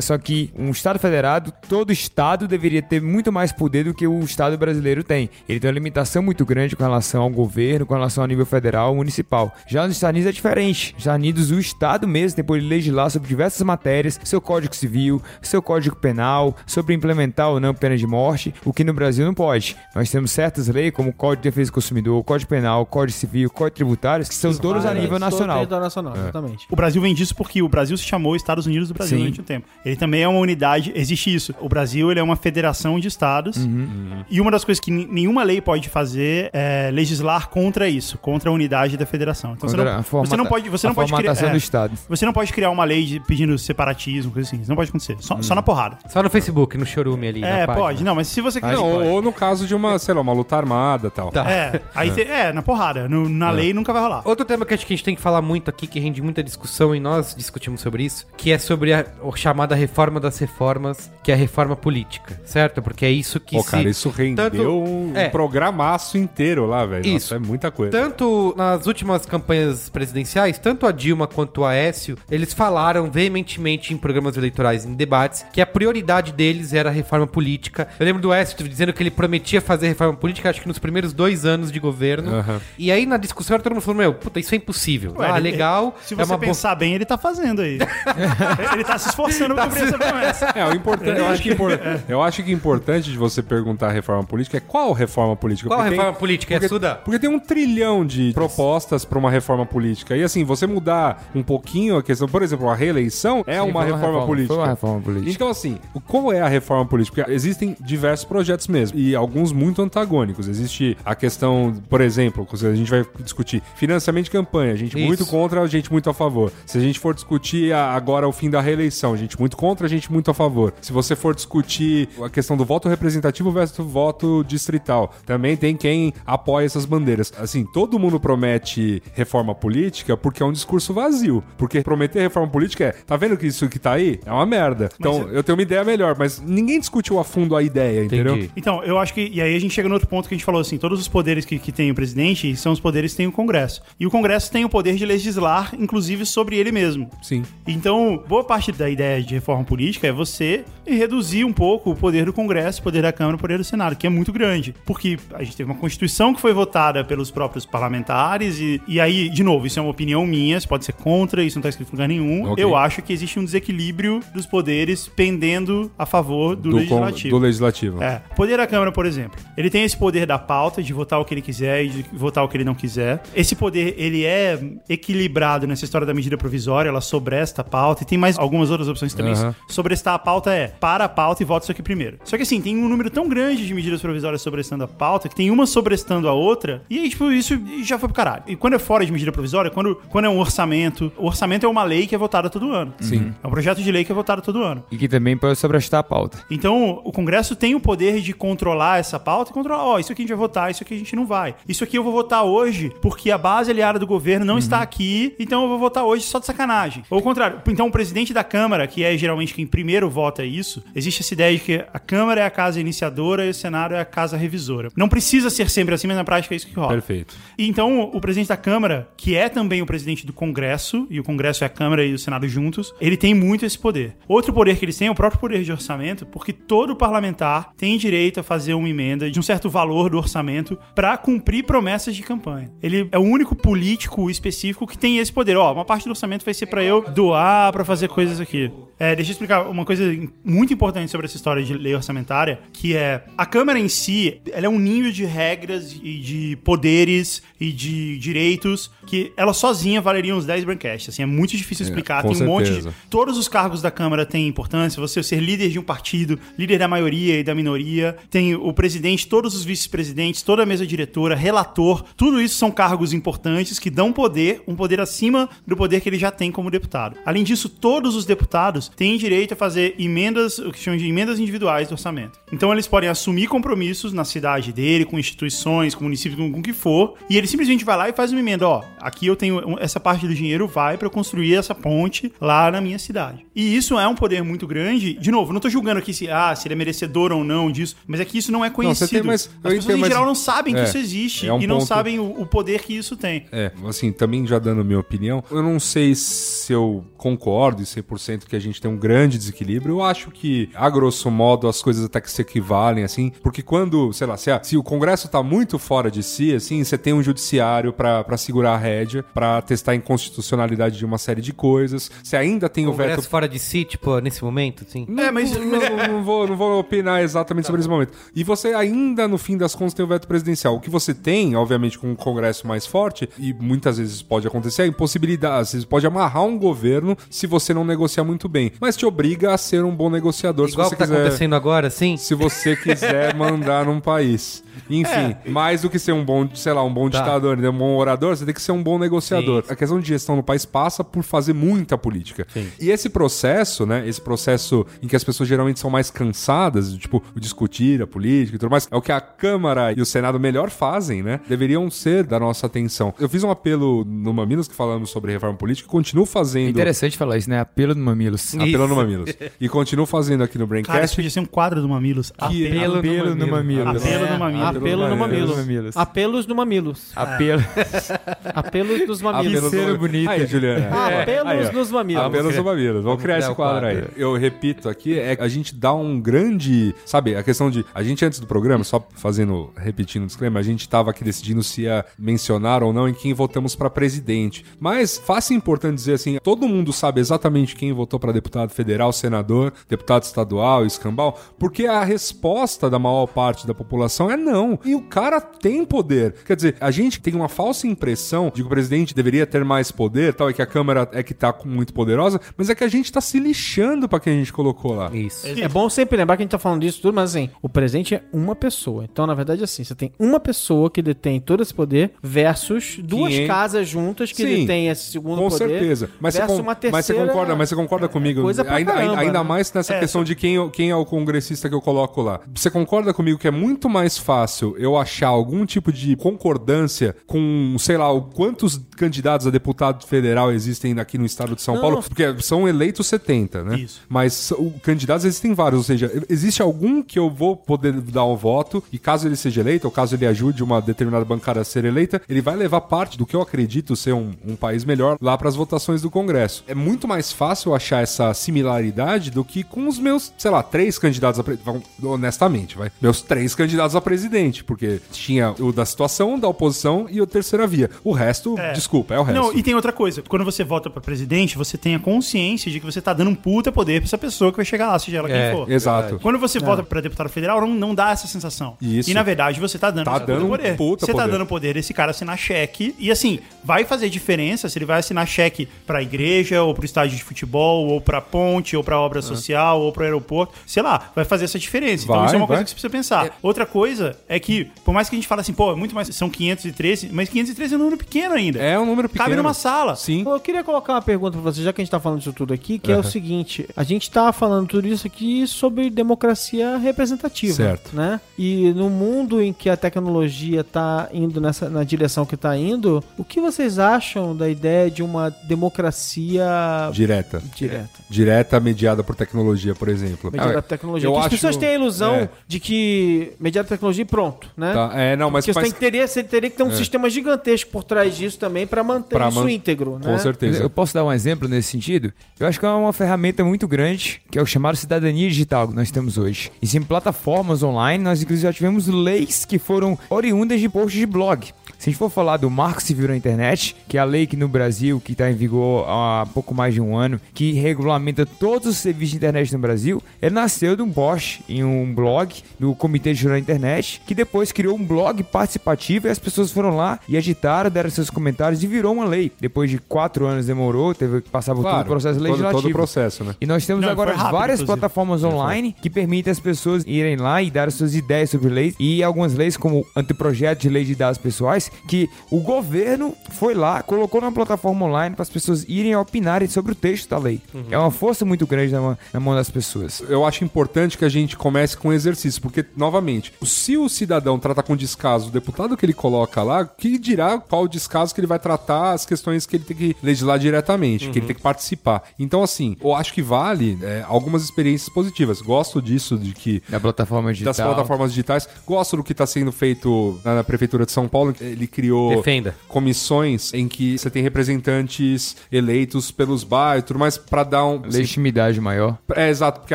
Só 0.00 0.16
que 0.18 0.50
um 0.58 0.70
Estado 0.70 0.98
federado, 0.98 1.52
todo 1.68 1.92
Estado 1.92 2.46
deveria 2.48 2.82
ter 2.82 3.00
muito 3.00 3.32
mais 3.32 3.52
poder 3.52 3.84
do 3.84 3.94
que 3.94 4.06
o 4.06 4.20
Estado 4.20 4.51
brasileiro 4.56 5.02
tem. 5.04 5.28
Ele 5.48 5.58
tem 5.60 5.68
uma 5.68 5.74
limitação 5.74 6.22
muito 6.22 6.44
grande 6.44 6.76
com 6.76 6.82
relação 6.82 7.22
ao 7.22 7.30
governo, 7.30 7.86
com 7.86 7.94
relação 7.94 8.22
ao 8.24 8.28
nível 8.28 8.46
federal, 8.46 8.94
municipal. 8.94 9.54
Já 9.66 9.86
nos 9.86 9.96
Estados 9.96 10.14
Unidos 10.14 10.28
é 10.28 10.32
diferente. 10.32 10.92
Nos 10.92 11.00
Estados 11.02 11.18
Unidos, 11.20 11.50
o 11.50 11.58
Estado 11.58 12.06
mesmo 12.08 12.36
tem 12.36 12.44
poder 12.44 12.60
de 12.62 12.68
legislar 12.68 13.10
sobre 13.10 13.28
diversas 13.28 13.62
matérias, 13.62 14.18
seu 14.24 14.40
Código 14.40 14.74
Civil, 14.74 15.20
seu 15.40 15.62
Código 15.62 15.96
Penal, 15.96 16.56
sobre 16.66 16.94
implementar 16.94 17.48
ou 17.50 17.60
não 17.60 17.74
pena 17.74 17.96
de 17.96 18.06
morte, 18.06 18.54
o 18.64 18.72
que 18.72 18.84
no 18.84 18.92
Brasil 18.92 19.24
não 19.24 19.34
pode. 19.34 19.76
Nós 19.94 20.10
temos 20.10 20.30
certas 20.30 20.68
leis, 20.68 20.92
como 20.92 21.10
o 21.10 21.12
Código 21.12 21.42
de 21.42 21.50
Defesa 21.50 21.70
do 21.70 21.74
Consumidor, 21.74 22.22
Código 22.24 22.48
Penal, 22.48 22.84
Código 22.86 23.16
Civil, 23.18 23.50
Código 23.50 23.76
Tributário, 23.76 24.26
que 24.26 24.34
são 24.34 24.54
todos 24.54 24.84
a 24.84 24.92
nível 24.94 25.10
Todo 25.10 25.20
nacional. 25.20 25.66
nacional, 25.66 26.16
exatamente. 26.16 26.66
O 26.70 26.76
Brasil 26.76 27.00
vem 27.02 27.14
disso 27.14 27.34
porque 27.34 27.62
o 27.62 27.68
Brasil 27.68 27.96
se 27.96 28.04
chamou 28.04 28.34
Estados 28.36 28.66
Unidos 28.66 28.88
do 28.88 28.94
Brasil 28.94 29.16
Sim. 29.18 29.24
durante 29.24 29.40
um 29.40 29.44
tempo. 29.44 29.66
Ele 29.84 29.96
também 29.96 30.22
é 30.22 30.28
uma 30.28 30.38
unidade, 30.40 30.92
existe 30.94 31.32
isso. 31.34 31.54
O 31.60 31.68
Brasil 31.68 32.10
ele 32.10 32.20
é 32.20 32.22
uma 32.22 32.36
federação 32.36 32.98
de 33.00 33.08
estados 33.08 33.56
Uhum. 33.56 34.24
e 34.30 34.40
uma 34.42 34.50
das 34.50 34.64
coisas 34.64 34.80
que 34.80 34.90
nenhuma 34.90 35.42
lei 35.42 35.60
pode 35.60 35.88
fazer 35.88 36.50
é 36.52 36.90
legislar 36.92 37.48
contra 37.48 37.88
isso, 37.88 38.18
contra 38.18 38.50
a 38.50 38.52
unidade 38.52 38.96
da 38.96 39.06
federação. 39.06 39.52
Então 39.52 39.68
você 39.68 39.76
não, 39.76 39.86
a 39.86 39.96
você 39.98 40.02
formata- 40.02 40.36
não 40.36 40.46
pode, 40.46 40.68
você 40.68 40.86
a 40.86 40.90
não 40.90 40.94
pode 40.94 41.12
criar, 41.12 41.32
é, 41.32 41.50
do 41.50 41.56
Estado. 41.56 41.94
você 42.08 42.26
não 42.26 42.32
pode 42.32 42.52
criar 42.52 42.70
uma 42.70 42.84
lei 42.84 43.04
de- 43.04 43.20
pedindo 43.20 43.56
separatismo, 43.58 44.32
coisa 44.32 44.48
assim. 44.48 44.60
Isso 44.60 44.68
não 44.68 44.76
pode 44.76 44.88
acontecer. 44.90 45.16
Só, 45.20 45.36
Hum. 45.36 45.42
só 45.42 45.54
na 45.54 45.62
porrada. 45.62 45.98
Só 46.08 46.22
no 46.22 46.30
Facebook, 46.30 46.76
no 46.76 46.84
chorume 46.86 47.28
ali. 47.28 47.44
É, 47.44 47.66
pode. 47.66 48.02
Não, 48.04 48.14
mas 48.14 48.28
se 48.28 48.40
você 48.40 48.60
quiser. 48.60 48.74
Não, 48.74 48.84
ou, 48.84 49.04
ou 49.04 49.22
no 49.22 49.32
caso 49.32 49.66
de 49.66 49.74
uma, 49.74 49.98
sei 49.98 50.14
lá, 50.14 50.20
uma 50.20 50.32
luta 50.32 50.56
armada 50.56 51.08
e 51.08 51.10
tal. 51.10 51.30
Tá. 51.30 51.50
É, 51.50 51.80
aí 51.94 52.10
te- 52.10 52.22
é, 52.22 52.52
na 52.52 52.62
porrada. 52.62 53.08
No- 53.08 53.28
na 53.28 53.50
lei 53.50 53.72
não, 53.72 53.80
nunca 53.80 53.92
vai 53.92 54.02
rolar. 54.02 54.22
Outro 54.24 54.44
tema 54.44 54.64
que 54.66 54.74
acho 54.74 54.86
que 54.86 54.92
a 54.92 54.96
gente 54.96 55.04
tem 55.04 55.14
que 55.14 55.20
falar 55.20 55.42
muito 55.42 55.68
aqui, 55.70 55.86
que 55.86 55.98
rende 56.00 56.20
muita 56.22 56.42
discussão, 56.42 56.94
e 56.94 57.00
nós 57.00 57.34
discutimos 57.34 57.80
sobre 57.80 58.04
isso, 58.04 58.26
que 58.36 58.50
é 58.52 58.58
sobre 58.58 58.92
a, 58.92 59.00
a 59.00 59.36
chamada 59.36 59.74
reforma 59.74 60.18
das 60.20 60.38
reformas, 60.38 61.10
que 61.22 61.30
é 61.30 61.34
a 61.34 61.36
reforma 61.38 61.74
política, 61.76 62.40
certo? 62.44 62.80
Porque 62.82 63.04
é 63.04 63.10
isso 63.10 63.38
que 63.40 63.56
Pô, 63.56 63.62
se... 63.62 63.70
cara, 63.70 63.88
isso 63.88 64.08
tanto- 64.36 64.62
um 64.62 65.12
é. 65.16 65.28
programaço 65.28 66.16
inteiro 66.18 66.66
lá, 66.66 66.84
velho. 66.86 67.06
Isso. 67.06 67.34
Nossa, 67.34 67.36
é 67.36 67.38
muita 67.38 67.70
coisa. 67.70 67.92
Tanto 67.92 68.54
nas 68.56 68.86
últimas 68.86 69.26
campanhas 69.26 69.88
presidenciais, 69.88 70.58
tanto 70.58 70.86
a 70.86 70.92
Dilma 70.92 71.26
quanto 71.26 71.62
o 71.62 71.64
Aécio, 71.64 72.16
eles 72.30 72.52
falaram 72.52 73.10
veementemente 73.10 73.92
em 73.94 73.96
programas 73.96 74.36
eleitorais, 74.36 74.84
em 74.84 74.94
debates, 74.94 75.44
que 75.52 75.60
a 75.60 75.66
prioridade 75.66 76.32
deles 76.32 76.72
era 76.72 76.88
a 76.88 76.92
reforma 76.92 77.26
política. 77.26 77.88
Eu 77.98 78.06
lembro 78.06 78.22
do 78.22 78.32
Aécio 78.32 78.56
dizendo 78.68 78.92
que 78.92 79.02
ele 79.02 79.10
prometia 79.10 79.60
fazer 79.60 79.88
reforma 79.88 80.14
política, 80.16 80.50
acho 80.50 80.60
que 80.60 80.68
nos 80.68 80.78
primeiros 80.78 81.12
dois 81.12 81.44
anos 81.44 81.70
de 81.72 81.78
governo. 81.80 82.34
Aham. 82.36 82.60
E 82.78 82.90
aí 82.90 83.06
na 83.06 83.16
discussão 83.16 83.58
todo 83.58 83.72
mundo 83.72 83.82
falou, 83.82 83.98
meu, 83.98 84.14
puta, 84.14 84.40
isso 84.40 84.54
é 84.54 84.58
impossível. 84.58 85.14
Ué, 85.16 85.30
ah, 85.30 85.38
ele- 85.38 85.50
legal, 85.50 85.96
Se 86.02 86.14
é 86.14 86.16
você 86.16 86.22
uma 86.22 86.38
boa... 86.38 86.48
pensar 86.48 86.74
bem, 86.74 86.94
ele 86.94 87.04
tá 87.04 87.16
fazendo 87.18 87.62
aí. 87.62 87.78
ele 88.72 88.84
tá 88.84 88.98
se 88.98 89.08
esforçando 89.08 89.54
pra 89.54 89.64
cumprir 89.66 89.84
essa 89.84 89.98
promessa. 89.98 90.46
É, 90.54 90.64
o 90.66 90.74
importante, 90.74 91.18
eu, 91.18 91.26
acho 91.28 91.42
que, 91.42 91.50
impor- 91.52 91.78
eu 92.08 92.22
acho 92.22 92.42
que 92.42 92.52
importante 92.52 93.10
de 93.10 93.16
você 93.18 93.42
perguntar 93.42 93.88
a 93.88 93.92
reforma 93.92 94.21
política 94.24 94.56
é 94.56 94.60
qual 94.60 94.92
reforma 94.92 95.36
política? 95.36 95.68
Qual 95.68 95.78
Porque 95.78 95.90
reforma 95.90 96.12
tem- 96.12 96.20
política? 96.20 96.54
É 96.54 96.58
porque, 96.58 96.68
Suda? 96.68 96.94
porque 96.96 97.18
tem 97.18 97.30
um 97.30 97.38
trilhão 97.38 98.04
de 98.04 98.32
propostas 98.32 99.04
para 99.04 99.18
uma 99.18 99.30
reforma 99.30 99.64
política. 99.66 100.16
E 100.16 100.22
assim, 100.22 100.44
você 100.44 100.66
mudar 100.66 101.30
um 101.34 101.42
pouquinho 101.42 101.96
a 101.96 102.02
questão, 102.02 102.28
por 102.28 102.42
exemplo, 102.42 102.68
a 102.68 102.74
reeleição 102.74 103.44
é 103.46 103.54
Sim, 103.60 103.70
uma 103.70 103.84
reforma, 103.84 104.06
reforma, 104.06 104.26
política. 104.26 104.54
foi 104.54 104.62
uma 104.62 104.68
reforma 104.70 105.00
política. 105.00 105.30
Então, 105.30 105.48
assim, 105.48 105.78
o- 105.94 106.00
qual 106.00 106.32
é 106.32 106.40
a 106.40 106.48
reforma 106.48 106.86
política? 106.86 107.22
Porque 107.22 107.32
existem 107.32 107.76
diversos 107.80 108.24
projetos 108.24 108.68
mesmo, 108.68 108.98
e 108.98 109.14
alguns 109.14 109.52
muito 109.52 109.82
antagônicos. 109.82 110.48
Existe 110.48 110.96
a 111.04 111.14
questão, 111.14 111.74
por 111.88 112.00
exemplo, 112.00 112.46
a 112.52 112.74
gente 112.74 112.90
vai 112.90 113.04
discutir 113.20 113.62
financiamento 113.76 114.24
de 114.24 114.30
campanha, 114.30 114.76
gente 114.76 114.96
Isso. 114.96 115.06
muito 115.06 115.26
contra, 115.26 115.66
gente 115.66 115.90
muito 115.90 116.08
a 116.10 116.14
favor. 116.14 116.52
Se 116.66 116.78
a 116.78 116.80
gente 116.80 116.98
for 116.98 117.14
discutir 117.14 117.72
a- 117.72 117.92
agora 117.94 118.26
o 118.28 118.32
fim 118.32 118.48
da 118.50 118.60
reeleição, 118.60 119.16
gente 119.16 119.38
muito 119.38 119.56
contra, 119.56 119.88
gente 119.88 120.10
muito 120.12 120.30
a 120.30 120.34
favor. 120.34 120.72
Se 120.80 120.92
você 120.92 121.16
for 121.16 121.34
discutir 121.34 122.08
a 122.22 122.28
questão 122.28 122.56
do 122.56 122.64
voto 122.64 122.88
representativo 122.88 123.50
versus 123.50 123.84
voto 123.84 124.11
distrital, 124.46 125.14
também 125.24 125.56
tem 125.56 125.76
quem 125.76 126.12
apoia 126.26 126.66
essas 126.66 126.84
bandeiras. 126.84 127.32
Assim, 127.38 127.64
todo 127.64 127.98
mundo 127.98 128.18
promete 128.18 129.02
reforma 129.14 129.54
política 129.54 130.16
porque 130.16 130.42
é 130.42 130.46
um 130.46 130.52
discurso 130.52 130.92
vazio. 130.92 131.42
Porque 131.56 131.82
prometer 131.82 132.20
reforma 132.20 132.50
política 132.50 132.84
é, 132.84 132.92
tá 132.92 133.16
vendo 133.16 133.36
que 133.36 133.46
isso 133.46 133.68
que 133.68 133.78
tá 133.78 133.92
aí 133.92 134.20
é 134.24 134.32
uma 134.32 134.46
merda. 134.46 134.90
Então, 134.98 135.28
eu 135.30 135.42
tenho 135.42 135.56
uma 135.56 135.62
ideia 135.62 135.84
melhor, 135.84 136.16
mas 136.18 136.40
ninguém 136.40 136.78
discutiu 136.78 137.18
a 137.18 137.24
fundo 137.24 137.56
a 137.56 137.62
ideia, 137.62 138.04
entendeu? 138.04 138.36
Entendi. 138.36 138.50
Então, 138.56 138.82
eu 138.82 138.98
acho 138.98 139.14
que. 139.14 139.30
E 139.32 139.40
aí 139.40 139.54
a 139.54 139.58
gente 139.58 139.74
chega 139.74 139.88
no 139.88 139.94
outro 139.94 140.08
ponto 140.08 140.28
que 140.28 140.34
a 140.34 140.36
gente 140.36 140.44
falou 140.44 140.60
assim: 140.60 140.78
todos 140.78 141.00
os 141.00 141.08
poderes 141.08 141.44
que, 141.44 141.58
que 141.58 141.72
tem 141.72 141.90
o 141.90 141.94
presidente 141.94 142.54
são 142.56 142.72
os 142.72 142.80
poderes 142.80 143.12
que 143.12 143.18
tem 143.18 143.26
o 143.26 143.32
Congresso. 143.32 143.82
E 143.98 144.06
o 144.06 144.10
Congresso 144.10 144.50
tem 144.50 144.64
o 144.64 144.68
poder 144.68 144.94
de 144.94 145.06
legislar, 145.06 145.74
inclusive, 145.78 146.24
sobre 146.26 146.56
ele 146.56 146.72
mesmo. 146.72 147.10
Sim. 147.22 147.42
Então, 147.66 148.22
boa 148.28 148.44
parte 148.44 148.72
da 148.72 148.88
ideia 148.88 149.22
de 149.22 149.34
reforma 149.34 149.64
política 149.64 150.06
é 150.06 150.12
você 150.12 150.64
reduzir 150.86 151.44
um 151.44 151.52
pouco 151.52 151.90
o 151.90 151.96
poder 151.96 152.24
do 152.24 152.32
Congresso, 152.32 152.80
o 152.80 152.82
poder 152.84 153.02
da 153.02 153.12
Câmara, 153.12 153.36
o 153.36 153.40
poder 153.40 153.58
do 153.58 153.64
Senado, 153.64 153.96
que 154.02 154.06
é 154.08 154.10
muito 154.10 154.32
grande. 154.32 154.74
Porque 154.84 155.16
a 155.32 155.44
gente 155.44 155.56
teve 155.56 155.70
uma 155.70 155.78
Constituição 155.78 156.34
que 156.34 156.40
foi 156.40 156.52
votada 156.52 157.04
pelos 157.04 157.30
próprios 157.30 157.64
parlamentares, 157.64 158.58
e, 158.58 158.82
e 158.88 159.00
aí, 159.00 159.28
de 159.28 159.44
novo, 159.44 159.64
isso 159.64 159.78
é 159.78 159.82
uma 159.82 159.90
opinião 159.92 160.26
minha, 160.26 160.60
você 160.60 160.66
pode 160.66 160.84
ser 160.84 160.92
contra, 160.92 161.42
isso 161.44 161.56
não 161.56 161.60
está 161.60 161.68
escrito 161.68 161.88
em 161.90 161.92
lugar 161.92 162.08
nenhum. 162.08 162.50
Ok. 162.50 162.62
Eu 162.64 162.74
acho 162.76 163.00
que 163.00 163.12
existe 163.12 163.38
um 163.38 163.44
desequilíbrio 163.44 164.20
dos 164.34 164.44
poderes 164.44 165.06
pendendo 165.06 165.90
a 165.96 166.04
favor 166.04 166.56
do, 166.56 166.70
com- 166.70 166.76
legislativo. 166.76 167.30
do 167.30 167.38
legislativo. 167.38 168.02
É. 168.02 168.22
O 168.32 168.34
poder 168.34 168.56
da 168.56 168.66
Câmara, 168.66 168.90
por 168.90 169.06
exemplo, 169.06 169.38
ele 169.56 169.70
tem 169.70 169.84
esse 169.84 169.96
poder 169.96 170.26
da 170.26 170.38
pauta, 170.38 170.82
de 170.82 170.92
votar 170.92 171.20
o 171.20 171.24
que 171.24 171.32
ele 171.34 171.42
quiser 171.42 171.84
e 171.84 171.88
de 171.88 172.04
votar 172.12 172.42
o 172.42 172.48
que 172.48 172.56
ele 172.56 172.64
não 172.64 172.74
quiser. 172.74 173.22
Esse 173.34 173.54
poder, 173.54 173.94
ele 173.96 174.24
é 174.24 174.58
equilibrado 174.88 175.66
nessa 175.66 175.84
história 175.84 176.06
da 176.06 176.14
medida 176.14 176.36
provisória, 176.36 176.88
ela 176.88 177.00
sobresta 177.00 177.60
a 177.62 177.64
pauta, 177.64 178.02
e 178.02 178.06
tem 178.06 178.18
mais 178.18 178.38
algumas 178.38 178.70
outras 178.70 178.88
opções 178.88 179.14
também. 179.14 179.34
Aham. 179.34 179.54
Sobrestar 179.68 180.14
a 180.14 180.18
pauta 180.18 180.52
é 180.52 180.66
para 180.68 181.04
a 181.04 181.08
pauta 181.08 181.42
e 181.42 181.46
vota 181.46 181.64
isso 181.64 181.72
aqui 181.72 181.82
primeiro. 181.82 182.18
Só 182.24 182.36
que 182.36 182.42
assim, 182.42 182.60
tem 182.60 182.76
um 182.76 182.88
número 182.88 183.10
tão 183.10 183.28
grande 183.28 183.66
de 183.66 183.74
medidas 183.74 183.91
provisórias 184.00 184.42
sobrestando 184.42 184.84
a 184.84 184.88
pauta, 184.88 185.28
que 185.28 185.34
tem 185.34 185.50
uma 185.50 185.66
sobrestando 185.66 186.28
a 186.28 186.32
outra, 186.32 186.82
e 186.88 186.98
aí, 186.98 187.08
tipo, 187.08 187.30
isso 187.30 187.60
já 187.82 187.98
foi 187.98 188.08
pro 188.08 188.16
caralho. 188.16 188.44
E 188.46 188.56
quando 188.56 188.74
é 188.74 188.78
fora 188.78 189.04
de 189.04 189.12
medida 189.12 189.32
provisória, 189.32 189.70
quando, 189.70 189.96
quando 190.08 190.24
é 190.26 190.28
um 190.28 190.38
orçamento, 190.38 191.12
o 191.16 191.26
orçamento 191.26 191.66
é 191.66 191.68
uma 191.68 191.84
lei 191.84 192.06
que 192.06 192.14
é 192.14 192.18
votada 192.18 192.48
todo 192.48 192.72
ano. 192.72 192.94
Sim. 193.00 193.32
É 193.42 193.46
um 193.46 193.50
projeto 193.50 193.82
de 193.82 193.90
lei 193.90 194.04
que 194.04 194.12
é 194.12 194.14
votado 194.14 194.42
todo 194.42 194.62
ano. 194.62 194.84
E 194.90 194.96
que 194.96 195.08
também 195.08 195.36
pode 195.36 195.58
sobrestar 195.58 196.00
a 196.00 196.02
pauta. 196.02 196.44
Então, 196.50 197.00
o 197.04 197.12
Congresso 197.12 197.56
tem 197.56 197.74
o 197.74 197.80
poder 197.80 198.20
de 198.20 198.32
controlar 198.32 198.98
essa 198.98 199.18
pauta 199.18 199.50
e 199.50 199.54
controlar, 199.54 199.84
ó, 199.84 199.98
isso 199.98 200.12
aqui 200.12 200.22
a 200.22 200.24
gente 200.24 200.30
vai 200.30 200.38
votar, 200.38 200.70
isso 200.70 200.82
aqui 200.82 200.94
a 200.94 200.98
gente 200.98 201.16
não 201.16 201.26
vai. 201.26 201.54
Isso 201.68 201.84
aqui 201.84 201.98
eu 201.98 202.04
vou 202.04 202.12
votar 202.12 202.44
hoje 202.44 202.92
porque 203.00 203.30
a 203.30 203.38
base 203.38 203.70
aliada 203.70 203.98
do 203.98 204.06
governo 204.06 204.44
não 204.44 204.58
está 204.58 204.80
aqui, 204.80 205.34
então 205.38 205.62
eu 205.62 205.68
vou 205.68 205.78
votar 205.78 206.04
hoje 206.04 206.24
só 206.24 206.38
de 206.38 206.46
sacanagem. 206.46 207.04
Ou 207.10 207.18
o 207.18 207.22
contrário. 207.22 207.60
Então, 207.66 207.86
o 207.86 207.92
presidente 207.92 208.32
da 208.32 208.44
Câmara, 208.44 208.86
que 208.86 209.02
é 209.04 209.16
geralmente 209.16 209.54
quem 209.54 209.66
primeiro 209.66 210.08
vota 210.08 210.44
isso, 210.44 210.82
existe 210.94 211.22
essa 211.22 211.34
ideia 211.34 211.56
de 211.56 211.62
que 211.62 211.84
a 211.92 211.98
Câmara 211.98 212.40
é 212.40 212.44
a 212.44 212.50
casa 212.50 212.80
iniciadora 212.80 213.46
e 213.46 213.50
o 213.50 213.54
Senado 213.54 213.71
é 213.72 214.00
a 214.00 214.04
casa 214.04 214.36
revisora. 214.36 214.88
Não 214.96 215.08
precisa 215.08 215.50
ser 215.50 215.68
sempre 215.68 215.94
assim, 215.94 216.06
mas 216.06 216.16
na 216.16 216.24
prática 216.24 216.54
é 216.54 216.56
isso 216.56 216.66
que 216.66 216.74
rola. 216.74 216.92
Perfeito. 216.92 217.34
E 217.58 217.68
Então, 217.68 218.02
o 218.02 218.20
presidente 218.20 218.48
da 218.48 218.56
Câmara, 218.56 219.08
que 219.16 219.34
é 219.34 219.48
também 219.48 219.80
o 219.80 219.86
presidente 219.86 220.26
do 220.26 220.32
Congresso, 220.32 221.06
e 221.08 221.18
o 221.18 221.24
Congresso 221.24 221.64
é 221.64 221.66
a 221.66 221.70
Câmara 221.70 222.04
e 222.04 222.12
o 222.12 222.18
Senado 222.18 222.46
juntos, 222.46 222.94
ele 223.00 223.16
tem 223.16 223.34
muito 223.34 223.64
esse 223.64 223.78
poder. 223.78 224.14
Outro 224.28 224.52
poder 224.52 224.76
que 224.76 224.84
eles 224.84 224.96
têm 224.96 225.08
é 225.08 225.10
o 225.10 225.14
próprio 225.14 225.40
poder 225.40 225.62
de 225.62 225.72
orçamento, 225.72 226.26
porque 226.26 226.52
todo 226.52 226.94
parlamentar 226.94 227.72
tem 227.76 227.96
direito 227.96 228.40
a 228.40 228.42
fazer 228.42 228.74
uma 228.74 228.88
emenda 228.88 229.30
de 229.30 229.38
um 229.38 229.42
certo 229.42 229.70
valor 229.70 230.10
do 230.10 230.18
orçamento 230.18 230.78
para 230.94 231.16
cumprir 231.16 231.64
promessas 231.64 232.14
de 232.14 232.22
campanha. 232.22 232.70
Ele 232.82 233.08
é 233.10 233.18
o 233.18 233.22
único 233.22 233.56
político 233.56 234.28
específico 234.28 234.86
que 234.86 234.98
tem 234.98 235.18
esse 235.18 235.32
poder. 235.32 235.56
Ó, 235.56 235.72
uma 235.72 235.84
parte 235.84 236.04
do 236.04 236.10
orçamento 236.10 236.44
vai 236.44 236.52
ser 236.52 236.66
para 236.66 236.84
eu 236.84 237.02
doar 237.10 237.72
para 237.72 237.84
fazer 237.84 238.08
coisas 238.08 238.38
aqui. 238.38 238.70
É, 238.98 239.16
deixa 239.16 239.30
eu 239.30 239.32
explicar 239.32 239.66
uma 239.66 239.84
coisa 239.84 240.04
muito 240.44 240.72
importante 240.72 241.10
sobre 241.10 241.26
essa 241.26 241.36
história 241.36 241.62
de 241.62 241.74
lei 241.74 241.94
orçamentária, 241.94 242.60
que 242.72 242.94
é 242.94 243.24
a 243.36 243.46
Câmara 243.46 243.61
em 243.70 243.88
si, 243.88 244.40
ela 244.52 244.66
é 244.66 244.68
um 244.68 244.78
ninho 244.78 245.12
de 245.12 245.24
regras 245.24 245.92
e 246.02 246.18
de 246.18 246.56
poderes 246.64 247.42
e 247.60 247.72
de 247.72 248.18
direitos 248.18 248.90
que 249.06 249.32
ela 249.36 249.52
sozinha 249.52 250.00
valeria 250.00 250.34
uns 250.34 250.44
10 250.44 250.64
Braincast. 250.64 251.10
Assim, 251.10 251.22
é 251.22 251.26
muito 251.26 251.56
difícil 251.56 251.84
explicar. 251.84 252.22
com 252.22 252.32
Tem 252.32 252.42
um 252.42 252.46
monte 252.46 252.66
de... 252.66 252.74
certeza. 252.74 252.94
Todos 253.08 253.38
os 253.38 253.48
cargos 253.48 253.80
da 253.80 253.90
Câmara 253.90 254.26
têm 254.26 254.48
importância. 254.48 255.00
Você 255.00 255.22
ser 255.22 255.40
líder 255.40 255.68
de 255.70 255.78
um 255.78 255.82
partido, 255.82 256.38
líder 256.58 256.78
da 256.78 256.88
maioria 256.88 257.38
e 257.38 257.44
da 257.44 257.54
minoria. 257.54 258.16
Tem 258.30 258.54
o 258.54 258.72
presidente, 258.72 259.26
todos 259.26 259.54
os 259.54 259.64
vice-presidentes, 259.64 260.42
toda 260.42 260.62
a 260.62 260.66
mesa 260.66 260.86
diretora, 260.86 261.34
relator. 261.34 262.04
Tudo 262.16 262.40
isso 262.40 262.56
são 262.56 262.70
cargos 262.70 263.12
importantes 263.12 263.78
que 263.78 263.90
dão 263.90 264.12
poder, 264.12 264.62
um 264.66 264.74
poder 264.74 265.00
acima 265.00 265.48
do 265.66 265.76
poder 265.76 266.00
que 266.00 266.08
ele 266.08 266.18
já 266.18 266.30
tem 266.30 266.50
como 266.50 266.70
deputado. 266.70 267.16
Além 267.24 267.44
disso, 267.44 267.68
todos 267.68 268.16
os 268.16 268.24
deputados 268.24 268.88
têm 268.88 269.16
direito 269.16 269.54
a 269.54 269.56
fazer 269.56 269.94
emendas, 269.98 270.58
o 270.58 270.72
que 270.72 270.78
chamam 270.78 270.98
de 270.98 271.06
emendas 271.06 271.38
individuais 271.38 271.88
do 271.88 271.92
orçamento. 271.92 272.38
Então 272.52 272.72
eles 272.72 272.86
podem 272.86 273.08
assumir 273.08 273.46
compromissos 273.52 274.12
na 274.14 274.24
cidade 274.24 274.72
dele, 274.72 275.04
com 275.04 275.18
instituições, 275.18 275.94
com 275.94 276.04
municípios, 276.04 276.40
com, 276.50 276.58
o 276.58 276.62
que 276.62 276.72
for, 276.72 277.14
e 277.28 277.36
ele 277.36 277.46
simplesmente 277.46 277.84
vai 277.84 277.96
lá 277.96 278.08
e 278.08 278.12
faz 278.14 278.32
uma 278.32 278.40
emenda, 278.40 278.66
ó, 278.66 278.82
aqui 278.98 279.26
eu 279.26 279.36
tenho 279.36 279.76
essa 279.78 280.00
parte 280.00 280.26
do 280.26 280.34
dinheiro 280.34 280.66
vai 280.66 280.96
para 280.96 281.06
eu 281.06 281.10
construir 281.10 281.54
essa 281.54 281.74
ponte 281.74 282.32
lá 282.40 282.70
na 282.70 282.80
minha 282.80 282.98
cidade. 282.98 283.44
E 283.54 283.76
isso 283.76 283.98
é 283.98 284.08
um 284.08 284.14
poder 284.14 284.42
muito 284.42 284.66
grande. 284.66 285.12
De 285.14 285.30
novo, 285.30 285.52
não 285.52 285.60
tô 285.60 285.68
julgando 285.68 285.98
aqui 285.98 286.14
se, 286.14 286.30
ah, 286.30 286.54
se 286.56 286.66
ele 286.66 286.72
é 286.74 286.76
merecedor 286.76 287.30
ou 287.30 287.44
não 287.44 287.70
disso, 287.70 287.94
mas 288.06 288.20
é 288.20 288.24
que 288.24 288.38
isso 288.38 288.50
não 288.50 288.64
é 288.64 288.70
conhecido. 288.70 289.10
tem 289.10 289.22
mais- 289.22 289.42
As 289.42 289.50
pessoas 289.74 289.84
entendo, 289.84 289.98
em 290.06 290.08
geral 290.08 290.24
não 290.24 290.34
sabem 290.34 290.72
que 290.74 290.80
É, 290.80 290.84
isso 290.84 290.96
existe 290.96 291.46
é 291.46 291.52
um 291.52 291.60
e 291.60 291.66
não 291.66 291.76
ponto- 291.78 291.88
sabem 291.88 292.18
o, 292.18 292.40
o 292.40 292.46
poder 292.46 292.82
que 292.82 292.96
isso 292.96 293.16
tem. 293.16 293.44
É, 293.52 293.70
assim, 293.86 294.10
também 294.12 294.46
já 294.46 294.58
dando 294.58 294.82
minha 294.84 294.98
opinião, 294.98 295.44
eu 295.50 295.62
não 295.62 295.78
sei 295.78 296.14
se 296.14 296.72
eu 296.72 297.04
concordo 297.18 297.82
em 297.82 297.84
100% 297.84 298.46
que 298.46 298.56
a 298.56 298.60
gente 298.60 298.80
tem 298.80 298.90
um 298.90 298.96
grande 298.96 299.36
desequilíbrio. 299.36 299.96
Eu 299.96 300.02
acho 300.02 300.30
que, 300.30 300.70
a 300.74 300.88
grosso 300.88 301.30
modo, 301.30 301.68
as 301.68 301.82
coisas 301.82 302.04
até 302.04 302.20
que 302.20 302.30
se 302.30 302.40
equivalem, 302.40 303.04
assim, 303.04 303.30
porque 303.42 303.62
quando, 303.62 304.12
sei 304.12 304.26
lá, 304.26 304.36
se, 304.36 304.50
a- 304.50 304.62
se 304.62 304.76
o 304.76 304.82
Congresso 304.82 305.28
tá 305.28 305.42
muito 305.42 305.78
fora 305.78 306.10
de 306.10 306.22
si, 306.22 306.54
assim, 306.54 306.82
você 306.84 306.96
tem 306.96 307.12
um 307.12 307.22
judiciário 307.22 307.92
pra 307.92 308.22
pra 308.24 308.36
segurar 308.36 308.74
a 308.74 308.76
rédea, 308.78 309.22
pra 309.34 309.60
testar 309.62 309.92
a 309.92 309.94
inconstitucionalidade 309.94 310.96
de 310.98 311.04
uma 311.04 311.18
série 311.18 311.40
de 311.42 311.52
coisas. 311.52 312.10
Você 312.22 312.36
ainda 312.36 312.68
tem 312.68 312.86
o 312.86 312.90
Congresso 312.92 313.16
veto 313.22 313.28
fora 313.30 313.48
de 313.48 313.58
si, 313.58 313.84
tipo, 313.84 314.18
nesse 314.20 314.42
momento, 314.44 314.84
assim. 314.88 315.06
É, 315.18 315.30
mas- 315.30 315.50
não, 315.52 315.64
não- 315.96 316.08
não 316.08 316.22
vou, 316.24 316.46
não 316.46 316.56
vou 316.56 316.78
opinar 316.80 317.22
exatamente 317.22 317.66
sobre 317.66 317.80
esse 317.80 317.88
momento. 317.88 318.12
E 318.34 318.44
você 318.44 318.68
ainda, 318.74 319.26
no 319.28 319.38
fim 319.38 319.56
das 319.56 319.74
contas, 319.74 319.94
tem 319.94 320.04
o 320.04 320.08
veto 320.08 320.26
presidencial. 320.28 320.74
O 320.76 320.80
que 320.80 320.90
você 320.90 321.12
tem, 321.14 321.56
obviamente, 321.56 321.98
com 321.98 322.10
um 322.10 322.14
Congresso 322.14 322.66
mais 322.66 322.86
forte, 322.86 323.28
e 323.38 323.52
muitas 323.52 323.98
vezes 323.98 324.22
pode 324.22 324.46
acontecer, 324.46 324.82
é 324.82 324.84
a 324.84 324.88
impossibilidade. 324.88 325.68
Você 325.68 325.86
pode 325.86 326.06
amarrar 326.06 326.44
um 326.44 326.58
governo 326.58 327.16
se 327.30 327.46
você 327.46 327.74
não 327.74 327.84
negociar 327.84 328.24
muito 328.24 328.48
bem. 328.48 328.72
Mas 328.80 328.96
te 328.96 329.04
obriga 329.06 329.52
a 329.54 329.58
ser 329.58 329.84
um 329.84 329.94
bom 329.94 330.08
negociador 330.10 330.68
Igual 330.68 330.88
se 330.88 330.94
que 330.94 330.96
você 330.96 330.98
tá 330.98 331.04
quiser. 331.06 331.20
acontecendo 331.26 331.54
agora, 331.54 331.88
assim. 331.88 332.16
Se 332.16 332.34
você 332.34 332.76
quiser 332.76 333.31
mandar 333.34 333.86
num 333.86 334.00
país. 334.00 334.62
Enfim, 334.90 335.36
mais 335.48 335.82
do 335.82 335.90
que 335.90 335.98
ser 335.98 336.12
um 336.12 336.24
bom, 336.24 336.48
sei 336.54 336.72
lá, 336.72 336.82
um 336.84 336.92
bom 336.92 337.08
ditador, 337.08 337.56
né, 337.56 337.68
um 337.68 337.76
bom 337.76 337.96
orador, 337.96 338.36
você 338.36 338.44
tem 338.44 338.54
que 338.54 338.62
ser 338.62 338.72
um 338.72 338.82
bom 338.82 338.98
negociador. 338.98 339.64
A 339.68 339.74
questão 339.76 339.98
de 340.00 340.06
gestão 340.08 340.36
no 340.36 340.42
país 340.42 340.64
passa 340.64 341.02
por 341.04 341.22
fazer 341.22 341.52
muita 341.52 341.96
política. 341.98 342.46
E 342.80 342.90
esse 342.90 343.08
processo, 343.08 343.84
né, 343.86 344.06
esse 344.08 344.20
processo 344.20 344.86
em 345.02 345.06
que 345.06 345.16
as 345.16 345.24
pessoas 345.24 345.48
geralmente 345.48 345.80
são 345.80 345.90
mais 345.90 346.10
cansadas, 346.10 346.92
tipo, 346.94 347.22
o 347.36 347.40
discutir 347.40 348.02
a 348.02 348.06
política 348.06 348.56
e 348.56 348.58
tudo 348.58 348.70
mais, 348.70 348.88
é 348.90 348.96
o 348.96 349.02
que 349.02 349.12
a 349.12 349.20
Câmara 349.20 349.92
e 349.92 350.00
o 350.00 350.06
Senado 350.06 350.38
melhor 350.40 350.70
fazem, 350.70 351.22
né? 351.22 351.40
Deveriam 351.48 351.90
ser 351.90 352.24
da 352.24 352.38
nossa 352.38 352.66
atenção. 352.66 353.14
Eu 353.18 353.28
fiz 353.28 353.42
um 353.44 353.50
apelo 353.50 354.04
no 354.04 354.32
Mamilos 354.32 354.68
que 354.68 354.74
falamos 354.74 355.10
sobre 355.10 355.32
reforma 355.32 355.56
política, 355.56 355.88
continuo 355.88 356.24
fazendo 356.26 356.70
Interessante 356.70 357.16
falar 357.16 357.36
isso, 357.38 357.50
né? 357.50 357.60
Apelo 357.60 357.94
do 357.94 358.00
Mamilos. 358.00 358.54
apelo 358.54 358.88
no 358.88 358.96
Mamilos. 358.96 359.30
E 359.60 359.68
continuo 359.68 360.06
fazendo 360.06 360.42
aqui 360.42 360.58
no 360.58 360.66
Cara, 360.66 360.78
isso 360.80 360.88
Braincast. 360.90 361.16
podia 361.16 361.30
ser 361.30 361.40
um 361.40 361.44
quadro 361.44 361.80
do 361.80 361.88
Mamilos. 361.88 362.30
Que- 362.30 362.66
Apelo. 362.68 362.98
Apelo 362.98 363.34
no 363.34 363.46
Mamilos. 363.48 364.02
Apelo 364.02 364.26
no 364.26 364.34
É, 364.34 364.38
Mamilos. 364.38 364.61
Apelo 364.68 365.08
no 365.08 365.16
mamilos. 365.16 365.56
Mamilos. 365.56 365.96
Apelos 365.96 366.46
no 366.46 366.54
mamilos. 366.54 367.12
Apelo. 367.14 367.62
Apelos 368.54 369.06
dos 369.06 369.22
mamilos. 369.22 369.54
Apelos 369.56 369.70
cena 369.70 369.92
no- 369.92 369.98
bonita. 369.98 370.30
Aí, 370.30 370.46
Juliana. 370.46 370.88
Apelos 371.22 371.52
Aí, 371.52 371.72
nos 371.72 371.90
mamilos. 371.90 372.22
Apenas 372.24 372.56
no 372.56 372.64
Mamilos. 372.64 373.04
Vamos 373.04 373.22
criar 373.22 373.38
esse 373.38 373.54
quadro 373.54 373.86
aí. 373.86 374.04
Eu 374.16 374.34
repito 374.36 374.88
aqui, 374.88 375.18
é 375.18 375.36
a 375.40 375.48
gente 375.48 375.74
dá 375.74 375.92
um 375.92 376.20
grande. 376.20 376.94
Sabe, 377.04 377.34
a 377.36 377.42
questão 377.42 377.70
de. 377.70 377.84
A 377.94 378.02
gente 378.02 378.24
antes 378.24 378.38
do 378.38 378.46
programa, 378.46 378.84
só 378.84 379.06
fazendo, 379.14 379.70
repetindo 379.76 380.24
o 380.24 380.26
disclaimer, 380.26 380.60
a 380.60 380.62
gente 380.62 380.88
tava 380.88 381.10
aqui 381.10 381.24
decidindo 381.24 381.62
se 381.62 381.82
ia 381.82 382.04
mencionar 382.18 382.82
ou 382.82 382.92
não 382.92 383.08
em 383.08 383.14
quem 383.14 383.32
votamos 383.34 383.74
pra 383.74 383.90
presidente. 383.90 384.64
Mas 384.78 385.18
fácil 385.18 385.54
e 385.54 385.56
importante 385.56 385.96
dizer 385.96 386.14
assim: 386.14 386.38
todo 386.42 386.68
mundo 386.68 386.92
sabe 386.92 387.20
exatamente 387.20 387.74
quem 387.76 387.92
votou 387.92 388.18
pra 388.18 388.32
deputado 388.32 388.70
federal, 388.70 389.12
senador, 389.12 389.72
deputado 389.88 390.22
estadual, 390.22 390.84
escambau, 390.86 391.38
porque 391.58 391.86
a 391.86 392.04
resposta 392.04 392.88
da 392.88 392.98
maior 392.98 393.26
parte 393.26 393.66
da 393.66 393.74
população 393.74 394.30
é 394.30 394.36
não. 394.36 394.51
E 394.84 394.94
o 394.94 395.00
cara 395.02 395.40
tem 395.40 395.84
poder. 395.84 396.34
Quer 396.44 396.56
dizer, 396.56 396.76
a 396.80 396.90
gente 396.90 397.20
tem 397.20 397.34
uma 397.34 397.48
falsa 397.48 397.86
impressão 397.86 398.46
de 398.46 398.62
que 398.62 398.66
o 398.66 398.68
presidente 398.68 399.14
deveria 399.14 399.46
ter 399.46 399.64
mais 399.64 399.90
poder, 399.90 400.34
tal, 400.34 400.50
e 400.50 400.54
que 400.54 400.62
a 400.62 400.66
Câmara 400.66 401.08
é 401.12 401.22
que 401.22 401.34
tá 401.34 401.54
muito 401.64 401.92
poderosa, 401.94 402.40
mas 402.56 402.68
é 402.70 402.74
que 402.74 402.84
a 402.84 402.88
gente 402.88 403.10
tá 403.10 403.20
se 403.20 403.38
lixando 403.38 404.08
pra 404.08 404.20
quem 404.20 404.34
a 404.34 404.36
gente 404.36 404.52
colocou 404.52 404.94
lá. 404.94 405.10
Isso. 405.14 405.46
É 405.46 405.68
bom 405.68 405.88
sempre 405.88 406.16
lembrar 406.16 406.36
que 406.36 406.42
a 406.42 406.44
gente 406.44 406.50
tá 406.50 406.58
falando 406.58 406.80
disso 406.82 407.00
tudo, 407.02 407.14
mas 407.14 407.30
assim, 407.30 407.50
o 407.60 407.68
presidente 407.68 408.14
é 408.14 408.22
uma 408.32 408.54
pessoa. 408.54 409.04
Então, 409.04 409.26
na 409.26 409.34
verdade, 409.34 409.62
assim, 409.64 409.84
você 409.84 409.94
tem 409.94 410.12
uma 410.18 410.38
pessoa 410.40 410.90
que 410.90 411.00
detém 411.02 411.40
todo 411.40 411.62
esse 411.62 411.72
poder 411.74 412.12
versus 412.22 412.98
duas 413.02 413.32
Quem- 413.34 413.46
casas 413.46 413.88
juntas 413.88 414.30
que 414.32 414.42
Sim, 414.42 414.60
detêm 414.60 414.88
esse 414.88 415.10
segundo 415.10 415.38
Com 415.42 415.48
poder. 415.48 415.68
certeza. 415.68 416.10
Mas 416.20 416.34
você, 416.34 416.42
uma 416.42 416.62
mas 416.64 416.76
você 416.76 416.90
terceira 416.90 417.26
concorda, 417.26 417.56
mas 417.56 417.68
você 417.68 417.76
concorda 417.76 418.08
comigo? 418.08 418.42
coisa 418.42 418.64
pra 418.64 418.76
ainda, 418.76 418.92
caramba, 418.92 419.10
ainda, 419.12 419.22
ainda 419.22 419.38
né? 419.42 419.48
mais 419.48 419.72
nessa 419.72 419.94
É, 419.94 420.00
questão 420.00 420.24
de 420.24 420.34
quem, 420.34 420.70
quem 420.70 420.90
é 420.90 420.96
o 420.96 421.04
congressista 421.04 421.68
que 421.68 421.74
eu 421.74 421.80
coloco 421.80 422.20
lá. 422.22 422.40
Você 422.54 422.70
concorda 422.70 423.12
comigo 423.14 423.38
que 423.38 423.48
é 423.48 423.50
muito 423.50 423.88
mais 423.88 424.16
fácil 424.18 424.41
eu 424.78 424.96
achar 424.96 425.28
algum 425.28 425.64
tipo 425.64 425.92
de 425.92 426.16
concordância 426.16 427.14
com, 427.26 427.76
sei 427.78 427.96
lá, 427.96 428.08
quantos 428.34 428.80
candidatos 428.96 429.46
a 429.46 429.50
deputado 429.50 430.06
federal 430.06 430.52
existem 430.52 430.98
aqui 430.98 431.18
no 431.18 431.26
estado 431.26 431.54
de 431.54 431.62
São 431.62 431.74
Não. 431.74 431.80
Paulo? 431.80 432.02
Porque 432.02 432.34
são 432.40 432.68
eleitos 432.68 433.06
70, 433.06 433.64
né? 433.64 433.78
Isso. 433.78 434.02
Mas 434.08 434.50
o, 434.52 434.70
candidatos 434.82 435.24
existem 435.24 435.54
vários, 435.54 435.78
ou 435.78 435.84
seja, 435.84 436.24
existe 436.28 436.62
algum 436.62 437.02
que 437.02 437.18
eu 437.18 437.30
vou 437.30 437.56
poder 437.56 437.92
dar 438.00 438.24
um 438.24 438.36
voto 438.36 438.82
e 438.92 438.98
caso 438.98 439.26
ele 439.26 439.36
seja 439.36 439.60
eleito, 439.60 439.86
ou 439.86 439.90
caso 439.90 440.14
ele 440.14 440.26
ajude 440.26 440.62
uma 440.62 440.80
determinada 440.80 441.24
bancada 441.24 441.60
a 441.60 441.64
ser 441.64 441.84
eleita, 441.84 442.22
ele 442.28 442.40
vai 442.40 442.56
levar 442.56 442.82
parte 442.82 443.16
do 443.18 443.26
que 443.26 443.36
eu 443.36 443.40
acredito 443.40 443.96
ser 443.96 444.12
um, 444.12 444.32
um 444.44 444.56
país 444.56 444.84
melhor 444.84 445.16
lá 445.20 445.36
para 445.36 445.48
as 445.48 445.56
votações 445.56 446.02
do 446.02 446.10
Congresso. 446.10 446.64
É 446.66 446.74
muito 446.74 447.06
mais 447.08 447.32
fácil 447.32 447.74
achar 447.74 448.02
essa 448.02 448.32
similaridade 448.34 449.30
do 449.30 449.44
que 449.44 449.62
com 449.62 449.88
os 449.88 449.98
meus, 449.98 450.32
sei 450.36 450.50
lá, 450.50 450.62
três 450.62 450.98
candidatos 450.98 451.40
a 451.40 451.44
presidente. 451.44 451.82
Honestamente, 452.02 452.76
vai. 452.76 452.90
Meus 453.00 453.22
três 453.22 453.54
candidatos 453.54 453.96
a 453.96 454.00
presidente, 454.00 454.31
porque 454.64 455.00
tinha 455.12 455.54
o 455.58 455.72
da 455.72 455.84
situação, 455.84 456.38
da 456.38 456.48
oposição 456.48 457.06
e 457.10 457.20
o 457.20 457.26
terceira 457.26 457.66
via. 457.66 457.90
O 458.04 458.12
resto, 458.12 458.54
desculpa, 458.74 459.14
é 459.14 459.18
o 459.18 459.22
resto. 459.22 459.40
Não, 459.40 459.52
e 459.56 459.62
tem 459.62 459.74
outra 459.74 459.92
coisa. 459.92 460.22
Quando 460.22 460.44
você 460.44 460.64
vota 460.64 460.88
pra 460.90 461.00
presidente, 461.00 461.56
você 461.56 461.76
tem 461.78 461.94
a 461.94 461.98
consciência 461.98 462.70
de 462.70 462.80
que 462.80 462.86
você 462.86 463.00
tá 463.00 463.12
dando 463.12 463.30
um 463.30 463.34
puta 463.34 463.70
poder 463.72 464.00
pra 464.00 464.06
essa 464.06 464.18
pessoa 464.18 464.50
que 464.50 464.56
vai 464.56 464.64
chegar 464.64 464.88
lá, 464.88 464.98
seja 464.98 465.18
ela 465.18 465.28
quem 465.28 465.36
É, 465.36 465.52
for. 465.52 465.70
Exato. 465.70 466.18
Quando 466.20 466.38
você 466.38 466.58
vota 466.58 466.82
pra 466.82 467.00
deputado 467.00 467.28
federal, 467.28 467.60
não, 467.60 467.68
não 467.68 467.94
dá 467.94 468.10
essa 468.10 468.26
sensação. 468.26 468.76
Isso. 468.80 469.10
E 469.10 469.14
na 469.14 469.22
verdade 469.22 469.60
você 469.60 469.78
tá 469.78 469.90
dando 469.90 470.04
Tá 470.06 470.16
esse 470.16 470.26
dando 470.26 470.46
um 470.46 470.48
poder. 470.48 470.76
puta 470.76 471.06
você 471.06 471.12
tá 471.12 471.18
poder. 471.22 471.32
dando 471.32 471.46
poder 471.46 471.74
desse 471.74 471.92
cara 471.94 472.10
assinar 472.10 472.38
cheque. 472.38 472.94
E 472.98 473.10
assim, 473.10 473.40
vai 473.64 473.84
fazer 473.84 474.08
diferença 474.08 474.68
se 474.68 474.78
ele 474.78 474.84
vai 474.86 474.98
assinar 475.00 475.26
cheque 475.26 475.68
pra 475.86 476.02
igreja, 476.02 476.62
ou 476.62 476.74
pro 476.74 476.84
estádio 476.84 477.16
de 477.16 477.22
futebol, 477.24 477.86
ou 477.88 478.00
pra 478.00 478.20
ponte, 478.20 478.76
ou 478.76 478.82
pra 478.84 478.98
obra 478.98 479.20
social, 479.22 479.80
ou 479.80 479.92
pro 479.92 480.04
aeroporto. 480.04 480.54
Sei 480.66 480.82
lá, 480.82 481.10
vai 481.14 481.24
fazer 481.24 481.44
essa 481.44 481.58
diferença. 481.58 482.04
então 482.04 482.16
Vai, 482.16 482.26
isso 482.26 482.34
é 482.34 482.38
uma 482.38 482.46
coisa 482.46 482.58
vai. 482.58 482.64
que 482.64 482.70
você 482.70 482.74
precisa 482.74 482.90
pensar. 482.90 483.38
Outra 483.42 483.66
coisa 483.66 484.16
é 484.28 484.38
que, 484.40 484.64
por 484.84 484.92
mais 484.94 485.08
que 485.08 485.14
a 485.14 485.18
gente 485.18 485.28
fale 485.28 485.40
assim, 485.40 485.52
pô, 485.52 485.72
é 485.72 485.76
muito 485.76 485.94
mais. 485.94 486.08
São 486.14 486.28
513, 486.30 487.10
mas 487.12 487.28
513 487.28 487.74
é 487.74 487.76
um 487.76 487.78
número 487.80 487.96
pequeno 487.96 488.34
ainda. 488.34 488.58
É 488.58 488.78
um 488.78 488.86
número 488.86 489.08
pequeno. 489.08 489.24
Cabe 489.24 489.36
numa 489.36 489.54
sala. 489.54 489.96
Sim. 489.96 490.24
Eu 490.26 490.40
queria 490.40 490.62
colocar 490.64 490.94
uma 490.94 491.02
pergunta 491.02 491.32
pra 491.38 491.40
você, 491.52 491.62
já 491.62 491.72
que 491.72 491.80
a 491.80 491.84
gente 491.84 491.90
tá 491.90 492.00
falando 492.00 492.18
disso 492.18 492.32
tudo 492.32 492.52
aqui, 492.54 492.78
que 492.78 492.90
é 492.92 492.98
o 492.98 493.02
seguinte: 493.02 493.68
a 493.76 493.82
gente 493.82 494.10
tá 494.10 494.32
falando 494.32 494.66
tudo 494.68 494.86
isso 494.88 495.06
aqui 495.06 495.46
sobre 495.46 495.90
democracia 495.90 496.76
representativa. 496.78 497.54
Certo. 497.54 497.94
Né? 497.94 498.20
E 498.38 498.72
no 498.74 498.88
mundo 498.90 499.40
em 499.40 499.52
que 499.52 499.68
a 499.68 499.76
tecnologia 499.76 500.62
tá 500.64 501.08
indo 501.12 501.40
nessa, 501.40 501.68
na 501.68 501.84
direção 501.84 502.24
que 502.24 502.36
tá 502.36 502.56
indo, 502.56 503.02
o 503.18 503.24
que 503.24 503.40
vocês 503.40 503.78
acham 503.78 504.34
da 504.36 504.48
ideia 504.48 504.90
de 504.90 505.02
uma 505.02 505.30
democracia 505.30 506.44
Direta. 506.92 507.42
direta? 507.54 508.00
Direta 508.08 508.60
mediada 508.60 509.02
por 509.02 509.14
tecnologia, 509.14 509.74
por 509.74 509.88
exemplo. 509.88 510.30
Mediada 510.30 510.58
Ah, 510.58 510.62
por 510.62 510.68
tecnologia. 510.68 511.06
eu 511.08 511.12
Porque 511.12 511.20
as 511.20 511.26
acho- 511.26 511.36
pessoas 511.36 511.56
têm 511.56 511.68
a 511.70 511.74
ilusão 511.74 512.14
é. 512.16 512.28
de 512.46 512.60
que 512.60 513.32
mediada 513.40 513.66
por 513.66 513.74
tecnologia 513.74 514.04
pronto, 514.12 514.46
né? 514.56 514.74
Tá, 514.74 514.90
é, 514.94 515.16
não, 515.16 515.30
mas, 515.30 515.46
Porque 515.46 515.54
você, 515.54 515.60
mas 515.60 515.68
tem 515.70 515.72
que 515.74 515.80
teria, 515.80 516.06
você 516.06 516.22
teria 516.22 516.50
que 516.50 516.56
ter 516.56 516.62
um 516.62 516.70
sistema 516.70 517.08
gigantesco 517.08 517.70
por 517.70 517.82
trás 517.82 518.14
disso 518.14 518.38
também 518.38 518.66
pra 518.66 518.84
manter 518.84 519.16
Pra 519.16 519.28
isso 519.30 519.40
man- 519.40 519.50
íntegro, 519.50 519.98
né? 519.98 520.04
com 520.04 520.18
certeza. 520.18 520.62
Eu 520.62 520.68
posso 520.68 520.92
dar 520.92 521.02
um 521.04 521.10
exemplo 521.12 521.48
nesse 521.48 521.70
sentido? 521.70 522.12
Eu 522.38 522.46
acho 522.46 522.60
que 522.60 522.66
é 522.66 522.68
uma 522.68 522.92
ferramenta 522.92 523.42
muito 523.42 523.66
grande, 523.66 524.20
que 524.30 524.38
é 524.38 524.42
o 524.42 524.46
chamado 524.46 524.76
cidadania 524.76 525.28
digital 525.30 525.66
que 525.68 525.74
nós 525.74 525.90
temos 525.90 526.18
hoje. 526.18 526.52
E 526.60 526.66
sim, 526.66 526.82
plataformas 526.82 527.62
online, 527.62 528.04
nós 528.04 528.22
inclusive 528.22 528.46
já 528.46 528.52
tivemos 528.52 528.86
leis 528.86 529.44
que 529.46 529.58
foram 529.58 529.98
oriundas 530.10 530.60
de 530.60 530.68
posts 530.68 531.00
de 531.00 531.06
blog. 531.06 531.46
Se 531.78 531.88
a 531.88 531.90
gente 531.90 531.98
for 531.98 532.10
falar 532.10 532.36
do 532.36 532.48
Marco 532.50 532.82
Civil 532.82 533.08
na 533.08 533.16
Internet, 533.16 533.74
que 533.88 533.96
é 533.96 534.00
a 534.00 534.04
lei 534.04 534.26
que 534.26 534.36
no 534.36 534.46
Brasil, 534.46 535.00
que 535.04 535.12
está 535.12 535.30
em 535.30 535.34
vigor 535.34 535.84
há 535.88 536.26
pouco 536.32 536.54
mais 536.54 536.74
de 536.74 536.80
um 536.80 536.94
ano, 536.96 537.20
que 537.34 537.52
regulamenta 537.52 538.26
todos 538.26 538.68
os 538.68 538.76
serviços 538.76 539.10
de 539.12 539.16
internet 539.16 539.52
no 539.52 539.58
Brasil, 539.58 540.02
ele 540.20 540.34
nasceu 540.34 540.76
de 540.76 540.82
um 540.82 540.92
post 540.92 541.42
em 541.48 541.64
um 541.64 541.92
blog 541.94 542.34
do 542.60 542.74
Comitê 542.74 543.12
de 543.14 543.20
Jornal 543.20 543.40
da 543.40 543.42
Internet, 543.42 544.01
que 544.06 544.14
depois 544.14 544.52
criou 544.52 544.76
um 544.76 544.84
blog 544.84 545.22
participativo 545.22 546.06
e 546.06 546.10
as 546.10 546.18
pessoas 546.18 546.50
foram 546.50 546.76
lá 546.76 546.98
e 547.08 547.16
agitaram, 547.16 547.70
deram 547.70 547.90
seus 547.90 548.10
comentários 548.10 548.62
e 548.62 548.66
virou 548.66 548.94
uma 548.94 549.04
lei. 549.04 549.32
Depois 549.40 549.70
de 549.70 549.78
quatro 549.78 550.26
anos 550.26 550.46
demorou, 550.46 550.94
teve 550.94 551.20
que 551.20 551.30
passar 551.30 551.54
por 551.54 551.64
todo 551.64 551.80
o 551.80 551.84
processo 551.84 552.18
todo, 552.18 552.28
legislativo. 552.28 552.62
todo 552.62 552.70
o 552.70 552.74
processo, 552.74 553.24
né? 553.24 553.34
E 553.40 553.46
nós 553.46 553.66
temos 553.66 553.84
Não, 553.84 553.90
agora 553.90 554.14
rápido, 554.14 554.32
várias 554.32 554.60
inclusive. 554.60 554.80
plataformas 554.80 555.24
online 555.24 555.74
que 555.80 555.90
permitem 555.90 556.30
as 556.30 556.40
pessoas 556.40 556.84
irem 556.86 557.16
lá 557.16 557.42
e 557.42 557.50
dar 557.50 557.68
as 557.68 557.74
suas 557.74 557.94
ideias 557.94 558.30
sobre 558.30 558.48
leis. 558.48 558.74
E 558.78 559.02
algumas 559.02 559.34
leis, 559.34 559.56
como 559.56 559.86
anteprojeto 559.96 560.62
de 560.62 560.68
lei 560.68 560.84
de 560.84 560.94
dados 560.94 561.18
pessoais, 561.18 561.70
que 561.88 562.08
o 562.30 562.40
governo 562.40 563.14
foi 563.30 563.54
lá, 563.54 563.82
colocou 563.82 564.20
na 564.20 564.32
plataforma 564.32 564.86
online 564.86 565.14
para 565.14 565.22
as 565.22 565.30
pessoas 565.30 565.64
irem 565.68 565.94
opinarem 565.96 566.48
sobre 566.48 566.72
o 566.72 566.74
texto 566.74 567.08
da 567.08 567.18
lei. 567.18 567.40
Uhum. 567.54 567.64
É 567.70 567.78
uma 567.78 567.90
força 567.90 568.24
muito 568.24 568.46
grande 568.46 568.72
na 568.72 568.80
mão, 568.80 568.98
na 569.12 569.20
mão 569.20 569.34
das 569.34 569.50
pessoas. 569.50 570.02
Eu 570.08 570.24
acho 570.24 570.44
importante 570.44 570.98
que 570.98 571.04
a 571.04 571.08
gente 571.08 571.36
comece 571.36 571.76
com 571.76 571.92
exercício, 571.92 572.40
porque, 572.40 572.64
novamente, 572.76 573.32
se 573.42 573.76
o 573.84 573.88
cidadão 573.88 574.38
trata 574.38 574.62
com 574.62 574.76
descaso 574.76 575.28
o 575.28 575.30
deputado 575.30 575.76
que 575.76 575.84
ele 575.84 575.92
coloca 575.92 576.42
lá, 576.42 576.64
que 576.64 576.98
dirá 576.98 577.38
qual 577.38 577.66
descaso 577.68 578.14
que 578.14 578.20
ele 578.20 578.26
vai 578.26 578.38
tratar 578.38 578.92
as 578.92 579.04
questões 579.06 579.46
que 579.46 579.56
ele 579.56 579.64
tem 579.64 579.76
que 579.76 579.96
legislar 580.02 580.38
diretamente, 580.38 581.10
que 581.10 581.18
ele 581.18 581.26
tem 581.26 581.36
que 581.36 581.42
participar. 581.42 582.02
Então, 582.18 582.42
assim, 582.42 582.76
eu 582.80 582.94
acho 582.94 583.12
que 583.12 583.22
vale 583.22 583.78
é, 583.82 584.04
algumas 584.06 584.42
experiências 584.42 584.88
positivas. 584.88 585.40
Gosto 585.40 585.80
disso, 585.80 586.18
de 586.18 586.32
que 586.32 586.62
Da 586.68 586.80
plataforma 586.80 587.32
digital. 587.32 587.52
das 587.52 587.60
plataformas 587.64 588.10
digitais. 588.10 588.48
Gosto 588.66 588.96
do 588.96 589.04
que 589.04 589.12
está 589.12 589.26
sendo 589.26 589.52
feito 589.52 590.20
na, 590.24 590.36
na 590.36 590.44
Prefeitura 590.44 590.84
de 590.86 590.92
São 590.92 591.08
Paulo. 591.08 591.34
Ele 591.40 591.66
criou 591.66 592.16
Defenda. 592.16 592.54
comissões 592.68 593.52
em 593.54 593.68
que 593.68 593.98
você 593.98 594.10
tem 594.10 594.22
representantes 594.22 595.36
eleitos 595.50 596.10
pelos 596.10 596.44
bairros 596.44 596.84
e 596.84 596.86
tudo 596.86 596.98
mais 596.98 597.16
para 597.18 597.44
dar 597.44 597.64
um. 597.66 597.82
Legitimidade 597.82 598.60
maior. 598.60 598.98
É, 599.14 599.28
exato, 599.28 599.60
porque 599.60 599.74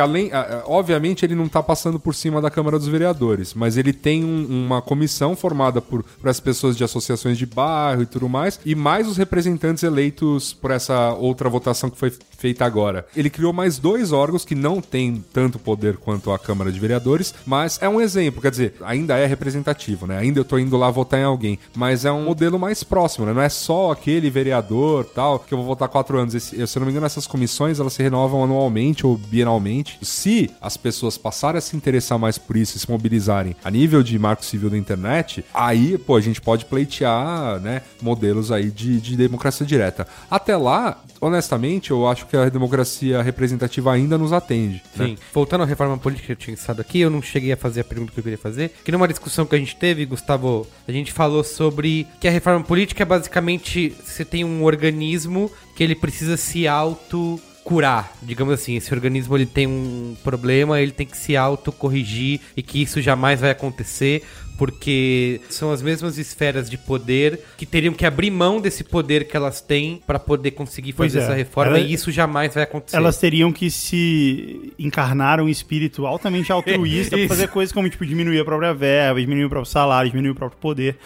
além. 0.00 0.30
Obviamente 0.64 1.24
ele 1.24 1.34
não 1.34 1.48
tá 1.48 1.62
passando 1.62 1.98
por 1.98 2.14
cima 2.14 2.40
da 2.40 2.50
Câmara 2.50 2.78
dos 2.78 2.88
Vereadores, 2.88 3.54
mas 3.54 3.76
ele 3.76 3.92
tem 4.00 4.24
um- 4.24 4.66
uma 4.66 4.80
comissão 4.80 5.36
formada 5.36 5.80
por, 5.80 6.02
por 6.02 6.28
as 6.28 6.40
pessoas 6.40 6.76
de 6.76 6.84
associações 6.84 7.36
de 7.36 7.44
bairro 7.44 8.02
e 8.02 8.06
tudo 8.06 8.28
mais, 8.28 8.58
e 8.64 8.74
mais 8.74 9.06
os 9.08 9.16
representantes 9.16 9.82
eleitos 9.82 10.52
por 10.52 10.70
essa 10.70 11.12
outra 11.14 11.48
votação 11.48 11.90
que 11.90 11.98
foi 11.98 12.12
feita 12.38 12.64
agora. 12.64 13.04
Ele 13.14 13.28
criou 13.28 13.52
mais 13.52 13.78
dois 13.78 14.12
órgãos 14.12 14.44
que 14.44 14.54
não 14.54 14.80
têm 14.80 15.22
tanto 15.32 15.58
poder 15.58 15.96
quanto 15.96 16.30
a 16.30 16.38
Câmara 16.38 16.70
de 16.70 16.78
Vereadores, 16.78 17.34
mas 17.44 17.78
é 17.82 17.88
um 17.88 18.00
exemplo, 18.00 18.40
quer 18.40 18.50
dizer, 18.50 18.74
ainda 18.80 19.18
é 19.18 19.26
representativo, 19.26 20.06
né? 20.06 20.18
Ainda 20.18 20.38
eu 20.38 20.44
tô 20.44 20.58
indo 20.58 20.76
lá 20.76 20.88
votar 20.90 21.18
em 21.18 21.24
alguém, 21.24 21.58
mas 21.74 22.04
é 22.04 22.12
um 22.12 22.24
modelo 22.24 22.58
mais 22.58 22.84
próximo, 22.84 23.26
né? 23.26 23.32
Não 23.32 23.42
é 23.42 23.48
só 23.48 23.90
aquele 23.90 24.30
vereador 24.30 25.04
tal, 25.04 25.40
que 25.40 25.52
eu 25.52 25.58
vou 25.58 25.66
votar 25.66 25.88
quatro 25.88 26.16
anos. 26.16 26.34
Esse, 26.34 26.64
se 26.66 26.78
eu 26.78 26.80
não 26.80 26.86
me 26.86 26.92
engano, 26.92 27.06
essas 27.06 27.26
comissões 27.26 27.80
elas 27.80 27.92
se 27.92 28.02
renovam 28.02 28.44
anualmente 28.44 29.04
ou 29.04 29.16
bienalmente. 29.16 29.98
Se 30.00 30.50
as 30.60 30.76
pessoas 30.76 31.18
passarem 31.18 31.58
a 31.58 31.60
se 31.60 31.76
interessar 31.76 32.18
mais 32.18 32.38
por 32.38 32.56
isso 32.56 32.76
e 32.76 32.80
se 32.80 32.88
mobilizarem 32.88 33.56
a 33.64 33.70
nível 33.70 34.02
de 34.02 34.16
marco 34.16 34.44
civil 34.44 34.70
da 34.70 34.78
internet, 34.78 35.44
aí, 35.52 35.98
pô, 35.98 36.14
a 36.14 36.20
gente 36.20 36.40
pode 36.40 36.64
pleitear, 36.66 37.58
né, 37.60 37.82
modelos 38.00 38.52
aí 38.52 38.70
de, 38.70 39.00
de 39.00 39.16
democracia 39.16 39.66
direta. 39.66 40.06
Até 40.30 40.56
lá, 40.56 41.02
honestamente, 41.20 41.90
eu 41.90 42.06
acho 42.06 42.27
que 42.28 42.36
a 42.36 42.48
democracia 42.48 43.22
representativa 43.22 43.92
ainda 43.92 44.18
nos 44.18 44.32
atende. 44.32 44.82
né? 44.96 45.06
Sim. 45.06 45.18
Voltando 45.32 45.62
à 45.62 45.66
reforma 45.66 45.96
política 45.98 46.26
que 46.26 46.32
eu 46.32 46.36
tinha 46.36 46.54
estado 46.54 46.80
aqui, 46.80 47.00
eu 47.00 47.10
não 47.10 47.22
cheguei 47.22 47.52
a 47.52 47.56
fazer 47.56 47.80
a 47.80 47.84
pergunta 47.84 48.12
que 48.12 48.20
eu 48.20 48.22
queria 48.22 48.38
fazer. 48.38 48.72
Que 48.84 48.92
numa 48.92 49.08
discussão 49.08 49.46
que 49.46 49.54
a 49.54 49.58
gente 49.58 49.76
teve, 49.76 50.04
Gustavo, 50.04 50.66
a 50.86 50.92
gente 50.92 51.12
falou 51.12 51.42
sobre 51.42 52.06
que 52.20 52.28
a 52.28 52.30
reforma 52.30 52.64
política 52.64 53.02
é 53.02 53.06
basicamente 53.06 53.94
você 54.04 54.24
tem 54.24 54.44
um 54.44 54.64
organismo 54.64 55.50
que 55.74 55.82
ele 55.82 55.94
precisa 55.94 56.36
se 56.36 56.66
auto 56.66 57.40
curar, 57.68 58.16
digamos 58.22 58.54
assim, 58.54 58.76
esse 58.76 58.94
organismo 58.94 59.36
ele 59.36 59.44
tem 59.44 59.66
um 59.66 60.16
problema, 60.24 60.80
ele 60.80 60.90
tem 60.90 61.06
que 61.06 61.18
se 61.18 61.36
autocorrigir 61.36 62.40
e 62.56 62.62
que 62.62 62.80
isso 62.80 62.98
jamais 63.02 63.40
vai 63.40 63.50
acontecer 63.50 64.22
porque 64.58 65.40
são 65.48 65.70
as 65.70 65.80
mesmas 65.80 66.18
esferas 66.18 66.68
de 66.68 66.76
poder 66.76 67.38
que 67.56 67.64
teriam 67.64 67.94
que 67.94 68.04
abrir 68.04 68.30
mão 68.30 68.60
desse 68.60 68.82
poder 68.82 69.28
que 69.28 69.36
elas 69.36 69.60
têm 69.60 70.02
para 70.04 70.18
poder 70.18 70.50
conseguir 70.50 70.92
fazer 70.92 71.20
é. 71.20 71.22
essa 71.22 71.32
reforma 71.34 71.78
Ela- 71.78 71.86
e 71.86 71.92
isso 71.92 72.10
jamais 72.10 72.52
vai 72.54 72.64
acontecer. 72.64 72.96
Elas 72.96 73.16
teriam 73.18 73.52
que 73.52 73.70
se 73.70 74.72
encarnar 74.78 75.40
um 75.40 75.48
espírito 75.48 76.04
altamente 76.06 76.50
altruísta 76.50 77.16
Isso. 77.16 77.28
fazer 77.28 77.48
coisas 77.48 77.72
como, 77.72 77.88
tipo, 77.88 78.04
diminuir 78.04 78.40
a 78.40 78.44
própria 78.44 78.74
verba, 78.74 79.20
diminuir 79.20 79.44
o 79.44 79.48
próprio 79.48 79.70
salário, 79.70 80.10
diminuir 80.10 80.32
o 80.32 80.34
próprio 80.34 80.58
poder. 80.60 80.96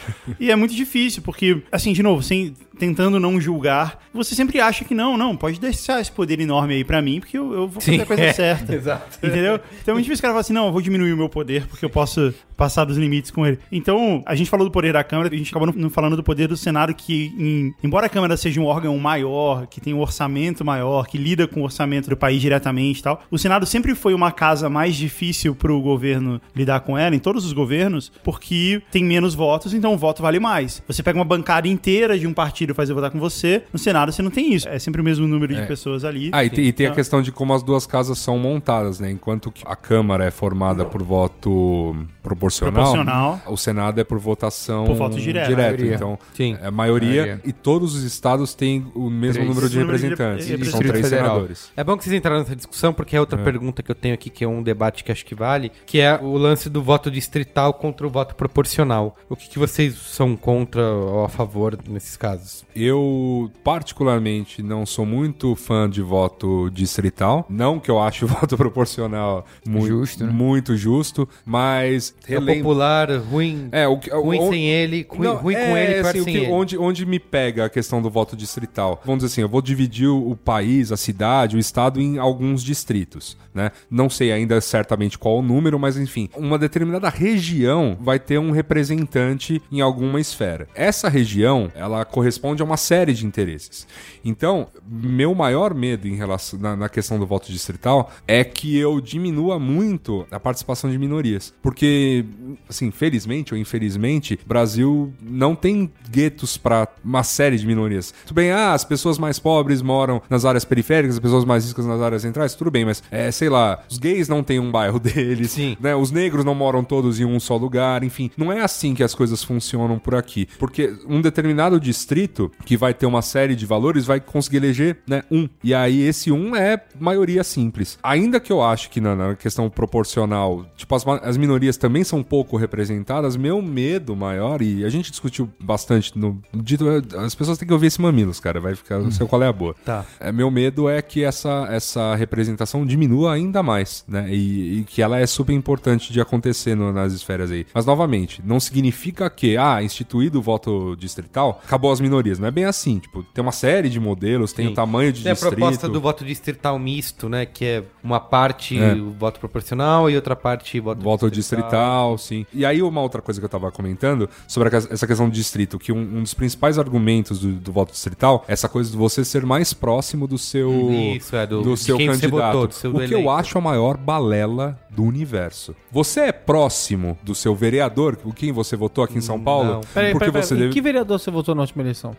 e 0.40 0.50
é 0.50 0.56
muito 0.56 0.74
difícil, 0.74 1.22
porque, 1.22 1.58
assim, 1.70 1.92
de 1.92 2.02
novo, 2.02 2.22
sem, 2.22 2.54
tentando 2.82 3.20
não 3.20 3.40
julgar, 3.40 4.00
você 4.12 4.34
sempre 4.34 4.58
acha 4.60 4.84
que 4.84 4.92
não, 4.92 5.16
não, 5.16 5.36
pode 5.36 5.60
deixar 5.60 6.00
esse 6.00 6.10
poder 6.10 6.40
enorme 6.40 6.74
aí 6.74 6.82
pra 6.84 7.00
mim, 7.00 7.20
porque 7.20 7.38
eu, 7.38 7.52
eu 7.52 7.68
vou 7.68 7.80
fazer 7.80 7.92
Sim, 7.98 8.00
a 8.02 8.06
coisa 8.06 8.22
é, 8.24 8.32
certa. 8.32 8.74
exato. 8.74 9.18
Entendeu? 9.24 9.60
Então 9.80 9.92
é 9.92 9.94
muito 9.94 10.04
difícil 10.04 10.18
o 10.18 10.22
cara 10.22 10.32
falar 10.32 10.40
assim, 10.40 10.52
não, 10.52 10.66
eu 10.66 10.72
vou 10.72 10.82
diminuir 10.82 11.12
o 11.12 11.16
meu 11.16 11.28
poder 11.28 11.64
porque 11.68 11.84
eu 11.84 11.90
posso 11.90 12.34
passar 12.56 12.84
dos 12.84 12.96
limites 12.96 13.30
com 13.30 13.46
ele. 13.46 13.58
Então, 13.70 14.20
a 14.26 14.34
gente 14.34 14.50
falou 14.50 14.66
do 14.66 14.70
poder 14.72 14.92
da 14.92 15.02
Câmara, 15.04 15.32
a 15.32 15.36
gente 15.36 15.50
acabou 15.50 15.68
não- 15.68 15.74
não 15.82 15.90
falando 15.90 16.16
do 16.16 16.22
poder 16.24 16.48
do 16.48 16.56
Senado, 16.56 16.92
que, 16.92 17.32
em- 17.38 17.72
embora 17.84 18.06
a 18.06 18.08
Câmara 18.08 18.36
seja 18.36 18.60
um 18.60 18.64
órgão 18.64 18.96
maior, 18.98 19.66
que 19.68 19.80
tem 19.80 19.94
um 19.94 20.00
orçamento 20.00 20.64
maior, 20.64 21.06
que 21.06 21.16
lida 21.18 21.46
com 21.46 21.60
o 21.60 21.64
orçamento 21.64 22.10
do 22.10 22.16
país 22.16 22.40
diretamente 22.40 22.98
e 22.98 23.02
tal, 23.02 23.22
o 23.30 23.38
Senado 23.38 23.64
sempre 23.64 23.94
foi 23.94 24.12
uma 24.12 24.32
casa 24.32 24.68
mais 24.68 24.96
difícil 24.96 25.54
pro 25.54 25.80
governo 25.80 26.40
lidar 26.54 26.80
com 26.80 26.98
ela, 26.98 27.14
em 27.14 27.18
todos 27.20 27.44
os 27.44 27.52
governos, 27.52 28.10
porque 28.24 28.82
tem 28.90 29.04
menos 29.04 29.34
votos, 29.34 29.72
então 29.72 29.94
o 29.94 29.98
voto 29.98 30.20
vale 30.22 30.38
mais. 30.40 30.82
Você 30.86 31.02
pega 31.02 31.18
uma 31.18 31.24
bancada 31.24 31.66
inteira 31.68 32.18
de 32.18 32.26
um 32.26 32.32
partido 32.34 32.71
e 32.72 32.74
fazer 32.74 32.92
votar 32.94 33.10
com 33.10 33.18
você, 33.20 33.62
no 33.72 33.78
Senado 33.78 34.12
você 34.12 34.22
não 34.22 34.30
tem 34.30 34.52
isso. 34.54 34.68
É 34.68 34.78
sempre 34.78 35.00
o 35.00 35.04
mesmo 35.04 35.26
número 35.28 35.54
de 35.54 35.62
pessoas 35.66 36.04
ali. 36.04 36.30
Ah, 36.32 36.44
e, 36.44 36.50
tem- 36.50 36.64
e 36.66 36.72
tem 36.72 36.86
a 36.86 36.88
Então- 36.88 36.96
questão 36.96 37.22
de 37.22 37.30
como 37.32 37.52
as 37.54 37.62
duas 37.62 37.86
casas 37.86 38.18
são 38.18 38.38
montadas, 38.38 38.98
né? 39.00 39.10
Enquanto 39.10 39.50
que 39.50 39.62
a 39.66 39.76
Câmara 39.76 40.24
é 40.24 40.30
formada 40.30 40.84
por 40.84 41.02
voto 41.02 41.96
proporcional, 42.22 42.72
Proporcional. 42.72 43.40
o 43.48 43.56
Senado 43.56 44.00
é 44.00 44.04
por 44.04 44.18
votação 44.18 44.84
Por 44.84 44.94
voto 44.96 45.18
direto. 45.18 45.52
Maioria. 45.56 45.94
Então, 45.94 46.18
Sim. 46.34 46.56
é 46.60 46.66
a 46.66 46.70
maioria, 46.70 47.22
Maioria. 47.22 47.40
e 47.44 47.52
todos 47.52 47.94
os 47.94 48.02
estados 48.04 48.54
têm 48.54 48.86
o 48.94 49.10
mesmo 49.10 49.34
Três. 49.34 49.48
número 49.48 49.68
de 49.68 49.78
Número 49.78 49.98
de 49.98 50.08
representantes. 50.08 50.70
São 50.70 50.80
três 50.80 51.04
Federal. 51.04 51.26
senadores. 51.34 51.70
É 51.76 51.82
bom 51.84 51.96
que 51.96 52.04
vocês 52.04 52.16
entraram 52.16 52.38
nessa 52.40 52.54
discussão, 52.56 52.92
porque 52.92 53.16
é 53.16 53.20
outra 53.20 53.38
pergunta 53.38 53.82
que 53.82 53.90
eu 53.90 53.94
tenho 53.94 54.14
aqui, 54.14 54.30
que 54.30 54.44
é 54.44 54.48
um 54.48 54.62
debate 54.62 55.02
que 55.04 55.10
acho 55.12 55.24
que 55.26 55.34
vale, 55.34 55.70
que 55.86 55.98
é 56.00 56.18
o 56.20 56.36
lance 56.36 56.68
do 56.70 56.82
voto 56.82 57.10
distrital 57.10 57.74
contra 57.74 58.06
o 58.06 58.10
voto 58.10 58.34
proporcional. 58.34 59.16
O 59.28 59.36
que, 59.36 59.48
que 59.48 59.58
vocês 59.58 59.94
são 59.94 60.36
contra 60.36 60.82
ou 60.82 61.24
a 61.24 61.28
favor 61.28 61.76
nesses 61.88 62.16
casos? 62.16 62.51
Eu, 62.74 63.50
particularmente, 63.62 64.62
não 64.62 64.86
sou 64.86 65.04
muito 65.04 65.54
fã 65.54 65.88
de 65.88 66.00
voto 66.00 66.70
distrital. 66.70 67.44
Não 67.48 67.78
que 67.78 67.90
eu 67.90 68.00
ache 68.00 68.24
o 68.24 68.28
voto 68.28 68.56
proporcional 68.56 69.44
muito 69.66 69.86
Justo, 69.88 70.24
né? 70.26 70.32
muito 70.32 70.76
justo, 70.76 71.28
mas 71.44 72.14
É 72.28 72.38
o 72.38 72.44
popular, 72.46 73.10
ruim, 73.18 73.68
É, 73.72 73.86
o 73.86 73.98
que 73.98 74.10
ruim 74.10 74.38
o- 74.40 74.50
sem 74.50 74.66
ele, 74.68 75.06
ruim, 75.08 75.26
Não, 75.28 75.36
ruim 75.36 75.54
com 75.54 75.60
é, 75.60 75.84
ele, 75.84 75.94
pior 76.00 76.08
assim, 76.10 76.20
o 76.20 76.24
sem 76.24 76.32
que- 76.32 76.38
ele. 76.40 76.50
Onde, 76.52 76.78
onde 76.78 77.06
me 77.06 77.18
pega 77.18 77.64
a 77.66 77.68
questão 77.68 78.00
do 78.00 78.08
voto 78.10 78.36
distrital? 78.36 79.00
Vamos 79.04 79.22
dizer 79.22 79.32
assim, 79.32 79.40
eu 79.42 79.48
vou 79.48 79.60
dividir 79.62 80.08
o, 80.08 80.30
o 80.30 80.36
país, 80.36 80.90
a 80.92 80.96
cidade, 80.96 81.56
o 81.56 81.58
estado 81.60 82.00
em 82.00 82.18
alguns 82.18 82.62
distritos, 82.62 83.36
né? 83.54 83.70
Não 83.90 84.08
sei 84.08 84.32
ainda 84.32 84.60
certamente 84.60 85.18
qual 85.18 85.38
o 85.38 85.42
número, 85.42 85.78
mas 85.78 85.96
enfim, 85.98 86.28
uma 86.36 86.58
determinada 86.58 87.08
região 87.08 87.96
vai 88.00 88.18
ter 88.18 88.38
um 88.38 88.50
representante 88.50 89.60
em 89.70 89.80
alguma 89.80 90.20
esfera. 90.20 90.68
Essa 90.74 91.08
região, 91.08 91.70
ela 91.74 92.04
corresponde 92.04 92.41
a 92.42 92.64
uma 92.64 92.76
série 92.76 93.14
de 93.14 93.26
interesses. 93.26 93.86
Então, 94.24 94.68
meu 94.86 95.34
maior 95.34 95.74
medo 95.74 96.06
em 96.08 96.14
relação 96.14 96.58
na, 96.58 96.76
na 96.76 96.88
questão 96.88 97.18
do 97.18 97.26
voto 97.26 97.50
distrital 97.50 98.10
é 98.26 98.44
que 98.44 98.76
eu 98.76 99.00
diminua 99.00 99.58
muito 99.58 100.26
a 100.30 100.40
participação 100.40 100.90
de 100.90 100.98
minorias, 100.98 101.54
porque 101.62 102.24
assim, 102.68 102.90
felizmente 102.90 103.54
ou 103.54 103.60
infelizmente, 103.60 104.38
o 104.44 104.48
Brasil 104.48 105.12
não 105.22 105.54
tem 105.54 105.90
guetos 106.10 106.56
para 106.56 106.88
uma 107.04 107.22
série 107.22 107.56
de 107.56 107.66
minorias. 107.66 108.12
Tudo 108.26 108.36
bem, 108.36 108.50
ah, 108.50 108.72
as 108.72 108.84
pessoas 108.84 109.18
mais 109.18 109.38
pobres 109.38 109.82
moram 109.82 110.22
nas 110.28 110.44
áreas 110.44 110.64
periféricas, 110.64 111.16
as 111.16 111.20
pessoas 111.20 111.44
mais 111.44 111.66
ricas 111.66 111.86
nas 111.86 112.00
áreas 112.00 112.22
centrais, 112.22 112.54
tudo 112.54 112.70
bem, 112.70 112.84
mas 112.84 113.02
é, 113.10 113.30
sei 113.30 113.48
lá, 113.48 113.82
os 113.88 113.98
gays 113.98 114.28
não 114.28 114.42
têm 114.42 114.58
um 114.58 114.70
bairro 114.70 114.98
deles, 115.00 115.52
Sim. 115.52 115.76
né? 115.80 115.94
Os 115.94 116.10
negros 116.10 116.44
não 116.44 116.54
moram 116.54 116.82
todos 116.82 117.20
em 117.20 117.24
um 117.24 117.38
só 117.38 117.56
lugar, 117.56 118.02
enfim, 118.02 118.30
não 118.36 118.52
é 118.52 118.60
assim 118.60 118.94
que 118.94 119.02
as 119.02 119.14
coisas 119.14 119.42
funcionam 119.42 119.98
por 119.98 120.14
aqui, 120.14 120.48
porque 120.58 120.94
um 121.06 121.20
determinado 121.20 121.78
distrito 121.78 122.31
que 122.64 122.76
vai 122.76 122.94
ter 122.94 123.06
uma 123.06 123.22
série 123.22 123.54
de 123.54 123.66
valores 123.66 124.06
vai 124.06 124.20
conseguir 124.20 124.58
eleger, 124.58 124.98
né, 125.08 125.22
um. 125.30 125.48
E 125.62 125.74
aí 125.74 126.00
esse 126.02 126.30
um 126.32 126.54
é 126.56 126.82
maioria 126.98 127.44
simples. 127.44 127.98
Ainda 128.02 128.40
que 128.40 128.52
eu 128.52 128.62
acho 128.62 128.90
que 128.90 129.00
na, 129.00 129.14
na 129.14 129.34
questão 129.34 129.68
proporcional, 129.70 130.64
tipo 130.76 130.94
as, 130.94 131.06
as 131.22 131.36
minorias 131.36 131.76
também 131.76 132.02
são 132.04 132.22
pouco 132.22 132.56
representadas, 132.56 133.36
meu 133.36 133.60
medo 133.62 134.16
maior 134.16 134.60
e 134.62 134.84
a 134.84 134.88
gente 134.88 135.10
discutiu 135.10 135.48
bastante 135.62 136.18
no 136.18 136.40
dito, 136.54 136.84
as 137.18 137.34
pessoas 137.34 137.58
têm 137.58 137.66
que 137.68 137.72
ouvir 137.74 137.86
esse 137.86 138.00
mamilos, 138.00 138.40
cara, 138.40 138.58
vai 138.60 138.74
ficar, 138.74 138.98
não 138.98 139.10
sei 139.10 139.26
qual 139.26 139.42
é 139.42 139.46
a 139.46 139.52
boa. 139.52 139.74
Tá. 139.84 140.04
É, 140.18 140.32
meu 140.32 140.50
medo 140.50 140.88
é 140.88 141.00
que 141.02 141.22
essa, 141.22 141.66
essa 141.70 142.14
representação 142.14 142.84
diminua 142.86 143.32
ainda 143.34 143.62
mais, 143.62 144.04
né? 144.08 144.26
E, 144.32 144.80
e 144.80 144.84
que 144.84 145.02
ela 145.02 145.18
é 145.18 145.26
super 145.26 145.52
importante 145.52 146.12
de 146.12 146.20
acontecer 146.20 146.74
no- 146.74 146.92
nas 146.92 147.12
esferas 147.12 147.50
aí. 147.50 147.66
Mas, 147.74 147.84
novamente, 147.86 148.42
não 148.44 148.58
significa 148.58 149.28
que, 149.30 149.56
ah, 149.56 149.82
instituído 149.82 150.38
o 150.38 150.42
voto 150.42 150.96
distrital, 150.96 151.60
acabou 151.64 151.92
as 151.92 152.00
minorias. 152.00 152.21
Não 152.38 152.48
é 152.48 152.50
bem 152.50 152.64
assim. 152.64 152.98
Tipo, 152.98 153.22
tem 153.22 153.42
uma 153.42 153.52
série 153.52 153.88
de 153.88 153.98
modelos, 154.00 154.52
tem 154.52 154.66
Sim. 154.66 154.72
o 154.72 154.74
tamanho 154.74 155.12
de 155.12 155.22
Tem 155.22 155.30
a 155.30 155.34
distrito. 155.34 155.56
proposta 155.56 155.88
do 155.88 156.00
voto 156.00 156.24
distrital 156.24 156.78
misto, 156.78 157.28
né? 157.28 157.46
Que 157.46 157.64
é 157.64 157.84
uma 158.02 158.20
parte 158.20 158.78
É. 158.78 158.92
o 158.94 159.10
voto 159.10 159.38
proporcional 159.40 160.08
e 160.10 160.16
outra 160.16 160.34
parte 160.36 160.78
voto, 160.80 161.00
Voto 161.02 161.30
distrital, 161.30 162.16
sim. 162.18 162.46
E 162.52 162.64
aí, 162.64 162.82
uma 162.82 163.00
outra 163.00 163.20
coisa 163.22 163.40
que 163.40 163.44
eu 163.44 163.48
tava 163.48 163.70
comentando 163.70 164.28
sobre 164.46 164.68
a 164.68 164.78
essa 164.78 165.06
questão 165.06 165.28
do 165.28 165.32
distrito, 165.34 165.78
que 165.78 165.92
um, 165.92 165.98
um 166.18 166.22
dos 166.22 166.34
principais 166.34 166.78
argumentos 166.78 167.40
do, 167.40 167.52
do 167.52 167.72
voto 167.72 167.92
distrital 167.92 168.44
é 168.48 168.52
essa 168.52 168.68
coisa 168.68 168.90
de 168.90 168.96
você 168.96 169.24
ser 169.24 169.44
mais 169.46 169.72
próximo 169.72 170.26
do 170.26 170.38
seu, 170.38 170.90
Isso, 171.16 171.34
é, 171.36 171.46
do- 171.46 171.62
do 171.62 171.76
seu 171.76 171.96
candidato. 171.98 172.30
votou, 172.30 172.66
do 172.68 172.74
seu 172.74 172.94
o 172.94 173.06
que 173.06 173.14
eu 173.14 173.30
acho 173.30 173.58
a 173.58 173.60
maior 173.60 173.96
balela 173.96 174.78
do 174.90 175.02
universo. 175.02 175.74
Você 175.90 176.20
é 176.20 176.32
próximo 176.32 177.18
do 177.22 177.34
seu 177.34 177.54
vereador, 177.54 178.18
o 178.24 178.32
quem 178.32 178.52
você 178.52 178.76
votou 178.76 179.02
aqui 179.04 179.18
em 179.18 179.20
São 179.22 179.40
Paulo? 179.40 179.74
Não. 179.74 179.80
Peraí, 179.80 180.12
Porque 180.12 180.26
peraí, 180.26 180.32
peraí. 180.32 180.46
você 180.46 180.54
deve... 180.54 180.70
que 180.72 180.80
vereador 180.80 181.18
você 181.18 181.30
votou 181.30 181.54
na 181.54 181.62
última 181.62 181.82
eleição? 181.82 182.11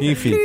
Enfim. 0.00 0.36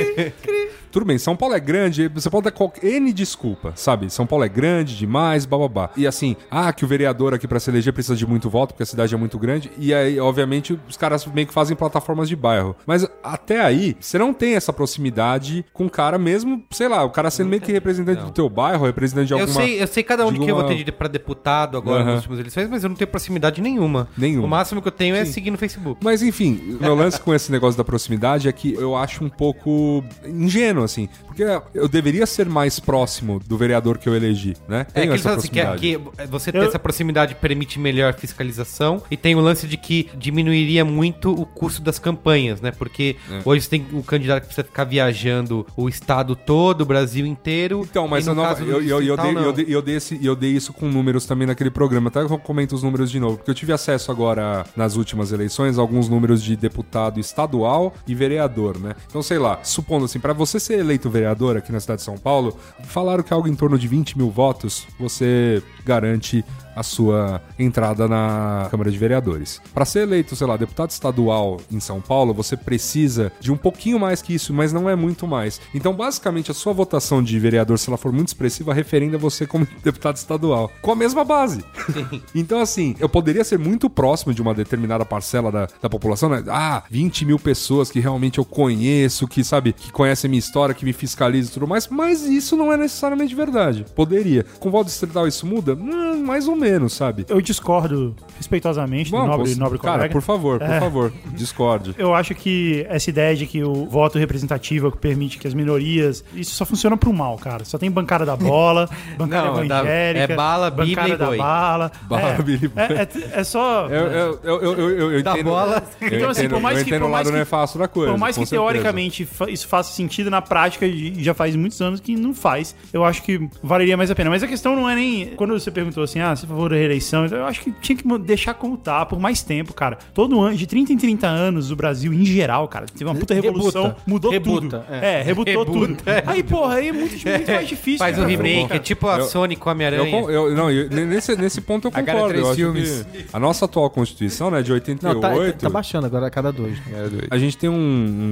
Tudo 0.93 1.05
bem, 1.05 1.17
São 1.17 1.35
Paulo 1.35 1.55
é 1.55 1.59
grande, 1.59 2.07
você 2.07 2.29
pode 2.29 2.43
dar 2.43 2.51
qualquer 2.51 2.85
N 2.85 3.11
desculpa, 3.11 3.73
sabe? 3.75 4.09
São 4.11 4.27
Paulo 4.27 4.45
é 4.45 4.47
grande 4.47 4.95
demais, 4.95 5.43
bababá. 5.45 5.89
E 5.97 6.05
assim, 6.05 6.35
ah, 6.51 6.71
que 6.71 6.85
o 6.85 6.87
vereador 6.87 7.33
aqui 7.33 7.47
pra 7.47 7.59
se 7.59 7.69
eleger 7.71 7.91
precisa 7.91 8.15
de 8.15 8.27
muito 8.27 8.47
voto, 8.47 8.69
porque 8.75 8.83
a 8.83 8.85
cidade 8.85 9.13
é 9.13 9.17
muito 9.17 9.39
grande. 9.39 9.71
E 9.77 9.91
aí, 9.91 10.19
obviamente, 10.19 10.79
os 10.87 10.95
caras 10.95 11.25
meio 11.25 11.47
que 11.47 11.53
fazem 11.53 11.75
plataformas 11.75 12.29
de 12.29 12.35
bairro. 12.35 12.75
Mas 12.85 13.07
até 13.23 13.59
aí, 13.59 13.97
você 13.99 14.19
não 14.19 14.33
tem 14.35 14.53
essa 14.53 14.71
proximidade 14.71 15.65
com 15.73 15.87
o 15.87 15.89
cara 15.89 16.19
mesmo, 16.19 16.63
sei 16.71 16.87
lá, 16.87 17.03
o 17.03 17.09
cara 17.09 17.31
sendo 17.31 17.49
meio 17.49 17.61
que 17.63 17.71
representante 17.71 18.21
do 18.23 18.29
teu 18.31 18.47
bairro, 18.47 18.85
representante 18.85 19.27
de 19.27 19.33
Eu 19.33 19.39
alguma. 19.39 19.61
sei, 19.61 19.81
eu 19.81 19.87
sei 19.87 20.03
cada 20.03 20.23
um 20.25 20.27
de 20.27 20.33
de 20.33 20.39
quem 20.41 20.49
eu 20.49 20.55
alguma- 20.55 20.69
votei 20.69 20.83
de- 20.83 20.91
pra 20.91 21.07
deputado 21.07 21.75
agora 21.75 22.01
Aham. 22.03 22.05
nas 22.11 22.15
últimas 22.17 22.37
eleições, 22.39 22.69
mas 22.69 22.83
eu 22.83 22.89
não 22.89 22.95
tenho 22.95 23.07
proximidade 23.09 23.61
nenhuma. 23.61 24.07
Nenhuma. 24.15 24.45
O 24.45 24.49
máximo 24.49 24.79
que 24.79 24.87
eu 24.87 24.91
tenho 24.91 25.15
é 25.15 25.25
seguir 25.25 25.49
no 25.49 25.57
Facebook. 25.57 25.99
Mas 26.03 26.21
enfim, 26.21 26.77
o 26.79 26.83
meu 26.83 26.93
lance 26.93 27.19
com 27.19 27.33
esse 27.33 27.51
negócio 27.51 27.77
da 27.79 27.83
proximidade 27.83 28.47
é 28.47 28.51
que 28.51 28.73
eu 28.75 28.95
acho 28.95 29.23
um 29.23 29.29
pouco 29.29 30.03
ingênuo, 30.25 30.82
assim, 30.83 31.07
porque 31.25 31.43
eu 31.73 31.87
deveria 31.87 32.25
ser 32.25 32.47
mais 32.47 32.79
próximo 32.79 33.39
do 33.45 33.57
vereador 33.57 33.97
que 33.97 34.07
eu 34.07 34.15
elegi, 34.15 34.55
né? 34.67 34.81
É, 34.89 35.01
Tenho 35.01 35.07
que 35.07 35.13
eles 35.13 35.25
essa 35.25 35.35
assim, 35.37 35.47
que, 35.49 35.59
é- 35.59 35.65
proximidade. 35.65 36.21
que 36.21 36.25
você 36.27 36.51
ter 36.51 36.57
Eu- 36.59 36.63
essa 36.63 36.79
proximidade 36.79 37.35
permite 37.35 37.79
melhor 37.79 38.13
fiscalização 38.13 39.01
e 39.09 39.17
tem 39.17 39.35
o 39.35 39.39
lance 39.39 39.67
de 39.67 39.77
que 39.77 40.09
diminuiria 40.17 40.83
muito 40.85 41.31
o 41.31 41.45
custo 41.45 41.81
das 41.81 41.97
campanhas, 41.99 42.61
né? 42.61 42.71
Porque 42.71 43.15
É. 43.31 43.41
hoje 43.45 43.61
você 43.63 43.69
tem 43.69 43.85
o 43.93 44.03
candidato 44.03 44.41
que 44.41 44.47
precisa 44.47 44.65
ficar 44.65 44.83
viajando 44.83 45.65
o 45.77 45.87
estado 45.89 46.35
todo, 46.35 46.81
o 46.81 46.85
Brasil 46.85 47.25
inteiro. 47.25 47.85
Então, 47.89 48.07
mas 48.07 48.27
eu, 48.27 48.35
não- 48.35 48.43
eu, 48.59 48.81
eu, 48.81 49.01
eu, 49.01 49.17
dei, 49.17 49.35
eu, 49.37 49.53
dei, 49.53 49.65
eu, 49.69 49.81
dei 49.81 49.95
esse- 49.95 50.19
eu 50.25 50.35
dei 50.35 50.51
isso 50.51 50.73
com 50.73 50.87
números 50.87 51.25
também 51.25 51.47
naquele 51.47 51.69
programa. 51.69 52.09
Até 52.09 52.21
eu 52.21 52.29
comento 52.39 52.75
os 52.75 52.83
números 52.83 53.09
de 53.11 53.19
novo, 53.19 53.37
porque 53.37 53.51
eu 53.51 53.55
tive 53.55 53.71
acesso 53.73 54.11
agora, 54.11 54.65
nas 54.75 54.95
últimas 54.95 55.31
eleições, 55.31 55.77
a 55.77 55.81
alguns 55.81 56.09
números 56.09 56.41
de 56.43 56.55
deputado 56.55 57.19
estadual 57.19 57.93
e 58.07 58.13
vereador, 58.15 58.79
né? 58.79 58.93
Então, 59.09 59.21
sei 59.21 59.37
lá, 59.37 59.59
supondo 59.63 60.05
assim, 60.05 60.19
pra 60.19 60.33
você 60.33 60.59
ser 60.59 60.72
eleito 60.79 61.09
vereador 61.09 61.57
aqui 61.57 61.71
na 61.71 61.79
cidade 61.79 61.99
de 61.99 62.05
São 62.05 62.17
Paulo, 62.17 62.57
falaram 62.83 63.23
que 63.23 63.33
algo 63.33 63.47
em 63.47 63.55
torno 63.55 63.77
de 63.77 63.87
20 63.87 64.17
mil 64.17 64.29
votos, 64.29 64.85
você 64.99 65.61
garante 65.85 66.43
a 66.75 66.83
sua 66.83 67.41
entrada 67.57 68.07
na 68.07 68.67
Câmara 68.69 68.91
de 68.91 68.97
Vereadores. 68.97 69.61
Para 69.73 69.85
ser 69.85 70.01
eleito, 70.01 70.35
sei 70.35 70.47
lá, 70.47 70.57
deputado 70.57 70.89
estadual 70.89 71.59
em 71.71 71.79
São 71.79 72.01
Paulo, 72.01 72.33
você 72.33 72.55
precisa 72.55 73.31
de 73.39 73.51
um 73.51 73.57
pouquinho 73.57 73.99
mais 73.99 74.21
que 74.21 74.33
isso, 74.33 74.53
mas 74.53 74.73
não 74.73 74.89
é 74.89 74.95
muito 74.95 75.27
mais. 75.27 75.59
Então, 75.73 75.93
basicamente, 75.93 76.51
a 76.51 76.53
sua 76.53 76.73
votação 76.73 77.21
de 77.21 77.37
vereador, 77.39 77.77
se 77.77 77.89
ela 77.89 77.97
for 77.97 78.11
muito 78.11 78.29
expressiva, 78.29 78.73
referenda 78.73 79.17
você 79.17 79.45
como 79.45 79.67
deputado 79.83 80.17
estadual, 80.17 80.71
com 80.81 80.91
a 80.91 80.95
mesma 80.95 81.23
base. 81.23 81.63
então, 82.33 82.59
assim, 82.59 82.95
eu 82.99 83.09
poderia 83.09 83.43
ser 83.43 83.59
muito 83.59 83.89
próximo 83.89 84.33
de 84.33 84.41
uma 84.41 84.53
determinada 84.53 85.05
parcela 85.05 85.51
da, 85.51 85.67
da 85.81 85.89
população, 85.89 86.29
né? 86.29 86.43
Ah, 86.47 86.83
20 86.89 87.25
mil 87.25 87.39
pessoas 87.39 87.91
que 87.91 87.99
realmente 87.99 88.39
eu 88.39 88.45
conheço, 88.45 89.27
que, 89.27 89.43
sabe, 89.43 89.73
que 89.73 89.91
conhecem 89.91 90.27
a 90.27 90.29
minha 90.29 90.39
história, 90.39 90.75
que 90.75 90.85
me 90.85 90.93
fiscalizam 90.93 91.51
e 91.51 91.53
tudo 91.53 91.67
mais, 91.67 91.87
mas 91.87 92.23
isso 92.23 92.55
não 92.55 92.71
é 92.71 92.77
necessariamente 92.77 93.35
verdade. 93.35 93.85
Poderia. 93.95 94.45
Com 94.59 94.71
voto 94.71 94.87
distrital 94.87 95.27
isso 95.27 95.45
muda? 95.45 95.75
Hum, 95.75 96.23
mais 96.23 96.47
ou 96.47 96.55
menos, 96.55 96.62
sabe? 96.89 97.25
Eu 97.29 97.41
discordo 97.41 98.15
respeitosamente 98.37 99.09
do 99.11 99.17
Vamos, 99.17 99.29
nobre, 99.31 99.47
posso- 99.49 99.59
nobre 99.59 99.79
cara, 99.79 99.93
colega. 99.97 100.11
por 100.13 100.21
favor, 100.21 100.59
por 100.59 100.69
É. 100.69 100.79
favor, 100.79 101.13
discorde. 101.33 101.95
Eu 101.97 102.13
acho 102.13 102.33
que 102.35 102.85
essa 102.89 103.09
ideia 103.09 103.35
de 103.35 103.45
que 103.45 103.63
o 103.63 103.85
voto 103.85 104.17
representativo 104.17 104.85
é 104.87 104.89
o 104.89 104.91
que 104.91 104.97
permite 104.97 105.37
que 105.37 105.47
as 105.47 105.53
minorias. 105.53 106.23
Isso 106.33 106.51
só 106.55 106.65
funciona 106.65 106.95
pro 106.97 107.11
mal, 107.13 107.37
cara. 107.37 107.65
Só 107.65 107.77
tem 107.77 107.89
bancada 107.91 108.25
da 108.25 108.35
bola, 108.35 108.89
bancada 109.17 109.47
Não, 109.51 109.59
é 109.59 109.67
da- 109.67 109.75
evangélica. 109.79 110.33
é 110.33 110.35
bala, 110.35 110.69
bíblia 110.71 110.95
bancada 110.95 111.13
e 111.13 111.17
da 111.17 111.25
boi. 111.25 111.37
bala. 111.37 111.91
Bala, 112.03 112.29
é, 112.29 112.41
bíblia 112.41 112.71
e 112.75 112.79
é, 112.79 113.01
é- 113.01 113.39
é 113.39 113.43
só. 113.43 113.87
Eu, 113.87 114.07
eu, 114.07 114.39
eu, 114.43 114.61
eu, 114.61 114.79
eu, 114.79 115.11
eu 115.13 115.23
Da 115.23 115.31
entendo, 115.33 115.45
bola. 115.45 115.83
Eu 116.01 116.07
Então, 116.07 116.29
assim, 116.29 116.41
entendo, 116.41 116.53
por 116.53 116.61
mais 116.61 116.79
eu 116.79 116.85
que- 116.85 116.91
por 116.99 117.03
o 117.07 117.09
mais 117.09 117.27
que- 117.29 117.35
nefasto 117.35 117.77
da 117.77 117.87
coisa. 117.87 118.11
Por 118.11 118.19
mais 118.19 118.37
que 118.37 118.45
teoricamente 118.45 119.27
isso 119.49 119.67
faça 119.67 119.91
sentido, 119.93 120.29
na 120.29 120.41
prática 120.41 120.85
e 120.85 121.21
já 121.23 121.33
faz 121.33 121.55
muitos 121.55 121.81
anos 121.81 121.99
que 121.99 122.15
não 122.15 122.33
faz. 122.33 122.75
Eu 122.91 123.03
acho 123.03 123.21
que 123.23 123.49
valeria 123.61 123.97
mais 123.97 124.09
a 124.11 124.15
pena. 124.15 124.29
Mas 124.29 124.43
a 124.43 124.47
questão 124.47 124.75
não 124.75 124.89
é 124.89 124.95
nem. 124.95 125.27
Quando 125.35 125.57
você 125.57 125.69
perguntou 125.71 126.03
assim, 126.03 126.19
ah, 126.19 126.35
se 126.35 126.45
for 126.53 126.69
da 126.69 126.75
reeleição, 126.75 127.25
eu 127.25 127.45
acho 127.45 127.61
que 127.61 127.71
tinha 127.81 127.95
que 127.97 128.17
deixar 128.19 128.53
como 128.53 128.77
tá 128.77 129.05
por 129.05 129.19
mais 129.19 129.41
tempo, 129.43 129.73
cara. 129.73 129.97
Todo 130.13 130.39
ano, 130.41 130.55
de 130.55 130.65
30 130.67 130.93
em 130.93 130.97
30 130.97 131.27
anos, 131.27 131.71
o 131.71 131.75
Brasil, 131.75 132.13
em 132.13 132.25
geral, 132.25 132.67
cara, 132.67 132.85
teve 132.85 133.05
uma 133.05 133.15
puta 133.15 133.33
revolução, 133.33 133.83
Rebuta. 133.83 134.01
mudou 134.07 134.31
Rebuta, 134.31 134.79
tudo. 134.79 134.85
é. 134.93 135.19
É, 135.19 135.21
rebutou 135.23 135.63
Rebuta, 135.65 135.95
tudo. 136.03 136.09
é. 136.09 136.23
Aí, 136.25 136.43
porra, 136.43 136.75
aí 136.75 136.87
é 136.89 136.91
muito, 136.91 137.11
muito 137.29 137.51
mais 137.51 137.67
difícil. 137.67 137.99
Faz 137.99 138.15
cara. 138.15 138.27
um 138.27 138.29
remake, 138.29 138.73
é 138.73 138.79
tipo 138.79 139.07
a 139.07 139.17
Eu- 139.19 139.25
Sony 139.25 139.55
com 139.55 139.69
Eu, 139.69 139.73
Homem-Aranha. 139.73 140.11
não, 140.55 140.71
eu- 140.71 140.89
nesse, 140.89 141.35
nesse 141.35 141.61
ponto 141.61 141.87
eu 141.87 141.91
A 141.93 141.99
concordo. 142.01 142.27
três 142.29 142.47
Eu 142.47 142.55
filmes. 142.55 143.05
a 143.31 143.39
nossa 143.39 143.65
atual 143.65 143.89
Constituição, 143.89 144.49
né, 144.51 144.61
de 144.61 144.69
Não, 144.69 144.75
88, 144.75 145.53
tá, 145.53 145.59
tá 145.67 145.69
baixando 145.69 146.05
agora 146.05 146.27
a 146.27 146.29
cada 146.29 146.51
dois. 146.51 146.77
né? 146.85 146.93
a 147.29 147.37
gente 147.37 147.57
tem 147.57 147.69
um, 147.69 147.73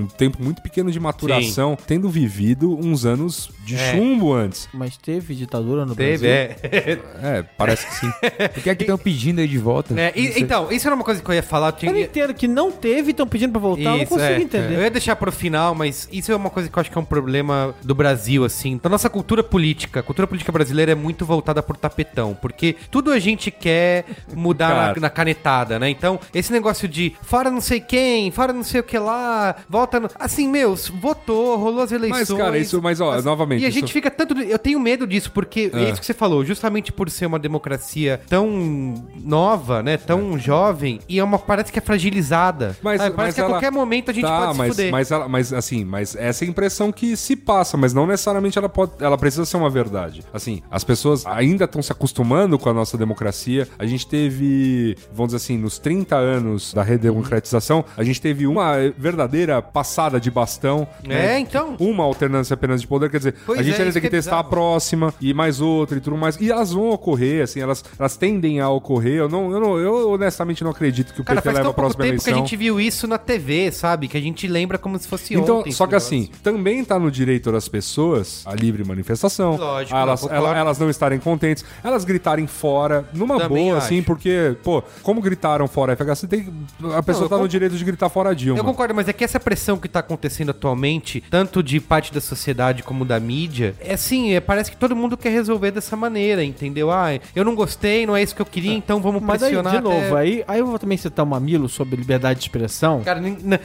um 0.03 0.07
tempo 0.17 0.41
muito 0.41 0.61
pequeno 0.61 0.91
de 0.91 0.99
maturação, 0.99 1.77
tendo 1.87 2.09
vivido 2.09 2.77
uns 2.77 3.05
anos 3.05 3.49
de 3.65 3.75
É. 3.75 3.91
chumbo 3.91 4.33
antes. 4.33 4.67
Mas 4.73 4.97
teve 4.97 5.33
ditadura 5.35 5.85
no 5.85 5.95
Teve, 5.95 6.27
Brasil? 6.27 6.31
é. 6.63 7.37
É, 7.39 7.43
parece 7.57 7.85
que 7.87 7.95
sim. 7.95 8.10
O 8.57 8.61
que 8.61 8.69
é 8.69 8.75
que 8.75 8.83
estão 8.83 8.97
pedindo 8.97 9.39
aí 9.39 9.47
de 9.47 9.57
volta? 9.57 9.99
É, 9.99 10.11
e- 10.15 10.39
então, 10.41 10.71
isso 10.71 10.87
era 10.87 10.95
uma 10.95 11.03
coisa 11.03 11.21
que 11.21 11.29
eu 11.29 11.33
ia 11.35 11.43
falar. 11.43 11.67
eu 11.69 11.71
tinha- 11.73 11.91
Eu 11.91 11.95
não 11.95 12.01
entendo 12.01 12.33
que 12.33 12.47
não 12.47 12.71
teve 12.71 13.09
e 13.09 13.11
estão 13.11 13.27
pedindo 13.27 13.51
pra 13.51 13.61
voltar. 13.61 13.83
eu 13.83 13.89
não 13.91 13.97
Isso, 13.97 14.07
consigo 14.13 14.31
é. 14.31 14.41
entender. 14.41 14.75
Eu 14.75 14.81
ia 14.81 14.89
deixar 14.91 15.15
pro 15.15 15.31
final, 15.31 15.73
mas 15.75 16.07
isso 16.11 16.31
é 16.31 16.35
uma 16.35 16.49
coisa 16.49 16.69
que 16.69 16.77
eu 16.77 16.81
acho 16.81 16.91
que 16.91 16.97
é 16.97 17.01
um 17.01 17.05
problema 17.05 17.73
do 17.83 17.93
Brasil, 17.95 18.43
assim. 18.45 18.79
Da 18.81 18.89
nossa 18.89 19.09
cultura 19.09 19.43
política. 19.43 19.99
A 19.99 20.03
cultura 20.03 20.27
política 20.27 20.51
brasileira 20.51 20.91
é 20.91 20.95
muito 20.95 21.25
voltada 21.25 21.61
por 21.63 21.77
tapetão, 21.77 22.37
porque 22.39 22.75
tudo 22.89 23.11
a 23.11 23.19
gente 23.19 23.51
quer 23.51 24.05
mudar 24.33 24.69
Cara. 24.69 24.93
na, 24.95 25.01
na 25.01 25.09
canetada, 25.09 25.79
né? 25.79 25.89
Então, 25.89 26.19
esse 26.33 26.51
negócio 26.51 26.87
de 26.87 27.13
fora 27.21 27.49
não 27.51 27.61
sei 27.61 27.79
quem, 27.79 28.31
fora 28.31 28.53
não 28.53 28.63
sei 28.63 28.81
o 28.81 28.83
que 28.83 28.97
lá, 28.97 29.55
volta. 29.69 29.99
No... 29.99 30.09
Assim, 30.19 30.47
meus, 30.47 30.87
votou, 30.89 31.57
rolou 31.57 31.81
as 31.83 31.91
eleições. 31.91 32.29
Mas, 32.29 32.37
cara, 32.37 32.57
isso, 32.57 32.81
mas, 32.81 32.99
ó, 33.01 33.11
As- 33.13 33.25
novamente. 33.25 33.61
E 33.61 33.65
a 33.65 33.69
isso- 33.69 33.79
gente 33.79 33.93
fica 33.93 34.09
tanto. 34.09 34.39
Eu 34.41 34.59
tenho 34.59 34.79
medo 34.79 35.05
disso, 35.07 35.31
porque 35.31 35.69
é 35.73 35.83
É. 35.83 35.89
isso 35.91 35.99
que 35.99 36.05
você 36.05 36.13
falou, 36.13 36.43
justamente 36.45 36.91
por 36.91 37.09
ser 37.09 37.25
uma 37.25 37.39
democracia 37.39 38.00
tão 38.27 39.03
nova, 39.23 39.81
né? 39.83 39.97
Tão 39.97 40.37
jovem, 40.37 40.99
e 41.07 41.19
é 41.19 41.23
uma. 41.23 41.37
Parece 41.39 41.71
que 41.71 41.79
é 41.79 41.81
fragilizada. 41.81 42.75
Mas, 42.81 43.01
Sabe? 43.01 43.15
Parece 43.15 43.27
mas 43.29 43.35
que 43.35 43.41
a 43.41 43.43
ela- 43.43 43.53
qualquer 43.53 43.71
momento 43.71 44.11
a 44.11 44.13
gente 44.13 44.23
tá, 44.23 44.45
pode 44.47 44.57
mas, 44.57 44.67
se 44.67 44.75
fuder. 44.75 44.91
Mas, 44.91 45.11
ela, 45.11 45.27
mas 45.27 45.53
assim, 45.53 45.85
mas 45.85 46.15
essa 46.15 46.43
é 46.43 46.47
a 46.47 46.49
impressão 46.49 46.91
que 46.91 47.15
se 47.15 47.35
passa, 47.35 47.77
mas 47.77 47.93
não 47.93 48.05
necessariamente 48.07 48.57
ela 48.57 48.69
pode, 48.69 48.91
ela 48.99 49.17
precisa 49.17 49.45
ser 49.45 49.57
uma 49.57 49.69
verdade. 49.69 50.23
Assim, 50.33 50.61
as 50.69 50.83
pessoas 50.83 51.25
ainda 51.25 51.65
estão 51.65 51.81
se 51.81 51.91
acostumando 51.91 52.57
com 52.59 52.69
a 52.69 52.73
nossa 52.73 52.97
democracia. 52.97 53.67
A 53.77 53.85
gente 53.85 54.07
teve, 54.07 54.97
vamos 55.13 55.33
dizer 55.33 55.37
assim, 55.37 55.57
nos 55.57 55.77
30 55.79 56.15
anos 56.15 56.73
da 56.73 56.83
redemocratização, 56.83 57.83
a 57.95 58.03
gente 58.03 58.21
teve 58.21 58.47
uma 58.47 58.73
verdadeira 58.97 59.61
passada 59.61 60.19
de 60.19 60.29
bastão. 60.31 60.87
É, 61.07 61.37
então. 61.39 61.75
Uma 61.79 62.03
alternância 62.03 62.53
apenas 62.53 62.81
de 62.81 62.87
poder, 62.87 63.09
quer 63.09 63.17
dizer, 63.17 63.35
Pois 63.45 63.59
a 63.59 63.63
gente 63.63 63.75
é, 63.75 63.79
ainda 63.79 63.93
tem 63.93 64.01
que 64.01 64.09
que 64.09 64.15
é 64.15 64.19
testar 64.19 64.39
a 64.39 64.43
bizarro. 64.43 64.49
próxima 64.49 65.13
e 65.21 65.33
mais 65.33 65.61
outra 65.61 65.97
e 65.97 66.01
tudo 66.01 66.17
mais. 66.17 66.39
E 66.39 66.51
elas 66.51 66.71
vão 66.71 66.89
ocorrer, 66.89 67.43
assim, 67.43 67.59
elas, 67.59 67.83
elas 67.97 68.15
tendem 68.17 68.59
a 68.59 68.69
ocorrer. 68.69 69.13
Eu 69.15 69.29
não, 69.29 69.51
eu 69.51 69.59
não, 69.59 69.77
eu 69.77 70.09
honestamente 70.11 70.63
não 70.63 70.71
acredito 70.71 71.13
que 71.13 71.21
o 71.21 71.23
Cara, 71.23 71.41
PT 71.41 71.55
leva 71.57 71.69
a 71.69 71.73
próxima 71.73 72.03
tempo 72.03 72.21
que 72.23 72.29
a 72.29 72.31
eleição. 72.31 72.45
gente 72.47 72.55
viu 72.57 72.79
isso 72.79 73.07
na 73.07 73.17
TV, 73.17 73.71
sabe? 73.71 74.07
Que 74.07 74.17
a 74.17 74.21
gente 74.21 74.47
lembra 74.47 74.77
como 74.77 74.97
se 74.99 75.07
fosse 75.07 75.33
Então, 75.33 75.59
ontem. 75.59 75.71
só 75.71 75.87
que 75.87 75.95
assim, 75.95 76.29
também 76.43 76.83
tá 76.83 76.97
no 76.99 77.09
direito 77.11 77.51
das 77.51 77.67
pessoas 77.67 78.43
a 78.45 78.53
livre 78.55 78.83
manifestação. 78.83 79.55
Lógico, 79.57 79.95
elas, 79.97 80.23
ela- 80.29 80.57
elas 80.57 80.79
não 80.79 80.89
estarem 80.89 81.19
contentes, 81.19 81.63
elas 81.83 82.03
gritarem 82.05 82.47
fora, 82.47 83.05
numa 83.13 83.37
Também 83.39 83.65
boa, 83.65 83.77
acho. 83.77 83.87
assim, 83.87 84.01
porque, 84.03 84.55
pô, 84.63 84.83
como 85.03 85.21
gritaram 85.21 85.67
fora 85.67 85.93
FHC, 85.95 86.27
tem, 86.27 86.47
a 86.95 87.03
pessoa 87.03 87.25
eu 87.25 87.29
tá 87.29 87.37
no 87.37 87.47
direito 87.47 87.75
de 87.75 87.83
gritar 87.83 88.09
fora 88.09 88.29
a 88.29 88.33
Dilma. 88.33 88.59
Eu 88.59 88.63
concordo, 88.63 88.93
mas 88.93 89.07
é 89.07 89.13
que 89.13 89.23
essa 89.23 89.39
pressão 89.39 89.77
que 89.77 89.87
tá 89.87 89.99
acontecendo 89.99 90.49
atualmente, 90.51 91.23
tanto 91.29 91.61
de 91.63 91.79
parte 91.79 92.13
da 92.13 92.21
sociedade 92.21 92.83
como 92.83 93.03
da 93.05 93.19
mídia, 93.19 93.75
é 93.79 93.93
assim, 93.93 94.33
é, 94.33 94.39
parece 94.39 94.71
que 94.71 94.77
todo 94.77 94.95
mundo 94.95 95.17
quer 95.17 95.29
resolver 95.31 95.71
dessa 95.71 95.95
maneira, 95.95 96.43
entendeu? 96.43 96.91
Ah, 96.91 97.09
eu 97.35 97.43
não 97.45 97.55
gostei, 97.55 97.80
não 98.05 98.15
é 98.15 98.23
isso 98.23 98.35
que 98.35 98.41
eu 98.41 98.45
queria, 98.45 98.73
então 98.73 98.99
vamos 99.01 99.21
Mas 99.21 99.41
aí, 99.43 99.51
pressionar. 99.53 99.75
de 99.75 99.81
novo, 99.83 99.97
até- 100.07 100.15
aí, 100.17 100.43
aí 100.47 100.59
eu 100.59 100.65
vou 100.67 100.77
também 100.79 100.97
citar 100.97 101.25
o 101.25 101.29
Mamilo 101.29 101.67
sobre 101.69 101.95
liberdade 101.95 102.39
de 102.39 102.45
expressão. 102.45 103.01
Cara, 103.03 103.19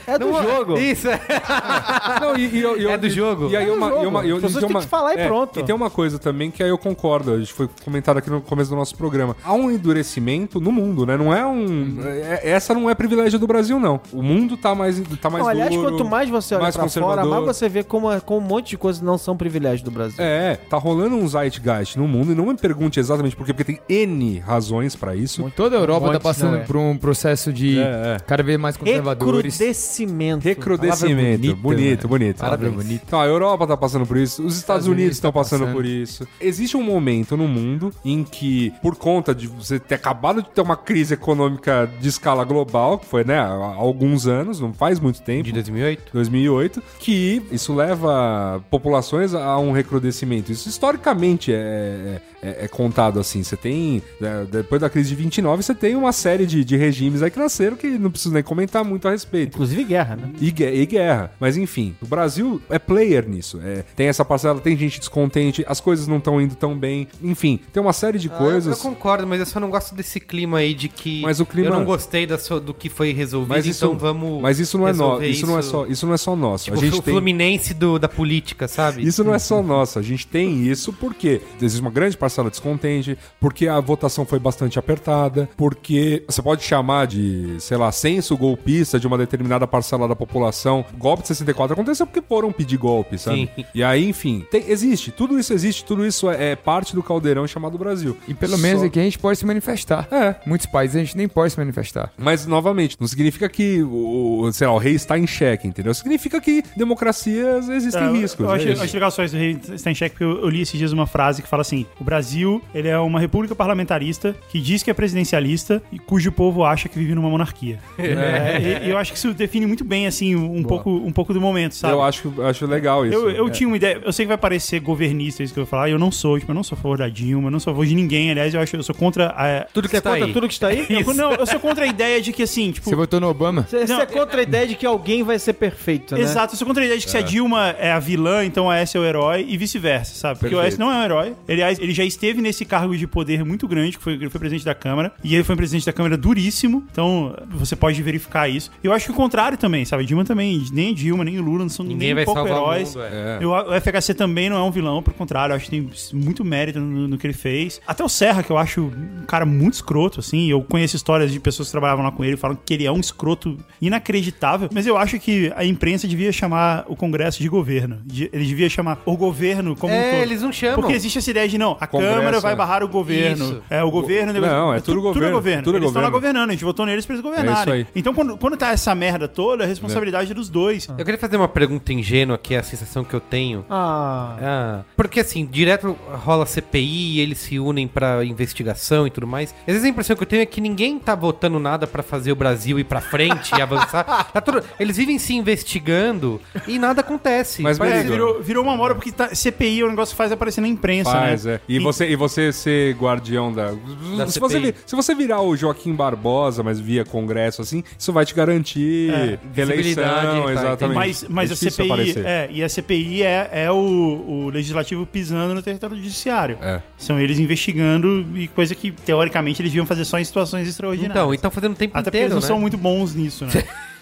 É 0.06 0.18
do 0.18 0.26
não- 0.26 0.42
jogo. 0.42 0.78
Isso, 0.78 1.08
é. 1.08 1.20
Não, 2.20 2.36
e, 2.36 2.46
e 2.46 2.60
eu- 2.62 2.78
e 2.78 2.82
eu- 2.84 2.90
É 2.90 2.98
do 2.98 3.08
jogo. 3.10 3.48
E 3.50 3.56
aí 3.56 3.68
É 3.68 3.72
uma, 3.72 3.88
jogo. 3.88 4.02
e 4.04 4.06
uma, 4.06 4.24
e 4.26 4.32
As 4.32 4.40
pessoas 4.40 4.64
tem 4.64 4.68
têm 4.72 4.80
que 4.80 4.86
falar 4.86 5.14
e 5.14 5.18
é, 5.20 5.26
pronto. 5.26 5.60
E 5.60 5.62
tem 5.62 5.74
uma 5.74 5.90
coisa 5.90 6.18
também 6.18 6.50
que 6.50 6.62
aí 6.62 6.68
eu 6.68 6.78
concordo, 6.78 7.32
a 7.32 7.38
gente 7.38 7.52
foi 7.52 7.68
comentado 7.84 8.16
aqui 8.18 8.30
no 8.30 8.40
começo 8.40 8.70
do 8.70 8.76
nosso 8.76 8.96
programa. 8.96 9.36
Há 9.44 9.52
um 9.52 9.70
endurecimento 9.70 10.60
no 10.60 10.70
mundo, 10.72 11.04
né? 11.06 11.16
Não 11.16 11.32
é 11.34 11.44
um. 11.46 11.98
é- 12.04 12.50
essa 12.50 12.74
não 12.74 12.88
é 12.88 12.94
privilégio 12.94 13.38
do 13.38 13.46
Brasil, 13.46 13.78
não. 13.78 14.00
O 14.12 14.22
mundo 14.22 14.56
tá 14.56 14.74
mais, 14.74 15.00
tá 15.20 15.28
mais 15.30 15.42
Não, 15.44 15.50
aliás, 15.50 15.70
duro, 15.74 15.90
quanto 15.90 16.04
mais 16.04 16.28
você 16.30 16.54
olha 16.54 16.62
mais 16.62 16.76
pra 16.76 16.88
fora, 16.88 17.24
mais 17.24 17.44
você 17.44 17.68
vê 17.68 17.82
como, 17.82 18.08
como 18.22 18.40
um 18.44 18.48
monte 18.48 18.70
de 18.70 18.78
coisas 18.78 19.00
não 19.02 19.18
são 19.18 19.36
privilégios 19.36 19.82
do 19.82 19.90
Brasil. 19.90 20.16
É, 20.18 20.56
tá 20.56 20.76
rolando 20.76 21.16
um 21.16 21.26
zeitgeist 21.28 21.96
no 21.98 22.06
mundo 22.06 22.32
e 22.32 22.34
não 22.34 22.46
me 22.46 22.56
pergunte 22.56 22.98
exatamente 23.00 23.34
por 23.36 23.44
quê, 23.46 23.52
porque 23.52 23.72
tem 23.72 23.80
N 24.07 24.38
razões 24.38 24.94
pra 24.96 25.14
isso. 25.16 25.50
Toda 25.57 25.76
a 25.76 25.80
Europa 25.80 26.07
tá 26.07 26.12
Montes, 26.12 26.22
passando 26.22 26.52
não 26.52 26.59
é. 26.61 26.64
por 26.64 26.76
um 26.76 26.96
processo 26.96 27.52
de 27.52 27.78
É, 27.78 27.82
é. 27.82 28.18
cada 28.26 28.42
vez 28.42 28.59
mais 28.59 28.76
conservadores. 28.76 29.59
Recrudescimento. 29.59 30.44
Recrudescimento. 30.44 31.40
Bonita, 31.57 31.57
bonito, 31.57 32.02
né? 32.04 32.09
bonito. 32.09 32.36
Palavra 32.38 32.70
bonita. 32.70 33.02
Então, 33.07 33.20
a 33.20 33.26
Europa 33.26 33.66
tá 33.66 33.76
passando 33.76 34.07
por 34.07 34.16
isso, 34.16 34.44
os 34.44 34.57
Estados, 34.57 34.86
Unidos 34.86 34.96
Unidos 35.02 35.16
estão 35.16 35.30
tá 35.32 35.38
passando 35.40 35.61
passando. 35.61 35.74
por 35.76 35.84
isso. 35.84 36.26
Existe 36.40 36.76
um 36.76 36.82
momento 36.82 37.36
no 37.36 37.46
mundo 37.48 37.92
em 38.04 38.24
que, 38.24 38.72
por 38.82 38.96
conta 38.96 39.34
de 39.34 39.46
você 39.46 39.78
ter 39.78 39.94
acabado 39.96 40.42
de 40.42 40.48
ter 40.50 40.61
uma 40.61 40.76
crise 40.76 41.14
econômica 41.14 41.90
de 42.00 42.09
escala 42.09 42.44
global, 42.44 42.98
que 42.98 43.07
foi, 43.07 43.24
né, 43.24 43.38
há 43.38 43.46
alguns 43.76 44.26
anos, 44.26 44.61
não 44.61 44.72
faz 44.72 44.98
muito 45.00 45.20
tempo. 45.22 45.42
De 45.44 45.52
2008? 45.52 46.12
2008, 46.12 46.82
que 46.98 47.42
isso 47.50 47.74
leva 47.74 48.62
populações 48.70 49.34
a 49.34 49.59
um 49.59 49.72
recrudescimento. 49.72 50.50
Isso 50.52 50.68
historicamente 50.68 51.52
é, 51.52 52.20
é- 52.42 52.64
é 52.64 52.68
contado 52.68 53.18
assim. 53.20 53.42
Você 53.42 53.57
tem 53.57 53.86
né, 54.20 54.47
depois 54.51 54.80
da 54.80 54.89
crise 54.91 55.09
de 55.09 55.14
29, 55.14 55.62
você 55.62 55.74
tem 55.74 55.95
uma 55.97 56.12
série 56.12 56.47
de, 56.47 56.64
de 56.64 56.76
regimes 56.76 57.22
aí 57.22 57.30
que 57.30 57.39
nasceram 57.39 57.76
que 57.76 57.87
não 57.99 58.11
preciso 58.11 58.34
nem 58.34 58.43
comentar 58.43 58.84
muito 58.84 59.07
a 59.09 59.11
respeito. 59.11 59.55
Inclusive 59.55 59.84
guerra, 59.84 60.16
né? 60.16 60.30
E, 60.41 60.49
e 60.49 60.87
guerra. 60.87 61.32
Mas 61.41 61.57
enfim, 61.57 61.95
o 62.03 62.07
Brasil 62.07 62.61
é 62.70 62.78
player 62.78 63.28
nisso. 63.28 63.61
É, 63.62 63.84
tem 63.95 64.09
essa 64.09 64.24
parcela, 64.24 64.61
tem 64.61 64.76
gente 64.76 64.99
descontente, 64.99 65.64
as 65.68 65.80
coisas 65.80 66.07
não 66.07 66.18
estão 66.18 66.41
indo 66.41 66.55
tão 66.55 66.76
bem. 66.76 67.09
Enfim, 67.22 67.61
tem 67.72 67.82
uma 67.82 67.93
série 67.93 68.18
de 68.18 68.28
Ah, 68.28 68.37
coisas. 68.39 68.76
Eu, 68.76 68.82
concordo, 68.82 69.26
mas 69.26 69.41
eu 69.41 69.47
só 69.47 69.59
não 69.61 69.70
gosto 69.70 69.95
desse 69.95 70.18
clima 70.20 70.59
aí 70.59 70.74
de 70.74 70.89
que 70.89 71.20
Mas 71.22 71.41
o 71.41 71.47
clima- 71.47 71.68
eu 71.68 71.72
não 71.74 71.84
gostei 71.84 72.26
da 72.26 72.39
sua- 72.39 72.61
do 72.61 72.72
que 72.74 72.89
foi 72.89 73.12
resolvido, 73.12 73.49
Mas 73.51 73.66
isso, 73.66 73.84
então 73.84 73.99
vamos 73.99 74.41
mas 74.43 74.59
isso 74.59 74.76
não 74.78 74.87
é 74.89 74.93
nosso. 74.93 75.20
resolver 75.20 75.28
Isso, 75.28 75.47
não 75.47 75.59
é 75.59 75.62
só, 75.62 75.87
isso 75.87 76.07
não 76.07 76.14
é 76.14 76.16
só 76.16 76.37
nosso. 76.37 76.64
Tipo, 76.66 76.76
a 76.78 76.80
gente 76.80 76.99
o 76.99 77.03
tem 77.03 77.12
Fluminense 77.14 77.74
do, 77.74 77.99
da 77.99 78.09
política, 78.09 78.66
sabe? 78.68 79.07
Isso 79.07 79.22
não 79.24 79.34
é 79.34 79.39
só 79.39 79.62
nossa, 79.62 80.01
a 80.01 80.03
gente 80.03 80.26
tem 80.26 80.66
isso 80.66 80.93
porque 80.93 81.41
existe 81.61 81.80
uma 81.80 81.91
grande 81.91 82.16
parcela 82.16 82.51
descontente, 82.51 83.16
porque 83.41 83.66
a 83.68 83.76
votação 83.81 84.24
foi 84.24 84.39
bastante 84.39 84.79
apertada, 84.79 85.49
porque 85.57 86.22
você 86.29 86.43
pode 86.43 86.62
chamar 86.62 87.07
de, 87.07 87.57
sei 87.61 87.77
lá, 87.77 87.91
senso 87.93 88.37
golpista 88.37 88.99
de 88.99 89.07
uma 89.07 89.18
determinada 89.18 89.66
parcela 89.66 90.07
da 90.09 90.16
população. 90.16 90.85
O 90.95 90.97
golpe 90.97 91.22
de 91.22 91.29
64 91.29 91.74
aconteceu 91.74 92.07
porque 92.07 92.22
foram 92.27 92.53
pedir 92.53 92.77
golpe, 92.77 93.18
sabe? 93.18 93.51
Sim. 93.57 93.64
E 93.74 93.83
aí, 93.83 94.09
enfim, 94.09 94.45
tem- 94.51 94.64
existe, 94.68 95.11
tudo 95.11 95.39
isso 95.39 95.53
existe, 95.53 95.85
tudo 95.85 96.05
isso 96.07 96.31
é, 96.31 96.53
é 96.53 96.57
parte 96.57 96.95
do 96.95 97.03
caldeirão 97.03 97.47
chamado 97.47 97.77
Brasil. 97.79 98.16
E 98.29 98.35
pelo 98.35 98.59
menos 98.59 98.81
Só- 98.81 98.87
aqui 98.87 98.99
a 99.01 99.03
gente 99.03 99.18
pode 99.18 99.39
se 99.39 99.47
manifestar. 99.47 100.09
É. 100.11 100.35
Muitos 100.47 100.66
países 100.66 100.97
a 100.97 101.01
gente 101.01 101.16
nem 101.16 101.29
pode 101.29 101.53
se 101.53 101.59
manifestar. 101.59 102.12
Mas, 102.18 102.47
novamente, 102.47 102.97
não 103.01 103.07
significa 103.07 103.49
que 103.49 103.83
o, 103.83 104.41
o- 104.43 104.53
sei 104.53 104.66
lá, 104.66 104.72
o 104.72 104.79
rei 104.79 104.95
está 104.95 105.18
em 105.18 105.27
xeque, 105.27 105.66
entendeu? 105.68 105.93
Significa 105.95 106.41
que 106.41 106.62
democracias 106.77 107.68
existem 107.68 108.03
É, 108.03 108.07
eu- 108.09 108.12
riscos. 108.14 108.45
Eu 108.47 108.53
é 108.53 108.57
acho, 108.57 108.68
isso. 108.68 108.83
acho 108.83 108.95
legal 108.95 109.11
só 109.11 109.22
isso 109.24 109.37
aí 109.37 109.59
está 109.72 109.91
em 109.91 109.95
xeque, 109.95 110.14
porque 110.16 110.24
eu, 110.24 110.41
eu 110.43 110.49
li 110.49 110.61
esses 110.62 110.79
dias 110.79 110.93
uma 110.93 111.07
frase 111.07 111.43
que 111.43 111.49
fala 111.49 111.61
assim: 111.62 111.87
o 112.01 112.05
Brasil 112.05 112.62
ele 112.74 112.89
é 112.89 112.99
uma 112.99 113.20
república 113.20 113.55
parlamentarista 113.66 114.34
que 114.48 114.60
diz 114.60 114.82
que 114.82 114.90
é 114.90 114.94
presidencialista 114.94 115.82
e 115.92 115.98
cujo 115.98 116.30
povo 116.30 116.64
acha 116.64 116.88
que 116.88 116.98
vive 116.98 117.14
numa 117.14 117.28
monarquia. 117.28 117.78
É, 117.98 118.82
e- 118.84 118.86
e 118.86 118.90
eu 118.90 118.98
acho 118.98 119.12
que 119.12 119.18
isso 119.18 119.32
define 119.34 119.66
muito 119.66 119.84
bem 119.84 120.06
assim 120.06 120.34
um 120.36 120.62
pouco, 120.62 120.90
um 120.90 121.12
pouco 121.12 121.32
do 121.34 121.40
momento, 121.40 121.74
sabe? 121.74 121.92
Eu 121.94 122.02
acho, 122.02 122.32
eu 122.36 122.46
acho 122.46 122.66
legal 122.66 123.04
isso. 123.04 123.14
Eu, 123.14 123.30
eu 123.30 123.46
É. 123.48 123.50
tinha 123.50 123.66
uma 123.66 123.76
ideia, 123.76 124.00
eu 124.04 124.12
sei 124.12 124.24
que 124.24 124.28
vai 124.28 124.38
parecer 124.38 124.80
governista 124.80 125.42
isso 125.42 125.52
que 125.52 125.58
eu 125.60 125.64
vou 125.64 125.70
falar, 125.70 125.90
eu 125.90 125.98
não 125.98 126.10
sou, 126.12 126.38
tipo, 126.38 126.50
eu 126.50 126.54
não 126.54 126.62
sou 126.62 126.76
a 126.78 126.80
favor 126.80 126.96
da 126.98 127.08
Dilma, 127.08 127.48
eu 127.48 127.50
não 127.50 127.58
sou 127.60 127.72
a 127.72 127.74
favor 127.74 127.86
de 127.86 127.94
ninguém, 127.94 128.30
aliás, 128.30 128.54
eu 128.54 128.60
acho 128.60 128.76
eu 128.76 128.82
sou 128.82 128.94
contra 128.94 129.26
a. 129.28 129.64
Tudo 129.72 129.88
que 129.88 129.96
Você 129.96 130.00
tá 130.00 130.10
conta 130.12 130.24
aí. 130.24 130.32
tudo 130.32 130.46
que 130.48 130.54
está 130.54 130.68
aí? 130.68 130.86
Eu- 131.06 131.14
não, 131.14 131.32
eu 131.32 131.46
sou 131.46 131.58
contra 131.60 131.84
a 131.84 131.86
ideia 131.86 132.20
de 132.20 132.32
que 132.32 132.42
assim, 132.42 132.70
tipo. 132.72 132.88
Você 132.88 132.94
votou 132.96 133.20
no 133.20 133.28
Obama? 133.28 133.66
Você, 133.68 133.92
é 133.92 134.06
contra 134.06 134.40
a 134.40 134.42
ideia 134.42 134.66
de 134.66 134.74
que 134.74 134.84
alguém 134.86 135.22
vai 135.22 135.38
ser 135.38 135.54
perfeito, 135.54 136.14
né? 136.14 136.20
Exato, 136.22 136.54
eu 136.54 136.58
sou 136.58 136.66
contra 136.66 136.82
a 136.82 136.86
ideia 136.86 136.98
de 136.98 137.04
que 137.06 137.10
se 137.10 137.16
a 137.18 137.22
Dilma 137.22 137.70
é 137.78 137.90
a 137.92 137.98
vilã, 137.98 138.44
então 138.44 138.70
a 138.70 138.76
S 138.76 138.96
é 138.96 139.00
o 139.00 139.04
herói 139.04 139.44
e 139.48 139.56
vice-versa, 139.56 140.14
sabe? 140.14 140.38
Porque 140.40 140.54
o 140.54 140.58
Perfeito. 140.58 140.74
S 140.74 140.78
não 140.80 140.92
é 140.92 140.96
um 140.96 141.02
herói. 141.04 141.34
Aliás, 141.48 141.78
ele 141.78 141.92
já 141.94 142.04
esteve 142.04 142.40
nesse 142.42 142.64
cargo 142.64 142.96
de 142.96 143.06
poder 143.06 143.44
muito 143.44 143.55
grande, 143.68 143.96
que 143.96 144.02
foi, 144.02 144.14
ele 144.14 144.28
foi 144.28 144.40
presidente 144.40 144.64
da 144.64 144.74
Câmara, 144.74 145.12
e 145.22 145.34
ele 145.36 145.44
foi 145.44 145.54
um 145.54 145.57
presidente 145.59 145.86
da 145.86 145.92
Câmara 145.92 146.16
duríssimo, 146.16 146.84
então 146.90 147.36
você 147.50 147.76
pode 147.76 148.02
verificar 148.02 148.48
isso. 148.48 148.72
Eu 148.82 148.92
acho 148.92 149.04
que 149.07 149.12
o 149.12 149.14
contrário 149.14 149.57
também, 149.57 149.84
sabe? 149.84 150.04
Dilma 150.04 150.24
também, 150.24 150.64
nem 150.72 150.92
Dilma, 150.92 151.24
nem 151.24 151.38
o 151.38 151.42
Lula 151.42 151.61
não 151.61 151.68
são 151.68 151.86
Ninguém 151.86 152.09
nem 152.09 152.14
vai 152.16 152.22
um 152.24 152.26
pouco 152.26 152.48
heróis. 152.48 152.94
o 152.96 152.98
mundo, 152.98 153.09
é. 153.09 153.16
É. 153.16 153.38
Eu- 153.40 153.50
o 153.52 153.72
FHC 153.80 154.14
também 154.14 154.50
não 154.50 154.57
é 154.57 154.62
um 154.62 154.70
vilão, 154.72 155.00
pelo 155.02 155.16
contrário, 155.16 155.52
eu 155.52 155.57
acho 155.57 155.66
que 155.66 155.70
tem 155.70 155.88
muito 156.12 156.44
mérito 156.44 156.80
no, 156.80 157.07
no 157.07 157.16
que 157.18 157.26
ele 157.26 157.34
fez. 157.34 157.80
Até 157.86 158.02
o 158.02 158.09
Serra, 158.09 158.42
que 158.42 158.50
eu 158.50 158.59
acho 158.59 158.82
um 158.82 159.24
cara 159.26 159.46
muito 159.46 159.74
escroto, 159.74 160.18
assim. 160.18 160.50
Eu 160.50 160.62
conheço 160.62 160.96
histórias 160.96 161.30
de 161.30 161.38
pessoas 161.38 161.68
que 161.68 161.72
trabalhavam 161.72 162.04
lá 162.04 162.11
com 162.11 162.24
ele, 162.24 162.36
falam 162.36 162.59
que 162.64 162.74
ele 162.74 162.84
é 162.86 162.90
um 162.90 162.98
escroto 163.00 163.57
inacreditável. 163.80 164.68
Mas 164.72 164.86
eu 164.86 164.96
acho 164.96 165.18
que 165.18 165.52
a 165.54 165.64
imprensa 165.64 166.07
devia 166.09 166.32
chamar 166.32 166.84
o 166.88 166.96
Congresso 166.96 167.40
de 167.42 167.48
governo. 167.48 167.98
De- 168.04 168.28
Ele 168.32 168.44
devia 168.44 168.68
chamar 168.68 169.00
o 169.07 169.16
governo 169.16 169.76
como 169.76 169.92
um 169.92 169.96
É, 169.96 170.11
todo. 170.12 170.22
eles 170.22 170.42
não 170.42 170.52
chamam. 170.52 170.76
Porque 170.76 170.92
existe 170.92 171.18
essa 171.18 171.30
ideia 171.30 171.48
de 171.48 171.57
não, 171.59 171.76
a 171.80 171.86
Congresso, 171.86 172.14
Câmara 172.16 172.40
vai 172.40 172.52
é. 172.52 172.57
barrar 172.57 172.82
o 172.82 172.88
governo. 172.88 173.45
Isso. 173.47 173.62
É, 173.70 173.82
o 173.82 173.90
governo. 173.90 174.32
Não, 174.40 174.74
é 174.74 174.80
tudo 174.80 175.01
governo, 175.01 175.32
governo. 175.36 175.62
tudo 175.62 175.76
é 175.76 175.78
eles 175.78 175.88
estão 175.88 176.03
lá 176.03 176.09
governo. 176.09 176.32
governando, 176.32 176.51
a 176.51 176.53
gente 176.53 176.64
votou 176.64 176.86
neles 176.86 177.05
pra 177.07 177.14
eles 177.14 177.22
governarem. 177.22 177.57
É 177.59 177.61
isso 177.62 177.70
aí. 177.72 177.86
Então, 177.94 178.12
quando, 178.14 178.36
quando 178.36 178.57
tá 178.57 178.70
essa 178.72 178.94
merda 178.94 179.26
toda, 179.28 179.64
a 179.64 179.66
responsabilidade 179.66 180.30
é 180.30 180.34
dos 180.34 180.49
dois. 180.49 180.88
Eu 180.97 181.05
queria 181.05 181.18
fazer 181.18 181.36
uma 181.36 181.49
pergunta 181.49 181.92
ingênua, 181.92 182.36
que 182.38 182.55
é 182.55 182.59
a 182.59 182.62
sensação 182.62 183.05
que 183.05 183.14
eu 183.14 183.20
tenho. 183.20 183.64
Ah, 183.70 184.36
Ah, 184.40 184.84
porque 184.97 185.20
assim, 185.20 185.47
direto 185.47 185.97
rola 186.24 186.47
CPI, 186.47 187.20
eles 187.20 187.38
se 187.38 187.59
unem 187.59 187.86
pra 187.88 188.24
investigação 188.24 189.07
e 189.07 189.11
tudo 189.11 189.26
mais. 189.26 189.55
Às 189.61 189.66
vezes 189.74 189.84
a 189.84 189.88
impressão 189.88 190.16
que 190.16 190.22
eu 190.22 190.26
tenho 190.26 190.42
é 190.42 190.47
que 190.47 190.61
ninguém 190.61 190.99
tá 190.99 191.14
votando 191.14 191.59
nada 191.59 191.86
pra 191.86 192.03
fazer 192.03 192.32
o 192.32 192.36
Brasil 192.36 192.78
ir 192.78 192.84
pra 192.84 193.01
frente 193.01 193.53
e 193.57 193.61
avançar. 193.62 194.05
Tá 194.32 194.40
tudo- 194.40 194.62
Eles 194.78 194.97
vivem 194.97 195.18
se 195.18 195.34
investigando 195.34 196.40
e 196.66 196.78
nada 196.78 197.01
acontece. 197.01 197.62
Mas, 197.62 197.78
Parece- 197.78 198.07
É, 198.07 198.11
virou, 198.11 198.42
virou 198.42 198.62
uma 198.64 198.76
moda 198.76 198.94
porque 198.94 199.12
tá- 199.12 199.34
CPI 199.34 199.80
é 199.80 199.84
um 199.84 199.90
negócio 199.90 200.12
que 200.14 200.16
faz 200.16 200.32
aparecer 200.32 200.61
na 200.61 200.68
imprensa, 200.68 201.11
Faz, 201.11 201.44
né? 201.44 201.55
é. 201.55 201.61
E, 201.68 201.78
você, 201.78 202.09
e 202.09 202.16
você 202.16 202.53
ser 202.53 202.94
guardião 202.94 203.36
da. 203.53 203.72
Da 204.16 204.26
se, 204.26 204.41
você, 204.41 204.74
se 204.84 204.97
você 204.97 205.14
virar 205.14 205.41
o 205.41 205.57
Joaquim 205.57 205.95
Barbosa, 205.95 206.62
mas 206.62 206.78
via 206.80 207.05
Congresso 207.05 207.62
assim, 207.62 207.82
isso 207.99 208.12
vai 208.12 208.24
te 208.24 208.34
garantir 208.34 209.11
É, 209.11 209.39
reeleição, 209.55 210.05
tá, 210.05 210.53
exatamente. 210.53 210.97
Mas, 210.97 211.26
mas 211.28 211.51
É 211.51 211.55
a 211.55 211.57
CPI, 211.57 211.91
aparecer. 211.91 212.26
é, 212.26 212.49
e 212.51 212.62
a 212.62 212.68
CPI 212.68 213.22
é, 213.22 213.51
é 213.53 213.70
o, 213.70 213.76
o 213.76 214.51
legislativo 214.51 215.07
pisando 215.07 215.55
no 215.55 215.62
território 215.62 215.97
judiciário. 215.97 216.59
É. 216.61 216.80
São 216.97 217.18
eles 217.20 217.39
investigando 217.39 218.26
e 218.34 218.49
coisa 218.49 218.74
que, 218.74 218.91
teoricamente, 218.91 219.62
eles 219.62 219.72
deviam 219.72 219.87
fazer 219.87 220.05
só 220.05 220.18
em 220.18 220.24
situações 220.24 220.68
extraordinárias. 220.68 221.16
Então, 221.16 221.34
então 221.34 221.51
fazendo 221.51 221.72
o 221.72 221.76
tempo 221.76 221.93
Até 221.97 222.05
porque 222.05 222.18
inteiro, 222.18 222.34
eles 222.34 222.34
não 222.34 222.41
né? 222.41 222.47
são 222.47 222.61
muito 222.61 222.76
bons 222.76 223.14
nisso, 223.14 223.45
né? 223.45 223.53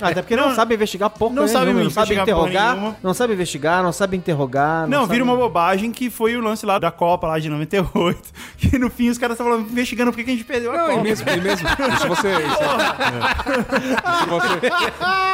até 0.00 0.22
porque 0.22 0.36
não, 0.36 0.54
sabe 0.54 0.74
investigar 0.74 1.10
pouco, 1.10 1.34
não 1.34 1.46
sabe 1.48 1.72
não 1.72 1.90
sabe 1.90 2.14
interrogar, 2.14 2.74
nenhuma. 2.76 2.96
não 3.02 3.14
sabe 3.14 3.32
investigar, 3.34 3.82
não 3.82 3.92
sabe 3.92 4.16
interrogar. 4.16 4.86
Não, 4.88 5.00
sabe... 5.02 5.12
vira 5.12 5.24
uma 5.24 5.36
bobagem 5.36 5.92
que 5.92 6.10
foi 6.10 6.36
o 6.36 6.40
lance 6.40 6.64
lá 6.66 6.78
da 6.78 6.90
Copa, 6.90 7.26
lá 7.26 7.38
de 7.38 7.48
98, 7.48 8.20
que 8.58 8.78
no 8.78 8.88
fim 8.90 9.08
os 9.08 9.18
caras 9.18 9.38
estavam 9.38 9.60
investigando 9.60 10.12
por 10.12 10.22
que 10.22 10.30
a 10.30 10.34
gente 10.34 10.44
perdeu 10.44 10.72
a 10.72 10.76
Não, 10.76 10.86
Copa. 10.88 11.00
e 11.00 11.02
mesmo, 11.02 11.28
e 11.30 11.40
mesmo 11.40 11.68
e 11.68 11.96
se 12.00 12.08
você. 12.08 12.28
e 12.28 12.32
se, 12.32 12.62
é. 12.62 14.12
E 14.12 14.18
se 14.22 14.26
você, 14.28 14.66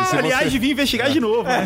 e 0.02 0.04
se 0.06 0.16
Aliás, 0.16 0.44
você- 0.44 0.50
devia 0.50 0.72
investigar 0.72 1.10
de 1.10 1.20
novo. 1.20 1.42
né? 1.44 1.64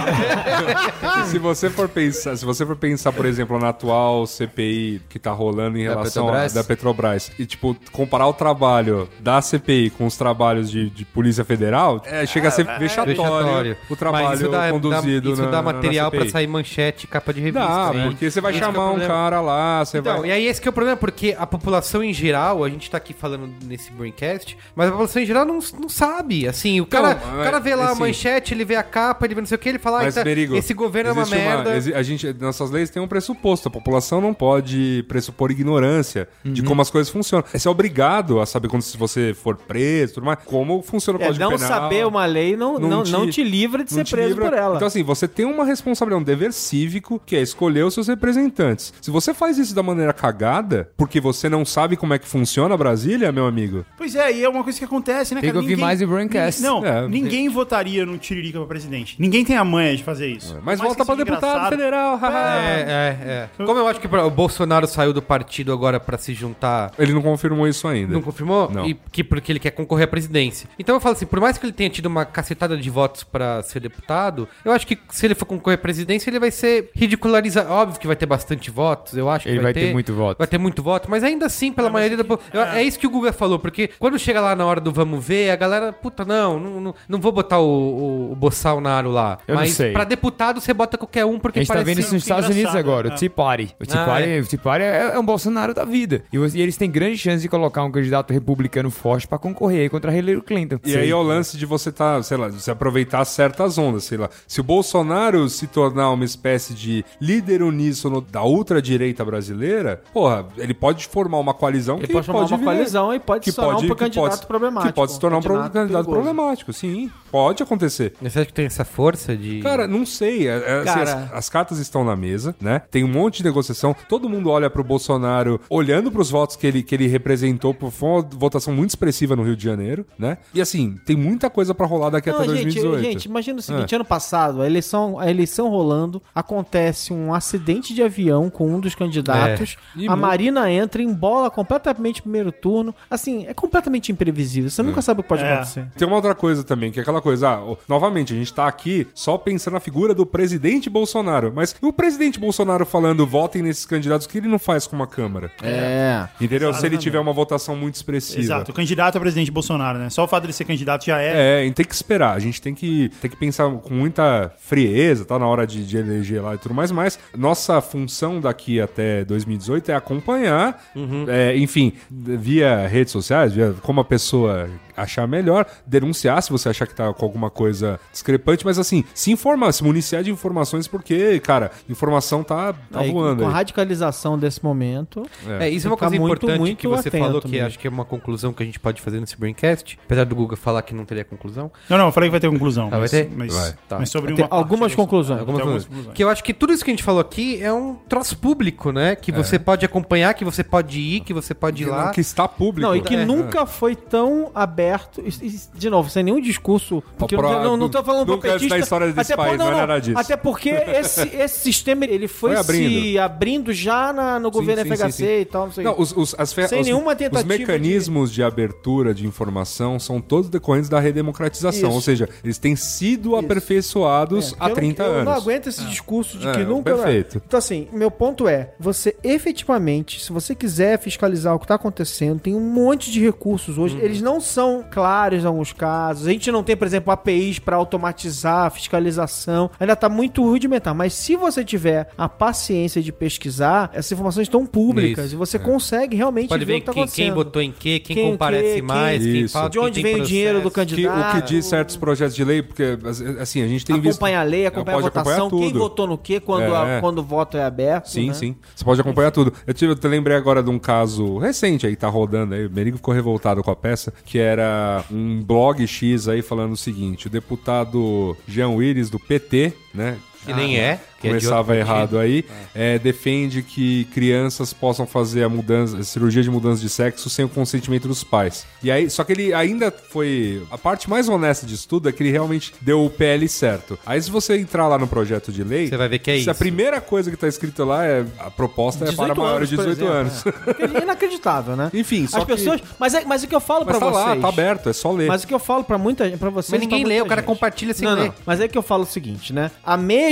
E 1.23 1.27
se 1.27 1.39
você 1.39 1.71
for 1.71 1.89
pensar, 1.89 2.37
se 2.37 2.45
você 2.45 2.65
for 2.67 2.77
pensar, 2.77 3.13
por 3.13 3.27
exemplo, 3.27 3.59
na 3.59 3.71
atual 3.71 4.27
CPI 4.27 5.01
que 5.09 5.19
tá 5.19 5.31
rolando 5.33 5.79
em 5.79 5.85
Da 5.85 5.91
relação 5.91 6.27
Petrobras? 6.27 6.57
à 6.57 6.61
da 6.61 6.65
Petrobras 6.65 7.33
e 7.39 7.47
tipo 7.47 7.77
comparar 7.93 8.27
o 8.27 8.33
trabalho 8.33 9.09
da 9.21 9.41
CPI 9.41 9.91
com 9.91 10.07
os 10.07 10.17
trabalhos 10.17 10.71
de, 10.71 10.91
de 10.91 11.05
Polícia 11.05 11.45
Federal, 11.45 12.03
é, 12.05 12.27
chega 12.27 12.42
a 12.47 12.51
ser 12.51 12.65
vexatório, 12.79 13.17
Vexatório. 13.17 13.77
o 13.91 13.97
trabalho 13.97 14.29
Mas 14.29 14.41
isso 14.41 14.51
dá, 14.51 14.71
conduzido 14.71 15.29
dá, 15.29 15.33
isso 15.35 15.43
na, 15.43 15.51
dá 15.51 15.63
material 15.63 16.11
pra 16.11 16.21
CPI. 16.21 16.33
sair 16.33 16.47
manchete, 16.47 17.07
capa 17.07 17.33
de 17.33 17.41
revista. 17.41 17.67
Dá, 17.67 17.91
hein? 17.95 18.11
porque 18.11 18.31
você 18.31 18.41
vai 18.41 18.53
Esse 18.53 18.61
é 18.63 18.65
chamar 18.67 18.85
um 18.87 18.89
problema. 18.91 19.15
cara 19.15 19.41
lá, 19.41 19.85
você 19.85 19.99
Então, 19.99 20.21
vai. 20.21 20.29
e 20.29 20.33
aí 20.33 20.47
esse 20.47 20.61
que 20.61 20.69
é 20.69 20.71
o 20.71 20.73
problema, 20.73 20.97
porque 20.97 21.35
a 21.39 21.47
população 21.47 22.03
em 22.03 22.13
geral, 22.13 22.63
a 22.65 22.69
gente 22.69 22.91
tá 22.91 22.97
aqui 22.99 23.13
falando 23.13 23.51
nesse 23.65 23.91
Braincast, 23.93 24.57
mas 24.75 24.89
a 24.89 24.91
população 24.91 25.23
em 25.23 25.27
geral 25.27 25.45
não, 25.45 25.59
não 25.81 25.89
sabe, 25.89 26.47
assim, 26.49 26.81
o 26.81 26.87
cara, 26.87 27.13
Então, 27.13 27.41
o 27.41 27.45
cara 27.45 27.59
vê 27.61 27.75
lá 27.75 27.87
a 27.87 27.91
assim- 27.93 28.01
manchete, 28.01 28.55
ele 28.55 28.65
vê 28.65 28.77
a 28.77 28.83
capa, 28.83 29.25
ele 29.27 29.35
vê 29.35 29.41
não 29.41 29.47
sei 29.47 29.57
o 29.57 29.59
que, 29.59 29.69
ele 29.69 29.79
fala, 29.79 30.01
ah, 30.01 30.03
Mas, 30.05 30.15
tá- 30.15 30.25
Merigo, 30.25 30.57
esse 30.57 30.75
governo 30.75 31.11
é 31.11 31.13
uma 31.13 31.23
existe 31.23 31.37
merda. 31.39 31.99
a 31.99 32.03
gente, 32.03 32.33
nossas 32.35 32.71
leis 32.71 32.91
têm 32.91 33.03
um 33.03 33.09
pressuposto. 33.09 33.69
A 33.69 33.71
população 33.71 34.21
não 34.21 34.35
pode 34.35 35.05
pressupor 35.09 35.51
ignorância 35.51 36.29
Uhum. 36.45 36.53
de 36.53 36.63
como 36.63 36.81
as 36.83 36.91
coisas 36.91 37.11
funcionam. 37.13 37.45
Você 37.53 37.67
é 37.69 37.71
obrigado 37.71 38.41
a 38.41 38.47
saber 38.47 38.69
quando 38.69 38.83
se 38.83 38.97
você 38.97 39.35
for 39.35 39.57
preso, 39.57 40.15
tudo 40.15 40.27
mais, 40.27 40.39
como 40.45 40.83
funciona 40.83 41.19
o 41.19 41.23
É, 41.23 41.27
Código 41.27 41.45
não 41.45 41.53
Penal. 41.53 41.69
saber 41.69 42.07
uma 42.07 42.27
lei 42.33 42.57
não, 42.57 42.79
não, 42.79 43.03
não, 43.05 43.31
te, 43.31 43.43
livra 43.45 43.85
de 43.85 43.91
não 43.93 43.99
ser 43.99 44.05
te 44.05 44.11
preso 44.11 44.29
livra. 44.31 44.49
por 44.49 44.57
ela. 44.57 44.77
Então, 44.77 44.89
assim, 44.89 45.03
você 45.03 45.29
tem 45.29 45.45
uma 45.47 45.65
responsabilidade, 45.65 46.23
um 46.23 46.25
dever 46.25 46.53
cívico, 46.53 47.21
que 47.25 47.37
é 47.37 47.41
escolher 47.41 47.85
os 47.85 47.95
seus 47.95 48.09
representantes. 48.09 48.93
Se 49.01 49.11
você 49.11 49.33
faz 49.35 49.59
isso 49.59 49.75
da 49.75 49.83
maneira 49.83 50.13
cagada, 50.13 50.91
porque 50.97 51.21
você 51.21 51.49
não 51.49 51.65
sabe 51.65 51.97
como 51.97 52.15
é 52.15 52.19
que 52.19 52.27
funciona 52.27 52.77
Brasília, 52.77 53.31
meu 53.33 53.47
amigo, 53.47 53.85
Pois 53.97 54.15
é, 54.17 54.33
e 54.33 54.45
é 54.45 54.49
uma 54.49 54.63
coisa 54.65 54.79
que 54.79 54.85
acontece, 54.85 55.35
né, 55.35 55.41
Tem 55.41 55.51
que 55.51 55.57
ouvir 55.57 55.77
mais 55.77 56.01
o 56.03 56.07
Braincast. 56.07 56.63
Não, 56.63 56.85
É. 56.85 57.07
ninguém 57.09 57.49
votaria 57.49 58.05
no 58.07 58.19
Tiririca 58.19 58.59
pra 58.59 58.67
presidente. 58.67 59.17
Ninguém 59.19 59.45
tem 59.45 59.57
a 59.57 59.65
manha 59.65 59.97
de 59.97 60.03
fazer 60.03 60.29
isso. 60.29 60.55
mas 60.63 60.79
Por 60.79 60.85
mais 60.85 60.97
volta 60.97 61.05
pra 61.05 61.15
deputado 61.15 61.45
engraçado, 61.45 61.71
federal. 61.71 62.17
haha. 62.17 62.59
É, 62.61 62.81
é, 62.81 63.49
é. 63.61 63.65
Como 63.65 63.79
eu 63.79 63.87
acho 63.89 64.01
que 64.01 64.07
o 64.07 64.31
Bolsonaro 64.31 64.87
saiu 64.87 65.13
do 65.13 65.23
partido 65.23 65.73
agora 65.73 65.99
pra 66.01 66.19
se 66.19 66.33
juntar 66.35 66.93
Ele 66.99 67.13
não 67.13 67.23
confirmou 67.23 67.67
isso 67.69 67.87
ainda. 67.89 68.13
Não 68.13 68.23
confirmou? 68.23 68.71
Não. 68.71 68.87
E 68.87 68.95
que 69.11 69.23
porque 69.23 69.53
ele 69.53 69.59
quer 69.59 69.71
concorrer 69.71 70.05
à 70.05 70.09
presidência. 70.09 70.69
Então 70.79 70.95
eu 70.97 71.01
falo 71.01 71.15
assim, 71.15 71.27
por 71.27 71.41
mais 71.41 71.59
que 71.59 71.65
ele 71.67 71.73
tenha 71.73 71.91
tido 71.91 72.07
uma 72.07 72.22
cacetada 72.25 72.77
de 72.77 72.91
votos 72.91 73.23
pra 73.25 73.63
ser 73.63 73.81
deputado, 73.81 74.49
eu 74.65 74.73
acho 74.73 74.87
que 74.87 74.99
se 75.11 75.27
ele 75.27 75.35
for 75.35 75.47
concorrer 75.47 75.79
à 75.79 75.83
presidência, 75.83 76.31
ele 76.31 76.39
vai 76.39 76.51
ser 76.51 76.91
ridicularizado. 76.95 77.71
Óbvio 77.71 78.01
que 78.01 78.07
vai 78.07 78.17
ter 78.17 78.27
bastante 78.27 78.71
votos, 78.71 79.17
eu 79.17 79.29
acho 79.29 79.45
que 79.45 79.51
Ele 79.51 79.61
vai 79.61 79.73
ter 79.73 79.93
muito 79.93 80.15
voto. 80.15 80.39
Vai 80.39 80.47
ter 80.47 80.59
muito 80.59 80.83
voto, 80.83 81.11
mas 81.11 81.23
ainda 81.25 81.47
assim, 81.47 81.73
pela 81.73 81.91
maioria 81.91 82.17
da 82.17 82.25
po- 82.25 82.39
eu- 82.53 82.63
é. 82.63 82.83
isso 82.83 82.99
que 82.99 83.07
o 83.07 83.11
Guga 83.11 83.33
falou, 83.33 83.59
porque 83.59 83.91
quando 83.99 84.19
chega 84.19 84.41
lá 84.41 84.55
na 84.57 84.65
hora 84.65 84.81
do 84.81 84.93
vamos 84.93 85.25
ver, 85.25 85.51
a 85.51 85.57
galera, 85.57 85.93
puta, 85.93 86.25
não, 86.25 86.59
não, 86.59 86.81
não, 86.81 86.95
não 87.09 87.21
vou 87.21 87.33
botar 87.33 87.59
o, 87.59 87.65
o, 87.67 88.33
o 88.33 88.37
Bolsonaro 88.37 89.11
lá. 89.11 89.39
Eu 89.47 89.55
não 89.55 89.63
mas 89.63 89.73
sei. 89.73 89.93
pra 89.93 90.05
deputado 90.05 90.61
você 90.61 90.73
bota 90.73 90.97
qualquer 90.99 91.25
um, 91.25 91.39
porque 91.39 91.59
A 91.59 91.63
gente 91.63 91.69
tá 91.69 91.75
parece 91.75 91.91
vendo 91.91 92.01
isso 92.01 92.15
nos 92.15 92.23
Estados 92.23 92.49
Unidos 92.49 92.75
agora, 92.75 93.09
né? 93.11 93.15
o 93.15 93.19
Tea 93.19 93.31
Party. 93.31 93.75
O 93.81 93.87
Tea 93.87 94.03
Ah, 94.03 94.07
Party, 94.07 94.29
é. 94.29 94.41
o 94.41 94.47
Tea 94.47 94.59
Party 94.59 94.85
é, 94.85 95.11
é 95.15 95.19
um 95.19 95.25
Bolsonaro 95.25 95.75
da 95.75 95.85
vida. 95.85 96.23
E, 96.33 96.37
e 96.37 96.61
eles 96.63 96.77
têm 96.77 96.91
grande 96.91 97.19
chance 97.19 97.43
de 97.43 97.49
colocar 97.49 97.83
um 97.85 97.91
candidato 97.91 98.33
republicano 98.33 98.91
forte 98.91 99.27
pra 99.27 99.39
concorrer 99.39 99.91
contra 99.91 100.11
a 100.11 100.17
Hillary 100.17 100.41
Clinton. 100.43 100.79
E 100.85 100.97
aí 100.97 101.11
é 101.11 101.15
o 101.15 101.23
lance 101.23 101.57
de 101.57 101.67
você 101.67 101.91
tá, 101.93 102.02
sei 102.23 102.37
lá, 102.37 102.51
se 102.51 102.71
aproveitar 102.71 103.25
certas 103.25 103.79
ondas, 103.79 104.05
sei 104.05 104.19
lá. 104.19 104.29
Se 104.47 104.61
o 104.61 104.65
Bolsonaro 104.65 105.49
se 105.49 105.67
tornar 105.67 106.11
uma 106.11 106.25
espécie 106.25 106.75
de 106.75 107.05
líder 107.21 107.63
uníssono 107.63 108.21
da 108.21 108.43
ultradireita 108.43 109.25
brasileira, 109.25 110.03
porra, 110.13 110.47
ele 110.59 110.75
pode 110.75 111.07
formar 111.07 111.39
uma 111.39 111.55
coalizão 111.55 111.99
Ele 111.99 112.07
que 112.07 112.13
pode 112.13 112.27
formar 112.27 112.41
uma 112.47 112.57
virar- 112.59 112.63
coalizão 112.73 113.15
e 113.15 113.19
pode 113.21 113.45
se 113.45 113.53
tornar 113.57 113.77
um 113.77 113.81
que 113.81 113.95
candidato 113.95 114.31
pode- 114.31 114.47
problemático, 114.47 114.89
Que 114.93 114.95
pode 114.95 115.13
se 115.13 115.21
tornar 115.21 115.37
um, 115.37 115.41
um 115.41 115.43
candidato 115.43 115.73
candidato 115.73 116.05
problemático, 116.11 116.73
sim. 116.73 117.11
Pode 117.31 117.63
acontecer. 117.63 118.13
Você 118.21 118.41
acha 118.41 118.47
que 118.47 118.53
tem 118.53 118.67
essa 118.67 118.85
força 118.85 119.37
de. 119.37 119.61
Cara, 119.61 119.87
não 119.89 120.05
sei. 120.05 120.47
é- 120.49 120.51
é, 120.53 120.75
assim, 120.79 120.85
Cara. 120.85 121.15
as, 121.25 121.33
as 121.33 121.49
cartas 121.49 121.79
estão 121.79 122.05
na 122.05 122.15
mesa, 122.15 122.55
né? 122.61 122.83
Tem 122.91 123.03
um 123.05 123.09
monte 123.09 123.39
de 123.39 123.45
negociação. 123.45 123.97
Todo 124.09 124.29
mundo 124.29 124.51
olha 124.51 124.69
pro 124.69 124.85
Bolsonaro, 124.85 125.61
olhando 125.71 126.11
pros 126.13 126.31
votos 126.31 126.57
que 126.57 126.67
ele, 126.67 126.83
que 126.83 126.95
ele 126.95 127.07
representou, 127.07 127.73
por 127.73 127.91
foi 127.91 128.09
uma 128.09 128.23
votação 128.23 128.75
muito 128.75 128.91
expressiva 128.91 129.35
no 129.35 129.43
Rio 129.43 129.57
de 129.57 129.65
Janeiro, 129.65 130.05
né? 130.19 130.39
E 130.53 130.61
assim, 130.61 130.99
tem 131.07 131.17
muita 131.17 131.49
coisa 131.49 131.75
pra 131.75 131.87
rolar 131.93 132.11
daqui 132.11 132.31
Não, 132.31 132.37
até 132.39 132.49
gente, 132.49 132.63
2018. 132.65 133.03
gente, 133.05 133.25
imagina 133.27 133.57
o 133.57 133.61
É. 133.61 133.63
seguinte, 133.63 133.95
ano 133.95 134.05
passado, 134.05 134.63
a 134.63 134.67
eleição, 134.67 135.19
a 135.19 135.31
eleição 135.31 135.69
rolando, 135.69 136.21
acontece 136.35 137.13
um 137.13 137.33
acidente 137.33 137.95
de 137.95 138.03
avião 138.03 138.51
com 138.51 138.69
um 138.75 138.81
dos 138.81 138.95
candidatos, 138.95 139.77
É. 139.99 140.07
A 140.09 140.17
Marina 140.17 140.71
entra, 140.71 141.03
embola 141.03 141.51
completamente 141.51 142.21
o 142.21 142.23
primeiro 142.25 142.51
turno, 142.53 142.95
assim, 143.11 143.47
é 143.47 143.55
completamente 143.55 144.11
imprevisível, 144.11 144.69
você 144.71 144.83
nunca 144.83 145.01
sabe 145.03 145.21
o 145.21 145.23
que 145.23 145.29
pode 145.29 145.43
É. 145.43 145.53
acontecer. 145.55 145.87
Tem 145.97 146.07
uma 146.07 146.17
outra 146.17 146.35
coisa 146.35 146.65
também, 146.65 146.91
que 146.91 146.99
é 146.99 147.03
aquela 147.03 147.21
coisa, 147.21 147.49
ah, 147.51 147.65
o- 147.65 147.79
novamente, 147.89 148.33
a 148.33 148.37
gente 148.37 148.53
tá 148.53 148.67
aqui 148.67 149.07
só 149.15 149.37
pensando 149.39 149.75
na 149.75 149.81
figura 149.81 150.15
do 150.15 150.25
presidente 150.27 150.89
Bolsonaro, 150.91 151.53
mas 151.55 151.75
e 151.83 151.87
o 151.87 151.93
presidente 151.93 152.39
Bolsonaro 152.39 152.85
falando 152.87 153.27
votem 153.27 153.63
nesses 153.63 153.87
candidatos, 153.87 154.27
o 154.27 154.29
que 154.31 154.39
ele 154.39 154.49
não 154.49 154.59
faz 154.59 154.87
com 154.87 154.97
uma 154.97 155.07
Câmara? 155.07 155.51
É. 155.63 156.27
Entendeu? 156.41 156.73
Se 156.75 156.87
ele 156.87 156.97
tiver 156.97 157.19
uma 157.19 157.33
votação 157.33 157.77
muito 157.77 157.95
expressiva. 157.97 158.41
Exato, 158.41 158.71
o 158.71 158.75
candidato 158.75 159.17
a 159.17 159.21
presidente 159.21 159.51
Bolsonaro, 159.51 159.99
né? 159.99 160.09
Só 160.11 160.25
o 160.25 160.29
fato 160.29 160.43
de 160.43 160.47
ele 160.47 160.53
ser 160.53 160.65
candidato 160.65 161.05
já 161.05 161.21
é. 161.21 161.61
É, 161.63 161.67
gente 161.67 161.82
tem 161.83 161.89
que 161.89 161.95
esperar. 161.95 162.35
A 162.35 162.39
gente 162.39 162.61
tem 162.63 162.75
que, 162.75 163.11
tem 163.21 163.31
que 163.31 163.37
pensar 163.37 163.69
com 163.71 163.95
muita 163.95 164.53
frieza, 164.59 165.25
tá? 165.25 165.39
Na 165.39 165.47
hora 165.47 165.67
de, 165.67 165.85
de 165.87 165.97
eleger 165.97 166.43
lá 166.43 166.55
e 166.55 166.59
tudo 166.59 166.75
mais. 166.75 166.91
Mas 166.93 167.19
nossa 167.37 167.81
função 167.81 168.41
daqui 168.41 168.81
até 168.81 169.25
2018 169.25 169.91
é 169.91 169.95
acompanhar, 169.95 170.83
é, 171.29 171.57
enfim, 171.57 171.93
via 172.11 172.87
redes 172.87 173.13
sociais, 173.13 173.53
via 173.53 173.75
como 173.83 174.01
a 174.01 174.05
pessoa 174.05 174.69
achar 174.95 175.27
melhor, 175.27 175.67
denunciar 175.87 176.43
se 176.43 176.51
você 176.51 176.69
achar 176.69 176.87
que 176.87 176.95
tá 176.95 177.13
com 177.15 177.25
alguma 177.25 177.49
coisa 177.51 177.99
discrepante, 178.13 178.63
mas 178.63 178.79
assim, 178.79 179.03
se 179.15 179.33
informar, 179.33 179.73
se 179.73 179.83
municiar 179.83 180.23
de 180.23 180.31
informações, 180.31 180.87
porque, 180.87 181.41
cara, 181.41 181.71
informação 181.89 182.45
tá, 182.45 182.75
tá 182.91 183.01
Aí, 183.01 183.11
voando 183.11 183.41
com 183.43 183.47
a 183.47 183.49
aí. 183.49 183.55
radicalização 183.55 184.39
desse 184.39 184.63
momento, 184.63 185.27
É, 185.59 185.69
isso 185.71 185.87
é 185.87 185.91
uma 185.91 185.97
coisa 185.97 186.15
muito, 186.15 186.37
importante 186.45 186.59
muito 186.59 186.79
que 186.79 186.87
você 186.87 187.11
falou, 187.11 187.41
que 187.41 187.49
mesmo. 187.49 187.67
acho 187.67 187.79
que 187.79 187.87
é 187.87 187.91
uma 187.91 188.05
conclusão 188.05 188.53
que 188.53 188.63
a 188.63 188.67
gente 188.67 188.79
pode 188.79 189.01
fazer 189.01 189.19
nesse 189.19 189.37
Braincast. 189.37 189.99
Apesar 190.05 190.25
do 190.25 190.37
Guga 190.37 190.57
falar 190.57 190.83
que 190.83 190.95
não 190.95 191.07
teria 191.07 191.25
conclusão. 191.25 191.72
Não, 191.89 191.99
não, 191.99 192.07
eu 192.07 192.13
falei 192.13 192.29
que 192.29 192.33
vai 192.33 192.41
ter 192.41 192.51
conclusão. 192.51 192.87
Ah, 192.87 192.91
vai 192.91 193.01
mas, 193.01 193.11
ter? 193.11 193.31
Mas, 193.35 193.53
Vai. 193.55 193.75
Tá. 193.89 193.99
mas 193.99 194.11
sobre 194.11 194.35
tem 194.35 194.45
uma 194.45 194.55
algumas 194.57 194.95
conclusões. 194.95 195.41
Algumas 195.41 195.61
algumas 195.61 195.85
conclusões. 195.85 196.15
Que 196.15 196.25
eu 196.25 196.29
acho 196.29 196.43
que 196.45 196.55
tudo 196.55 196.73
isso 196.73 196.85
que 196.85 196.91
a 196.91 196.93
gente 196.93 197.03
falou 197.03 197.21
aqui 197.21 197.63
é 197.63 197.73
um 197.73 197.95
troço 198.09 198.37
público, 198.39 198.91
né? 198.93 199.15
Que 199.17 199.31
você 199.33 199.59
pode 199.59 199.85
acompanhar, 199.85 200.33
que 200.35 200.45
você 200.45 200.63
pode 200.65 200.99
ir, 201.01 201.21
que 201.21 201.33
você 201.35 201.55
pode 201.55 201.83
ir 201.83 201.87
lá. 201.87 202.11
Que 202.11 202.21
está 202.21 202.47
público. 202.49 202.89
Não, 202.89 202.97
e 202.97 203.01
que 203.01 203.17
É. 203.17 203.25
nunca 203.25 203.67
foi 203.67 203.95
tão 203.97 204.51
aberto. 204.55 205.21
e- 205.21 205.61
De 205.75 205.91
novo, 205.91 206.09
sem 206.11 206.23
nenhum 206.23 206.41
discurso. 206.41 207.03
Porque 207.19 207.37
Pro- 207.37 207.51
não, 207.53 207.63
não, 207.65 207.77
não 207.77 207.89
tô 207.89 208.03
falando 208.03 208.29
nunca 208.29 208.59
da 208.59 208.79
história 208.79 209.13
desse 209.13 209.33
até 209.33 209.37
por- 209.37 209.47
país, 209.49 209.59
não 209.59 209.69
é 209.69 209.75
nada 209.77 210.01
disso. 210.01 210.19
Até 210.19 210.37
porque 210.37 210.69
esse, 210.71 211.29
esse 211.37 211.61
sistema 211.61 212.05
ele 212.05 212.29
foi, 212.29 212.51
Foi 212.51 212.61
abrindo. 212.61 213.03
se 213.03 213.19
abrindo 213.19 213.73
já 213.73 214.13
na- 214.13 214.39
no 214.39 214.51
governo 214.51 214.83
sim, 214.83 214.89
FHC 214.89 215.13
sim, 215.13 215.25
sim. 215.25 215.41
e 215.41 215.45
tal, 215.45 215.67
não 215.67 215.73
sei. 215.73 215.85
Não, 215.85 215.95
os, 215.99 216.17
os, 216.17 216.35
as 216.39 216.53
fe- 216.53 216.69
Sem 216.69 216.81
os- 216.81 216.87
nenhuma 216.87 217.13
os 217.13 217.19
tentativa 217.19 217.49
mecanismos 217.59 218.33
de... 218.33 218.43
abertura 218.43 219.15
de 219.15 219.27
informação 219.27 219.99
são 219.99 220.21
todos 220.21 220.49
decorrentes 220.51 220.89
da 220.89 220.99
redemocratização. 221.01 221.62
Isso. 221.71 221.87
Ou 221.89 222.01
seja, 222.01 222.29
eles 222.43 222.59
têm 222.59 222.75
sido 222.77 223.37
aperfeiçoados 223.37 224.53
É, 224.53 224.57
há 224.61 224.69
eu 224.71 224.75
30 224.75 225.03
não, 225.03 225.11
Eu 225.13 225.25
não 225.25 225.33
anos. 225.33 225.43
aguento 225.43 225.67
esse 225.69 225.85
discurso 225.85 226.39
de 226.39 226.49
É, 226.49 226.53
que 226.53 226.65
nunca. 226.65 226.95
perfeito. 226.95 227.43
Então, 227.47 227.59
assim, 227.59 227.89
meu 227.93 228.11
ponto 228.11 228.47
é: 228.49 228.75
você 228.79 229.15
efetivamente, 229.23 230.21
se 230.23 230.33
você 230.33 230.55
quiser 230.55 230.99
fiscalizar 230.99 231.55
o 231.55 231.59
que 231.59 231.65
está 231.65 231.75
acontecendo, 231.75 232.41
tem 232.41 232.55
um 232.55 232.61
monte 232.61 233.11
de 233.11 233.21
recursos 233.21 233.79
hoje. 233.79 233.97
Uhum. 233.97 234.03
Eles 234.03 234.21
não 234.23 234.41
são 234.41 234.85
claros 234.91 235.43
em 235.45 235.47
alguns 235.47 235.73
casos. 235.73 236.27
A 236.27 236.31
gente 236.31 236.51
não 236.51 236.63
tem, 236.63 236.77
por 236.77 236.87
exemplo, 236.87 237.13
APIs 237.13 237.59
para 237.59 237.77
automatizar 237.77 238.67
a 238.67 238.71
fiscalização. 238.71 239.71
Ainda 239.79 239.93
está 239.93 240.09
muito 240.09 240.43
rudimentar. 240.45 240.95
Mas 240.95 241.15
se 241.15 241.37
você 241.37 241.65
tiver 241.65 242.09
a 242.17 242.29
paciência 242.29 243.03
de 243.03 243.13
pesquisar, 243.13 243.91
essas 243.93 244.13
informações 244.13 244.47
estão 244.47 244.65
públicas 244.67 245.27
Isso, 245.27 245.35
e 245.35 245.39
você 245.39 245.59
consegue 245.59 246.17
realmente 246.17 246.49
Pode 246.49 246.65
ver 246.65 246.73
ver 246.73 246.73
o 246.73 246.77
que 246.77 246.83
está 246.83 246.93
quem, 246.93 247.03
acontecendo. 247.03 247.25
quem 247.27 247.35
botou 247.35 247.63
em 247.63 247.73
quê, 247.73 247.99
quem, 248.01 248.17
Quem 248.17 248.31
comparece 248.31 248.75
quê, 248.77 248.83
mais, 248.83 249.23
quem- 249.23 249.33
quem 249.33 249.41
Isso. 249.43 249.53
fala, 249.53 249.71
de 249.71 249.79
onde 249.79 249.95
quem 249.95 250.03
vem 250.03 250.15
tem 250.15 250.23
o 250.23 250.27
dinheiro 250.27 250.61
do 250.61 250.71
processo. 250.71 250.95
Que- 250.97 251.03
candidato. 251.05 251.39
o 251.39 251.43
que 251.43 251.49
diz 251.57 251.67
certos 251.67 251.97
projetos 251.97 252.35
de 252.35 252.45
lei, 252.45 252.63
porque 252.63 252.99
assim, 253.41 253.63
a 253.63 253.69
gente 253.69 253.85
tem 253.85 254.01
visto. 254.01 254.17
acompanha 254.17 254.41
a 254.41 254.43
lei, 254.43 254.67
acompanha 254.67 254.97
a 254.97 255.01
Pode 255.01 255.09
acompanhar 255.09 255.39
votação, 255.41 255.59
quem 255.59 255.73
votou 255.73 256.07
no 256.07 256.19
quê 256.19 256.41
quando, 256.41 256.75
a- 256.75 256.89
É. 256.89 257.01
quando 257.01 257.19
o 257.19 257.23
voto 257.23 257.57
é 257.57 257.65
aberto. 257.65 258.07
Sim, 258.11 258.29
né? 258.29 258.35
sim. 258.35 258.57
Você 258.75 258.85
pode 258.85 259.01
acompanhar 259.01 259.31
tudo. 259.31 259.53
Eu, 259.67 259.75
tive, 259.75 259.93
eu 259.93 260.11
lembrei 260.11 260.37
agora 260.37 260.63
de 260.63 260.71
um 260.71 260.79
caso 260.79 261.39
recente 261.39 261.87
aí, 261.87 261.95
tá 261.97 262.09
rodando 262.09 262.55
aí. 262.55 262.67
O 262.67 262.71
Merigo 262.71 262.97
ficou 262.97 263.15
revoltado 263.15 263.63
com 263.63 263.71
a 263.71 263.77
peça, 263.77 264.13
que 264.25 264.39
era 264.39 265.05
um 265.11 265.43
blog 265.43 265.87
X 265.87 266.29
aí 266.29 266.43
falando 266.43 266.73
o 266.73 266.77
seguinte: 266.77 267.27
o 267.27 267.31
deputado 267.31 268.37
Jean 268.47 268.71
Willis 268.71 269.11
do 269.11 269.19
PT, 269.19 269.73
né? 269.95 270.17
Que 270.45 270.53
nem 270.53 270.79
é. 270.79 271.01
que 271.21 271.29
é 271.29 271.31
começava 271.31 271.57
outro 271.59 271.75
errado 271.75 272.19
aí, 272.19 272.45
é, 272.75 272.99
defende 272.99 273.63
que 273.63 274.07
crianças 274.07 274.73
possam 274.73 275.07
fazer 275.07 275.45
a 275.45 275.49
mudança, 275.49 275.97
a 275.99 276.03
cirurgia 276.03 276.43
de 276.43 276.51
mudança 276.51 276.81
de 276.81 276.89
sexo 276.89 277.31
sem 277.31 277.45
o 277.45 277.49
consentimento 277.49 278.09
dos 278.09 278.25
pais. 278.25 278.67
E 278.83 278.91
aí, 278.91 279.09
só 279.09 279.23
que 279.23 279.33
ele 279.33 279.55
ainda 279.55 279.93
foi 280.11 280.63
a 280.71 280.77
parte 280.77 281.09
mais 281.09 281.29
honesta 281.29 281.65
disso 281.65 281.87
tudo 281.89 282.09
é 282.09 282.13
que 282.13 282.23
ele 282.25 282.33
realmente 282.33 282.75
deu 282.81 283.05
o 283.05 283.09
PL 283.11 283.49
certo. 283.49 283.97
Aí 284.05 284.21
se 284.21 284.31
você 284.31 284.57
entrar 284.59 284.89
lá 284.89 284.99
no 284.99 285.07
projeto 285.07 285.53
de 285.53 285.63
lei, 285.63 285.87
Você 285.89 285.97
vai 285.97 286.09
ver 286.09 286.19
que 286.19 286.31
é 286.31 286.35
se 286.35 286.41
isso. 286.41 286.51
A 286.51 286.55
primeira 286.55 287.01
coisa 287.01 287.31
que 287.31 287.37
tá 287.37 287.47
escrito 287.47 287.85
lá 287.85 288.05
é 288.05 288.25
a 288.41 288.51
proposta 288.51 289.05
é 289.05 289.13
para 289.13 289.27
18 289.29 289.41
maiores 289.41 289.69
de 289.69 289.77
por 289.77 289.87
18 289.87 289.99
exemplo, 290.01 290.15
anos. 290.15 290.45
É. 290.47 291.03
É 291.03 291.03
inacreditável, 291.05 291.77
né? 291.77 291.91
Enfim, 291.95 292.27
só 292.27 292.39
As 292.39 292.45
que- 292.45 292.53
pessoas. 292.53 292.81
Mas 292.99 293.15
é, 293.15 293.25
mas 293.25 293.45
é 293.45 293.47
que 293.47 293.55
eu 293.55 293.61
falo 293.61 293.85
Mas 293.87 293.97
pra 293.97 294.07
tá 294.07 294.13
vocês. 294.13 294.27
lá, 294.27 294.37
tá 294.37 294.49
aberto, 294.49 294.89
é 294.89 294.93
só 294.93 295.13
ler. 295.13 295.29
Mas 295.29 295.45
o 295.45 295.47
que 295.47 295.55
eu 295.55 295.59
falo 295.59 295.85
pra 295.85 295.97
muita 295.99 296.29
gente, 296.29 296.39
pra 296.39 296.51
vocês. 296.51 296.71
Mas 296.73 296.81
ninguém 296.81 297.01
pra 297.03 297.09
lê, 297.09 297.21
o 297.21 297.27
cara 297.27 297.41
gente. 297.41 297.47
compartilha 297.49 297.95
sem 297.95 298.09
não, 298.09 298.15
ler. 298.17 298.27
Não, 298.27 298.35
mas 298.45 298.61
é 298.61 298.67
que 298.69 298.77
eu 298.77 298.83
falo 298.83 299.05
o 299.05 299.07
seguinte, 299.07 299.53
né? 299.53 299.71
A 299.85 299.97
mesma 299.97 300.32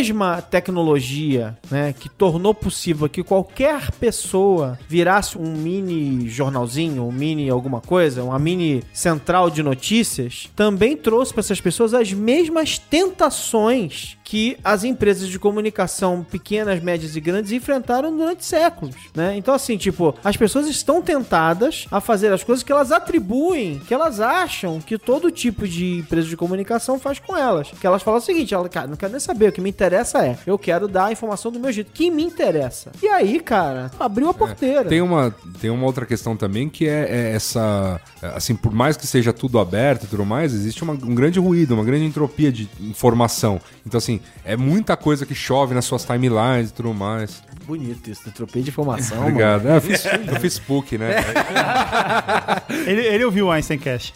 tecnologia, 0.51 1.57
né, 1.71 1.93
que 1.93 2.09
tornou 2.09 2.55
possível 2.55 3.09
que 3.09 3.23
qualquer 3.23 3.91
pessoa 3.93 4.79
virasse 4.89 5.39
um 5.39 5.53
mini 5.53 6.29
jornalzinho, 6.29 7.05
um 7.05 7.13
mini 7.13 7.49
alguma 7.49 7.81
coisa, 7.81 8.23
uma 8.23 8.39
mini 8.39 8.83
central 8.93 9.51
de 9.51 9.63
notícias, 9.63 10.49
também 10.55 10.97
trouxe 10.97 11.33
pra 11.33 11.41
essas 11.41 11.61
pessoas 11.61 11.95
as 11.95 12.13
mesmas 12.13 12.79
tentações 12.79 14.20
que 14.31 14.57
as 14.63 14.85
empresas 14.85 15.29
de 15.29 15.41
comunicação 15.41 16.25
pequenas, 16.31 16.81
médias 16.81 17.17
e 17.17 17.21
grandes 17.21 17.51
enfrentaram 17.51 18.17
durante 18.17 18.45
séculos, 18.45 18.95
né? 19.13 19.37
Então 19.37 19.53
assim, 19.53 19.77
tipo, 19.77 20.15
as 20.23 20.37
pessoas 20.37 20.69
estão 20.69 21.03
tentadas 21.03 21.87
a 21.91 22.01
fazer 22.01 22.33
as 22.33 22.45
coisas 22.45 22.63
que 22.63 22.71
elas 22.71 22.93
atribuem, 22.93 23.81
que 23.89 23.93
elas 23.93 24.21
acham 24.21 24.81
que 24.81 24.97
todo 24.97 25.33
tipo 25.33 25.67
de 25.67 25.99
empresa 25.99 26.29
de 26.29 26.37
comunicação 26.37 26.97
faz 26.97 27.19
com 27.19 27.37
elas. 27.37 27.73
Que 27.81 27.85
elas 27.85 28.03
falam 28.05 28.21
o 28.21 28.23
seguinte, 28.23 28.55
ela, 28.55 28.69
cara, 28.69 28.87
não 28.87 28.95
quero 28.97 29.11
nem 29.11 29.19
saber, 29.19 29.49
o 29.49 29.53
que 29.53 29.61
me 29.61 29.69
interessa 29.69 30.25
é, 30.25 30.39
eu 30.47 30.57
quero 30.57 30.87
dar 30.87 31.07
a 31.07 31.13
informação 31.13 31.51
do 31.51 31.59
meu 31.59 31.73
jeito, 31.73 31.91
que 31.93 32.09
me 32.09 32.23
interessa. 32.23 32.93
E 33.03 33.09
aí, 33.09 33.41
cara, 33.41 33.91
abriu 33.99 34.29
a 34.29 34.35
porteira. 34.35 34.85
Tem 34.85 35.01
uma, 35.03 35.35
tem 35.61 35.71
uma 35.71 35.87
outra 35.87 36.07
questão 36.07 36.37
também 36.37 36.69
que 36.69 36.87
é, 36.87 37.09
é 37.11 37.33
essa. 37.35 38.01
Assim, 38.23 38.55
por 38.55 38.71
mais 38.73 38.97
que 38.97 39.09
seja 39.09 39.33
tudo 39.33 39.59
aberto 39.59 40.05
e 40.05 40.07
tudo 40.07 40.25
mais, 40.25 40.55
existe 40.55 40.85
uma- 40.85 40.93
um 40.93 41.15
grande 41.17 41.41
ruído, 41.41 41.75
uma 41.75 41.85
grande 41.85 42.05
entropia 42.05 42.53
de 42.53 42.69
informação. 42.81 43.61
Então, 43.85 43.99
assim, 43.99 44.20
é 44.45 44.57
muita 44.57 44.97
coisa 44.97 45.25
que 45.27 45.35
chove 45.35 45.75
nas 45.75 45.85
suas 45.85 46.05
timelines 46.05 46.71
e 46.71 46.73
tudo 46.73 46.93
mais. 46.95 47.43
Bonito 47.67 48.11
isso, 48.11 48.23
tropei 48.33 48.63
de 48.63 48.71
informação, 48.71 49.17
mano. 49.19 49.29
Obrigado. 49.31 49.69
É, 49.69 49.77
eu, 49.77 49.81
fiz, 49.81 50.05
eu 50.05 50.41
fiz 50.41 50.59
PUC, 50.59 50.99
né? 50.99 51.17
Ele, 52.87 53.03
ele 53.07 53.25
ouviu 53.25 53.47
o 53.47 53.51
Einstein 53.51 53.79
Cash. 53.79 54.13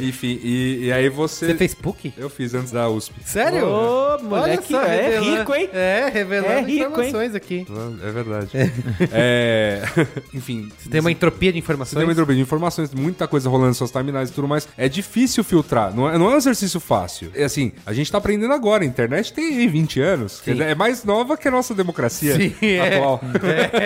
Enfim, 0.00 0.38
e, 0.42 0.84
e 0.86 0.92
aí 0.92 1.08
você. 1.08 1.46
Você 1.46 1.54
fez 1.54 1.74
PUC? 1.74 2.12
Eu 2.16 2.28
fiz 2.28 2.54
antes 2.54 2.72
da 2.72 2.88
USP. 2.88 3.14
Sério? 3.24 3.66
Ô, 3.66 4.18
moleque, 4.22 4.74
é 4.74 4.80
revelando- 5.10 5.38
rico, 5.38 5.54
hein? 5.54 5.68
É, 5.72 6.10
revelando 6.12 6.52
É 6.52 6.60
rico, 6.60 6.70
hein? 6.72 7.08
informações 7.08 7.34
aqui. 7.34 7.66
É 8.02 8.10
verdade. 8.10 8.50
É, 9.12 9.82
Enfim. 10.34 10.70
Você 10.78 10.88
tem 10.88 11.00
uma 11.00 11.10
entropia 11.10 11.52
de 11.52 11.58
Você 11.58 11.64
informações? 11.64 11.94
tem 11.96 12.04
uma 12.04 12.12
entropia 12.12 12.34
de 12.34 12.40
informações, 12.42 12.92
muita 12.92 13.26
coisa 13.28 13.48
rolando 13.48 13.68
nas 13.68 13.76
suas 13.76 13.90
timelines 13.90 14.30
e 14.30 14.32
tudo 14.32 14.48
mais. 14.48 14.68
É 14.76 14.88
difícil 14.88 15.44
filtrar, 15.44 15.94
não 15.94 16.08
é, 16.10 16.18
não 16.18 16.30
é 16.30 16.34
um 16.34 16.38
exercício 16.38 16.80
fácil. 16.80 17.30
É 17.34 17.44
assim, 17.44 17.72
a 17.86 17.92
gente 17.92 18.10
tá 18.10 18.18
aprendendo 18.18 18.52
agora. 18.52 18.84
Internet 18.92 19.32
tem 19.32 19.58
aí 19.58 19.66
20 19.66 20.00
anos. 20.00 20.42
É 20.46 20.74
mais 20.74 21.04
nova 21.04 21.36
que 21.36 21.48
a 21.48 21.50
nossa 21.50 21.74
democracia 21.74 22.36
Sim, 22.36 22.54
é. 22.62 22.96
atual. 22.96 23.20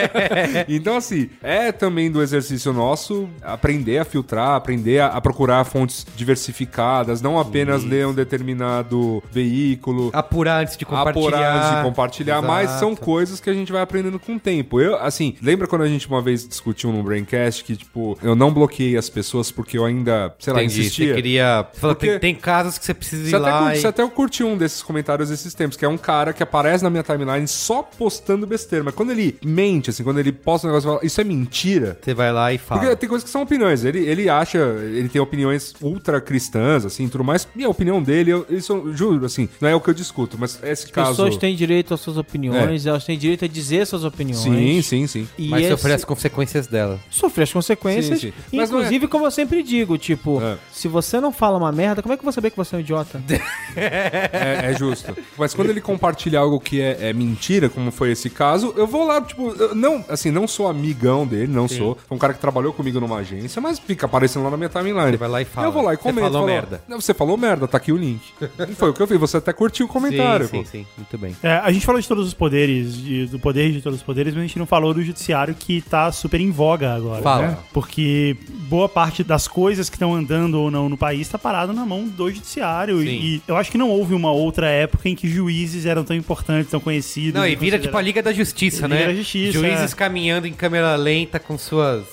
então, 0.68 0.96
assim, 0.96 1.30
é 1.42 1.72
também 1.72 2.10
do 2.10 2.22
exercício 2.22 2.72
nosso 2.72 3.28
aprender 3.42 3.98
a 3.98 4.04
filtrar, 4.04 4.50
aprender 4.50 5.00
a, 5.00 5.06
a 5.06 5.20
procurar 5.20 5.64
fontes 5.64 6.06
diversificadas, 6.16 7.20
não 7.22 7.38
apenas 7.38 7.84
ler 7.84 8.06
um 8.06 8.14
determinado 8.14 9.22
veículo. 9.30 10.10
Apurar 10.12 10.62
antes 10.62 10.76
de 10.76 10.84
compartilhar. 10.84 11.26
apurar 11.26 11.56
antes 11.56 11.76
de 11.76 11.82
compartilhar, 11.82 12.42
mas 12.42 12.70
Exato. 12.70 12.80
são 12.80 12.96
coisas 12.96 13.40
que 13.40 13.50
a 13.50 13.54
gente 13.54 13.72
vai 13.72 13.82
aprendendo 13.82 14.18
com 14.18 14.36
o 14.36 14.40
tempo. 14.40 14.80
Eu, 14.80 14.96
assim, 14.96 15.36
lembra 15.42 15.66
quando 15.66 15.82
a 15.82 15.88
gente 15.88 16.06
uma 16.08 16.22
vez 16.22 16.46
discutiu 16.46 16.92
num 16.92 17.02
Braincast 17.02 17.64
que, 17.64 17.76
tipo, 17.76 18.18
eu 18.22 18.34
não 18.34 18.52
bloqueei 18.52 18.96
as 18.96 19.08
pessoas 19.08 19.50
porque 19.50 19.78
eu 19.78 19.84
ainda, 19.84 20.34
sei 20.38 20.52
lá, 20.52 20.62
Entendi, 20.62 20.80
insistia? 20.80 21.08
Você 21.08 21.14
queria... 21.14 21.66
Porque- 21.80 22.10
tem, 22.10 22.18
tem 22.18 22.34
casos 22.34 22.78
que 22.78 22.84
você 22.84 22.94
precisa 22.94 23.22
ir 23.26 23.30
Você 23.30 23.36
até, 23.36 23.50
lá 23.50 23.58
curte, 23.58 23.76
e... 23.76 23.80
você 23.80 23.86
até 23.86 24.02
eu 24.02 24.10
curti 24.10 24.44
um 24.44 24.56
desses 24.56 24.82
comentários 24.86 25.30
esses 25.30 25.52
tempos, 25.54 25.76
que 25.76 25.84
é 25.84 25.88
um 25.88 25.98
cara 25.98 26.32
que 26.32 26.42
aparece 26.42 26.82
na 26.84 26.90
minha 26.90 27.02
timeline 27.02 27.46
só 27.48 27.82
postando 27.82 28.46
besteira. 28.46 28.84
Mas 28.84 28.94
quando 28.94 29.10
ele 29.10 29.36
mente, 29.44 29.90
assim, 29.90 30.02
quando 30.04 30.18
ele 30.18 30.32
posta 30.32 30.66
um 30.66 30.70
negócio 30.70 30.88
e 30.88 30.92
fala, 30.94 31.06
isso 31.06 31.20
é 31.20 31.24
mentira. 31.24 31.98
Você 32.02 32.14
vai 32.14 32.32
lá 32.32 32.52
e 32.52 32.58
fala. 32.58 32.80
Porque 32.80 32.96
tem 32.96 33.08
coisas 33.08 33.24
que 33.24 33.30
são 33.30 33.42
opiniões. 33.42 33.84
Ele, 33.84 33.98
ele 34.06 34.28
acha, 34.28 34.58
ele 34.58 35.08
tem 35.08 35.20
opiniões 35.20 35.74
ultra 35.82 36.20
cristãs, 36.20 36.84
assim, 36.86 37.08
tudo 37.08 37.24
mais. 37.24 37.46
E 37.56 37.64
a 37.64 37.68
opinião 37.68 38.02
dele, 38.02 38.30
eu, 38.30 38.46
isso 38.48 38.72
eu 38.72 38.94
juro, 38.96 39.24
assim, 39.26 39.48
não 39.60 39.68
é 39.68 39.74
o 39.74 39.80
que 39.80 39.90
eu 39.90 39.94
discuto, 39.94 40.36
mas 40.38 40.58
esse 40.62 40.84
As 40.86 40.90
caso. 40.90 41.10
pessoas 41.10 41.36
têm 41.36 41.54
direito 41.56 41.92
às 41.92 42.00
suas 42.00 42.16
opiniões, 42.16 42.86
elas 42.86 43.04
têm 43.04 43.18
direito 43.18 43.44
a 43.44 43.48
dizer 43.48 43.86
suas 43.86 44.04
opiniões. 44.04 44.38
Sim, 44.42 44.82
sim, 44.82 45.06
sim. 45.06 45.28
E 45.38 45.48
Mas 45.48 45.62
esse- 45.62 45.70
sofrer 45.72 45.94
as 45.94 46.04
consequências 46.04 46.66
dela. 46.66 46.98
sofrer 47.10 47.42
as 47.44 47.52
consequências. 47.52 48.20
Sim, 48.20 48.32
sim. 48.50 48.58
É- 48.58 48.62
Inclusive, 48.64 49.08
como 49.08 49.26
eu 49.26 49.30
sempre 49.30 49.62
digo, 49.62 49.96
tipo, 49.98 50.40
É. 50.42 50.56
se 50.72 50.86
você 50.88 51.20
não 51.20 51.32
fala 51.32 51.58
uma 51.58 51.72
merda, 51.72 52.02
como 52.02 52.12
é 52.12 52.16
que 52.16 52.20
eu 52.20 52.24
vou 52.24 52.32
saber 52.32 52.50
que 52.50 52.56
você 52.56 52.74
é 52.74 52.78
um 52.78 52.80
idiota? 52.80 53.20
É, 53.76 54.70
é 54.70 54.74
justo. 54.78 55.14
Mas 55.38 55.54
quando 55.54 55.70
ele 55.70 55.80
compartilha 55.80 56.38
algo 56.38 56.58
que 56.60 56.80
é, 56.80 57.08
é 57.08 57.12
mentira, 57.12 57.68
como 57.68 57.90
foi 57.90 58.12
esse 58.12 58.30
caso, 58.30 58.72
eu 58.76 58.86
vou 58.86 59.06
lá, 59.06 59.20
tipo, 59.20 59.50
eu 59.58 59.74
não, 59.74 60.04
assim, 60.08 60.30
não 60.30 60.46
sou 60.46 60.68
amigão 60.68 61.26
dele, 61.26 61.52
não 61.52 61.68
sou. 61.68 61.96
Foi 62.08 62.16
um 62.16 62.18
cara 62.18 62.32
que 62.34 62.40
trabalhou 62.40 62.72
comigo 62.72 63.00
numa 63.00 63.16
agência, 63.16 63.60
mas 63.60 63.78
fica 63.78 64.06
aparecendo 64.06 64.44
lá 64.44 64.50
na 64.50 64.56
minha 64.56 64.68
timeline. 64.68 65.10
Você 65.12 65.16
vai 65.16 65.28
lá 65.28 65.42
e 65.42 65.44
fala. 65.44 65.66
Eu 65.66 65.72
vou 65.72 65.82
lá 65.82 65.92
e 65.94 65.96
Você 65.96 66.02
comento. 66.02 66.20
falou 66.20 66.32
falo, 66.40 66.46
merda. 66.46 66.82
Não, 66.88 67.00
você 67.00 67.14
falou 67.14 67.36
merda, 67.36 67.66
tá 67.68 67.76
aqui 67.78 67.92
o 67.92 67.96
link. 67.96 68.20
E 68.68 68.74
foi 68.74 68.90
o 68.90 68.92
que 68.94 69.00
eu 69.02 69.06
fiz. 69.06 69.18
Você 69.18 69.36
até 69.38 69.52
curtiu 69.52 69.86
o 69.86 69.88
comentário, 69.88 70.46
sim, 70.48 70.58
pô. 70.58 70.64
sim, 70.64 70.70
sim. 70.82 70.86
Muito 70.96 71.18
bem. 71.18 71.36
É, 71.42 71.56
a 71.56 71.70
gente 71.72 71.84
falou 71.86 72.00
de 72.00 72.06
todos 72.08 72.26
os 72.26 72.34
poderes, 72.34 72.96
de- 72.96 73.26
do 73.26 73.38
poder 73.38 73.72
de 73.72 73.80
todos 73.82 73.98
os 73.98 74.04
poderes, 74.04 74.34
mas 74.34 74.44
a 74.44 74.46
gente 74.46 74.58
não 74.58 74.66
falou 74.66 74.92
do 74.94 75.02
judiciário 75.02 75.54
que 75.54 75.80
tá 75.82 76.10
super 76.12 76.40
em 76.40 76.50
voga 76.50 76.94
agora. 76.94 77.22
Fala. 77.22 77.46
né? 77.48 77.58
Porque 77.72 78.36
boa 78.68 78.88
parte 78.88 79.22
das 79.24 79.46
coisas 79.48 79.88
que 79.88 79.96
estão 79.96 80.14
andando 80.14 80.54
ou 80.60 80.70
não 80.70 80.88
no 80.88 80.96
país 80.96 81.28
tá 81.28 81.38
parado 81.38 81.72
na 81.72 81.84
mão 81.86 82.04
do 82.06 82.30
judiciário. 82.30 83.00
Sim. 83.00 83.06
E, 83.06 83.36
e 83.36 83.42
eu 83.48 83.56
acho 83.56 83.70
que 83.70 83.78
não 83.78 83.88
houve 83.90 84.14
uma 84.14 84.30
outra 84.32 84.65
época 84.68 85.08
em 85.08 85.14
que 85.14 85.28
juízes 85.28 85.86
eram 85.86 86.04
tão 86.04 86.16
importantes, 86.16 86.70
tão 86.70 86.80
conhecidos. 86.80 87.34
Não, 87.34 87.46
e 87.46 87.54
vira 87.54 87.78
tipo 87.78 87.96
a 87.96 88.02
Liga 88.02 88.22
da 88.22 88.32
Justiça, 88.32 88.86
Liga 88.86 89.00
né? 89.00 89.06
da 89.06 89.14
Justiça, 89.14 89.52
Juízes 89.52 89.92
é. 89.92 89.96
caminhando 89.96 90.46
em 90.46 90.52
câmera 90.52 90.94
lenta 90.96 91.38
com 91.38 91.56
suas 91.58 92.04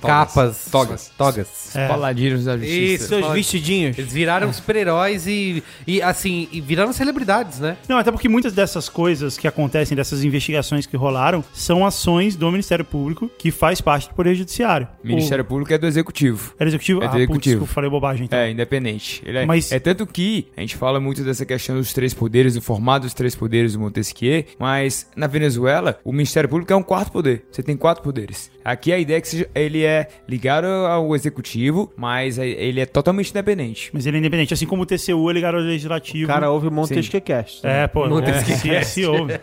capas. 0.00 0.68
Togas. 0.70 1.12
Togas. 1.16 1.76
É. 1.76 1.88
Paladinos 1.88 2.44
da 2.44 2.56
justiça. 2.56 3.04
Isso. 3.04 3.08
Seus 3.08 3.32
vestidinhos. 3.32 3.98
Eles 3.98 4.12
viraram 4.12 4.52
super-heróis 4.52 5.26
e, 5.26 5.62
e, 5.86 6.00
assim, 6.02 6.48
e 6.52 6.60
viraram 6.60 6.92
celebridades, 6.92 7.60
né? 7.60 7.76
Não, 7.88 7.98
até 7.98 8.10
porque 8.10 8.28
muitas 8.28 8.52
dessas 8.52 8.88
coisas 8.88 9.36
que 9.36 9.46
acontecem, 9.46 9.96
dessas 9.96 10.24
investigações 10.24 10.86
que 10.86 10.96
rolaram, 10.96 11.44
são 11.52 11.84
ações 11.84 12.36
do 12.36 12.50
Ministério 12.50 12.84
Público 12.84 13.30
que 13.38 13.50
faz 13.50 13.80
parte 13.80 14.08
do 14.08 14.14
Poder 14.14 14.34
Judiciário. 14.34 14.88
Ministério 15.02 15.44
Público 15.44 15.72
é 15.72 15.78
do 15.78 15.86
Executivo. 15.86 16.52
O... 16.52 16.56
Era 16.58 16.68
executivo? 16.68 17.00
É 17.00 17.02
do 17.02 17.06
ah, 17.06 17.10
putz, 17.10 17.20
executivo. 17.22 17.54
desculpa, 17.54 17.72
falei 17.72 17.90
bobagem. 17.90 18.24
Então. 18.24 18.38
É, 18.38 18.50
independente. 18.50 19.22
Ele 19.24 19.38
é, 19.38 19.46
Mas- 19.46 19.72
é 19.72 19.78
tanto 19.78 20.06
que 20.06 20.48
a 20.56 20.60
gente 20.60 20.76
fala 20.76 21.00
muito 21.00 21.22
dessa 21.22 21.44
questão 21.44 21.75
dos 21.80 21.92
três 21.92 22.12
poderes, 22.14 22.54
do 22.54 22.62
formato 22.62 23.04
dos 23.06 23.14
três 23.14 23.34
poderes 23.34 23.72
do 23.74 23.80
Montesquieu, 23.80 24.44
mas 24.58 25.08
na 25.16 25.26
Venezuela, 25.26 25.98
o 26.04 26.12
Ministério 26.12 26.48
Público 26.48 26.72
é 26.72 26.76
um 26.76 26.82
quarto 26.82 27.12
poder. 27.12 27.44
Você 27.50 27.62
tem 27.62 27.76
quatro 27.76 28.02
poderes. 28.02 28.50
Aqui 28.64 28.92
a 28.92 28.98
ideia 28.98 29.18
é 29.18 29.20
que 29.20 29.46
ele 29.54 29.84
é 29.84 30.08
ligado 30.28 30.66
ao 30.66 31.14
executivo, 31.14 31.92
mas 31.96 32.38
é- 32.38 32.46
ele 32.48 32.80
é 32.80 32.86
totalmente 32.86 33.30
independente. 33.30 33.90
Mas 33.92 34.06
ele 34.06 34.16
é 34.16 34.20
independente, 34.20 34.52
assim 34.52 34.66
como 34.66 34.82
o 34.82 34.86
TCU 34.86 35.30
é 35.30 35.32
ligado 35.32 35.54
ao 35.56 35.60
Legislativo. 35.60 36.24
O 36.24 36.26
cara 36.28 36.50
ouve 36.50 36.66
o 36.68 36.72
Montesquieu 36.72 37.20
Cast. 37.20 37.64
É, 37.66 37.86
pô, 37.86 38.08
Montesquieu 38.08 38.74
é, 38.74 38.82
se, 38.82 39.04
ouve. 39.06 39.34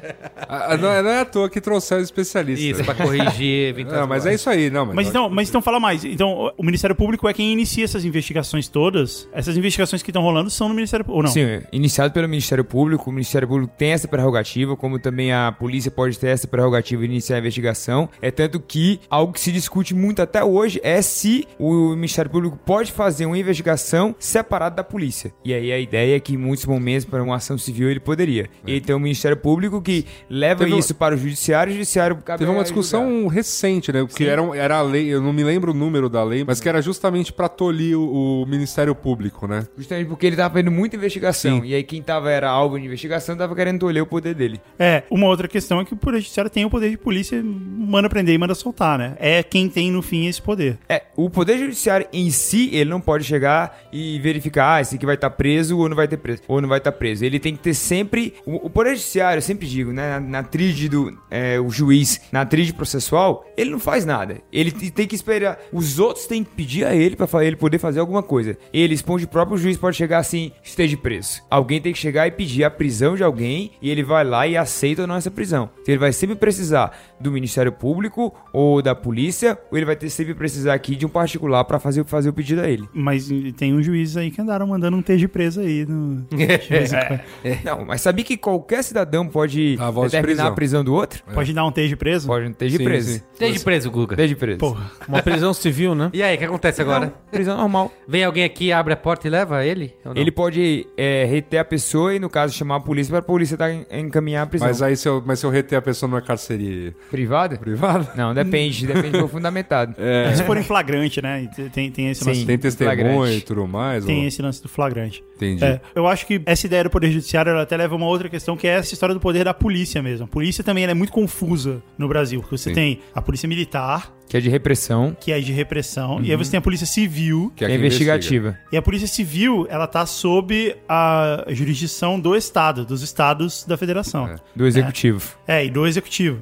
Ah, 0.47 0.75
não, 0.77 0.89
é- 0.89 1.01
não 1.01 1.09
é 1.09 1.19
à 1.21 1.25
toa 1.25 1.49
que 1.49 1.61
trouxeram 1.61 2.01
especialista. 2.03 2.63
Isso, 2.65 2.83
pra 2.83 2.93
corrigir 2.95 3.73
Não, 3.93 4.07
mas 4.07 4.25
é 4.25 4.33
isso 4.33 4.49
aí, 4.49 4.69
não. 4.69 4.85
Mas 4.93 5.07
então, 5.07 5.29
mas 5.29 5.49
então 5.49 5.61
fala 5.61 5.79
mais. 5.79 6.03
Então, 6.03 6.51
o 6.57 6.63
Ministério 6.63 6.95
Público 6.95 7.27
é 7.27 7.33
quem 7.33 7.51
inicia 7.51 7.83
essas 7.83 8.03
investigações 8.05 8.67
todas. 8.67 9.27
Essas 9.33 9.55
investigações 9.57 10.01
que 10.03 10.09
estão 10.09 10.21
rolando 10.21 10.49
são 10.49 10.67
no 10.67 10.73
Ministério 10.75 11.05
Público. 11.05 11.17
Ou 11.19 11.23
não? 11.23 11.31
Sim, 11.31 11.41
é 11.41 11.63
iniciado 11.71 12.13
pelo 12.13 12.22
Ministério 12.27 12.63
Público, 12.63 13.09
o 13.09 13.13
Ministério 13.13 13.47
Público 13.47 13.73
tem 13.77 13.91
essa 13.91 14.07
prerrogativa, 14.07 14.75
como 14.75 14.99
também 14.99 15.31
a 15.31 15.51
polícia 15.51 15.91
pode 15.91 16.17
ter 16.17 16.27
essa 16.27 16.47
prerrogativa 16.47 17.01
de 17.01 17.07
iniciar 17.07 17.37
a 17.37 17.39
investigação. 17.39 18.09
É 18.21 18.31
tanto 18.31 18.59
que 18.59 18.99
algo 19.09 19.33
que 19.33 19.39
se 19.39 19.51
discute 19.51 19.93
muito 19.93 20.21
até 20.21 20.43
hoje 20.43 20.79
é 20.83 21.01
se 21.01 21.47
o 21.59 21.95
Ministério 21.95 22.29
Público 22.29 22.57
pode 22.65 22.91
fazer 22.91 23.25
uma 23.25 23.37
investigação 23.37 24.15
separada 24.19 24.77
da 24.77 24.83
polícia. 24.83 25.33
E 25.43 25.53
aí 25.53 25.71
a 25.71 25.79
ideia 25.79 26.15
é 26.15 26.19
que 26.19 26.33
em 26.33 26.37
muitos 26.37 26.65
momentos, 26.65 27.05
para 27.05 27.23
uma 27.23 27.35
ação 27.35 27.57
civil, 27.57 27.89
ele 27.89 27.99
poderia. 27.99 28.49
E 28.65 28.79
tem 28.79 28.95
o 28.95 28.99
Ministério 28.99 29.37
Público 29.37 29.81
que 29.81 30.05
leva 30.29 30.63
Teve 30.63 30.77
isso 30.77 30.95
para 30.95 31.15
o 31.15 31.17
Judiciário, 31.17 31.71
o 31.71 31.73
Judiciário 31.73 32.17
cabe 32.17 32.39
Teve 32.39 32.51
uma 32.51 32.63
discussão 32.63 33.09
julgar. 33.09 33.35
recente, 33.35 33.91
né? 33.91 34.05
Que 34.07 34.25
era, 34.25 34.41
era 34.55 34.77
a 34.77 34.81
lei, 34.81 35.07
eu 35.07 35.21
não 35.21 35.33
me 35.33 35.43
lembro 35.43 35.71
o 35.71 35.73
número 35.73 36.09
da 36.09 36.23
lei, 36.23 36.43
mas 36.45 36.59
que 36.59 36.69
era 36.69 36.81
justamente 36.81 37.31
pra 37.31 37.47
tolir 37.47 37.97
o, 37.97 38.43
o 38.43 38.45
Ministério 38.45 38.95
Público, 38.95 39.47
né? 39.47 39.67
Justamente 39.77 40.07
porque 40.07 40.25
ele 40.25 40.35
tava 40.35 40.53
fazendo 40.53 40.71
muita 40.71 40.95
investigação. 40.95 41.61
Sim. 41.61 41.67
E 41.67 41.75
aí 41.75 41.83
quem 41.83 42.01
tava 42.13 42.31
era 42.31 42.49
alvo 42.49 42.79
de 42.79 42.85
investigação 42.85 43.35
tava 43.35 43.55
querendo 43.55 43.79
tolher 43.79 44.03
o 44.03 44.05
poder 44.05 44.35
dele. 44.35 44.61
É, 44.77 45.03
uma 45.09 45.27
outra 45.27 45.47
questão 45.47 45.79
é 45.79 45.85
que 45.85 45.93
o 45.93 45.97
Poder 45.97 46.17
Judiciário 46.19 46.49
tem 46.49 46.65
o 46.65 46.69
poder 46.69 46.89
de 46.89 46.97
polícia, 46.97 47.41
manda 47.43 48.09
prender 48.09 48.35
e 48.35 48.37
manda 48.37 48.53
soltar, 48.53 48.97
né? 48.97 49.15
É 49.19 49.41
quem 49.41 49.67
tem, 49.69 49.91
no 49.91 50.01
fim, 50.01 50.27
esse 50.27 50.41
poder. 50.41 50.77
É, 50.87 51.03
o 51.15 51.29
Poder 51.29 51.57
Judiciário 51.57 52.07
em 52.13 52.29
si, 52.29 52.69
ele 52.73 52.89
não 52.89 53.01
pode 53.01 53.23
chegar 53.23 53.79
e 53.91 54.19
verificar, 54.19 54.75
ah, 54.75 54.81
esse 54.81 54.95
aqui 54.95 55.05
vai 55.05 55.15
estar 55.15 55.29
preso 55.31 55.77
ou 55.77 55.89
não 55.89 55.95
vai 55.95 56.07
ter 56.07 56.17
preso, 56.17 56.41
ou 56.47 56.61
não 56.61 56.69
vai 56.69 56.77
estar 56.77 56.91
preso. 56.91 57.25
Ele 57.25 57.39
tem 57.39 57.55
que 57.55 57.61
ter 57.61 57.73
sempre. 57.73 58.33
O, 58.45 58.67
o 58.67 58.69
Poder 58.69 58.91
Judiciário, 58.95 59.37
eu 59.39 59.41
sempre 59.41 59.67
digo, 59.67 59.91
né, 59.91 60.19
na, 60.19 60.19
na 60.19 60.43
tríade 60.43 60.87
do 60.89 61.17
é, 61.31 61.59
o 61.59 61.69
juiz, 61.69 62.21
na 62.31 62.45
tríade 62.45 62.73
processual, 62.73 63.45
ele 63.57 63.71
não 63.71 63.79
faz 63.79 64.05
nada. 64.05 64.37
Ele 64.51 64.71
te- 64.71 64.91
tem 64.91 65.07
que 65.07 65.15
esperar. 65.15 65.57
Os 65.71 65.99
outros 65.99 66.27
têm 66.27 66.43
que 66.43 66.51
pedir 66.51 66.85
a 66.85 66.95
ele 66.95 67.15
para 67.15 67.45
ele 67.45 67.55
poder 67.55 67.79
fazer 67.79 67.99
alguma 67.99 68.21
coisa. 68.21 68.57
Ele 68.73 68.93
esponde 68.93 69.25
o 69.25 69.27
próprio 69.27 69.57
juiz 69.57 69.77
pode 69.77 69.97
chegar 69.97 70.19
assim, 70.19 70.51
esteja 70.63 70.95
preso. 70.97 71.41
Alguém 71.49 71.81
tem 71.81 71.93
que 71.93 71.99
chegar 72.03 72.27
e 72.27 72.31
pedir 72.31 72.63
a 72.65 72.69
prisão 72.69 73.15
de 73.15 73.23
alguém 73.23 73.71
e 73.81 73.89
ele 73.89 74.03
vai 74.03 74.23
lá 74.25 74.45
e 74.45 74.57
aceita 74.57 75.03
ou 75.03 75.07
não 75.07 75.15
essa 75.15 75.31
prisão. 75.31 75.69
Então 75.81 75.93
ele 75.93 75.99
vai 75.99 76.11
sempre 76.11 76.35
precisar 76.35 76.91
do 77.19 77.31
Ministério 77.31 77.71
Público 77.71 78.33
ou 78.51 78.81
da 78.81 78.93
polícia, 78.93 79.57
ou 79.71 79.77
ele 79.77 79.85
vai 79.85 79.95
ter 79.95 80.09
sempre 80.09 80.33
precisar 80.33 80.73
aqui 80.73 80.95
de 80.95 81.05
um 81.05 81.09
particular 81.09 81.63
para 81.63 81.79
fazer, 81.79 82.03
fazer 82.05 82.29
o 82.29 82.33
pedido 82.33 82.61
a 82.61 82.69
ele. 82.69 82.87
Mas 82.93 83.29
tem 83.55 83.73
uns 83.73 83.85
juízes 83.85 84.17
aí 84.17 84.29
que 84.29 84.41
andaram 84.41 84.67
mandando 84.67 84.97
um 84.97 85.01
TG 85.01 85.27
preso 85.29 85.61
aí. 85.61 85.85
No... 85.85 86.21
de 86.23 86.35
quando. 86.37 87.63
Não, 87.63 87.85
mas 87.85 88.01
sabia 88.01 88.25
que 88.25 88.35
qualquer 88.35 88.83
cidadão 88.83 89.27
pode 89.27 89.77
A 89.79 89.89
voz 89.89 90.11
de 90.11 90.17
determinar 90.17 90.35
prisão. 90.43 90.47
a 90.47 90.55
prisão 90.55 90.83
do 90.83 90.93
outro? 90.93 91.23
Pode 91.33 91.53
dar 91.53 91.65
um 91.65 91.71
TG 91.71 91.95
preso? 91.95 92.27
Pode 92.27 92.45
não 92.45 92.53
ter 92.53 92.69
de 92.69 92.77
Sim, 92.77 92.83
preso. 92.83 93.11
sim. 93.13 93.21
Desde 93.39 93.59
preso, 93.61 93.89
Guga. 93.91 94.15
Desde 94.15 94.35
preso. 94.35 94.57
Porra. 94.59 94.91
Uma 95.07 95.21
prisão 95.21 95.53
civil, 95.53 95.95
né? 95.95 96.09
E 96.13 96.21
aí, 96.21 96.35
o 96.35 96.37
que 96.37 96.43
acontece 96.45 96.81
agora? 96.81 97.05
Não, 97.05 97.13
prisão 97.31 97.55
normal. 97.57 97.91
Vem 98.07 98.23
alguém 98.23 98.43
aqui, 98.43 98.71
abre 98.71 98.93
a 98.93 98.97
porta 98.97 99.27
e 99.27 99.29
leva 99.31 99.65
ele? 99.65 99.95
Ou 100.05 100.13
não? 100.13 100.21
Ele 100.21 100.31
pode 100.31 100.85
é, 100.97 101.25
reter 101.25 101.59
a 101.59 101.65
pessoa 101.65 101.92
e, 102.11 102.19
no 102.19 102.29
caso, 102.29 102.53
chamar 102.53 102.75
a 102.77 102.79
polícia 102.79 103.09
para 103.11 103.19
a 103.19 103.21
polícia 103.23 103.57
tá, 103.57 103.71
en- 103.71 103.85
encaminhar 103.91 104.43
a 104.43 104.45
prisão. 104.47 104.67
Mas 104.67 104.81
aí, 104.81 104.95
se 104.95 105.07
eu, 105.07 105.21
mas 105.25 105.39
se 105.39 105.45
eu 105.45 105.49
reter 105.49 105.77
a 105.77 105.81
pessoa 105.81 106.09
numa 106.09 106.21
carceria 106.21 106.93
Privada? 107.09 107.57
privada, 107.57 108.11
Não, 108.15 108.33
depende. 108.33 108.85
depende 108.87 109.17
do 109.19 109.27
fundamentado. 109.27 109.95
é, 109.99 110.33
Se 110.35 110.43
for 110.43 110.57
em 110.57 110.63
flagrante, 110.63 111.21
né? 111.21 111.49
Tem, 111.71 111.91
tem 111.91 112.09
esse 112.09 112.23
Sim. 112.23 112.29
lance. 112.29 112.45
tem 112.45 112.57
testemunho 112.57 113.33
e 113.33 113.41
tudo 113.41 113.67
mais. 113.67 114.05
Tem 114.05 114.21
ou- 114.21 114.27
esse 114.27 114.41
lance 114.41 114.61
do 114.61 114.69
flagrante. 114.69 115.23
Entendi. 115.35 115.63
É, 115.63 115.81
eu 115.95 116.07
acho 116.07 116.25
que 116.25 116.41
essa 116.45 116.65
ideia 116.65 116.83
do 116.85 116.89
Poder 116.89 117.11
Judiciário 117.11 117.49
ela 117.51 117.63
até 117.63 117.75
leva 117.75 117.93
a 117.93 117.97
uma 117.97 118.05
outra 118.07 118.29
questão, 118.29 118.55
que 118.55 118.67
é 118.67 118.71
essa 118.71 118.93
história 118.93 119.13
do 119.13 119.19
poder 119.19 119.43
da 119.43 119.53
polícia 119.53 120.01
mesmo. 120.01 120.25
A 120.25 120.27
polícia 120.27 120.63
também 120.63 120.83
ela 120.83 120.91
é 120.91 120.95
muito 120.95 121.11
confusa 121.11 121.81
no 121.97 122.07
Brasil, 122.07 122.39
porque 122.41 122.57
você 122.57 122.69
Sim. 122.69 122.75
tem 122.75 122.99
a 123.13 123.21
polícia 123.21 123.47
militar, 123.47 124.13
Que 124.27 124.37
é 124.37 124.39
de 124.39 124.49
repressão, 124.49 125.15
que 125.19 125.31
é 125.31 125.39
de 125.39 125.51
repressão, 125.51 126.19
e 126.23 126.31
aí 126.31 126.35
você 126.37 126.51
tem 126.51 126.57
a 126.57 126.61
polícia 126.61 126.87
civil, 126.87 127.51
Que 127.55 127.65
é, 127.65 127.67
quem 127.67 127.77
investigativa. 127.77 128.57
e 128.71 128.77
a 128.77 128.81
polícia 128.81 129.07
civil, 129.07 129.67
ela 129.69 129.85
tá 129.85 130.05
sob 130.07 130.75
a 130.89 131.45
jurisdição 131.49 132.19
do 132.19 132.35
Estado, 132.35 132.83
dos 132.85 133.01
estados 133.03 133.63
da 133.63 133.77
federação. 133.77 134.27
É. 134.27 134.35
Do 134.55 134.65
executivo. 134.65 135.35
É, 135.47 135.63
e 135.65 135.69
do 135.69 135.85
executivo. 135.85 136.41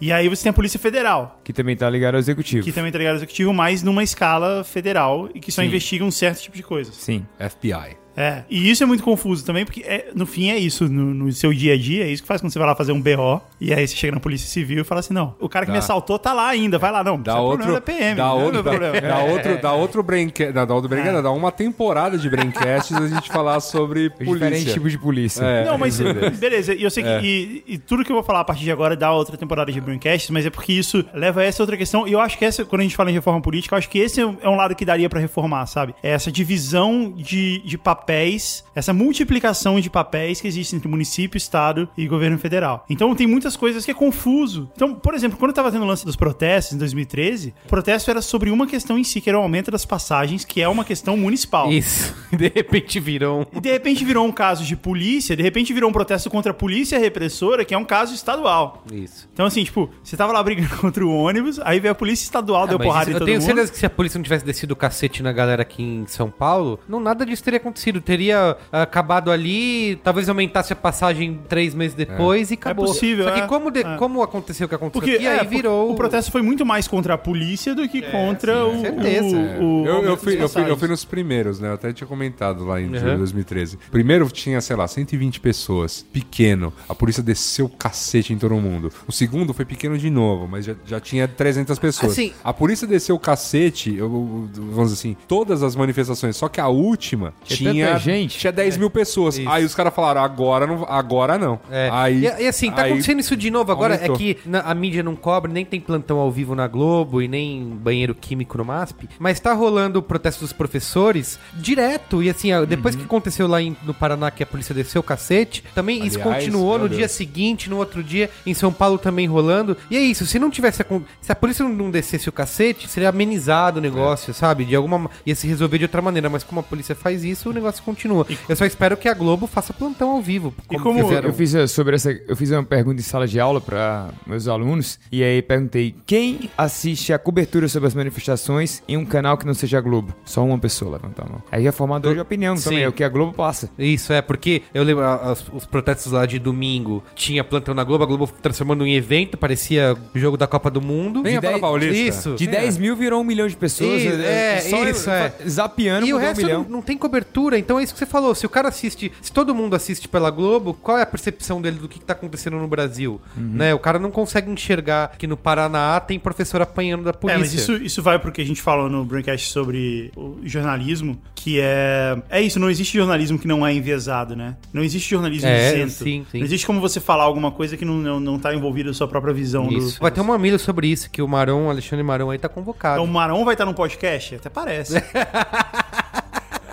E 0.00 0.10
aí 0.12 0.28
você 0.28 0.44
tem 0.44 0.50
a 0.50 0.52
polícia 0.54 0.78
federal, 0.80 1.40
Que 1.44 1.52
também 1.52 1.76
tá 1.76 1.88
ligado 1.90 2.14
ao 2.14 2.20
executivo. 2.20 2.64
que 2.64 2.72
também 2.72 2.90
tá 2.90 2.98
ligada 2.98 3.14
ao 3.14 3.18
executivo, 3.18 3.52
mas 3.52 3.82
numa 3.82 4.02
escala 4.02 4.64
federal 4.64 5.28
e 5.34 5.40
que 5.40 5.52
só 5.52 5.60
Sim. 5.62 5.68
investiga 5.68 6.04
um 6.04 6.10
certo 6.10 6.40
tipo 6.42 6.56
de 6.56 6.62
coisas. 6.62 6.94
Sim. 6.94 7.26
FBI. 7.38 7.96
É, 8.16 8.44
e 8.48 8.70
isso 8.70 8.82
é 8.82 8.86
muito 8.86 9.02
confuso 9.04 9.44
também, 9.44 9.64
porque 9.64 9.82
é, 9.82 10.10
no 10.14 10.24
fim 10.24 10.50
é 10.50 10.56
isso, 10.58 10.88
no, 10.88 11.12
no 11.12 11.30
seu 11.32 11.52
dia 11.52 11.74
a 11.74 11.76
dia, 11.78 12.04
é 12.04 12.08
isso 12.08 12.22
que 12.22 12.26
faz 12.28 12.40
quando 12.40 12.50
você 12.52 12.58
vai 12.58 12.66
lá 12.66 12.74
fazer 12.74 12.92
um 12.92 13.00
BO, 13.00 13.40
e 13.60 13.74
aí 13.74 13.86
você 13.86 13.94
chega 13.94 14.14
na 14.14 14.20
polícia 14.20 14.48
civil 14.48 14.80
e 14.80 14.84
fala 14.84 15.00
assim, 15.00 15.12
não, 15.12 15.34
o 15.38 15.48
cara 15.48 15.66
que 15.66 15.70
Dá. 15.70 15.72
me 15.74 15.78
assaltou 15.78 16.18
tá 16.18 16.32
lá 16.32 16.48
ainda, 16.48 16.78
vai 16.78 16.90
lá, 16.90 17.04
não, 17.04 17.20
Dá 17.20 17.32
é 17.32 17.34
outro, 17.36 17.58
problema 17.66 17.74
da 17.74 17.80
PM, 17.82 18.14
dá 18.16 18.24
não 18.24 18.40
é 18.40 18.44
outro, 18.44 18.62
dá, 18.62 19.22
outro, 19.22 19.62
dá 19.62 19.72
outro 19.74 20.02
braincast, 20.02 20.52
dá, 20.52 20.64
dá 20.64 20.74
outro 20.74 20.88
braincast, 20.88 21.18
É. 21.18 21.22
dá 21.22 21.30
uma 21.30 21.52
temporada 21.52 22.16
de 22.16 22.30
braincasts 22.30 22.96
a 22.96 23.06
gente 23.06 23.28
falar 23.30 23.60
sobre 23.60 24.06
Os 24.20 24.26
diferentes 24.26 24.40
polícia. 24.60 24.72
tipos 24.72 24.92
de 24.92 24.98
polícia. 24.98 25.44
É. 25.44 25.64
Não, 25.66 25.76
mas 25.76 26.00
beleza, 26.40 26.74
e 26.74 26.82
eu 26.82 26.90
sei 26.90 27.02
que 27.02 27.08
É. 27.10 27.20
e, 27.22 27.64
e 27.74 27.78
tudo 27.78 28.02
que 28.04 28.10
eu 28.10 28.16
vou 28.16 28.24
falar 28.24 28.40
a 28.40 28.44
partir 28.44 28.64
de 28.64 28.70
agora 28.72 28.96
dá 28.96 29.12
outra 29.12 29.36
temporada 29.36 29.70
de 29.70 29.80
Braincast, 29.80 30.32
mas 30.32 30.46
é 30.46 30.50
porque 30.50 30.72
isso 30.72 31.04
leva 31.12 31.40
a 31.42 31.44
essa 31.44 31.62
outra 31.62 31.76
questão, 31.76 32.08
e 32.08 32.12
eu 32.12 32.20
acho 32.20 32.38
que 32.38 32.44
essa, 32.44 32.64
quando 32.64 32.80
a 32.80 32.84
gente 32.84 32.96
fala 32.96 33.10
em 33.10 33.14
reforma 33.14 33.40
política, 33.42 33.74
eu 33.74 33.78
acho 33.78 33.90
que 33.90 33.98
esse 33.98 34.20
é 34.20 34.26
um- 34.26 34.56
lado 34.56 34.74
que 34.74 34.86
daria 34.86 35.08
pra 35.08 35.20
reformar, 35.20 35.66
sabe? 35.66 35.94
É 36.02 36.10
essa 36.12 36.32
divisão 36.32 37.12
de, 37.14 37.58
de 37.64 37.76
papéis, 38.06 38.64
essa 38.74 38.92
multiplicação 38.92 39.80
de 39.80 39.90
papéis 39.90 40.40
que 40.40 40.46
existe 40.46 40.76
entre 40.76 40.86
município, 40.86 41.36
estado 41.36 41.88
e 41.96 42.06
governo 42.06 42.38
federal. 42.38 42.84
Então 42.88 43.14
tem 43.16 43.26
muitas 43.26 43.56
coisas 43.56 43.84
que 43.84 43.90
é 43.90 43.94
confuso. 43.94 44.70
Então, 44.76 44.94
por 44.94 45.12
exemplo, 45.14 45.36
quando 45.36 45.50
eu 45.50 45.54
tava 45.54 45.72
tendo 45.72 45.82
o 45.82 45.86
lance 45.86 46.04
dos 46.06 46.14
protestos 46.14 46.74
em 46.74 46.78
2013, 46.78 47.52
o 47.64 47.68
protesto 47.68 48.08
era 48.10 48.22
sobre 48.22 48.50
uma 48.50 48.66
questão 48.66 48.96
em 48.96 49.02
si, 49.02 49.20
que 49.20 49.28
era 49.28 49.38
o 49.38 49.42
aumento 49.42 49.70
das 49.72 49.84
passagens, 49.84 50.44
que 50.44 50.62
é 50.62 50.68
uma 50.68 50.84
questão 50.84 51.16
municipal. 51.16 51.72
Isso. 51.72 52.14
De 52.36 52.48
repente 52.54 53.00
virou 53.00 53.40
um. 53.42 53.46
E 53.58 53.60
de 53.60 53.70
repente 53.72 54.04
virou 54.04 54.26
um 54.26 54.32
caso 54.32 54.64
de 54.64 54.76
polícia, 54.76 55.34
de 55.36 55.42
repente 55.42 55.72
virou 55.72 55.88
um 55.90 55.92
protesto 55.92 56.28
contra 56.30 56.52
a 56.52 56.54
polícia 56.54 56.98
repressora, 56.98 57.64
que 57.64 57.74
é 57.74 57.78
um 57.78 57.84
caso 57.84 58.14
estadual. 58.14 58.84
Isso. 58.92 59.28
Então, 59.32 59.46
assim, 59.46 59.64
tipo, 59.64 59.88
você 60.02 60.16
tava 60.16 60.32
lá 60.32 60.42
brigando 60.42 60.68
contra 60.76 61.04
o 61.04 61.10
ônibus, 61.10 61.58
aí 61.64 61.80
veio 61.80 61.92
a 61.92 61.94
polícia 61.94 62.24
estadual, 62.24 62.66
deu 62.66 62.76
Ah, 62.76 62.78
mas 62.78 62.86
porrada 62.86 63.02
isso- 63.04 63.10
em 63.10 63.14
eu 63.14 63.18
todo 63.18 63.26
tenho 63.26 63.40
mundo. 63.40 63.46
certeza 63.46 63.72
que 63.72 63.78
se 63.78 63.86
a 63.86 63.90
polícia 63.90 64.18
não 64.18 64.22
tivesse 64.22 64.44
descido 64.44 64.72
o 64.74 64.76
cacete 64.76 65.22
na 65.22 65.32
galera 65.32 65.62
aqui 65.62 65.82
em 65.82 66.06
São 66.06 66.30
Paulo, 66.30 66.78
não 66.88 67.00
nada 67.00 67.24
disso 67.24 67.42
teria 67.42 67.58
acontecido. 67.58 67.95
Teria 68.00 68.56
ah, 68.72 68.82
acabado 68.82 69.30
ali, 69.30 69.96
talvez 70.02 70.28
aumentasse 70.28 70.72
a 70.72 70.76
passagem 70.76 71.40
três 71.48 71.74
meses 71.74 71.94
depois 71.94 72.50
e 72.50 72.54
acabou. 72.54 72.86
possível, 72.86 73.24
Só 73.24 73.30
que 73.32 73.40
é. 73.40 73.46
como, 73.46 73.70
de- 73.70 73.80
É. 73.80 73.96
como 73.96 74.22
aconteceu 74.22 74.66
o 74.66 74.68
que 74.68 74.74
aconteceu 74.74 75.00
Porque 75.00 75.16
aqui, 75.16 75.26
é, 75.26 75.40
aí 75.40 75.46
virou... 75.46 75.90
o 75.90 75.94
protesto 75.94 76.30
foi 76.30 76.42
muito 76.42 76.64
mais 76.64 76.86
contra 76.88 77.14
a 77.14 77.18
polícia 77.18 77.74
do 77.74 77.88
que 77.88 78.02
contra 78.02 78.64
o, 78.66 78.80
certeza. 78.80 79.36
o, 79.60 79.82
o 79.82 79.86
Eu, 79.86 80.02
eu, 80.04 80.16
fui, 80.16 80.40
eu, 80.42 80.48
fui, 80.48 80.70
eu 80.70 80.76
fui 80.76 80.88
nos 80.88 81.04
primeiros, 81.04 81.60
né? 81.60 81.68
Eu 81.68 81.74
até 81.74 81.92
tinha 81.92 82.06
comentado 82.06 82.64
lá 82.64 82.80
em 82.80 82.86
Uhum. 82.86 82.92
de 82.92 83.16
2013. 83.16 83.78
Primeiro 83.90 84.28
tinha, 84.30 84.60
sei 84.60 84.76
lá, 84.76 84.86
120 84.86 85.40
pessoas. 85.40 86.04
Pequeno. 86.12 86.72
A 86.88 86.94
polícia 86.94 87.22
desceu 87.22 87.66
o 87.66 87.68
cacete 87.68 88.32
em 88.32 88.38
todo 88.38 88.54
mundo. 88.56 88.92
O 89.06 89.12
segundo 89.12 89.52
foi 89.52 89.64
pequeno 89.64 89.96
de 89.98 90.08
novo, 90.10 90.46
mas 90.48 90.64
já, 90.64 90.74
já 90.86 91.00
tinha 91.00 91.26
300 91.28 91.78
pessoas. 91.78 92.12
Assim- 92.12 92.32
a 92.44 92.52
polícia 92.52 92.86
desceu 92.86 93.16
o 93.16 93.18
cacete, 93.18 93.96
vamos 93.98 94.50
dizer 94.92 94.94
assim, 94.94 95.16
todas 95.28 95.62
as 95.62 95.74
manifestações. 95.76 96.36
Só 96.36 96.48
que 96.48 96.60
a 96.60 96.68
última 96.68 97.32
Tinha 97.44 97.85
tinha, 97.86 97.98
gente. 97.98 98.38
tinha 98.38 98.52
10 98.52 98.76
mil 98.76 98.90
pessoas. 98.90 99.38
Isso. 99.38 99.48
Aí 99.48 99.64
os 99.64 99.74
caras 99.74 99.94
falaram, 99.94 100.22
agora 100.22 100.66
não. 100.66 100.84
Agora 100.88 101.38
não. 101.38 101.58
É. 101.70 101.88
Aí, 101.92 102.26
e, 102.26 102.42
e 102.44 102.48
assim, 102.48 102.70
tá 102.70 102.82
aí- 102.82 102.90
acontecendo 102.92 103.20
isso 103.20 103.36
de 103.36 103.50
novo 103.50 103.70
agora. 103.72 103.94
aumentou. 103.94 104.14
É 104.14 104.18
que 104.18 104.38
na- 104.46 104.60
a 104.60 104.74
mídia 104.74 105.02
não 105.02 105.14
cobre, 105.16 105.52
nem 105.52 105.64
tem 105.64 105.80
plantão 105.80 106.18
ao 106.18 106.30
vivo 106.30 106.54
na 106.54 106.66
Globo 106.66 107.20
e 107.22 107.28
nem 107.28 107.62
banheiro 107.64 108.14
químico 108.14 108.58
no 108.58 108.64
MASP. 108.64 109.08
Mas 109.18 109.38
tá 109.40 109.52
rolando 109.52 109.98
o 109.98 110.02
protesto 110.02 110.40
dos 110.40 110.52
professores 110.52 111.38
direto. 111.54 112.22
E 112.22 112.30
assim, 112.30 112.48
depois 112.66 112.94
Uhum. 112.94 113.00
que 113.00 113.06
aconteceu 113.06 113.46
lá 113.46 113.60
em- 113.60 113.76
no 113.84 113.92
Paraná 113.94 114.30
que 114.30 114.42
a 114.42 114.46
polícia 114.46 114.74
desceu 114.74 115.00
o 115.00 115.04
cacete, 115.04 115.62
também 115.74 116.04
isso 116.06 116.20
Aliás, 116.20 116.44
continuou 116.44 116.70
meu 116.78 116.82
no 116.84 116.88
dia 116.88 116.98
Deus. 117.00 117.12
seguinte, 117.12 117.68
no 117.68 117.76
outro 117.76 118.02
dia, 118.02 118.30
em 118.46 118.54
São 118.54 118.72
Paulo 118.72 118.98
também 118.98 119.26
rolando. 119.26 119.76
E 119.90 119.96
é 119.96 120.00
isso, 120.00 120.26
se 120.26 120.38
não 120.38 120.50
tivesse. 120.50 120.82
acon- 120.82 121.02
Se 121.20 121.32
a 121.32 121.34
polícia 121.34 121.66
não- 121.66 121.90
descesse 121.90 122.28
o 122.28 122.32
cacete, 122.32 122.88
seria 122.88 123.08
amenizado 123.08 123.78
o 123.78 123.82
negócio, 123.82 124.32
sabe? 124.34 124.64
De 124.64 124.74
alguma. 124.74 124.96
ma- 124.98 125.10
ia 125.26 125.34
se 125.34 125.46
resolver 125.46 125.78
de 125.78 125.84
outra 125.84 126.00
maneira. 126.00 126.30
Mas 126.30 126.42
como 126.44 126.60
a 126.60 126.62
polícia 126.62 126.94
faz 126.94 127.24
isso, 127.24 127.50
o 127.50 127.52
negócio 127.52 127.65
continua. 127.82 128.26
Eu 128.48 128.56
só 128.56 128.64
espero 128.64 128.96
que 128.96 129.08
a 129.08 129.14
Globo 129.14 129.46
faça 129.46 129.72
plantão 129.72 130.10
ao 130.10 130.20
vivo. 130.22 130.54
E 130.70 130.78
como- 130.78 131.02
fizeram- 131.06 131.28
Eu 131.28 131.34
fiz 131.34 131.54
eh, 131.54 131.66
sobre 131.66 131.94
essa, 131.96 132.10
eu 132.12 132.36
fiz 132.36 132.50
uma 132.50 132.62
pergunta 132.64 133.00
em 133.00 133.04
sala 133.04 133.26
de 133.26 133.38
aula 133.40 133.60
para 133.60 134.08
meus 134.26 134.48
alunos 134.48 134.98
e 135.10 135.22
aí 135.22 135.42
perguntei 135.42 135.94
quem 136.06 136.50
assiste 136.56 137.12
a 137.12 137.18
cobertura 137.18 137.68
sobre 137.68 137.86
as 137.88 137.94
manifestações 137.94 138.82
em 138.88 138.96
um 138.96 139.04
canal 139.04 139.36
que 139.36 139.46
não 139.46 139.54
seja 139.54 139.78
a 139.78 139.80
Globo. 139.80 140.14
Só 140.24 140.44
uma 140.44 140.58
pessoa 140.58 140.92
levantou 140.92 141.24
a 141.24 141.28
mão. 141.28 141.42
Aí 141.50 141.66
é 141.66 141.72
formador 141.72 142.14
de 142.14 142.20
opinião 142.20 142.56
Sim. 142.56 142.64
também, 142.64 142.82
é 142.84 142.88
o 142.88 142.92
que 142.92 143.04
a 143.04 143.08
Globo 143.08 143.32
passa. 143.32 143.68
Isso, 143.78 144.12
é, 144.12 144.20
porque 144.22 144.62
eu 144.74 144.82
lembro 144.82 145.04
a- 145.04 145.32
as- 145.32 145.44
os 145.52 145.64
protestos 145.66 146.12
lá 146.12 146.26
de 146.26 146.38
domingo, 146.38 147.02
tinha 147.14 147.42
plantão 147.44 147.74
na 147.74 147.84
Globo, 147.84 148.04
a 148.04 148.06
Globo 148.06 148.28
transformando 148.42 148.86
em 148.86 148.94
evento, 148.94 149.36
parecia 149.36 149.96
jogo 150.14 150.36
da 150.36 150.46
Copa 150.46 150.70
do 150.70 150.80
Mundo. 150.80 151.22
Venha 151.22 151.40
para 151.40 151.50
dez- 151.50 151.60
Paulista. 151.60 151.96
Isso. 151.96 152.34
De 152.36 152.46
10 152.46 152.78
mil 152.78 152.96
virou 152.96 153.20
um 153.20 153.24
milhão 153.24 153.46
de 153.46 153.56
pessoas. 153.56 154.02
Isso, 154.02 154.20
é, 154.22 154.60
só 154.60 154.88
isso, 154.88 155.10
é. 155.10 155.32
Zapiando 155.48 156.06
E 156.06 156.12
o 156.12 156.16
um 156.16 156.20
resto 156.20 156.42
milhão. 156.42 156.62
não, 156.62 156.70
não 156.70 156.82
tem 156.82 156.96
cobertura, 156.96 157.55
então 157.58 157.78
é 157.78 157.82
isso 157.82 157.92
que 157.92 157.98
você 157.98 158.06
falou. 158.06 158.34
Se 158.34 158.46
o 158.46 158.48
cara 158.48 158.68
assiste, 158.68 159.12
se 159.20 159.32
todo 159.32 159.54
mundo 159.54 159.74
assiste 159.74 160.08
pela 160.08 160.30
Globo, 160.30 160.74
qual 160.74 160.98
é 160.98 161.02
a 161.02 161.06
percepção 161.06 161.60
dele 161.60 161.78
do 161.78 161.88
que, 161.88 161.98
que 161.98 162.04
tá 162.04 162.12
acontecendo 162.12 162.56
no 162.56 162.68
Brasil? 162.68 163.20
Uhum. 163.36 163.42
Né? 163.54 163.74
O 163.74 163.78
cara 163.78 163.98
não 163.98 164.10
consegue 164.10 164.50
enxergar 164.50 165.12
que 165.18 165.26
no 165.26 165.36
Paraná 165.36 165.98
tem 166.00 166.18
professor 166.18 166.60
apanhando 166.62 167.04
da 167.04 167.12
polícia. 167.12 167.36
É, 167.36 167.40
mas 167.40 167.52
isso, 167.54 167.72
isso 167.76 168.02
vai 168.02 168.18
pro 168.18 168.32
que 168.32 168.40
a 168.40 168.44
gente 168.44 168.60
falou 168.62 168.88
no 168.88 169.04
Braincast 169.04 169.50
sobre 169.50 170.10
o 170.16 170.38
jornalismo, 170.44 171.20
que 171.34 171.60
é... 171.60 172.16
É 172.28 172.40
isso, 172.40 172.58
não 172.58 172.70
existe 172.70 172.96
jornalismo 172.96 173.38
que 173.38 173.46
não 173.46 173.66
é 173.66 173.72
enviesado, 173.72 174.34
né? 174.36 174.56
Não 174.72 174.82
existe 174.82 175.10
jornalismo 175.10 175.48
É, 175.48 175.74
isento. 175.74 175.92
sim, 175.92 176.26
sim. 176.30 176.38
Não 176.38 176.44
existe 176.44 176.66
como 176.66 176.80
você 176.80 177.00
falar 177.00 177.24
alguma 177.24 177.50
coisa 177.50 177.76
que 177.76 177.84
não, 177.84 177.94
não, 177.94 178.20
não 178.20 178.38
tá 178.38 178.54
envolvida 178.54 178.90
a 178.90 178.94
sua 178.94 179.08
própria 179.08 179.32
visão 179.32 179.68
Isso. 179.70 179.96
do... 179.98 180.02
Vai 180.02 180.10
ter 180.10 180.20
um 180.20 180.24
mamilo 180.24 180.58
sobre 180.58 180.88
isso, 180.88 181.10
que 181.10 181.22
o 181.22 181.28
Marão, 181.28 181.70
Alexandre 181.70 182.02
Marão 182.04 182.30
aí 182.30 182.38
tá 182.38 182.48
convocado. 182.48 183.00
Então, 183.00 183.04
o 183.04 183.12
Marão 183.12 183.44
vai 183.44 183.54
estar 183.54 183.64
no 183.64 183.74
podcast? 183.74 184.36
Até 184.36 184.48
parece. 184.48 184.94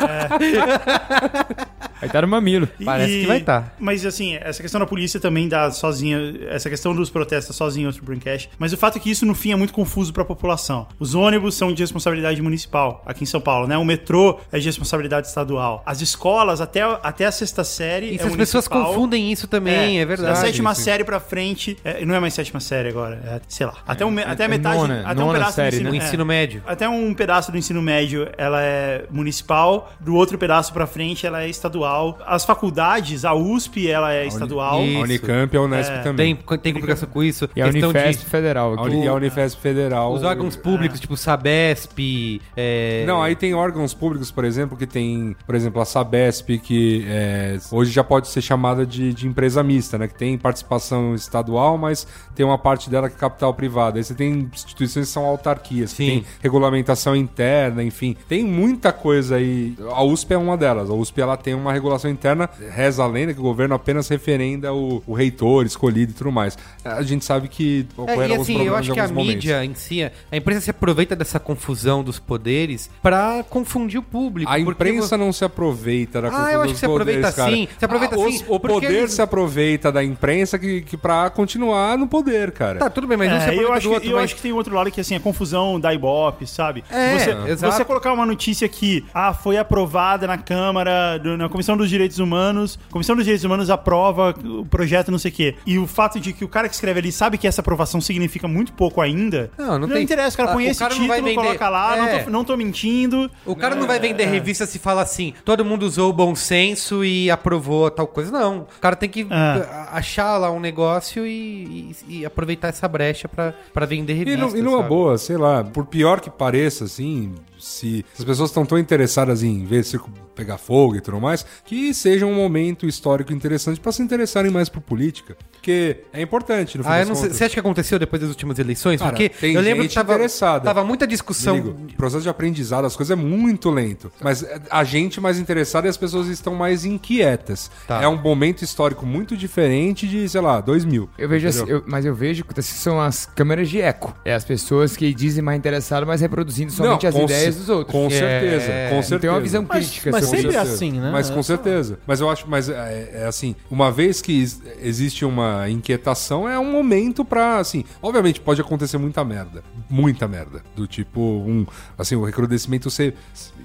Uh, 0.04 1.66
Aí 2.04 2.10
tá 2.10 2.22
no 2.22 2.28
mamilo. 2.28 2.68
Parece 2.84 3.22
que 3.22 3.26
vai 3.28 3.40
tá. 3.40 3.72
Mas 3.80 4.06
assim, 4.06 4.36
essa 4.36 4.62
questão 4.62 4.80
da 4.80 4.86
polícia 4.86 5.20
também 5.20 5.48
dá 5.48 5.72
sozinha, 5.72 6.18
essa 6.50 6.70
questão 6.70 6.96
dos 6.96 7.10
protestos 7.10 7.56
sozinha 7.56 7.84
em 7.84 7.88
outro 7.88 8.04
Braincast. 8.06 8.50
Mas 8.60 8.74
o 8.74 8.78
fato 8.78 8.98
é 8.98 9.00
que 9.02 9.10
isso 9.10 9.26
no 9.26 9.34
fim 9.36 9.52
é 9.52 9.56
muito 9.56 9.74
confuso 9.74 10.12
pra 10.14 10.24
população. 10.26 10.88
Os 11.00 11.16
ônibus 11.16 11.56
são 11.56 11.74
de 11.74 11.82
responsabilidade 11.82 12.42
municipal 12.42 13.02
aqui 13.06 13.24
em 13.24 13.28
São 13.28 13.42
Paulo, 13.42 13.68
né? 13.68 13.78
O 13.78 13.86
metrô 13.86 14.40
é 14.52 14.60
de 14.60 14.66
responsabilidade 14.66 15.28
estadual. 15.28 15.82
As 15.86 16.02
escolas 16.02 16.62
até, 16.62 16.82
até 16.82 17.26
a 17.26 17.32
sexta 17.32 17.64
série 17.64 18.12
E 18.16 18.20
é 18.20 18.24
as 18.24 18.36
pessoas 18.36 18.68
confundem 18.68 19.32
isso 19.32 19.48
também, 19.48 20.00
é, 20.00 20.06
Da 20.06 20.16
verdade. 20.16 20.40
sétima 20.40 20.74
Sim. 20.76 20.84
série 20.84 21.04
pra 21.04 21.20
frente, 21.20 21.78
é, 21.84 22.04
não 22.06 22.14
é 22.16 22.20
mais 22.20 22.34
sétima 22.34 22.60
série 22.60 22.90
agora, 22.90 23.22
é, 23.26 23.42
sei 23.48 23.66
lá. 23.66 23.76
Até, 23.88 24.06
um, 24.06 24.12
me- 24.12 24.24
até 24.24 24.44
a 24.44 24.46
é 24.46 24.50
metade, 24.50 24.78
nona- 24.78 25.04
até 25.06 25.24
um 25.24 25.32
pedaço 25.32 25.54
série, 25.54 25.80
do 25.80 25.86
O 25.86 25.96
ensino, 25.96 26.04
ensino 26.08 26.24
é. 26.24 26.26
médio. 26.26 26.64
Até 26.66 26.90
um 26.90 27.14
pedaço 27.14 27.52
do 27.52 27.58
ensino 27.58 27.82
médio 27.82 28.28
ela 28.38 28.62
é 28.62 29.06
municipal, 29.10 29.92
do 30.00 30.16
outro 30.16 30.38
pedaço 30.38 30.74
pra 30.74 30.86
frente 30.86 31.26
ela 31.26 31.44
é 31.44 31.50
estadual. 31.50 31.93
As 32.26 32.44
faculdades, 32.46 33.26
a 33.26 33.34
USP 33.34 33.90
ela 33.90 34.14
é 34.14 34.26
estadual. 34.28 34.82
Isso. 34.84 34.98
A 34.98 35.02
Unicamp 35.02 35.54
e 35.54 35.58
a 35.58 35.62
Unesp 35.62 35.92
É. 35.92 35.98
também. 36.00 36.36
Tem, 36.36 36.58
tem 36.58 36.74
complicação 36.74 37.10
com 37.10 37.24
isso. 37.24 37.50
E 37.56 37.62
a 37.62 37.66
Questão 37.72 37.92
de- 37.92 37.98
Unifesp 37.98 38.26
Federal. 38.30 38.72
A 38.72 38.76
aqui. 38.76 38.96
Uni- 38.96 39.06
e 39.06 39.08
a 39.08 39.14
Unifesp 39.14 39.62
Federal. 39.62 40.14
Os 40.14 40.24
órgãos 40.24 40.56
públicos, 40.56 41.00
tipo 41.00 41.16
Sabesp. 41.18 42.40
é, 42.56 43.04
Não, 43.06 43.22
aí 43.22 43.36
tem 43.36 43.54
órgãos 43.54 43.94
públicos, 43.94 44.32
por 44.32 44.46
exemplo, 44.46 44.78
que 44.78 44.86
tem, 44.88 45.36
por 45.46 45.56
exemplo, 45.56 45.82
a 45.82 45.86
Sabesp, 45.86 46.58
que 46.60 47.06
é, 47.08 47.58
hoje 47.72 47.92
já 47.92 48.04
pode 48.04 48.28
ser 48.28 48.42
chamada 48.42 48.86
de, 48.86 49.14
de 49.14 49.28
empresa 49.28 49.62
mista, 49.64 49.98
né? 49.98 50.08
Que 50.08 50.16
tem 50.16 50.38
participação 50.38 51.14
estadual, 51.16 51.78
mas 51.78 52.08
tem 52.36 52.46
uma 52.46 52.58
parte 52.58 52.90
dela 52.90 53.10
que 53.10 53.16
é 53.16 53.20
capital 53.20 53.54
privado. 53.54 53.98
Aí 53.98 54.04
você 54.04 54.14
tem 54.14 54.50
instituições 54.54 55.08
que 55.08 55.12
são 55.14 55.26
autarquias, 55.26 55.92
que 55.92 55.98
tem 55.98 56.26
regulamentação 56.42 57.16
interna, 57.16 57.84
enfim. 57.84 58.16
Tem 58.28 58.44
muita 58.44 58.92
coisa 58.92 59.36
aí. 59.36 59.76
A 59.92 60.04
USP 60.04 60.34
é 60.34 60.38
uma 60.38 60.56
delas. 60.58 60.90
A 60.90 60.94
USP 60.94 61.22
ela 61.22 61.36
tem 61.38 61.54
uma 61.54 61.73
regulação 61.74 62.10
interna, 62.10 62.50
reza 62.72 63.04
a 63.04 63.08
lenda 63.08 63.34
que 63.34 63.40
o 63.40 63.44
governo 63.44 63.76
apenas 63.76 64.08
referenda 64.08 64.74
o, 64.74 65.04
o 65.06 65.14
reitor 65.14 65.66
escolhido 65.66 66.12
e 66.12 66.16
tudo 66.16 66.32
mais. 66.32 66.58
A 66.84 67.02
gente 67.02 67.26
sabe 67.26 67.48
que 67.48 67.86
É, 67.98 68.02
ocorreram 68.02 68.28
e 68.28 68.32
alguns 68.32 68.50
assim, 68.50 68.64
eu 68.66 68.76
acho 68.76 68.94
que 68.94 69.00
a 69.00 69.08
momentos. 69.08 69.28
mídia 69.36 69.66
em 69.66 69.74
si, 69.76 70.04
a 70.04 70.38
imprensa 70.38 70.62
se 70.62 70.70
aproveita 70.72 71.16
dessa 71.16 71.40
confusão 71.40 72.04
dos 72.04 72.20
poderes 72.20 72.90
pra 73.02 73.44
confundir 73.50 74.00
o 74.00 74.04
público. 74.04 74.50
A 74.52 74.60
imprensa 74.60 75.18
vo- 75.18 75.24
não 75.26 75.34
se 75.34 75.44
aproveita 75.44 76.22
da 76.22 76.28
Ah, 76.28 76.32
confusão 76.32 76.52
eu 76.54 76.60
acho 76.62 76.68
dos 76.70 76.74
que 76.74 76.80
se 76.80 76.86
aproveita 76.86 77.20
poderes, 77.20 77.36
cara. 77.36 77.52
sim, 77.52 77.68
se 77.78 77.86
aproveita 77.86 78.16
Ah, 78.16 78.20
os- 78.20 78.38
sim, 78.40 78.46
O 78.48 78.60
poder 78.60 78.92
eles- 78.94 79.12
se 79.14 79.22
aproveita 79.22 79.92
da 79.92 80.04
imprensa 80.04 80.58
que, 80.60 80.82
que 80.82 80.98
pra 80.98 81.30
continuar 81.30 81.98
no 81.98 82.08
poder, 82.08 82.52
cara. 82.52 82.80
Tá, 82.80 82.90
tudo 82.90 83.08
bem, 83.08 83.18
mas 83.18 83.30
não 83.30 83.38
se 83.40 83.44
É, 83.46 83.48
aproveita 83.50 83.70
eu 83.72 83.74
acho, 83.74 83.84
do 83.84 83.90
que, 83.90 83.96
outro. 83.96 84.10
eu 84.10 84.16
mas- 84.16 84.24
acho 84.26 84.36
que 84.36 84.42
tem 84.42 84.52
outro 84.54 84.76
lado 84.76 84.92
que 84.92 85.02
assim, 85.02 85.16
a 85.16 85.20
confusão 85.20 85.80
da 85.80 85.94
Ibope, 85.94 86.46
sabe? 86.48 86.84
É, 86.90 87.18
você, 87.18 87.52
exato. 87.52 87.74
você 87.76 87.86
colocar 87.86 88.12
uma 88.14 88.26
notícia 88.26 88.68
que 88.68 89.06
ah, 89.14 89.34
foi 89.34 89.58
aprovada 89.58 90.28
na 90.28 90.38
Câmara, 90.38 91.20
na 91.38 91.48
Comissão 91.50 91.63
dos 91.78 91.90
Direitos 91.90 92.20
Humanos, 92.20 92.78
Comissão 92.92 93.16
dos 93.16 93.24
Direitos 93.26 93.44
Humanos 93.46 93.70
aprova 93.70 94.36
o 94.44 94.66
projeto 94.66 95.10
não 95.12 95.18
sei 95.18 95.32
o 95.32 95.34
quê. 95.34 95.56
E 95.66 95.78
o 95.80 95.88
fato 95.88 96.20
de 96.20 96.34
que 96.34 96.44
o 96.44 96.48
cara 96.48 96.68
que 96.68 96.76
escreve 96.76 97.00
ali 97.00 97.12
sabe 97.12 97.38
que 97.38 97.48
essa 97.48 97.62
aprovação 97.62 98.02
significa 98.02 98.48
muito 98.48 98.74
pouco 98.74 99.00
ainda. 99.02 99.50
Não, 99.58 99.80
não 99.80 99.88
tem- 99.88 100.04
interessa, 100.04 100.36
o 100.36 100.38
cara 100.38 100.50
Ah, 100.50 100.54
põe 100.54 100.66
o 100.66 100.70
esse 100.70 100.80
cara 100.80 100.94
não 100.96 101.08
vai 101.08 101.18
título, 101.20 101.36
vender- 101.36 101.48
coloca 101.48 101.70
lá, 101.70 101.96
não, 101.96 102.06
É. 102.08 102.24
tô, 102.24 102.30
não 102.30 102.44
tô 102.44 102.58
mentindo. 102.58 103.32
O 103.46 103.56
cara 103.56 103.76
não 103.76 103.88
vai 103.88 104.00
vender 104.00 104.26
revista 104.26 104.66
se 104.66 104.78
fala 104.80 105.02
assim, 105.02 105.34
todo 105.46 105.64
mundo 105.64 105.84
usou 105.84 106.10
o 106.10 106.14
bom 106.14 106.36
senso 106.36 107.04
e 107.06 107.32
aprovou 107.32 107.90
tal 107.90 108.08
coisa. 108.08 108.32
Não. 108.32 108.60
O 108.78 108.80
cara 108.82 108.96
tem 108.96 109.10
que 109.10 109.22
É. 109.30 109.68
achar 109.92 110.38
lá 110.38 110.52
um 110.52 110.60
negócio 110.60 111.26
e, 111.26 111.96
e- 112.10 112.20
e 112.20 112.26
aproveitar 112.26 112.68
essa 112.70 112.88
brecha 112.88 113.28
pra, 113.28 113.54
pra 113.74 113.86
vender 113.86 114.14
E, 114.14 114.18
revista. 114.18 114.46
nu- 114.46 114.58
e 114.58 114.62
numa 114.62 114.78
sabe? 114.78 114.90
boa, 114.90 115.18
sei 115.18 115.38
lá, 115.38 115.64
por 115.64 115.86
pior 115.86 116.20
que 116.20 116.30
pareça, 116.30 116.86
assim, 116.86 117.34
se 117.64 118.06
as 118.18 118.26
pessoas 118.26 118.50
estão 118.50 118.66
tão 118.66 118.78
interessadas 118.78 119.42
em 119.44 119.66
ver 119.66 119.84
circo 119.84 120.12
pegar 120.36 120.58
fogo 120.58 120.96
e 120.96 121.02
tudo 121.02 121.20
mais, 121.20 121.46
que 121.66 121.94
seja 121.94 122.26
um 122.26 122.34
momento 122.34 122.88
histórico 122.88 123.32
interessante 123.32 123.80
pra 123.80 123.92
se 123.92 124.02
interessarem 124.02 124.52
mais 124.52 124.70
por 124.70 124.82
política. 124.82 125.38
Porque 125.64 125.98
é 126.12 126.22
importante 126.22 126.78
no 126.78 126.84
fim 126.84 126.90
Ah, 126.90 127.06
não 127.06 127.16
sei. 127.16 127.30
Você 127.30 127.46
acha 127.46 127.54
que 127.54 127.60
aconteceu 127.60 127.98
depois 127.98 128.22
das 128.22 128.30
últimas 128.30 128.60
eleições? 128.60 129.00
Cara, 129.00 129.12
Porque 129.12 129.30
tem 129.30 129.54
eu 129.54 129.62
lembro 129.62 129.84
gente 129.84 129.92
que 129.92 129.96
tava, 129.96 130.14
interessada. 130.14 130.66
tava 130.66 130.84
muita 130.84 131.08
discussão. 131.08 131.56
Digo, 131.56 131.70
o 131.70 131.94
processo 131.96 132.22
de 132.24 132.28
aprendizado, 132.30 132.84
as 132.84 132.98
coisas 132.98 133.18
é 133.18 133.22
muito 133.22 133.70
lento. 133.70 134.12
Mas 134.22 134.46
a 134.70 134.84
gente 134.84 135.22
mais 135.22 135.40
interessada 135.40 135.88
e 135.88 135.90
as 135.90 135.96
pessoas 135.96 136.28
estão 136.28 136.54
mais 136.54 136.84
inquietas. 136.84 137.72
Tá. 137.88 138.02
É 138.02 138.08
um 138.10 138.22
momento 138.22 138.62
histórico 138.62 139.06
muito 139.06 139.38
diferente 139.38 140.06
de, 140.06 140.28
sei 140.28 140.42
lá, 140.42 140.60
2000. 140.60 141.10
Eu 141.18 141.30
vejo 141.30 141.48
assim, 141.48 141.64
eu- 141.66 141.82
mas 141.88 142.04
eu 142.06 142.14
vejo 142.14 142.44
que 142.44 142.62
são 142.62 143.00
as 143.00 143.26
câmeras 143.26 143.70
de 143.70 143.80
eco. 143.80 144.14
É 144.26 144.34
as 144.34 144.44
pessoas 144.44 144.98
que 144.98 145.14
dizem 145.14 145.42
mais 145.42 145.58
interessadas, 145.58 146.06
mas 146.06 146.20
reproduzindo 146.20 146.74
somente 146.74 147.08
as 147.08 147.16
com 147.16 147.24
ideias 147.24 147.56
dos 147.56 147.70
outros. 147.70 147.90
Com 147.94 148.08
É, 148.08 148.10
certeza, 148.10 148.66
com 148.90 148.96
Não 148.96 149.02
certeza. 149.02 149.20
tem 149.20 149.30
uma 149.30 149.40
visão 149.40 149.66
Mas- 149.70 149.86
crítica 149.86 150.12
mas 150.12 150.26
sempre 150.26 150.56
é 150.56 150.60
assim, 150.60 150.92
né? 151.00 151.10
Mas 151.10 151.30
É 151.30 151.34
com 151.34 151.42
certeza. 151.42 152.00
Mas 152.06 152.20
eu 152.20 152.30
acho, 152.30 152.46
mas 152.50 152.68
é, 152.68 153.12
é 153.14 153.26
assim, 153.28 153.56
uma 153.72 153.90
vez 153.90 154.22
que 154.22 154.34
is- 154.34 154.62
existe 154.82 155.24
uma 155.24 155.53
inquietação, 155.70 156.48
é 156.48 156.58
um 156.60 156.72
momento 156.72 157.24
pra, 157.24 157.60
assim, 157.60 157.84
obviamente 158.02 158.40
pode 158.40 158.62
acontecer 158.62 158.98
muita 158.98 159.24
merda, 159.24 159.64
muita 159.90 160.28
merda, 160.28 160.64
do 160.76 160.88
tipo 160.88 161.20
um, 161.22 161.66
assim, 161.98 162.16
o 162.16 162.24
recrudescimento 162.24 162.90
você 162.90 163.14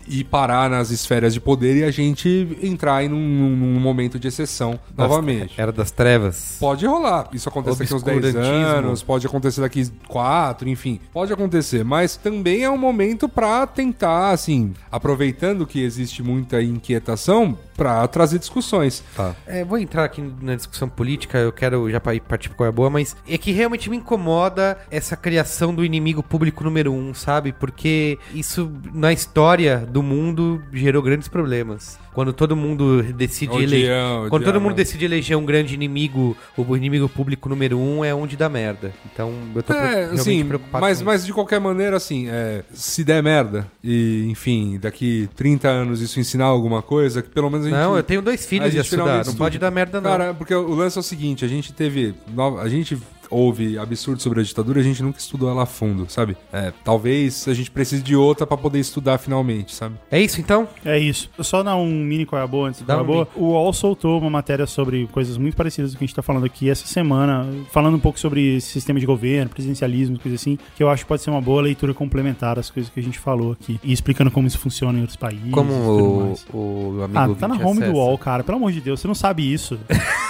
ir 0.09 0.25
parar 0.25 0.69
nas 0.71 0.91
esferas 0.91 1.33
de 1.35 1.41
poder 1.41 1.77
e 1.77 1.85
a 1.85 1.91
gente 1.91 2.57
entrar 2.63 3.03
em 3.05 3.13
um, 3.13 3.57
num 3.57 3.81
momento 3.81 4.19
de 4.19 4.29
exceção 4.29 4.79
novamente. 4.97 5.55
Era 5.61 5.71
das 5.73 5.91
trevas. 5.91 6.57
Pode 6.59 6.87
rolar. 6.87 7.29
Isso 7.33 7.49
acontece 7.49 7.79
daqui 7.79 7.95
uns 7.95 8.03
10 8.03 8.17
Obscurantismo. 8.25 8.67
anos, 8.67 9.03
pode 9.03 9.27
acontecer 9.27 9.61
daqui 9.61 9.91
4, 10.09 10.69
enfim. 10.69 11.01
Pode 11.13 11.33
acontecer. 11.33 11.85
Mas 11.85 12.17
também 12.17 12.63
é 12.65 12.71
um 12.71 12.79
momento 12.79 13.29
pra 13.29 13.67
tentar, 13.67 14.31
assim, 14.31 14.73
aproveitando 14.91 15.67
que 15.67 15.83
existe 15.83 16.23
muita 16.23 16.63
inquietação, 16.63 17.57
pra 17.77 18.09
trazer 18.09 18.41
discussões. 18.41 19.05
É, 19.47 19.65
vou 19.65 19.79
entrar 19.79 20.03
aqui 20.03 20.21
na 20.43 20.57
discussão 20.57 20.89
política, 20.89 21.39
eu 21.39 21.53
quero 21.53 21.89
já 21.89 22.01
pa- 22.01 22.13
ir 22.13 22.19
partir 22.21 22.49
pra 22.49 22.57
qual 22.57 22.67
é 22.67 22.71
a 22.71 22.73
boa, 22.73 22.91
mas 22.91 23.15
é 23.29 23.39
que 23.39 23.53
realmente 23.53 23.89
me 23.89 23.97
incomoda 23.97 24.77
essa 24.91 25.17
criação 25.17 25.73
do 25.73 25.85
inimigo 25.85 26.21
público 26.21 26.65
número 26.65 26.93
um, 26.93 27.15
sabe? 27.15 27.53
Porque 27.53 28.19
isso, 28.35 28.69
na 28.93 29.13
história 29.13 29.79
do 29.79 29.98
mundo, 30.03 30.63
gerou 30.73 31.03
grandes 31.03 31.29
problemas. 31.29 31.99
Quando 32.13 32.33
todo 32.33 32.57
mundo 32.57 33.03
decide 33.15 33.53
odião, 33.53 34.29
Quando 34.29 34.45
todo 34.45 34.61
mundo 34.61 34.75
decide 34.75 35.05
eleger 35.05 35.37
um 35.37 35.45
grande 35.45 35.75
inimigo, 35.75 36.37
o 36.57 36.77
inimigo 36.77 37.09
público 37.09 37.49
número 37.49 37.79
um 37.79 38.05
é 38.05 38.13
onde 38.15 38.37
dá 38.37 38.49
merda. 38.49 38.93
Então 39.13 39.33
eu 39.55 39.63
tô 39.63 39.73
É, 39.73 39.95
realmente 39.95 40.21
assim, 40.21 40.45
preocupado 40.45 40.83
mas, 40.83 41.01
mas 41.01 41.25
de 41.25 41.33
qualquer 41.33 41.61
maneira, 41.61 41.97
assim, 41.97 42.29
é, 42.29 42.65
se 42.73 43.05
der 43.05 43.23
merda, 43.23 43.67
e 43.83 44.27
enfim, 44.29 44.79
daqui 44.81 45.29
30 45.37 45.69
anos 45.69 46.01
isso 46.01 46.19
ensinar 46.19 46.47
alguma 46.47 46.83
coisa, 46.83 47.23
que 47.23 47.29
pelo 47.29 47.51
menos 47.51 47.67
a 47.67 47.71
gente. 47.71 47.79
Não, 47.79 47.97
eu 47.97 48.03
tenho 48.03 48.21
dois 48.23 48.45
filhos 48.45 48.73
gente 48.73 48.83
estudar, 48.83 49.05
não 49.05 49.21
estuda. 49.21 49.39
pode 49.39 49.59
dar 49.59 49.71
merda 49.71 50.01
não. 50.01 50.11
Cara, 50.11 50.35
porque 50.35 50.55
o 50.55 50.75
lance 50.75 50.99
é 50.99 51.01
o 51.01 51.05
seguinte, 51.05 51.45
a 51.45 51.49
gente 51.49 51.73
teve. 51.73 52.15
A 52.61 52.69
gente 52.69 52.99
ouve 53.31 53.79
absurdo 53.79 54.23
sobre 54.23 54.41
a 54.41 54.43
ditadura, 54.43 54.81
a 54.81 54.83
gente 54.83 55.03
nunca 55.03 55.19
estudou 55.19 55.51
ela 55.51 55.63
a 55.63 55.67
fundo, 55.67 56.07
sabe? 56.09 56.37
É, 56.53 56.73
talvez 56.85 57.47
a 57.49 57.55
gente 57.55 57.71
precise 57.71 58.03
de 58.03 58.17
outra 58.17 58.47
pra 58.47 58.57
poder 58.57 58.79
estudar 58.79 59.19
finalmente, 59.19 59.75
sabe? 59.75 59.97
É 60.11 60.21
isso 60.21 60.41
então? 60.41 60.69
É 60.85 60.99
isso. 60.99 61.31
Só 61.41 61.63
dar 61.63 61.77
um 61.77 61.89
mini 62.05 62.25
qual 62.27 62.41
é 62.41 62.45
a 62.45 62.47
boa 62.47 62.69
antes 62.69 62.81
do 62.81 62.87
qual 62.87 63.03
um 63.03 63.05
boa. 63.05 63.29
O 63.35 63.45
UOL 63.47 63.73
soltou 63.73 64.21
uma 64.21 64.31
matéria 64.31 64.67
sobre 64.67 65.07
coisas 65.09 65.37
muito 65.37 65.57
parecidas 65.57 65.93
do 65.93 65.99
que 65.99 66.05
a 66.05 66.07
gente 66.07 66.15
tá 66.15 66.23
falando 66.23 66.45
aqui 66.47 66.69
essa 66.71 66.87
semana, 66.87 67.47
falando 67.73 67.95
um 67.97 68.01
pouco 68.01 68.19
sobre 68.19 68.61
sistema 68.61 68.99
de 69.01 69.07
governo, 69.07 69.51
presidencialismo, 69.51 70.19
coisa 70.19 70.35
assim, 70.37 70.59
que 70.77 70.83
eu 70.83 70.89
acho 70.91 71.05
que 71.05 71.09
pode 71.09 71.23
ser 71.23 71.31
uma 71.31 71.41
boa 71.41 71.63
leitura 71.63 71.95
complementar 71.95 72.59
às 72.59 72.71
coisas 72.71 72.91
que 72.91 73.01
a 73.01 73.03
gente 73.03 73.19
falou 73.19 73.53
aqui. 73.53 73.79
E 73.83 73.93
explicando 73.93 74.31
como 74.31 74.47
isso 74.47 74.59
funciona 74.59 74.99
em 74.99 75.01
outros 75.03 75.17
países. 75.17 75.51
Como 75.51 75.71
e 75.73 75.75
tudo 75.75 76.05
o, 76.05 76.21
mais. 76.27 76.47
o 76.53 77.03
amigo 77.03 77.19
Ah, 77.19 77.37
tá 77.39 77.49
na 77.49 77.55
home 77.55 77.79
do 77.81 77.85
acessa. 77.85 77.93
UOL, 77.93 78.19
cara. 78.19 78.45
Pelo 78.45 78.59
amor 78.59 78.73
de 78.73 78.81
Deus, 78.81 79.01
você 79.01 79.09
não 79.09 79.15
sabe 79.15 79.51
isso. 79.53 79.79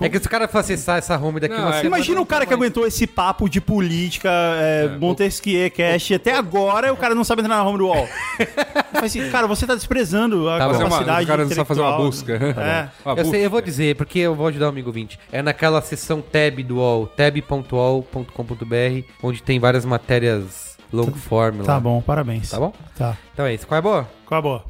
É 0.00 0.08
que 0.08 0.18
se 0.18 0.26
o 0.26 0.30
cara 0.30 0.46
for 0.48 0.58
acessar 0.58 0.98
essa 0.98 1.16
home 1.18 1.40
daqui 1.40 1.54
Não, 1.54 1.62
uma 1.62 1.70
é- 1.70 1.80
semana, 1.80 1.96
Imagina 1.96 2.20
o 2.20 2.26
cara 2.26 2.46
que 2.46 2.54
aguentou 2.54 2.86
esse 2.86 3.06
papo 3.06 3.48
de 3.48 3.60
política, 3.60 4.28
é, 4.30 4.88
Montesquieu, 4.98 5.70
Cash, 5.70 6.12
até 6.12 6.34
agora 6.36 6.92
o 6.92 6.96
cara 6.96 7.14
não 7.14 7.24
sabe 7.24 7.42
entrar 7.42 7.56
na 7.56 7.64
home 7.64 7.78
do 7.78 7.86
UOL. 7.86 8.08
Assim, 9.02 9.28
cara, 9.30 9.46
você 9.46 9.66
tá 9.66 9.74
desprezando 9.74 10.48
a 10.48 10.58
Tá 10.58 10.68
capacidade 10.68 11.24
o 11.24 11.28
cara 11.28 11.44
não 11.44 11.50
sabe 11.50 11.68
fazer 11.68 11.80
uma 11.80 11.96
busca. 11.96 12.34
É. 12.56 12.88
Uma 13.04 13.12
Eu 13.12 13.16
busca. 13.16 13.30
sei, 13.30 13.46
eu 13.46 13.50
vou 13.50 13.60
dizer, 13.60 13.96
porque 13.96 14.18
eu 14.20 14.34
vou 14.34 14.46
ajudar 14.48 14.66
o 14.66 14.68
amigo 14.68 14.90
20. 14.92 15.18
É 15.32 15.42
naquela 15.42 15.80
seção 15.82 16.20
tab 16.22 16.58
do 16.62 16.76
UOL, 16.76 17.06
tab.ol.com.br, 17.06 19.06
onde 19.22 19.42
tem 19.42 19.58
várias 19.58 19.84
matérias 19.84 20.76
long 20.92 21.12
form 21.12 21.58
lá. 21.60 21.64
Tá 21.64 21.80
bom, 21.80 22.00
parabéns. 22.00 22.50
Tá 22.50 22.58
bom? 22.58 22.72
Tá. 22.96 23.16
Então 23.32 23.46
é 23.46 23.54
isso. 23.54 23.66
Qual 23.66 23.76
é 23.76 23.78
a 23.78 23.82
boa? 23.82 24.08
Qual 24.26 24.38
a 24.38 24.42
boa? 24.42 24.64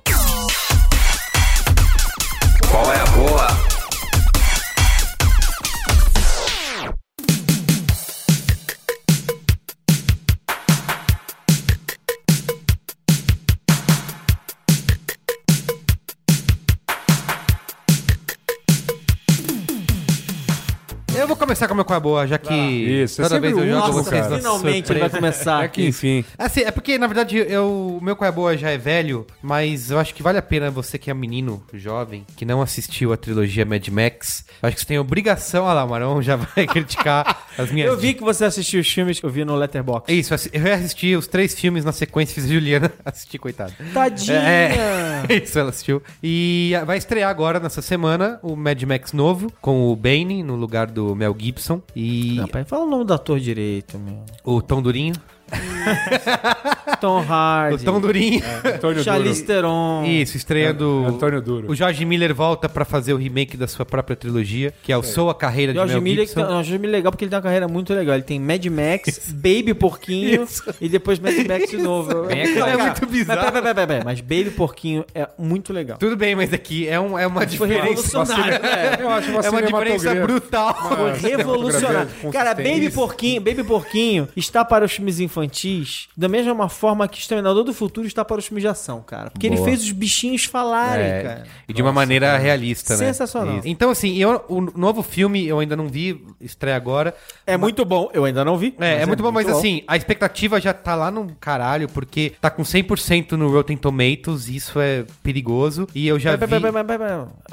Começar 21.55 21.69
com 21.69 21.75
o 21.75 21.77
meu 21.77 21.85
qual 21.85 21.95
é 21.95 21.99
a 21.99 22.01
boa, 22.01 22.27
já 22.27 22.37
que 22.37 22.53
Isso, 22.53 23.21
é 23.21 23.25
toda 23.25 23.37
sempre 23.37 23.53
vez 23.53 23.59
eu 23.59 23.73
jogo 23.73 23.87
último, 23.87 24.05
vocês 24.05 24.23
cara. 24.23 24.31
na 24.31 24.37
Finalmente 24.39 24.93
ele 24.93 25.01
vai 25.01 25.11
começar 25.11 25.65
É 25.65 25.69
que, 25.69 25.87
enfim. 25.87 26.25
Assim, 26.37 26.61
é 26.63 26.71
porque, 26.73 26.99
na 26.99 27.07
verdade, 27.07 27.37
eu, 27.37 27.99
o 28.01 28.05
meu 28.05 28.17
qual 28.17 28.27
é 28.27 28.29
a 28.29 28.33
boa 28.33 28.57
já 28.57 28.71
é 28.71 28.79
velho, 28.79 29.25
mas 29.41 29.91
eu 29.91 29.99
acho 29.99 30.13
que 30.13 30.23
vale 30.23 30.37
a 30.39 30.43
pena 30.43 30.71
você 30.71 30.99
que 30.99 31.11
é 31.11 31.15
menino, 31.15 31.63
jovem, 31.73 32.27
que 32.37 32.45
não 32.45 32.61
assistiu 32.61 33.13
a 33.13 33.17
trilogia 33.17 33.65
Mad 33.65 33.87
Max. 33.89 34.45
Eu 34.61 34.67
acho 34.67 34.77
que 34.77 34.83
você 34.83 34.89
tem 34.89 34.99
obrigação, 34.99 35.65
olha 35.65 35.75
lá, 35.75 35.87
Marão 35.87 36.21
já 36.21 36.35
vai 36.37 36.67
criticar 36.67 37.47
Eu 37.59 37.97
vi 37.97 38.15
que 38.15 38.23
você 38.23 38.45
assistiu 38.45 38.81
os 38.81 38.89
filmes 38.91 39.21
que 39.21 39.27
eu 39.27 39.31
vi 39.31 39.45
no 39.45 39.55
Letterboxd. 39.55 40.13
É 40.13 40.17
Isso, 40.17 40.35
eu 40.53 40.75
assisti 40.75 41.15
os 41.17 41.27
três 41.27 41.55
filmes 41.55 41.85
na 41.85 41.93
sequência, 41.93 42.35
fiz 42.35 42.45
a 42.45 42.49
Juliana 42.49 42.93
assistir, 43.05 43.39
coitado. 43.39 43.73
Tadinha! 43.93 44.35
É, 44.39 45.25
isso 45.43 45.59
ela 45.59 45.71
assistiu. 45.71 46.03
E 46.23 46.73
vai 46.87 46.99
estrear 46.99 47.31
agora, 47.31 47.61
nessa 47.61 47.83
semana, 47.83 48.39
o 48.43 48.57
Mad 48.57 48.83
Max 48.83 49.13
novo, 49.13 49.53
com 49.61 49.91
o 49.91 49.97
Bane 49.97 50.43
no 50.43 50.57
lugar 50.57 50.87
do 50.89 51.15
Mel 51.15 51.35
Gibson. 51.39 51.81
E 51.95 52.37
Rapaz, 52.41 52.69
fala 52.69 52.85
o 52.85 52.91
nome 52.91 53.05
do 53.05 53.15
ator 53.15 53.39
direito, 53.39 53.99
meu. 53.99 54.25
o 54.45 54.61
Tom 54.61 54.83
Durinho. 54.83 55.15
Tom 57.01 57.21
Hardy. 57.29 57.85
Tom 57.85 58.01
Durinho. 58.01 58.43
Antônio 58.65 59.03
Charlize 59.03 59.41
Duro. 59.43 59.47
Theron. 59.55 60.05
Isso, 60.05 60.37
estreando. 60.37 61.05
Antônio 61.07 61.41
Duro. 61.41 61.71
O 61.71 61.75
Jorge 61.75 62.05
Miller 62.05 62.35
volta 62.35 62.69
pra 62.69 62.85
fazer 62.85 63.13
o 63.13 63.17
remake 63.17 63.57
da 63.57 63.67
sua 63.67 63.85
própria 63.85 64.17
trilogia, 64.17 64.73
que 64.83 64.93
é 64.93 64.97
o 64.97 65.03
Sou 65.03 65.31
a 65.31 65.35
Carreira 65.35 65.73
de 65.73 65.79
George 65.79 65.95
Mel 65.95 66.03
Miller, 66.03 66.21
que 66.25 66.29
Gibson. 66.29 66.41
tá, 66.41 66.47
não, 66.49 66.63
George 66.63 66.79
Miller 66.79 66.95
é 66.95 66.99
legal 66.99 67.13
porque 67.13 67.25
ele 67.25 67.31
tem 67.31 67.37
uma 67.37 67.43
carreira 67.43 67.69
muito 67.69 67.93
legal. 67.95 68.15
Ele 68.15 68.25
tem 68.25 68.41
Mad 68.41 68.65
Max, 68.67 69.31
Baby 69.35 69.75
Porquinho 69.75 70.47
e 70.81 70.89
depois 70.89 71.19
Mad 71.19 71.35
Max 71.47 71.71
de 71.71 71.77
novo. 71.79 72.25
Bem. 72.25 72.41
É 72.59 72.77
muito 72.77 73.07
bizarro. 73.07 73.41
Mas, 73.43 73.51
pera, 73.51 73.63
pera, 73.63 73.75
pera, 73.75 73.87
pera, 73.87 74.05
mas 74.05 74.21
Baby 74.21 74.51
Porquinho 74.51 75.05
é 75.15 75.29
muito 75.39 75.73
legal. 75.73 75.99
Tudo 75.99 76.17
bem, 76.17 76.35
mas 76.35 76.53
aqui 76.53 76.89
é, 76.89 76.99
um, 76.99 77.19
é 77.19 77.27
uma 77.27 77.41
Foi 77.41 77.47
diferença. 77.47 77.83
revolucionário. 77.85 78.67
é. 78.67 78.99
Eu 79.01 79.11
acho 79.11 79.31
uma 79.31 79.41
É 79.41 79.51
uma 79.51 79.63
diferença 79.63 79.99
cinematografia- 80.09 80.23
brutal. 80.23 80.75
Foi 80.75 81.13
revolucionário. 81.31 82.09
Cara, 82.33 82.55
Baby. 82.55 82.91
Porquinho, 82.91 83.41
Baby 83.41 83.65
Porquinho 83.65 84.29
está 84.37 84.65
para 84.65 84.85
os 84.85 84.93
filmes 84.93 85.19
infantis 85.35 86.09
da 86.17 86.29
mesma 86.29 86.69
forma 86.69 87.07
que 87.09 87.19
Exterminador 87.19 87.65
do 87.65 87.75
Futuro 87.75 88.07
está 88.07 88.25
para 88.25 88.39
os 88.39 88.47
filmes 88.47 88.63
de 88.63 88.69
ação, 88.69 89.03
cara. 89.03 89.31
Porque 89.31 89.47
ele 89.47 89.57
Boa. 89.57 89.69
fez 89.69 89.83
os 89.83 89.91
bichinhos 89.93 90.45
falarem, 90.45 91.05
É, 91.07 91.23
cara. 91.23 91.47
E 91.69 91.73
de 91.73 91.83
uma 91.83 91.93
maneira 91.93 92.37
realista, 92.39 92.95
né? 92.95 92.99
Sensacional. 93.07 93.59
Isso. 93.59 93.69
Então, 93.69 93.91
assim, 93.91 94.17
eu, 94.17 94.45
o 94.49 94.61
novo 94.61 95.03
filme 95.03 95.47
eu 95.47 95.59
ainda 95.59 95.77
não 95.77 95.89
vi, 95.89 96.25
estreia 96.41 96.77
agora. 96.77 97.15
É 97.47 97.57
muito 97.57 97.85
bom, 97.85 98.11
eu 98.13 98.25
ainda 98.25 98.45
não 98.45 98.57
vi. 98.57 98.75
É, 98.79 98.95
mas 98.95 99.03
é 99.03 99.07
muito 99.07 99.23
bom, 99.23 99.33
mas 99.33 99.49
assim, 99.49 99.83
a 99.87 99.97
expectativa 99.97 100.61
já 100.61 100.73
tá 100.73 100.95
lá 100.95 101.11
no 101.11 101.35
caralho, 101.41 101.89
porque 101.89 102.33
tá 102.41 102.51
com 102.51 102.63
100% 102.63 103.33
no 103.33 103.51
Rotten 103.51 103.77
Tomatoes, 103.77 104.49
isso 104.49 104.79
é 104.81 105.05
perigoso. 105.23 105.89
E 105.95 106.07
eu 106.07 106.19
já 106.19 106.37
Pera, 106.39 106.47
vi... 106.47 106.61
pera, 106.61 106.73
pera, 106.73 106.85
pera, 106.85 106.99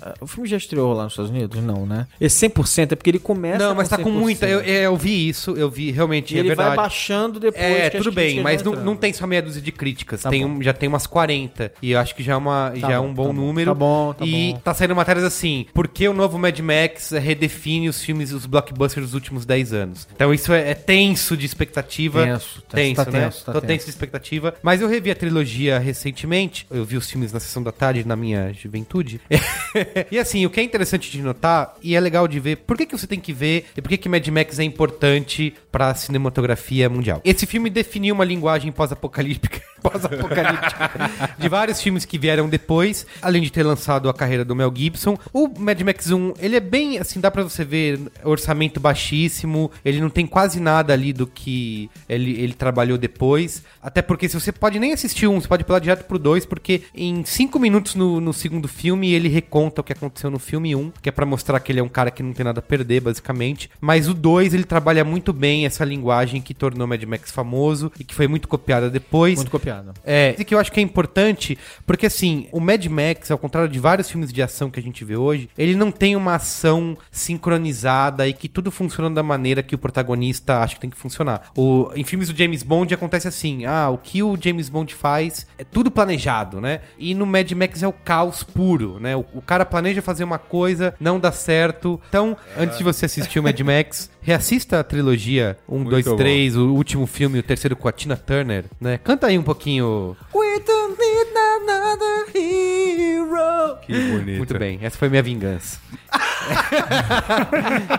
pera. 0.01 0.15
O 0.21 0.27
filme 0.27 0.47
já 0.47 0.57
estreou 0.57 0.93
lá 0.93 1.03
nos 1.05 1.13
Estados 1.13 1.31
Unidos? 1.31 1.61
Não, 1.63 1.85
né? 1.85 2.07
Esse 2.19 2.47
100% 2.49 2.91
é 2.91 2.95
porque 2.95 3.09
ele 3.09 3.19
começa 3.19 3.59
Não, 3.59 3.75
mas 3.75 3.87
tá 3.89 3.97
com 3.97 4.09
100%. 4.09 4.13
muita... 4.13 4.47
Eu, 4.47 4.59
eu 4.61 4.95
vi 4.97 5.29
isso, 5.29 5.51
eu 5.51 5.69
vi, 5.69 5.91
realmente, 5.91 6.33
E 6.33 6.37
é 6.37 6.39
ele 6.39 6.49
verdade. 6.49 6.69
vai 6.69 6.77
baixando 6.77 7.39
depois. 7.39 7.63
É, 7.63 7.70
as 7.71 7.91
tudo 7.93 8.11
bem, 8.11 8.41
mas 8.41 8.63
não, 8.63 8.73
não 8.73 8.95
tem 8.95 9.13
só 9.13 9.25
meia 9.27 9.41
dúzia 9.41 9.61
de 9.61 9.71
críticas. 9.71 10.21
Tá 10.21 10.29
tem 10.29 10.45
bom. 10.45 10.55
um- 10.57 10.61
já 10.63 10.73
tem 10.73 10.87
umas 10.89 11.07
40. 11.07 11.71
E 11.81 11.91
eu 11.91 11.99
acho 11.99 12.15
que 12.15 12.23
já 12.23 12.33
é, 12.33 12.35
uma, 12.35 12.73
já 12.75 12.91
é 12.91 12.97
bom, 12.97 13.07
um 13.07 13.13
bom 13.13 13.27
tá 13.27 13.33
bom. 13.33 13.33
número. 13.33 13.71
Tá 13.71 13.75
bom, 13.75 14.13
tá 14.13 14.25
e 14.25 14.53
bom. 14.53 14.59
tá 14.59 14.73
saindo 14.73 14.95
matérias 14.95 15.25
assim, 15.25 15.65
por 15.73 15.87
que 15.87 16.07
o 16.07 16.13
novo 16.13 16.37
Mad 16.37 16.57
Max 16.59 17.11
redefine 17.11 17.89
os 17.89 18.01
filmes, 18.01 18.31
os 18.31 18.45
blockbusters 18.45 19.07
dos 19.07 19.13
últimos 19.13 19.45
10 19.45 19.73
anos? 19.73 20.07
Então 20.15 20.33
isso 20.33 20.53
é, 20.53 20.71
é 20.71 20.73
tenso 20.73 21.35
de 21.37 21.45
expectativa. 21.45 22.23
Tenso, 22.25 22.61
tenso, 22.69 23.05
tá 23.05 23.11
né? 23.11 23.21
tenso, 23.21 23.45
tá 23.45 23.51
Tô 23.53 23.61
tenso. 23.61 23.67
tenso 23.73 23.85
de 23.85 23.91
expectativa. 23.91 24.53
Mas 24.61 24.81
eu 24.81 24.87
revi 24.87 25.11
a 25.11 25.15
trilogia 25.15 25.79
recentemente. 25.79 26.65
Eu 26.71 26.83
vi 26.85 26.97
os 26.97 27.09
filmes 27.09 27.31
na 27.31 27.39
sessão 27.39 27.61
da 27.63 27.71
tarde, 27.71 28.05
na 28.07 28.15
minha 28.15 28.53
juventude. 28.53 29.21
e 30.11 30.17
assim, 30.17 30.45
o 30.45 30.49
que 30.49 30.59
é 30.59 30.63
interessante 30.63 31.11
de 31.11 31.21
notar, 31.21 31.75
e 31.81 31.95
é 31.95 31.99
legal 31.99 32.27
de 32.27 32.39
ver, 32.39 32.57
por 32.57 32.77
que, 32.77 32.85
que 32.85 32.97
você 32.97 33.07
tem 33.07 33.19
que 33.19 33.33
ver 33.33 33.65
e 33.75 33.81
por 33.81 33.89
que, 33.89 33.97
que 33.97 34.09
Mad 34.09 34.25
Max 34.27 34.59
é 34.59 34.63
importante 34.63 35.53
pra 35.71 35.93
cinematografia 35.93 36.89
mundial? 36.89 37.21
Esse 37.23 37.45
filme 37.45 37.60
filme 37.61 37.69
definiu 37.69 38.15
uma 38.15 38.25
linguagem 38.25 38.71
pós-apocalíptica. 38.71 39.61
Pós-apocalíptica. 39.81 40.91
de 41.39 41.49
vários 41.49 41.81
filmes 41.81 42.05
que 42.05 42.17
vieram 42.17 42.47
depois, 42.47 43.05
além 43.19 43.41
de 43.41 43.51
ter 43.51 43.63
lançado 43.63 44.09
a 44.09 44.13
carreira 44.13 44.45
do 44.45 44.55
Mel 44.55 44.71
Gibson. 44.75 45.17
O 45.33 45.47
Mad 45.59 45.81
Max 45.81 46.11
1, 46.11 46.33
ele 46.39 46.55
é 46.55 46.59
bem, 46.59 46.99
assim, 46.99 47.19
dá 47.19 47.31
pra 47.31 47.41
você 47.41 47.65
ver, 47.65 47.99
orçamento 48.23 48.79
baixíssimo, 48.79 49.71
ele 49.83 49.99
não 49.99 50.09
tem 50.09 50.27
quase 50.27 50.59
nada 50.59 50.93
ali 50.93 51.11
do 51.11 51.25
que 51.25 51.89
ele, 52.07 52.39
ele 52.39 52.53
trabalhou 52.53 52.95
depois. 52.95 53.63
Até 53.81 54.03
porque 54.03 54.29
se 54.29 54.39
você 54.39 54.51
pode 54.51 54.79
nem 54.79 54.93
assistir 54.93 55.25
um, 55.25 55.41
você 55.41 55.47
pode 55.47 55.63
pular 55.63 55.79
direto 55.79 56.05
pro 56.05 56.19
dois, 56.19 56.45
porque 56.45 56.83
em 56.93 57.25
cinco 57.25 57.59
minutos 57.59 57.95
no, 57.95 58.21
no 58.21 58.33
segundo 58.33 58.67
filme 58.67 59.11
ele 59.11 59.29
reconta 59.29 59.81
o 59.81 59.83
que 59.83 59.93
aconteceu 59.93 60.29
no 60.29 60.37
filme 60.37 60.75
1, 60.75 60.91
que 61.01 61.09
é 61.09 61.11
pra 61.11 61.25
mostrar 61.25 61.59
que 61.59 61.71
ele 61.71 61.79
é 61.79 61.83
um 61.83 61.89
cara 61.89 62.11
que 62.11 62.21
não 62.21 62.33
tem 62.33 62.43
nada 62.43 62.59
a 62.59 62.63
perder, 62.63 63.01
basicamente. 63.01 63.67
Mas 63.81 64.07
o 64.07 64.13
2, 64.13 64.53
ele 64.53 64.63
trabalha 64.63 65.03
muito 65.03 65.33
bem 65.33 65.65
essa 65.65 65.83
linguagem 65.83 66.39
que 66.39 66.53
tornou 66.53 66.85
Mad 66.85 67.01
Max 67.03 67.31
famoso 67.31 67.50
e 67.99 68.03
que 68.03 68.15
foi 68.15 68.27
muito 68.27 68.47
copiada 68.47 68.89
depois. 68.89 69.35
Muito 69.35 69.51
copiado. 69.51 69.93
É, 70.05 70.35
e 70.37 70.45
que 70.45 70.53
eu 70.53 70.59
acho 70.59 70.71
que 70.71 70.79
é 70.79 70.83
importante, 70.83 71.57
porque 71.85 72.05
assim, 72.05 72.47
o 72.51 72.59
Mad 72.59 72.85
Max, 72.85 73.31
ao 73.31 73.37
contrário 73.37 73.69
de 73.69 73.79
vários 73.79 74.09
filmes 74.09 74.31
de 74.31 74.41
ação 74.41 74.69
que 74.69 74.79
a 74.79 74.83
gente 74.83 75.03
vê 75.03 75.15
hoje, 75.15 75.49
ele 75.57 75.75
não 75.75 75.91
tem 75.91 76.15
uma 76.15 76.35
ação 76.35 76.97
sincronizada 77.11 78.27
e 78.27 78.33
que 78.33 78.47
tudo 78.47 78.71
funciona 78.71 79.09
da 79.09 79.23
maneira 79.23 79.63
que 79.63 79.75
o 79.75 79.77
protagonista 79.77 80.59
acha 80.59 80.75
que 80.75 80.81
tem 80.81 80.89
que 80.89 80.97
funcionar. 80.97 81.51
O, 81.55 81.89
em 81.95 82.03
filmes 82.03 82.29
do 82.29 82.37
James 82.37 82.63
Bond 82.63 82.93
acontece 82.93 83.27
assim, 83.27 83.65
ah, 83.65 83.89
o 83.89 83.97
que 83.97 84.23
o 84.23 84.37
James 84.39 84.69
Bond 84.69 84.93
faz 84.93 85.47
é 85.57 85.63
tudo 85.63 85.91
planejado, 85.91 86.61
né? 86.61 86.81
E 86.97 87.13
no 87.13 87.25
Mad 87.25 87.51
Max 87.51 87.83
é 87.83 87.87
o 87.87 87.93
caos 87.93 88.43
puro, 88.43 88.99
né? 88.99 89.15
O, 89.15 89.25
o 89.33 89.41
cara 89.41 89.65
planeja 89.65 90.01
fazer 90.01 90.23
uma 90.23 90.37
coisa, 90.37 90.93
não 90.99 91.19
dá 91.19 91.31
certo. 91.31 91.99
Então, 92.09 92.37
antes 92.57 92.77
de 92.77 92.83
você 92.83 93.05
assistir 93.05 93.39
o 93.39 93.43
Mad 93.43 93.59
Max, 93.61 94.09
reassista 94.21 94.79
a 94.79 94.83
trilogia 94.83 95.57
1, 95.67 95.83
2, 95.83 96.05
bom. 96.05 96.15
3, 96.15 96.57
o 96.57 96.73
último 96.73 97.07
filme, 97.07 97.39
o 97.39 97.43
terceiro 97.43 97.75
com 97.75 97.87
a 97.87 97.91
Tina 97.91 98.15
Turner, 98.15 98.65
né? 98.79 98.97
Canta 98.97 99.27
aí 99.27 99.37
um 99.37 99.43
pouquinho. 99.43 100.15
We 100.33 100.59
don't 100.59 100.97
need 100.99 101.31
another 101.37 102.25
hero. 102.35 103.77
Que 103.81 103.93
bonito. 103.93 104.37
Muito 104.37 104.57
bem, 104.57 104.79
essa 104.81 104.97
foi 104.97 105.09
minha 105.09 105.23
vingança. 105.23 105.79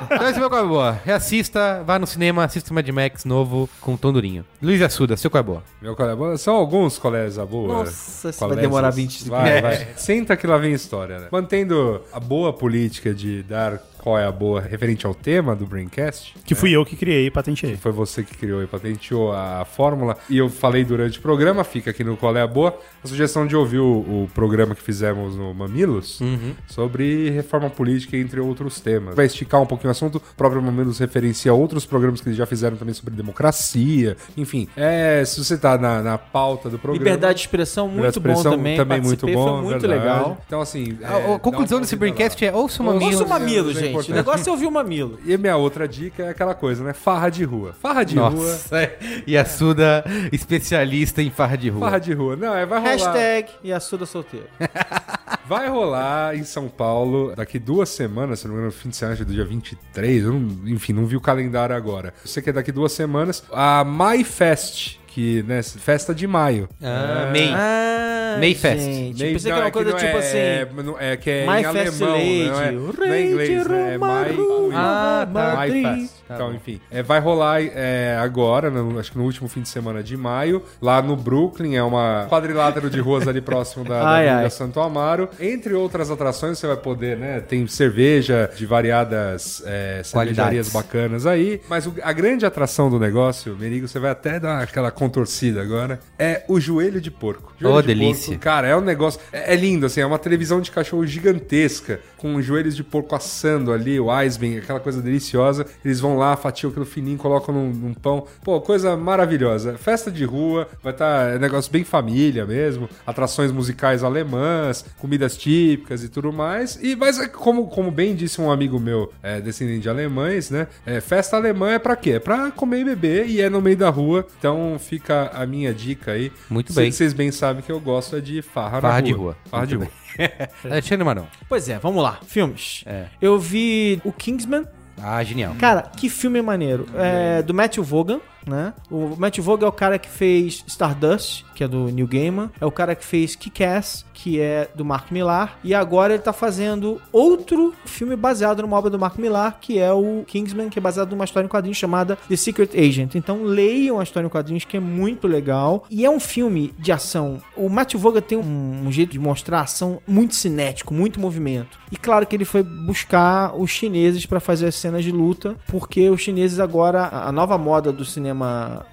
então 0.05 0.29
esse 0.29 0.35
é 0.35 0.37
o 0.37 0.41
meu 0.41 0.51
qual 0.51 0.65
é 0.65 0.67
boa. 0.67 1.01
Reassista, 1.05 1.83
vá 1.85 1.99
no 1.99 2.07
cinema, 2.07 2.45
assista 2.45 2.71
o 2.71 2.75
Mad 2.75 2.89
Max 2.89 3.25
novo 3.25 3.69
com 3.81 3.95
o 3.95 3.99
Tom 3.99 4.13
Durinho. 4.13 4.45
Luiz 4.61 4.81
Assuda, 4.83 5.17
seu 5.17 5.31
qual 5.31 5.41
é 5.41 5.45
boa? 5.45 5.63
Meu 5.81 5.97
colega, 5.97 6.17
boa. 6.17 6.37
São 6.37 6.55
alguns 6.55 6.99
colegas 6.99 7.39
a 7.39 7.47
boa. 7.47 7.69
Nossa, 7.69 8.31
isso 8.31 8.49
vai 8.49 8.57
demorar 8.57 8.91
20 8.91 9.23
segundos. 9.25 9.43
Vai, 9.43 9.63
vai. 9.63 9.89
Senta 9.97 10.37
que 10.37 10.47
lá 10.47 10.59
vem 10.59 10.73
história, 10.73 11.19
né? 11.19 11.29
Mantendo 11.31 12.03
a 12.13 12.21
boa 12.21 12.53
política 12.53 13.15
de 13.15 13.43
dar 13.43 13.81
qual 14.03 14.19
é 14.19 14.27
a 14.27 14.33
boa 14.33 14.61
referente 14.61 15.07
ao 15.07 15.15
tema 15.15 15.55
do 15.55 15.65
Braincast. 15.65 16.35
Que 16.45 16.55
fui 16.57 16.73
eu 16.73 16.85
que 16.85 16.97
criei 16.97 17.27
e 17.27 17.31
patenteei. 17.31 17.77
Foi 17.77 17.93
você 17.93 18.25
que 18.25 18.37
criou 18.37 18.63
e 18.63 18.67
patenteou 18.67 19.33
a 19.33 19.65
fórmula. 19.65 20.17
E 20.29 20.37
eu 20.39 20.49
falei 20.49 20.85
durante 20.85 21.19
o 21.19 21.23
programa, 21.23 21.63
fica 21.63 21.91
aqui 21.91 22.03
no 22.03 22.17
Qual 22.17 22.37
é 22.37 22.43
a 22.43 22.47
Boa, 22.47 22.77
a 23.03 23.07
sugestão 23.07 23.47
de 23.47 23.55
ouvir 23.55 23.79
o, 23.79 23.85
o 24.25 24.31
programa 24.35 24.75
que 24.75 24.83
fizemos 24.83 25.37
no 25.37 25.55
Mamilos 25.55 26.21
sobre 26.67 27.31
reforma 27.31 27.71
política, 27.71 28.17
entre 28.17 28.41
outros 28.41 28.81
temas. 28.81 29.15
Vai 29.15 29.27
esticar 29.27 29.61
um 29.63 29.67
pouquinho 29.67 29.89
o 29.89 29.93
assunto. 29.93 30.17
O 30.17 30.37
próprio 30.37 30.61
Mamilos 30.61 30.99
referencia 30.99 31.55
outros 31.55 31.87
programas 31.87 32.21
que 32.21 32.29
eles 32.29 32.37
já 32.37 32.47
fizeram 32.47 32.77
também 32.77 32.95
sobre 32.95 33.15
democracia. 33.15 34.17
Enfim, 34.37 34.69
é, 34.77 35.23
se 35.25 35.43
você 35.43 35.57
tá 35.57 35.79
na, 35.79 36.03
na 36.03 36.19
pauta 36.19 36.69
do 36.69 36.79
programa. 36.79 37.05
Liberdade 37.05 37.35
de 37.35 37.41
expressão, 37.43 37.87
muito 37.87 38.19
Liberdade 38.19 38.43
de 38.43 38.45
bom 38.45 38.51
também. 38.57 38.77
Também 38.77 39.01
muito 39.01 39.27
bom. 39.27 39.49
Foi 39.49 39.63
muito 39.63 39.81
verdade. 39.87 40.01
legal. 40.01 40.43
Então, 40.47 40.61
assim. 40.61 40.99
A- 41.05 41.35
a, 41.35 41.39
conclusão 41.39 41.81
desse 41.81 41.95
Braincast 41.95 42.45
é 42.45 42.53
ouça 42.53 42.83
o 42.83 42.87
Mamilo. 42.87 43.13
Ouça 43.13 43.25
o 43.25 43.29
mamilo, 43.29 43.71
é 43.71 43.92
gente. 44.01 44.13
O 44.13 44.15
negócio 44.15 44.49
é 44.49 44.53
ouvir 44.53 44.67
o 44.67 44.71
mamilo. 44.71 45.19
E 45.25 45.35
a 45.35 45.39
minha 45.39 45.57
outra 45.57 45.87
dica 45.87 46.25
é 46.25 46.29
aquela 46.31 46.55
coisa, 46.55 46.83
né? 46.83 46.93
Farra 46.93 47.31
de 47.31 47.45
rua. 47.45 47.75
Farra 47.81 48.05
de 48.05 48.17
rua. 48.17 48.31
Nossa, 48.31 48.79
é. 48.83 48.99
e 49.27 49.37
a 49.37 49.45
Suda, 49.45 50.05
especialista 50.33 51.23
em 51.23 51.31
farra 51.31 51.57
de 51.57 51.69
rua. 51.69 51.81
Farra 51.81 51.99
de 51.99 52.13
rua. 52.13 52.37
Não, 52.37 52.55
é 52.55 52.65
vai 52.65 52.81
rolar. 52.81 52.93
Hashtag 52.93 53.49
Yasuda 53.65 54.07
solteiro. 54.07 54.47
Vai 55.45 55.69
rolar 55.69 56.37
em 56.37 56.45
São 56.45 56.69
Paulo 56.69 57.35
daqui 57.35 57.59
duas 57.59 57.89
semanas, 57.89 58.41
se 58.41 58.47
não 58.47 58.55
me 58.55 58.61
engano, 58.61 58.73
no 58.75 58.81
fim 58.81 58.89
de 58.89 58.97
semana 58.97 59.15
acho 59.15 59.25
que 59.25 59.31
é 59.31 59.33
do 59.33 59.35
dia 59.35 59.45
23. 59.45 60.25
Eu 60.25 60.33
não, 60.33 60.69
enfim, 60.69 60.93
não 60.93 61.05
vi 61.05 61.17
o 61.17 61.21
calendário 61.21 61.75
agora. 61.75 62.15
Eu 62.23 62.29
sei 62.29 62.43
que 62.43 62.51
é 62.51 62.53
daqui 62.53 62.71
duas 62.71 62.93
semanas. 62.93 63.43
A 63.53 63.83
Mai 63.85 64.25
Fest, 64.25 64.99
que, 65.15 65.43
né, 65.45 65.63
festa 65.63 66.15
de 66.15 66.27
maio. 66.27 66.69
Ah, 66.83 67.31
May. 67.33 67.53
Ah, 67.55 68.37
Mayfest. 68.39 68.81
gente. 68.83 69.21
Meio- 69.21 69.33
pensei 69.35 69.39
que 69.39 69.49
não, 69.51 69.57
era 69.57 69.65
uma 69.65 69.69
é 69.69 69.71
coisa 69.71 69.93
tipo 69.93 70.07
é, 70.17 70.19
assim... 70.63 70.83
não- 70.83 70.97
É 70.99 71.17
que 71.19 71.29
é 71.31 71.47
My 71.47 71.61
em 71.61 71.65
Fest 71.73 72.03
alemão, 72.03 72.17
Lady, 72.17 72.45
não 72.49 72.61
é, 72.63 72.71
o 72.71 72.95
não 72.97 73.15
é 73.15 73.23
inglês, 73.23 73.63
de 73.63 73.69
né? 73.69 73.93
É 73.93 73.95
I. 73.95 74.37
Ah, 74.75 75.29
tá. 75.33 75.41
My 75.51 75.57
Madrid. 75.57 75.83
Fest. 76.01 76.23
Então, 76.33 76.55
enfim, 76.55 76.81
é, 76.91 77.03
vai 77.03 77.21
rolar 77.21 77.61
é, 77.63 78.17
agora, 78.19 78.71
no- 78.71 78.99
acho 78.99 79.13
que 79.13 79.19
no 79.19 79.25
último 79.25 79.49
fim 79.49 79.61
de 79.61 79.69
semana 79.69 80.03
de 80.03 80.17
maio, 80.17 80.63
lá 80.81 81.03
no 81.03 81.15
Brooklyn, 81.15 81.75
é 81.77 81.83
uma 81.83 82.27
quadrilátero 82.31 82.89
de 82.89 82.99
ruas 83.01 83.29
ali 83.29 83.43
próximo 83.43 83.85
da, 83.85 83.99
da 84.01 84.09
Ai, 84.09 84.29
ai. 84.29 84.49
Santo 84.49 84.81
Amaro. 84.81 85.29
Entre 85.39 85.75
outras 85.75 86.11
atrações, 86.11 86.59
você 86.59 86.67
vai 86.67 86.77
poder, 86.79 87.19
né? 87.19 87.41
Tem 87.41 87.67
cerveja 87.67 88.51
de 88.57 88.65
variadas 88.65 89.63
é, 89.67 90.01
cervejarias 90.03 90.71
bacanas 90.71 91.27
aí. 91.27 91.61
Mas 91.69 91.87
o- 91.87 91.95
a 92.03 92.13
grande 92.15 92.47
atração 92.47 92.89
do 92.89 92.99
negócio, 92.99 93.55
Merigo, 93.61 93.87
você 93.87 93.99
vai 93.99 94.11
até 94.11 94.41
dar 94.41 94.63
aquela 94.63 94.91
contorcida 95.03 95.61
agora, 95.61 95.99
é 96.19 96.45
o 96.49 96.61
joelho 96.61 97.01
de 97.01 97.11
porco. 97.11 97.53
Joelho 97.59 97.77
Ô, 97.77 97.81
de 97.81 97.89
delícia. 97.89 98.29
porco, 98.29 98.41
cara, 98.41 98.69
é 98.69 98.77
um 98.77 98.81
negócio. 98.81 99.21
É, 99.33 99.53
é 99.53 99.57
lindo, 99.57 99.87
assim, 99.87 100.01
é 100.01 100.07
uma 100.07 100.19
televisão 100.19 100.61
de 100.61 100.71
cachorro 100.71 101.05
gigantesca, 101.07 102.01
com 102.17 102.41
joelhos 102.41 102.77
de 102.77 102.85
porco 102.85 103.15
assando 103.15 103.73
ali, 103.73 103.99
o 103.99 104.21
Eisbein, 104.21 104.59
aquela 104.59 104.79
coisa 104.79 105.03
deliciosa. 105.03 105.67
Eles 105.85 105.99
vão 105.99 106.17
lá, 106.17 106.37
fatiam 106.37 106.71
aquilo 106.71 106.85
fininho, 106.85 107.19
colocam 107.19 107.55
num, 107.55 107.71
num 107.71 107.95
pão. 107.95 108.27
Pô, 108.45 108.61
coisa 108.61 108.97
maravilhosa. 108.97 109.77
Festa 109.77 110.11
de 110.11 110.25
rua, 110.25 110.69
vai 110.83 110.93
estar 110.93 111.35
é 111.35 111.39
negócio 111.39 111.73
bem 111.73 111.85
família 111.85 112.47
mesmo, 112.47 112.89
atrações 113.07 113.51
musicais 113.51 114.05
alemãs, 114.05 114.85
comidas 114.99 115.37
típicas 115.37 116.05
e 116.05 116.09
tudo 116.09 116.33
mais. 116.33 116.79
E 116.81 116.95
mas 116.95 117.19
é 117.19 117.27
como, 117.27 117.67
como 117.67 117.91
bem 117.91 118.15
disse 118.15 118.41
um 118.41 118.51
amigo 118.51 118.79
meu, 118.79 119.13
é, 119.23 119.41
descendente 119.41 119.81
de 119.81 119.89
alemães, 119.89 120.51
né? 120.51 120.69
é, 120.87 121.01
festa 121.01 121.37
alemã 121.37 121.73
é 121.73 121.79
pra 121.79 121.97
quê? 121.97 122.13
É 122.13 122.19
pra 122.21 122.51
comer 122.51 122.81
e 122.81 122.85
beber 122.85 123.27
e 123.27 123.41
é 123.41 123.49
no 123.49 123.61
meio 123.61 123.77
da 123.77 123.91
rua. 123.91 124.27
Então 124.39 124.79
fica 124.93 125.31
a 125.33 125.47
minha 125.47 125.73
dica 125.73 126.13
aí. 126.13 126.31
Muito 126.51 126.71
bem. 126.75 126.93
Vocês 126.93 127.15
bem 127.15 127.33
sabem 127.33 127.63
que 127.63 127.73
eu 127.73 127.81
gosto 127.81 128.15
é 128.17 128.21
de 128.21 128.43
farra, 128.43 128.79
Farra 128.79 128.95
na 128.97 129.01
de 129.01 129.13
rua. 129.13 129.23
rua. 129.23 129.37
Farra 129.47 129.67
de 129.67 129.79
Muito 129.79 129.91
rua. 129.91 130.29
Alexandre 130.71 131.03
Marão. 131.03 131.27
Pois 131.49 131.67
é, 131.67 131.79
vamos 131.79 132.03
lá. 132.03 132.21
Filmes. 132.27 132.85
É. 132.85 133.07
Eu 133.21 133.39
vi 133.39 134.03
o 134.05 134.13
Kingsman. 134.13 134.67
Ah, 135.03 135.25
genial. 135.25 135.55
Cara, 135.59 135.81
que 135.97 136.11
filme 136.11 136.43
maneiro. 136.43 136.87
É 136.95 137.41
do 137.41 137.55
Matthew 137.55 137.83
Vaughan, 137.83 138.21
né? 138.47 138.75
O 138.91 139.17
Matthew 139.17 139.45
Vaughan 139.45 139.67
é 139.67 139.69
o 139.69 139.73
cara 139.73 139.99
que 139.99 140.09
fez 140.09 140.65
Stardust, 140.67 141.45
que 141.55 141.65
é 141.65 141.69
do 141.69 141.87
Neil 141.87 142.07
Gaiman. 142.07 142.51
É 142.61 142.67
o 142.67 142.71
cara 142.71 142.95
que 142.95 143.05
fez 143.05 143.37
Kick-Ass, 143.37 144.05
que 144.13 144.41
é 144.41 144.69
do 144.75 144.85
Mark 144.85 145.11
Millar. 145.11 145.59
E 145.63 145.75
agora 145.75 146.15
ele 146.15 146.23
tá 146.23 146.33
fazendo 146.33 147.01
outro 147.13 147.75
filme 147.85 148.17
baseado 148.17 148.63
numa 148.63 148.77
obra 148.77 148.91
do 148.91 148.99
Mark 148.99 149.19
Millar, 149.19 149.59
que 149.61 149.79
é 149.79 149.93
o 149.93 150.25
Kingsman, 150.27 150.69
que 150.69 150.79
é 150.79 150.83
baseado 150.83 151.11
numa 151.11 151.25
história 151.25 151.47
em 151.47 151.49
quadrinhos 151.49 151.79
chamada 151.79 152.17
The 152.29 152.37
Secret 152.37 152.71
Agent. 152.77 153.15
Então 153.15 153.43
leiam 153.43 154.01
a 154.01 154.03
história 154.03 154.27
em 154.27 154.31
quadrinhos, 154.31 154.65
que 154.65 154.77
é 154.77 154.81
muito 154.81 155.27
legal. 155.27 155.85
E 155.91 156.05
é 156.05 156.11
um 156.11 156.21
filme 156.21 156.75
de 156.79 156.93
ação. 156.93 157.39
O 157.57 157.69
Matthew 157.69 158.01
Vaughan 158.01 158.21
tem 158.21 158.39
um, 158.39 158.87
um 158.87 158.93
jeito 158.93 159.13
de 159.13 159.19
mostrar 159.19 159.61
ação 159.61 160.01
muito 160.07 160.35
cinético, 160.35 160.95
muito 160.95 161.21
movimento. 161.21 161.79
E 161.91 161.97
claro 161.97 162.27
que 162.27 162.35
ele 162.35 162.45
foi 162.45 162.63
buscar 162.63 163.55
os 163.55 163.71
chineses 163.71 164.27
para 164.27 164.41
fazer 164.41 164.67
as 164.67 164.75
cenas 164.75 165.05
de 165.05 165.13
luta, 165.13 165.57
porque 165.67 166.09
os 166.09 166.21
chineses 166.21 166.59
agora, 166.59 167.09
a 167.09 167.31
nova 167.31 167.59
moda 167.59 167.93
do 167.93 168.05
cinema 168.05 168.32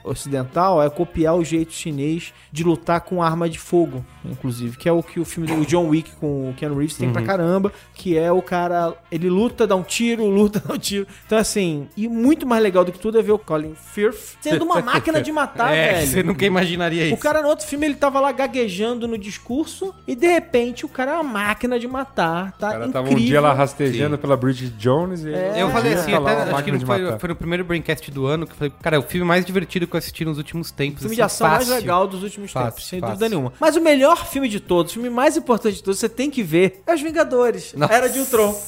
ocidental 0.03 0.82
é 0.82 0.90
copiar 0.90 1.36
o 1.36 1.44
jeito 1.44 1.72
chinês 1.74 2.34
de 2.52 2.64
lutar 2.64 3.02
com 3.02 3.22
arma 3.22 3.49
de 3.49 3.60
fogo, 3.60 4.06
inclusive, 4.26 4.78
que 4.78 4.88
é 4.90 4.91
o 4.91 5.02
que 5.03 5.20
o 5.20 5.26
filme 5.26 5.48
do 5.48 5.66
John 5.68 5.88
Wick 5.88 6.11
com 6.20 6.49
o 6.49 6.53
Keanu 6.53 6.76
Reeves 6.78 6.98
tem 6.98 7.11
pra 7.11 7.22
caramba, 7.22 7.72
que 7.94 8.18
é 8.18 8.32
o 8.32 8.41
cara, 8.41 8.94
ele 9.11 9.30
luta, 9.30 9.66
dá 9.68 9.76
um 9.76 9.84
tiro, 9.84 10.26
luta, 10.30 10.61
dá 10.66 10.74
um 10.74 10.78
tiro. 10.78 11.07
Então 11.26 11.38
assim, 11.38 11.88
e 11.95 12.07
muito 12.07 12.45
mais 12.48 12.61
legal 12.64 12.84
do 12.84 12.91
que 12.91 12.99
tudo 12.99 13.20
é 13.20 13.22
ver 13.22 13.32
o 13.32 13.40
Colin 13.40 13.76
Firth 13.76 14.38
sendo 14.41 14.66
uma 14.66 14.82
máquina 14.82 15.22
de 15.22 15.32
matar, 15.32 15.74
é, 15.74 15.94
velho. 15.94 16.07
você 16.07 16.24
nunca 16.24 16.45
imaginaria 16.45 17.06
isso. 17.06 17.16
O 17.16 17.18
cara 17.18 17.41
no 17.41 17.48
outro 17.49 17.66
filme 17.66 17.86
ele 17.86 17.95
tava 17.95 18.20
lá 18.20 18.32
gaguejando 18.32 19.07
no 19.07 19.18
discurso 19.18 19.94
e 20.07 20.16
de 20.16 20.28
repente 20.28 20.86
o 20.86 20.90
cara 20.90 21.11
é 21.11 21.14
uma 21.16 21.24
máquina 21.24 21.80
de 21.80 21.88
matar, 21.88 22.52
tá 22.53 22.68
O 22.68 22.72
cara 22.72 22.76
incrível. 22.88 22.91
tava 22.94 23.10
um 23.10 23.16
dia 23.16 23.41
lá 23.41 23.53
rastejando 23.53 24.18
pela 24.18 24.36
Bridget 24.36 24.72
Jones 24.78 25.24
e 25.24 25.34
É. 25.34 25.61
Eu 25.61 25.70
falei 25.70 25.94
assim, 25.94 26.14
até, 26.14 26.34
acho 26.34 26.64
que 26.64 26.86
foi, 26.86 27.20
foi 27.20 27.30
no 27.30 27.36
primeiro 27.36 27.64
Braincast 27.64 28.10
do 28.11 28.26
ano 28.26 28.45
que 28.45 28.53
eu 28.53 28.56
falei, 28.57 28.74
cara, 28.82 28.95
é 28.95 28.99
o 28.99 29.03
filme 29.03 29.26
mais 29.30 29.45
divertido 29.45 29.88
que 29.88 29.95
eu 29.95 29.97
assisti 29.97 30.26
nos 30.26 30.38
últimos 30.38 30.72
tempos. 30.72 30.99
filme 31.01 31.14
assim, 31.14 31.15
de 31.15 31.22
ação 31.22 31.47
mais 31.47 31.60
fácil. 31.60 31.76
legal 31.76 32.07
dos 32.07 32.23
últimos 32.23 32.51
Fácil, 32.51 32.72
tempos, 32.72 32.88
sem 32.88 32.99
fácil. 32.99 33.15
dúvida 33.15 33.30
nenhuma. 33.30 33.53
Mas 33.60 33.76
o 33.76 33.81
melhor 33.81 34.27
filme 34.27 34.49
de 34.49 34.60
todos, 34.60 34.91
o 34.91 34.95
filme 34.95 35.10
mais 35.10 35.38
importante 35.38 35.76
de 35.76 35.84
todos, 35.84 35.99
você 35.99 36.10
tem 36.10 36.30
que 36.30 36.43
ver 36.43 36.81
é 36.85 36.93
Os 36.93 37.01
Vingadores. 37.01 37.73
Nossa. 37.76 37.93
Era 37.93 38.10
de 38.10 38.19
Ultron. 38.19 38.60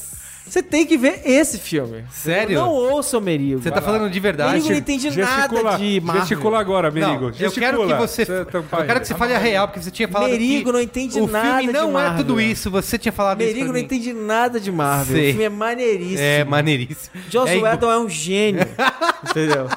Você 0.45 0.61
tem 0.61 0.85
que 0.85 0.97
ver 0.97 1.21
esse 1.23 1.57
filme. 1.59 2.03
Sério? 2.11 2.59
Não 2.59 2.71
ouça 2.71 3.17
o 3.17 3.21
Merigo. 3.21 3.61
Você 3.61 3.71
tá 3.71 3.81
falando 3.81 4.09
de 4.09 4.19
verdade? 4.19 4.53
Merigo 4.53 4.69
não 4.69 4.77
entende 4.77 5.17
nada 5.17 5.77
de 5.77 6.01
Marvel. 6.01 6.21
gesticula 6.25 6.59
agora, 6.59 6.91
Merigo. 6.91 7.21
Não, 7.21 7.27
eu 7.29 7.33
gesticula. 7.33 7.71
quero 7.71 7.87
que 7.87 7.93
você. 7.93 8.21
eu 8.23 8.85
quero 8.85 8.99
que 8.99 9.07
você 9.07 9.13
fale 9.15 9.33
a 9.33 9.37
real, 9.37 9.67
porque 9.67 9.81
você 9.81 9.91
tinha 9.91 10.07
falado 10.07 10.31
Merigo 10.31 10.65
que 10.65 10.71
não 10.73 10.81
entende 10.81 11.21
o 11.21 11.27
nada 11.27 11.59
filme 11.59 11.67
de 11.67 11.73
não 11.73 11.97
é 11.97 12.17
tudo 12.17 12.41
isso. 12.41 12.69
Você 12.71 12.97
tinha 12.97 13.11
falado 13.11 13.41
isso. 13.41 13.53
Merigo 13.53 13.71
não 13.71 13.79
entende 13.79 14.11
nada 14.13 14.59
de 14.59 14.71
Marvel. 14.71 15.15
Sei. 15.15 15.27
O 15.27 15.29
filme 15.29 15.43
é 15.45 15.49
maneiríssimo. 15.49 16.19
É 16.19 16.43
maneiríssimo. 16.43 17.21
Joss 17.29 17.49
é 17.49 17.57
Whedon 17.57 17.91
é 17.91 17.99
um 17.99 18.09
gênio. 18.09 18.67
entendeu? 19.29 19.69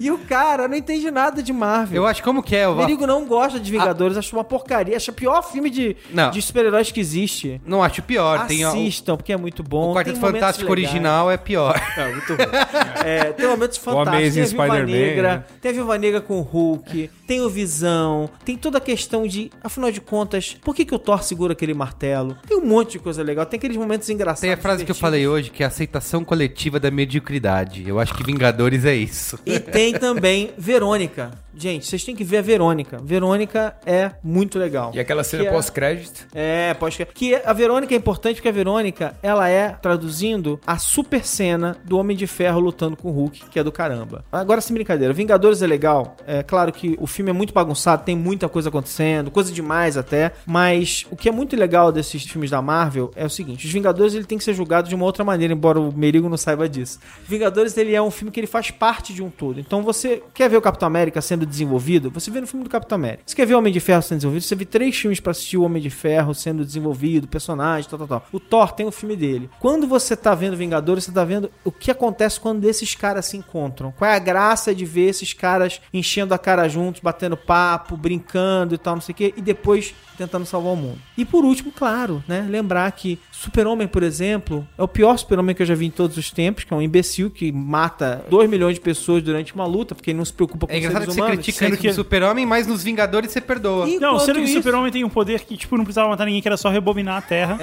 E 0.00 0.10
o 0.10 0.16
cara 0.18 0.66
não 0.66 0.74
entende 0.76 1.10
nada 1.10 1.42
de 1.42 1.52
Marvel. 1.52 2.02
Eu 2.02 2.06
acho 2.06 2.22
como 2.22 2.42
que 2.42 2.56
é. 2.56 2.66
O 2.66 2.72
Eu 2.72 2.76
Merigo 2.76 3.06
não 3.06 3.26
gosta 3.26 3.60
de 3.60 3.70
Vingadores, 3.70 4.16
acha 4.16 4.34
uma 4.34 4.42
porcaria, 4.42 4.96
acha 4.96 5.10
o 5.10 5.14
pior 5.14 5.42
filme 5.42 5.68
de, 5.68 5.94
Não. 6.10 6.30
de 6.30 6.40
super-heróis 6.40 6.90
que 6.90 6.98
existe. 7.00 7.60
não 7.66 7.82
acho 7.82 8.02
pior. 8.02 8.46
Tem 8.46 8.64
a- 8.64 8.68
o, 8.68 8.72
Assistam, 8.72 9.16
porque 9.16 9.32
é 9.32 9.36
muito 9.36 9.62
bom. 9.62 9.90
o 9.90 9.94
Quarteto 9.94 10.14
tem 10.14 10.20
momentos 10.22 10.40
Fantástico 10.40 10.72
legais. 10.72 10.88
original 10.90 11.30
é 11.30 11.36
pior. 11.36 11.78
Não, 11.98 12.10
muito 12.12 12.34
ruim. 12.34 13.04
É, 13.04 13.24
tem 13.32 13.46
momentos 13.46 13.76
fantásticos. 13.76 14.16
Tem 14.34 14.42
a 14.42 14.46
Viúva 14.46 14.46
Spider-Man, 14.64 14.86
Negra, 14.86 15.34
né? 15.36 15.44
tem 15.60 15.70
a 15.70 15.74
Viúva 15.74 15.98
Negra 15.98 16.20
com 16.22 16.38
o 16.38 16.42
Hulk, 16.42 17.10
tem 17.26 17.40
o 17.42 17.50
Visão, 17.50 18.30
tem 18.44 18.56
toda 18.56 18.78
a 18.78 18.80
questão 18.80 19.26
de, 19.26 19.50
afinal 19.62 19.92
de 19.92 20.00
contas, 20.00 20.56
por 20.62 20.74
que, 20.74 20.84
que 20.84 20.94
o 20.94 20.98
Thor 20.98 21.22
segura 21.22 21.52
aquele 21.52 21.74
martelo? 21.74 22.36
Tem 22.48 22.56
um 22.56 22.64
monte 22.64 22.92
de 22.92 22.98
coisa 23.00 23.22
legal, 23.22 23.44
tem 23.44 23.58
aqueles 23.58 23.76
momentos 23.76 24.08
engraçados. 24.08 24.40
Tem 24.40 24.52
a 24.52 24.56
frase 24.56 24.84
que 24.84 24.90
eu 24.90 24.94
divertidos. 24.94 25.00
falei 25.00 25.28
hoje, 25.28 25.50
que 25.50 25.62
é 25.62 25.66
a 25.66 25.68
aceitação 25.68 26.24
coletiva 26.24 26.80
da 26.80 26.90
mediocridade. 26.90 27.86
Eu 27.86 28.00
acho 28.00 28.14
que 28.14 28.24
Vingadores 28.24 28.84
é 28.84 28.94
isso. 28.94 29.38
E 29.44 29.58
tem 29.92 30.00
também 30.00 30.50
Verônica. 30.56 31.30
Gente, 31.54 31.86
vocês 31.86 32.04
têm 32.04 32.14
que 32.14 32.24
ver 32.24 32.38
a 32.38 32.42
Verônica. 32.42 32.98
Verônica 33.02 33.74
é 33.84 34.12
muito 34.22 34.58
legal. 34.58 34.92
E 34.94 35.00
aquela 35.00 35.24
cena 35.24 35.44
é- 35.44 35.50
pós-crédito. 35.50 36.26
É, 36.34 36.74
que 36.90 37.04
que 37.06 37.34
a 37.34 37.52
Verônica 37.52 37.92
é 37.92 37.96
importante 37.96 38.36
porque 38.36 38.48
a 38.48 38.52
Verônica, 38.52 39.14
ela 39.22 39.48
é 39.48 39.70
traduzindo 39.70 40.60
a 40.66 40.78
super 40.78 41.24
cena 41.24 41.76
do 41.84 41.98
Homem 41.98 42.16
de 42.16 42.26
Ferro 42.26 42.60
lutando 42.60 42.96
com 42.96 43.08
o 43.08 43.12
Hulk, 43.12 43.50
que 43.50 43.58
é 43.58 43.64
do 43.64 43.72
caramba. 43.72 44.24
Agora 44.30 44.60
sem 44.60 44.72
brincadeira, 44.74 45.12
Vingadores 45.12 45.60
é 45.60 45.66
legal. 45.66 46.16
É 46.26 46.42
claro 46.42 46.72
que 46.72 46.96
o 47.00 47.06
filme 47.06 47.30
é 47.30 47.34
muito 47.34 47.52
bagunçado, 47.52 48.04
tem 48.04 48.16
muita 48.16 48.48
coisa 48.48 48.68
acontecendo, 48.68 49.30
coisa 49.30 49.52
demais 49.52 49.96
até, 49.96 50.32
mas 50.46 51.04
o 51.10 51.16
que 51.16 51.28
é 51.28 51.32
muito 51.32 51.56
legal 51.56 51.90
desses 51.92 52.22
filmes 52.24 52.50
da 52.50 52.62
Marvel 52.62 53.10
é 53.16 53.24
o 53.26 53.30
seguinte, 53.30 53.66
os 53.66 53.72
Vingadores 53.72 54.14
ele 54.14 54.24
tem 54.24 54.38
que 54.38 54.44
ser 54.44 54.54
julgado 54.54 54.88
de 54.88 54.94
uma 54.94 55.04
outra 55.04 55.24
maneira, 55.24 55.52
embora 55.52 55.80
o 55.80 55.92
Merigo 55.92 56.28
não 56.28 56.36
saiba 56.36 56.68
disso. 56.68 56.98
Vingadores 57.26 57.76
ele 57.76 57.94
é 57.94 58.00
um 58.00 58.10
filme 58.10 58.30
que 58.30 58.40
ele 58.40 58.46
faz 58.46 58.70
parte 58.70 59.12
de 59.12 59.22
um 59.22 59.30
todo. 59.30 59.60
Então 59.60 59.79
você 59.82 60.22
quer 60.34 60.48
ver 60.48 60.56
o 60.56 60.62
Capitão 60.62 60.86
América 60.86 61.20
sendo 61.20 61.46
desenvolvido, 61.46 62.10
você 62.10 62.30
vê 62.30 62.40
no 62.40 62.46
filme 62.46 62.64
do 62.64 62.70
Capitão 62.70 62.96
América. 62.96 63.22
Você 63.26 63.36
quer 63.36 63.46
ver 63.46 63.54
o 63.54 63.58
Homem 63.58 63.72
de 63.72 63.80
Ferro 63.80 64.02
sendo 64.02 64.18
desenvolvido, 64.18 64.42
você 64.42 64.54
vê 64.54 64.64
três 64.64 64.96
filmes 64.96 65.20
pra 65.20 65.32
assistir 65.32 65.56
o 65.56 65.62
Homem 65.62 65.82
de 65.82 65.90
Ferro 65.90 66.34
sendo 66.34 66.64
desenvolvido, 66.64 67.28
personagem, 67.28 67.88
tal, 67.88 67.98
tal, 67.98 68.08
tal. 68.08 68.26
O 68.32 68.40
Thor 68.40 68.72
tem 68.72 68.86
o 68.86 68.92
filme 68.92 69.16
dele. 69.16 69.50
Quando 69.58 69.86
você 69.86 70.16
tá 70.16 70.34
vendo 70.34 70.56
Vingadores, 70.56 71.04
você 71.04 71.12
tá 71.12 71.24
vendo 71.24 71.50
o 71.64 71.72
que 71.72 71.90
acontece 71.90 72.38
quando 72.38 72.64
esses 72.64 72.94
caras 72.94 73.26
se 73.26 73.36
encontram. 73.36 73.92
Qual 73.92 74.10
é 74.10 74.14
a 74.14 74.18
graça 74.18 74.74
de 74.74 74.84
ver 74.84 75.08
esses 75.08 75.32
caras 75.32 75.80
enchendo 75.92 76.34
a 76.34 76.38
cara 76.38 76.68
juntos, 76.68 77.00
batendo 77.00 77.36
papo, 77.36 77.96
brincando 77.96 78.74
e 78.74 78.78
tal, 78.78 78.94
não 78.94 79.00
sei 79.00 79.12
o 79.12 79.16
quê, 79.16 79.34
e 79.36 79.42
depois 79.42 79.94
tentando 80.20 80.44
salvar 80.44 80.74
o 80.74 80.76
mundo. 80.76 80.98
E 81.16 81.24
por 81.24 81.44
último, 81.44 81.72
claro, 81.72 82.22
né, 82.28 82.46
lembrar 82.48 82.90
que 82.92 83.18
Super-Homem, 83.32 83.88
por 83.88 84.02
exemplo, 84.02 84.66
é 84.76 84.82
o 84.82 84.88
pior 84.88 85.16
Super-Homem 85.16 85.54
que 85.54 85.62
eu 85.62 85.66
já 85.66 85.74
vi 85.74 85.86
em 85.86 85.90
todos 85.90 86.18
os 86.18 86.30
tempos, 86.30 86.64
que 86.64 86.74
é 86.74 86.76
um 86.76 86.82
imbecil 86.82 87.30
que 87.30 87.50
mata 87.50 88.22
2 88.28 88.48
milhões 88.50 88.74
de 88.74 88.80
pessoas 88.80 89.22
durante 89.22 89.54
uma 89.54 89.64
luta, 89.70 89.94
porque 89.94 90.10
ele 90.10 90.18
não 90.18 90.24
se 90.24 90.32
preocupa 90.32 90.66
com 90.66 90.72
É 90.72 90.78
engraçado 90.78 91.00
que 91.00 91.04
seres 91.06 91.14
você 91.14 91.20
humanos. 91.20 91.36
critica 91.36 91.58
sendo 91.58 91.72
isso 91.74 91.80
que- 91.82 91.88
no 91.88 91.94
Super-Homem, 91.94 92.44
mas 92.46 92.66
nos 92.66 92.82
Vingadores 92.82 93.30
você 93.32 93.40
perdoa. 93.40 93.88
E- 93.88 93.98
Não, 93.98 94.10
Enquanto 94.14 94.20
sendo 94.26 94.34
que 94.36 94.40
o 94.42 94.44
isso- 94.44 94.54
Super-Homem 94.54 94.92
tem 94.92 95.04
um 95.04 95.08
poder 95.08 95.40
que, 95.40 95.56
tipo, 95.56 95.76
não 95.76 95.84
precisava 95.84 96.08
matar 96.08 96.26
ninguém, 96.26 96.42
que 96.42 96.48
era 96.48 96.56
só 96.56 96.68
rebobinar 96.68 97.16
a 97.18 97.22
Terra. 97.22 97.58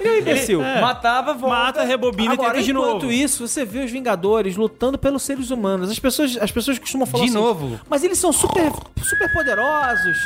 Ele 0.00 0.08
é 0.08 0.12
um 0.12 0.18
imbecil. 0.18 0.60
Matava, 0.60 1.34
volta. 1.34 1.56
Mata, 1.56 1.84
rebobina 1.84 2.32
Agora, 2.32 2.48
e 2.48 2.52
tenta 2.52 2.64
de 2.64 2.70
enquanto 2.72 3.02
novo. 3.02 3.12
isso, 3.12 3.46
você 3.46 3.64
vê 3.64 3.84
os 3.84 3.90
Vingadores 3.90 4.56
lutando 4.56 4.96
pelos 4.98 5.22
seres 5.22 5.50
humanos. 5.50 5.90
As 5.90 5.98
pessoas, 5.98 6.36
as 6.40 6.50
pessoas 6.50 6.78
costumam 6.78 7.06
falar 7.06 7.24
De 7.24 7.30
assim, 7.30 7.38
novo. 7.38 7.80
Mas 7.88 8.02
eles 8.02 8.18
são 8.18 8.32
super, 8.32 8.72
super 9.02 9.32
poderosos. 9.32 10.16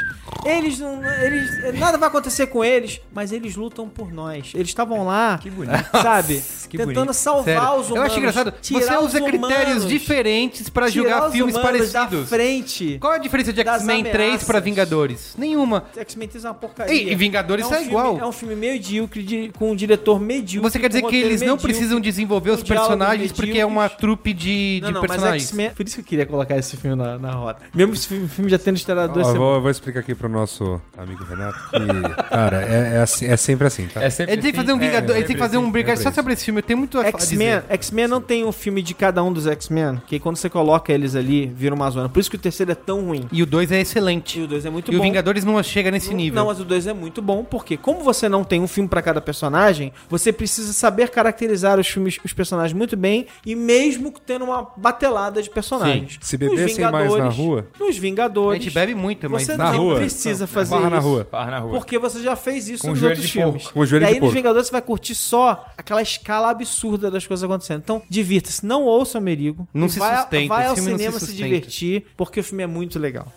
Eles 0.45 0.79
não. 0.79 1.05
Eles, 1.23 1.79
nada 1.79 1.99
vai 1.99 2.09
acontecer 2.09 2.47
com 2.47 2.65
eles. 2.65 3.01
Mas 3.13 3.33
eles 3.33 3.57
lutam 3.57 3.89
por 3.89 4.13
nós. 4.13 4.53
Eles 4.55 4.69
estavam 4.69 5.05
lá. 5.07 5.39
Que 5.39 5.51
bonito. 5.51 5.85
Sabe? 6.03 6.43
que 6.71 6.79
tentando 6.79 6.95
bonito. 6.95 7.13
salvar 7.15 7.45
Sério. 7.45 7.81
os 7.81 7.87
humanos. 7.91 7.95
Eu 7.97 8.03
acho 8.03 8.19
engraçado. 8.19 8.55
Você 8.63 8.75
os 8.97 9.05
usa 9.07 9.21
critérios 9.21 9.67
humanos, 9.69 9.87
diferentes 9.89 10.50
pra 10.73 10.91
tirar 10.91 11.11
julgar 11.17 11.31
filmes 11.31 11.57
parecidos. 11.57 12.29
frente. 12.29 12.99
Qual 13.01 13.13
a 13.13 13.19
diferença 13.19 13.53
de 13.53 13.61
X-Men 13.61 14.05
3 14.05 14.15
pra 14.45 14.59
ameaças. 14.59 14.65
Vingadores? 14.65 15.35
Nenhuma. 15.39 15.85
X-Men 15.97 16.29
3 16.29 16.45
é 16.45 16.49
uma 16.49 16.55
porcaria. 16.55 16.95
E- 16.95 17.13
e 17.13 17.15
Vingadores 17.15 17.67
um 17.67 17.69
é 17.69 17.77
filme- 17.77 17.89
igual. 17.91 18.19
É 18.19 18.27
um 18.27 18.33
filme 18.33 18.55
medíocre 18.57 19.23
de- 19.23 19.51
com 19.59 19.71
um 19.73 19.77
diretor 19.77 20.21
medíocre. 20.21 20.71
Você 20.71 20.79
quer 20.79 20.89
dizer 20.89 21.03
que 21.03 21.17
eles 21.17 21.43
não 21.43 21.57
precisam 21.59 22.01
desenvolver 22.01 22.51
os 22.51 22.63
personagens 22.63 23.33
porque 23.33 23.59
é 23.59 23.67
uma 23.67 23.89
trupe 23.89 24.33
de, 24.33 24.77
de 24.77 24.81
Não, 24.83 24.91
não, 24.93 25.01
mas 25.03 25.11
personagens? 25.11 25.45
X-Men. 25.49 25.71
Por 25.71 25.87
isso 25.87 25.97
que 25.97 26.01
eu 26.01 26.05
queria 26.05 26.27
colocar 26.27 26.57
esse 26.59 26.77
filme 26.77 26.97
na, 26.97 27.19
na 27.19 27.31
rota. 27.33 27.63
Mesmo 27.75 27.95
esse 27.95 28.09
filme, 28.09 28.29
filme 28.29 28.51
já 28.51 28.59
tendo 28.59 28.77
estreado 28.77 29.11
Ó, 29.11 29.15
duas 29.15 29.27
eu, 29.27 29.33
semanas. 29.33 29.49
vou, 29.49 29.55
eu 29.57 29.63
vou 29.63 29.71
explicar 29.71 30.01
aqui 30.01 30.15
pro 30.15 30.29
nosso 30.29 30.81
amigo 30.97 31.25
Renato 31.25 31.59
que, 31.71 32.25
cara, 32.29 32.63
é, 32.63 32.97
é, 32.97 32.99
assim- 33.03 33.27
é 33.27 33.37
sempre 33.37 33.67
assim, 33.67 33.87
tá? 33.87 34.03
É 34.03 34.11
sempre 34.11 34.33
Ele 34.35 34.43
tem 34.43 34.51
que 34.53 34.57
fazer 34.57 34.73
um 34.73 34.77
assim. 34.77 34.87
Vingador, 34.87 35.15
É, 35.15 35.19
ele 35.19 35.27
tem 35.27 35.37
que 35.37 35.43
fazer 35.43 35.57
um 35.59 35.61
sempre 35.61 35.73
Breaker 35.83 35.97
só 36.03 36.09
isso. 36.09 36.15
sobre 36.17 36.33
esse 36.33 36.45
filme. 36.45 36.59
Eu 36.61 36.63
tenho 36.63 36.79
muito 36.79 36.99
a 36.99 37.07
X-Men. 37.07 37.63
X-Men 37.69 38.09
não 38.09 38.21
tem 38.21 38.45
um 38.45 38.53
filme 38.53 38.83
de 38.83 38.95
cada 38.95 39.23
um 39.23 39.33
dos 39.33 39.47
X-Men, 39.47 40.01
que 40.07 40.19
quando 40.19 40.37
você 40.41 40.51
coloca 40.51 40.93
eles 40.93 41.15
ali, 41.15 41.47
vira 41.47 41.75
uma 41.75 41.91
zona. 41.91 42.09
Por 42.09 42.21
isso 42.21 42.31
que 42.31 42.37
o 42.37 42.39
terceiro 42.39 42.73
é 42.73 42.75
tão 42.75 43.05
ruim. 43.07 43.27
E 43.33 43.43
o 43.43 43.47
2 43.47 43.71
é 43.73 43.79
E 43.79 43.83
excelente. 43.83 44.41
o 44.41 44.47
2 44.47 44.65
é 44.67 44.71
muito 44.71 44.91
E 44.93 44.95
o 44.95 44.99
bom. 44.99 45.05
Vingadores 45.05 45.45
não 45.45 45.63
chega 45.63 45.91
nesse 45.91 46.11
Não- 46.11 46.17
nível. 46.17 46.41
Não, 46.41 46.47
mas 46.49 46.61
o 46.61 46.65
2 46.65 46.87
é 46.87 46.93
muito 46.93 47.21
bom, 47.23 47.45
porque 47.45 47.77
como 47.77 48.01
você 48.03 48.29
não 48.29 48.43
tem 48.45 48.61
um 48.61 48.67
filme 48.69 48.89
pra 48.89 49.03
cada 49.03 49.21
personagem, 49.21 49.93
você 50.09 50.33
precisa 50.33 50.73
saber 50.73 51.09
caracterizar 51.11 51.79
os 51.79 51.87
filmes, 51.89 52.19
os 52.25 52.33
personagens 52.33 52.73
muito 52.77 52.97
bem, 52.97 53.27
e 53.45 53.55
mesmo 53.55 54.13
tendo 54.25 54.45
uma 54.45 54.67
batelada 54.77 55.43
de 55.43 55.51
personagens. 55.51 56.19
Se 56.21 56.37
Nos 56.39 56.51
bebessem 56.51 56.85
mais 56.85 56.93
na 56.95 57.01
Vingadores- 57.01 57.37
rua- 57.37 57.67
Nos 57.79 57.97
A 57.97 58.01
Vingadores. 58.01 58.63
gente 58.65 58.73
bebe 58.75 58.95
muito, 58.95 59.29
mas 59.31 59.43
você 59.45 59.57
na 59.57 59.73
não 59.73 59.79
rua. 59.79 59.97
precisa 59.97 60.47
fazer 60.47 60.71
Barra 60.75 60.83
isso. 60.83 60.91
na 60.95 60.99
rua. 61.01 61.29
Barra 61.31 61.51
na 61.51 61.59
rua. 61.59 61.73
Porque 61.73 61.99
você 61.99 62.21
já 62.23 62.35
fez 62.37 62.69
isso 62.69 62.83
Com 62.83 62.91
nos 62.91 63.03
outros 63.03 63.31
filmes. 63.31 63.69
Com 63.69 63.85
joelho 63.85 64.05
e 64.05 64.09
aí 64.09 64.21
nos. 64.21 64.33
Vingadores 64.33 64.67
você 64.69 64.73
vai 64.73 64.83
curtir 64.83 65.15
só 65.15 65.67
aquela 65.77 66.01
escala 66.03 66.51
absurda 66.51 67.11
das 67.11 67.27
coisas 67.27 67.45
acontecendo. 67.45 67.81
Então, 67.81 68.03
divirta-se. 68.09 68.65
Não 68.65 68.83
ouça 68.85 69.19
o 69.19 69.21
Merigo. 69.21 69.69
Não 69.75 69.87
E 69.87 69.91
se 69.91 69.99
vai, 69.99 70.15
sustenta, 70.31 70.49
Vai 70.55 70.67
ao 70.67 70.77
se 70.77 70.83
cinema 70.83 71.19
se, 71.19 71.27
sustenta. 71.27 71.43
divertir, 71.45 72.05
porque 72.17 72.41
o 72.41 72.45
filme 72.45 72.63
é 72.63 72.67
muito 72.67 72.99
legal. 72.99 73.33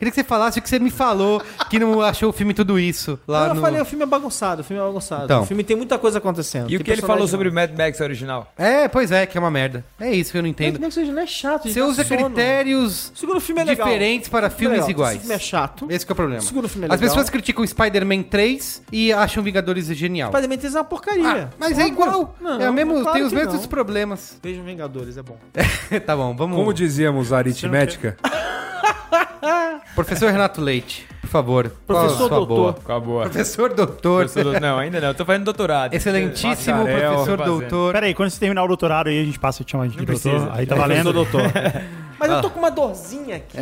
Queria 0.00 0.10
que 0.10 0.14
você 0.16 0.24
falasse 0.24 0.58
o 0.58 0.62
que 0.62 0.68
você 0.70 0.78
me 0.78 0.90
falou, 0.90 1.42
que 1.68 1.78
não 1.78 2.00
achou 2.00 2.30
o 2.30 2.32
filme 2.32 2.54
tudo 2.54 2.78
isso. 2.78 3.20
Lá 3.28 3.48
Não, 3.48 3.54
no... 3.54 3.60
eu 3.60 3.62
falei, 3.62 3.80
o 3.82 3.84
filme 3.84 4.02
é 4.02 4.06
bagunçado, 4.06 4.62
o 4.62 4.64
filme 4.64 4.82
é 4.82 4.86
bagunçado. 4.86 5.24
Então. 5.24 5.42
O 5.42 5.46
filme 5.46 5.62
tem 5.62 5.76
muita 5.76 5.98
coisa 5.98 6.16
acontecendo. 6.16 6.70
E 6.70 6.76
o 6.76 6.82
que 6.82 6.90
ele 6.90 7.02
falou 7.02 7.28
sobre. 7.28 7.50
Mad 7.50 7.70
Max 7.76 8.00
original? 8.00 8.50
É, 8.56 8.88
pois 8.88 9.12
é, 9.12 9.26
que 9.26 9.36
é 9.36 9.40
uma 9.40 9.50
merda. 9.50 9.84
É 10.00 10.10
isso 10.10 10.32
que 10.32 10.38
eu 10.38 10.42
não 10.42 10.48
Mad 10.48 10.58
entendo. 10.58 10.80
Max 10.80 10.96
original 10.96 11.22
é 11.22 11.26
chato, 11.26 11.68
Você 11.68 11.78
dá 11.80 11.86
usa 11.86 12.02
sono. 12.02 12.24
critérios 12.24 13.12
O 13.14 13.18
segundo 13.18 13.40
filme 13.40 13.60
é 13.60 13.64
legal. 13.64 13.86
diferentes 13.86 14.28
para 14.30 14.46
O 14.46 14.50
filme 14.50 14.76
é 14.76 14.78
filmes 14.78 14.86
legal. 14.88 14.90
iguais. 15.12 15.16
O 15.18 15.20
filme 15.20 15.34
é 15.34 15.38
chato. 15.38 15.86
Esse 15.90 16.06
que 16.06 16.12
é 16.12 16.14
o 16.14 16.16
problema. 16.16 16.40
O 16.42 16.46
segundo 16.46 16.68
filme 16.68 16.86
é 16.86 16.94
As 16.94 16.98
legal. 16.98 17.08
pessoas 17.14 17.28
criticam 17.28 17.66
Spider-Man 17.66 18.22
3 18.22 18.82
e 18.90 19.12
acham 19.12 19.42
Vingadores 19.42 19.86
genial. 19.94 20.30
Spider-Man 20.30 20.56
3 20.56 20.74
é 20.74 20.78
uma 20.78 20.84
porcaria. 20.84 21.50
Ah, 21.52 21.54
mas 21.58 21.78
é 21.78 21.86
igual. 21.86 22.34
Não, 22.40 22.58
é 22.58 22.70
o 22.70 22.72
mesmo, 22.72 23.02
claro 23.02 23.12
tem 23.18 23.22
os 23.26 23.32
mesmos 23.34 23.60
não. 23.60 23.68
problemas. 23.68 24.38
Vejam 24.42 24.64
Vingadores, 24.64 25.18
é 25.18 25.22
bom. 25.22 25.36
tá 26.06 26.16
bom, 26.16 26.34
vamos. 26.34 26.56
Como 26.56 26.72
dizíamos 26.72 27.32
a 27.34 27.38
aritmética, 27.38 28.16
Professor 29.94 30.30
Renato 30.30 30.60
Leite, 30.60 31.06
por 31.20 31.28
favor. 31.28 31.72
qual 31.86 31.98
a 31.98 32.02
Professor 32.04 32.28
sua 32.28 32.36
doutor. 32.38 32.56
boa? 32.56 32.72
Qual 32.84 32.98
a 32.98 33.00
boa? 33.00 33.22
Professor 33.24 33.74
doutor. 33.74 34.24
Professor 34.26 34.54
do- 34.54 34.60
Não, 34.60 34.78
ainda 34.78 35.00
não. 35.00 35.14
Tô 35.14 35.24
fazendo 35.24 35.44
doutorado. 35.44 35.94
Excelentíssimo 35.94 36.84
Bacharel. 36.84 37.12
professor 37.12 37.38
fazendo. 37.38 37.60
doutor. 37.60 37.92
Pera 37.92 38.06
aí, 38.06 38.14
quando 38.14 38.30
você 38.30 38.40
terminar 38.40 38.64
o 38.64 38.68
doutorado 38.68 39.08
aí, 39.08 39.20
a 39.20 39.24
gente 39.24 39.38
passa 39.38 39.62
a 39.62 39.66
te 39.66 39.72
chamar 39.72 39.88
de 39.88 39.96
doutor. 39.96 40.06
precisa. 40.06 40.50
Aí 40.52 40.66
tá 40.66 40.74
valendo. 40.74 41.12
doutor. 41.12 41.42
Mas 42.20 42.30
Ah. 42.30 42.34
eu 42.34 42.42
tô 42.42 42.50
com 42.50 42.58
uma 42.58 42.70
dorzinha 42.70 43.36
aqui. 43.36 43.56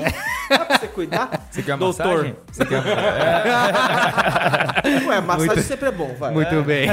Dá 0.51 0.65
pra 0.65 0.79
você 0.81 0.89
cuidar? 0.89 1.47
Você 1.49 1.63
quer 1.63 1.75
uma 1.75 1.79
Doutor. 1.79 2.07
massagem? 2.09 2.35
Você 2.51 2.65
quer 2.65 2.81
uma... 2.81 2.91
Ué, 5.09 5.21
massagem 5.21 5.47
Muito- 5.47 5.63
sempre 5.63 5.89
é 5.89 5.93
bom, 5.93 6.13
vai. 6.19 6.33
Muito 6.33 6.63
bem. 6.63 6.89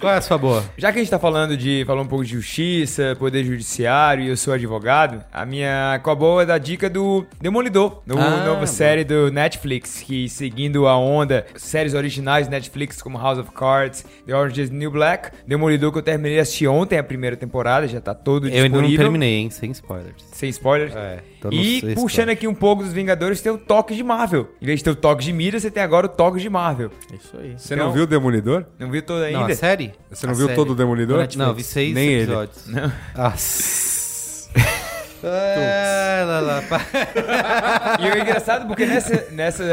qual 0.00 0.14
é 0.14 0.16
a 0.16 0.20
sua 0.22 0.38
boa? 0.38 0.64
Já 0.78 0.90
que 0.90 0.98
a 0.98 1.02
gente 1.02 1.10
tá 1.10 1.18
falando 1.18 1.54
de. 1.54 1.84
falou 1.86 2.02
um 2.02 2.06
pouco 2.06 2.24
de 2.24 2.30
justiça, 2.32 3.14
poder 3.18 3.44
judiciário 3.44 4.24
e 4.24 4.28
eu 4.28 4.38
sou 4.38 4.54
advogado, 4.54 5.22
a 5.30 5.44
minha 5.44 6.00
coboa 6.02 6.44
é 6.44 6.46
da 6.46 6.56
dica 6.56 6.88
do 6.88 7.26
Demolidor, 7.40 7.73
no 7.74 8.18
Ah, 8.18 8.44
nova 8.46 8.66
série 8.66 9.04
do 9.04 9.30
Netflix, 9.30 10.00
que 10.00 10.28
seguindo 10.28 10.86
a 10.86 10.96
onda, 10.96 11.44
séries 11.56 11.94
originais 11.94 12.48
Netflix 12.48 13.02
como 13.02 13.18
House 13.18 13.38
of 13.38 13.50
Cards, 13.52 14.04
The 14.26 14.34
Orange 14.34 14.60
is 14.62 14.70
the 14.70 14.76
New 14.76 14.90
Black, 14.90 15.30
Demolidor 15.46 15.92
que 15.92 15.98
eu 15.98 16.02
terminei 16.02 16.34
de 16.34 16.40
assistir 16.40 16.66
ontem 16.68 16.98
a 16.98 17.04
primeira 17.04 17.36
temporada, 17.36 17.86
já 17.88 18.00
tá 18.00 18.14
todo 18.14 18.46
Eu 18.48 18.52
ainda 18.54 18.60
não 18.68 18.68
disponível. 18.82 18.98
terminei, 19.04 19.34
hein? 19.34 19.50
Sem 19.50 19.70
spoilers. 19.72 20.22
Sem 20.32 20.48
spoilers. 20.50 20.94
É, 20.94 21.18
E 21.50 21.94
puxando 21.94 22.30
aqui 22.30 22.46
um 22.48 22.54
pouco 22.54 22.82
dos 22.82 22.92
Vingadores, 22.92 23.40
tem 23.42 23.52
o 23.52 23.58
toque 23.58 23.94
de 23.94 24.02
Marvel. 24.02 24.48
Em 24.62 24.66
vez 24.66 24.78
de 24.80 24.84
ter 24.84 24.90
o 24.90 24.96
toque 24.96 25.24
de 25.24 25.32
mira, 25.32 25.58
você 25.60 25.70
tem 25.70 25.82
agora 25.82 26.06
o 26.06 26.08
toque 26.08 26.40
de 26.40 26.48
Marvel. 26.48 26.90
Isso 27.12 27.36
aí. 27.38 27.54
você 27.58 27.74
Então- 27.74 27.86
não 27.86 27.92
viu 27.92 28.04
o 28.04 28.06
Demolidor? 28.06 28.64
Não 28.78 28.90
viu 28.90 29.02
todo 29.02 29.18
Não, 29.20 29.26
ainda? 29.40 29.52
a 29.52 29.56
série? 29.56 29.92
Você 30.10 30.26
não 30.26 30.32
A 30.32 30.36
viu 30.36 30.46
série. 30.46 30.56
todo 30.56 30.70
o 30.70 30.74
Demolidor? 30.74 31.26
Não, 31.36 31.52
vi 31.54 31.62
seis 31.62 31.94
Nem 31.94 32.08
ele. 32.08 32.22
episódios. 32.22 32.66
Nossa. 33.16 33.93
Ah, 35.26 36.24
lá, 36.26 36.40
lá, 36.40 36.62
pá. 36.62 36.80
E 38.00 38.06
é 38.08 38.20
engraçado 38.20 38.66
porque 38.66 38.84
nessa, 38.86 39.26
nessa 39.30 39.64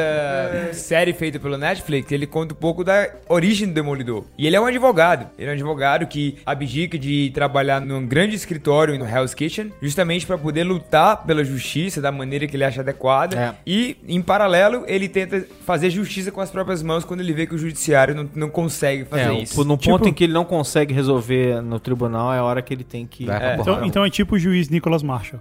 série 0.73 1.13
feita 1.13 1.39
pelo 1.39 1.57
Netflix, 1.57 2.11
ele 2.11 2.25
conta 2.27 2.53
um 2.53 2.57
pouco 2.57 2.83
da 2.83 3.09
origem 3.27 3.67
do 3.67 3.73
Demolidor. 3.73 4.23
E 4.37 4.47
ele 4.47 4.55
é 4.55 4.61
um 4.61 4.65
advogado. 4.65 5.27
Ele 5.37 5.47
é 5.47 5.51
um 5.51 5.55
advogado 5.55 6.05
que 6.07 6.37
abdica 6.45 6.97
de 6.97 7.31
trabalhar 7.33 7.81
num 7.81 8.05
grande 8.05 8.35
escritório 8.35 8.97
no 8.97 9.05
Hell's 9.07 9.33
Kitchen, 9.33 9.71
justamente 9.81 10.25
para 10.25 10.37
poder 10.37 10.63
lutar 10.63 11.23
pela 11.25 11.43
justiça 11.43 12.01
da 12.01 12.11
maneira 12.11 12.47
que 12.47 12.55
ele 12.55 12.63
acha 12.63 12.81
adequada. 12.81 13.35
É. 13.37 13.53
E, 13.65 13.97
em 14.07 14.21
paralelo, 14.21 14.83
ele 14.87 15.09
tenta 15.09 15.45
fazer 15.65 15.89
justiça 15.89 16.31
com 16.31 16.41
as 16.41 16.49
próprias 16.51 16.81
mãos 16.83 17.03
quando 17.03 17.21
ele 17.21 17.33
vê 17.33 17.45
que 17.47 17.55
o 17.55 17.57
judiciário 17.57 18.13
não, 18.15 18.29
não 18.35 18.49
consegue 18.49 19.05
fazer 19.05 19.31
É, 19.31 19.33
isso. 19.41 19.63
no 19.63 19.77
Tipo- 19.77 19.97
ponto 19.97 20.07
em 20.09 20.13
que 20.13 20.23
ele 20.25 20.33
não 20.33 20.45
consegue 20.45 20.93
resolver 20.93 21.61
no 21.61 21.79
tribunal 21.79 22.33
é 22.33 22.37
a 22.37 22.43
hora 22.43 22.61
que 22.61 22.73
ele 22.73 22.83
tem 22.83 23.05
que. 23.05 23.29
É. 23.29 23.57
Então, 23.59 23.85
então 23.85 24.05
é 24.05 24.09
tipo 24.09 24.35
o 24.35 24.39
juiz 24.39 24.69
Nicholas 24.69 25.03
Marshall. 25.03 25.40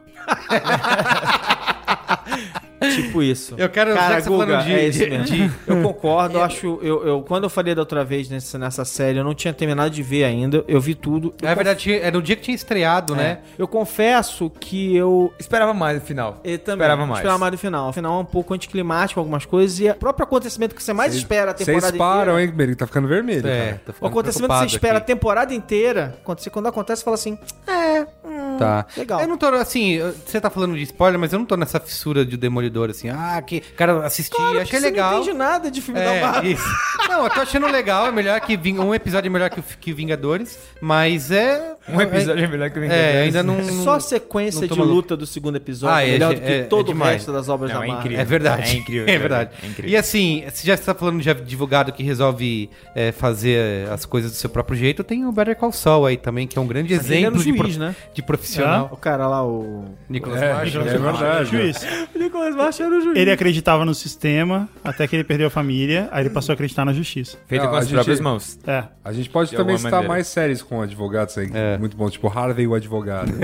Tipo 2.94 3.22
isso. 3.22 3.54
Eu 3.58 3.68
quero- 3.68 3.92
Cara, 3.94 4.22
tá 4.22 4.28
Guga, 4.28 4.56
de- 4.62 4.72
é 4.72 4.88
isso 4.88 5.00
mesmo. 5.00 5.24
de- 5.26 5.50
Eu 5.66 5.82
concordo, 5.82 6.38
eu 6.38 6.42
acho. 6.42 6.78
Eu, 6.82 7.06
eu- 7.06 7.22
quando 7.22 7.44
eu 7.44 7.50
falei 7.50 7.74
da 7.74 7.82
outra 7.82 8.02
vez 8.02 8.28
nessa, 8.30 8.58
nessa 8.58 8.86
série, 8.86 9.18
eu 9.18 9.24
não 9.24 9.34
tinha 9.34 9.52
terminado 9.52 9.90
de 9.90 10.02
ver 10.02 10.24
ainda. 10.24 10.64
Eu 10.66 10.80
vi 10.80 10.94
tudo. 10.94 11.34
Eu 11.42 11.48
É 11.48 11.54
verdade, 11.54 11.92
é 11.94 12.10
no 12.10 12.22
dia 12.22 12.36
que 12.36 12.42
tinha 12.42 12.54
estreado, 12.54 13.12
conf- 13.12 13.22
né? 13.22 13.32
é, 13.32 13.38
eu 13.62 13.68
confesso 13.68 14.48
que 14.58 14.96
eu. 14.96 15.30
Esperava 15.38 15.74
mais 15.74 15.96
no 16.00 16.00
final. 16.06 16.40
Eu 16.42 16.58
também. 16.58 16.78
Esperava 16.86 17.04
mais. 17.06 17.18
Esperava 17.18 17.38
mais 17.38 17.52
do 17.52 17.58
final. 17.58 17.90
O 17.90 17.92
final 17.92 18.16
é 18.18 18.22
um 18.22 18.24
pouco 18.24 18.54
anticlimático, 18.54 19.20
algumas 19.20 19.44
coisas. 19.44 19.78
E 19.78 19.90
o 19.90 19.94
próprio 19.94 20.24
acontecimento 20.24 20.74
que 20.74 20.82
você 20.82 20.94
mais 20.94 21.14
espera 21.14 21.50
a 21.50 21.54
temporada 21.54 21.86
Vocês 21.86 21.98
param, 21.98 22.32
inteira. 22.32 22.42
hein, 22.50 22.56
Merigo? 22.56 22.78
Tá 22.78 22.86
ficando 22.86 23.06
vermelho. 23.06 23.46
É, 23.46 23.58
cara. 23.66 23.80
O 23.88 23.92
ficando 23.92 24.08
acontecimento 24.08 24.52
que 24.54 24.58
você 24.58 24.66
espera 24.76 24.94
a 24.94 24.98
aqui. 24.98 25.06
temporada 25.06 25.52
inteira, 25.54 26.16
quando, 26.24 26.38
você, 26.38 26.48
quando 26.48 26.66
acontece, 26.66 27.00
você 27.00 27.04
fala 27.04 27.14
assim: 27.14 27.38
é, 27.66 28.06
hum, 28.24 28.56
Tá. 28.58 28.86
legal. 28.96 29.20
Eu 29.20 29.28
não 29.28 29.38
tô, 29.38 29.46
assim, 29.46 29.98
você 30.26 30.40
tá 30.40 30.50
falando 30.50 30.76
de 30.76 30.82
spoiler, 30.82 31.18
mas 31.18 31.32
eu 31.32 31.38
não 31.38 31.46
tô 31.46 31.56
nessa 31.56 31.80
fissura 31.80 32.24
de 32.24 32.36
Demolidor, 32.36 32.90
assim. 32.90 33.08
Ah, 33.08 33.40
que 33.44 33.60
cara 33.60 34.04
assisti, 34.04 34.34
Claro, 34.36 34.60
achei 34.60 34.78
você 34.78 34.86
legal. 34.86 35.12
não 35.14 35.20
entende 35.22 35.36
nada 35.38 35.70
de 35.70 35.80
filme 35.80 36.00
da 36.00 36.14
É, 36.14 36.20
Marvel. 36.20 36.52
isso. 36.52 36.64
Não, 37.08 37.24
eu 37.24 37.30
tô 37.30 37.40
achando 37.40 37.66
legal, 37.66 38.06
é 38.06 38.12
melhor 38.12 38.40
que 38.40 38.56
Ving- 38.56 38.78
um 38.78 38.94
episódio 38.94 39.28
é 39.28 39.30
melhor 39.30 39.48
que, 39.50 39.60
o- 39.60 39.64
que 39.80 39.92
Vingadores, 39.92 40.58
mas 40.80 41.30
é 41.30 41.74
Um 41.88 42.00
episódio 42.00 42.44
é 42.44 42.46
melhor 42.48 42.70
que 42.70 42.78
o 42.78 42.84
É, 42.84 43.22
ainda 43.22 43.42
não, 43.42 43.56
não- 43.58 43.84
Só 43.84 43.94
a 43.94 44.00
sequência 44.00 44.68
de 44.68 44.76
maluco. 44.78 44.94
luta 44.94 45.16
do 45.16 45.26
segundo 45.26 45.56
episódio 45.56 45.96
Ah, 45.96 46.02
é 46.04 46.08
é, 46.08 46.12
melhor 46.12 46.34
do 46.34 46.40
que 46.40 46.46
é- 46.46 46.58
é 46.58 46.62
todo 46.64 46.92
o 46.92 46.94
resto 46.98 47.32
das 47.32 47.48
obras 47.48 47.70
Não, 47.72 47.80
da 47.80 47.84
é 47.84 47.88
Marvel. 47.88 48.00
incrível. 48.04 48.20
É 48.20 48.24
verdade. 48.24 48.70
É 48.70 48.74
incrível, 48.78 49.06
É 49.08 49.12
é 49.14 49.18
verdade. 49.18 49.50
é 49.62 49.66
incrível. 49.66 49.90
E 49.90 49.96
assim, 49.96 50.44
se 50.52 50.66
já 50.66 50.74
está 50.74 50.94
falando 50.94 51.20
de 51.20 51.30
advogado 51.30 51.92
que 51.92 52.02
resolve 52.02 52.68
é, 52.94 53.10
fazer 53.12 53.88
as 53.88 54.04
coisas 54.04 54.30
do 54.32 54.36
seu 54.36 54.50
próprio 54.50 54.76
jeito, 54.76 55.02
tem 55.02 55.24
o 55.24 55.32
Better 55.32 55.56
Call 55.56 55.72
Saul 55.72 56.06
aí 56.06 56.16
também, 56.16 56.46
que 56.46 56.58
é 56.58 56.60
um 56.62 56.66
grande 56.66 56.92
exemplo 56.92 57.36
um 57.36 57.42
de, 57.42 57.44
juiz, 57.50 57.56
pro- 57.76 57.86
né? 57.86 57.96
De 58.12 58.22
profissional. 58.22 58.88
O 58.92 58.96
cara 58.96 59.26
lá, 59.28 59.46
o. 59.46 59.84
Nicolas 60.08 60.42
É, 60.42 60.52
Marshall. 60.52 60.82
é 60.86 60.98
verdade. 60.98 61.50
Juiz. 61.50 61.76
O 62.14 62.18
Nicolas 62.18 62.54
Marshall 62.56 62.86
era 62.88 62.98
o 62.98 63.00
juiz. 63.02 63.16
Ele 63.18 63.30
acreditava 63.30 63.84
no 63.84 63.94
sistema 63.94 64.68
até 64.82 65.06
que 65.06 65.14
ele 65.16 65.24
perdeu 65.24 65.46
a 65.46 65.50
família, 65.50 66.08
aí 66.10 66.22
ele 66.22 66.30
passou 66.30 66.52
a 66.52 66.54
acreditar 66.54 66.84
na 66.84 66.92
justiça. 66.92 67.38
Feita 67.46 67.64
Não, 67.64 67.70
com 67.70 67.76
a 67.76 67.80
as 67.80 67.86
gente- 67.86 67.94
próprias 67.94 68.20
mãos. 68.20 68.58
É. 68.66 68.84
A 69.04 69.12
gente 69.12 69.30
pode 69.30 69.50
De 69.50 69.56
também 69.56 69.76
citar 69.76 69.92
maneira. 69.92 70.08
mais 70.12 70.26
séries 70.26 70.60
com 70.62 70.82
advogados 70.82 71.36
aí. 71.38 71.50
É. 71.54 71.78
Muito 71.78 71.96
bom, 71.96 72.10
tipo 72.10 72.26
Harvey 72.28 72.66
o 72.66 72.74
Advogado. 72.74 73.32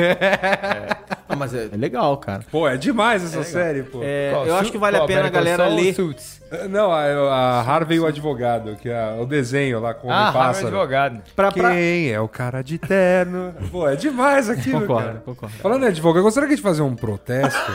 Ah, 1.29 1.37
mas 1.37 1.53
é, 1.55 1.69
é 1.73 1.77
legal, 1.77 2.17
cara. 2.19 2.41
pô, 2.51 2.69
é 2.69 2.77
demais 2.77 3.25
essa 3.25 3.43
série, 3.43 3.83
pô. 3.83 4.01
É, 4.03 4.31
Qual? 4.33 4.47
eu 4.47 4.57
acho 4.57 4.71
que 4.71 4.79
vale 4.79 4.97
a 4.97 5.01
qual? 5.01 5.09
pena 5.09 5.21
a 5.21 5.23
Better 5.25 5.43
Call 5.45 5.57
galera 5.57 5.75
ler. 5.75 5.95
Suits? 5.95 6.37
Não, 6.71 6.93
a, 6.93 7.03
a 7.03 7.61
Harvey 7.61 7.99
o 7.99 8.07
Advogado, 8.07 8.77
que 8.81 8.89
é 8.89 9.17
o 9.21 9.27
desenho 9.27 9.81
lá 9.81 9.93
com 9.93 10.07
o 10.07 10.11
Ah, 10.13 10.27
Harvey 10.29 10.41
pássaro. 10.43 10.67
advogado. 10.69 11.21
Pra, 11.35 11.51
pra... 11.51 11.71
Quem 11.71 12.13
é 12.13 12.21
o 12.21 12.29
cara 12.29 12.63
de 12.63 12.79
terno? 12.79 13.53
Pô, 13.73 13.89
é 13.89 13.97
demais 13.97 14.49
aquilo, 14.49 14.83
Concordo, 14.83 15.07
cara. 15.09 15.23
concordo. 15.25 15.57
Falando 15.57 15.83
em 15.85 15.89
advogado, 15.89 16.19
eu 16.21 16.23
gostaria 16.23 16.55
de 16.55 16.63
fazer 16.63 16.83
um 16.83 16.95
protesto. 16.95 17.73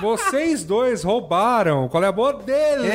Vocês 0.00 0.64
dois 0.64 1.04
roubaram. 1.04 1.88
Qual 1.88 2.02
é 2.02 2.08
a 2.08 2.12
boa 2.12 2.32
dele? 2.32 2.88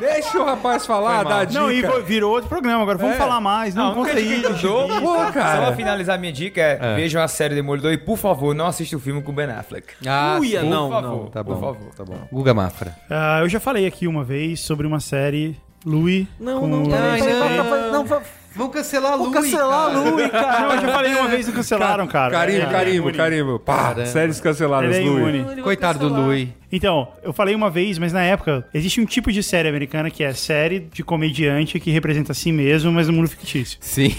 Deixa 0.00 0.38
o 0.40 0.44
rapaz 0.44 0.86
falar, 0.86 1.22
dá 1.24 1.38
a 1.40 1.44
dica. 1.44 1.60
Não, 1.60 1.70
e 1.70 1.82
virou 2.02 2.32
outro 2.32 2.48
programa, 2.48 2.82
agora 2.82 2.96
vamos 2.98 3.16
É. 3.16 3.18
falar 3.18 3.40
mais. 3.40 3.74
Não, 3.74 3.94
Não, 3.94 4.04
que 4.04 4.10
eu 4.42 4.54
dou. 4.56 4.88
Pô, 4.88 5.14
Só 5.16 5.22
pra 5.24 5.32
cara. 5.32 5.76
finalizar 5.76 6.18
minha 6.18 6.32
dica 6.32 6.60
é, 6.60 6.94
vejam 6.96 7.22
a 7.22 7.28
série 7.28 7.54
Demolidor 7.54 7.92
e, 7.92 7.98
por 7.98 8.16
favor, 8.22 8.54
não 8.54 8.66
assista 8.66 8.96
o 8.96 9.00
filme 9.00 9.20
com 9.22 9.30
o 9.32 9.34
Ben 9.34 9.50
Affleck. 9.50 9.88
Ah, 10.06 10.38
Uia, 10.40 10.62
não, 10.62 10.88
por 10.88 10.94
favor, 11.02 11.08
não. 11.24 11.26
Tá 11.26 11.44
por 11.44 11.54
bom, 11.56 11.60
favor. 11.60 11.94
tá 11.96 12.04
bom. 12.04 12.28
Guga 12.32 12.54
Mafra. 12.54 12.96
Ah, 13.10 13.40
eu 13.42 13.48
já 13.48 13.60
falei 13.60 13.86
aqui 13.86 14.06
uma 14.06 14.24
vez 14.24 14.60
sobre 14.60 14.86
uma 14.86 15.00
série 15.00 15.56
Louis. 15.84 16.26
Não, 16.40 16.66
não, 16.66 16.82
não, 16.84 17.92
não, 17.92 18.22
Vamos 18.54 18.74
cancelar 18.74 19.14
a 19.14 19.16
Vou 19.16 19.30
cancelar 19.30 19.84
a 19.96 19.98
Louie, 19.98 20.28
cara. 20.28 20.60
Não, 20.60 20.74
eu 20.74 20.80
já 20.82 20.88
falei 20.92 21.14
uma 21.14 21.28
vez 21.28 21.48
e 21.48 21.52
cancelaram, 21.52 22.06
cara. 22.06 22.30
Carimbo, 22.30 22.60
É, 22.66 22.70
carimbo, 22.70 22.96
imune. 22.98 23.16
carimbo. 23.16 23.58
Pá, 23.58 23.76
Caramba. 23.88 24.06
séries 24.06 24.40
canceladas, 24.40 24.94
é 24.94 25.00
Louis. 25.00 25.62
Coitado 25.62 25.98
do 25.98 26.08
Louis. 26.14 26.48
Então, 26.72 27.08
eu 27.22 27.32
falei 27.32 27.54
uma 27.54 27.68
vez, 27.70 27.98
mas 27.98 28.12
na 28.12 28.22
época, 28.22 28.66
existe 28.72 29.00
um 29.00 29.04
tipo 29.04 29.30
de 29.30 29.42
série 29.42 29.68
americana 29.68 30.10
que 30.10 30.24
é 30.24 30.32
série 30.32 30.80
de 30.80 31.04
comediante 31.04 31.78
que 31.78 31.90
representa 31.90 32.32
a 32.32 32.34
si 32.34 32.50
mesmo, 32.50 32.90
mas 32.90 33.06
no 33.06 33.12
mundo 33.12 33.28
fictício. 33.28 33.78
Sim. 33.80 34.14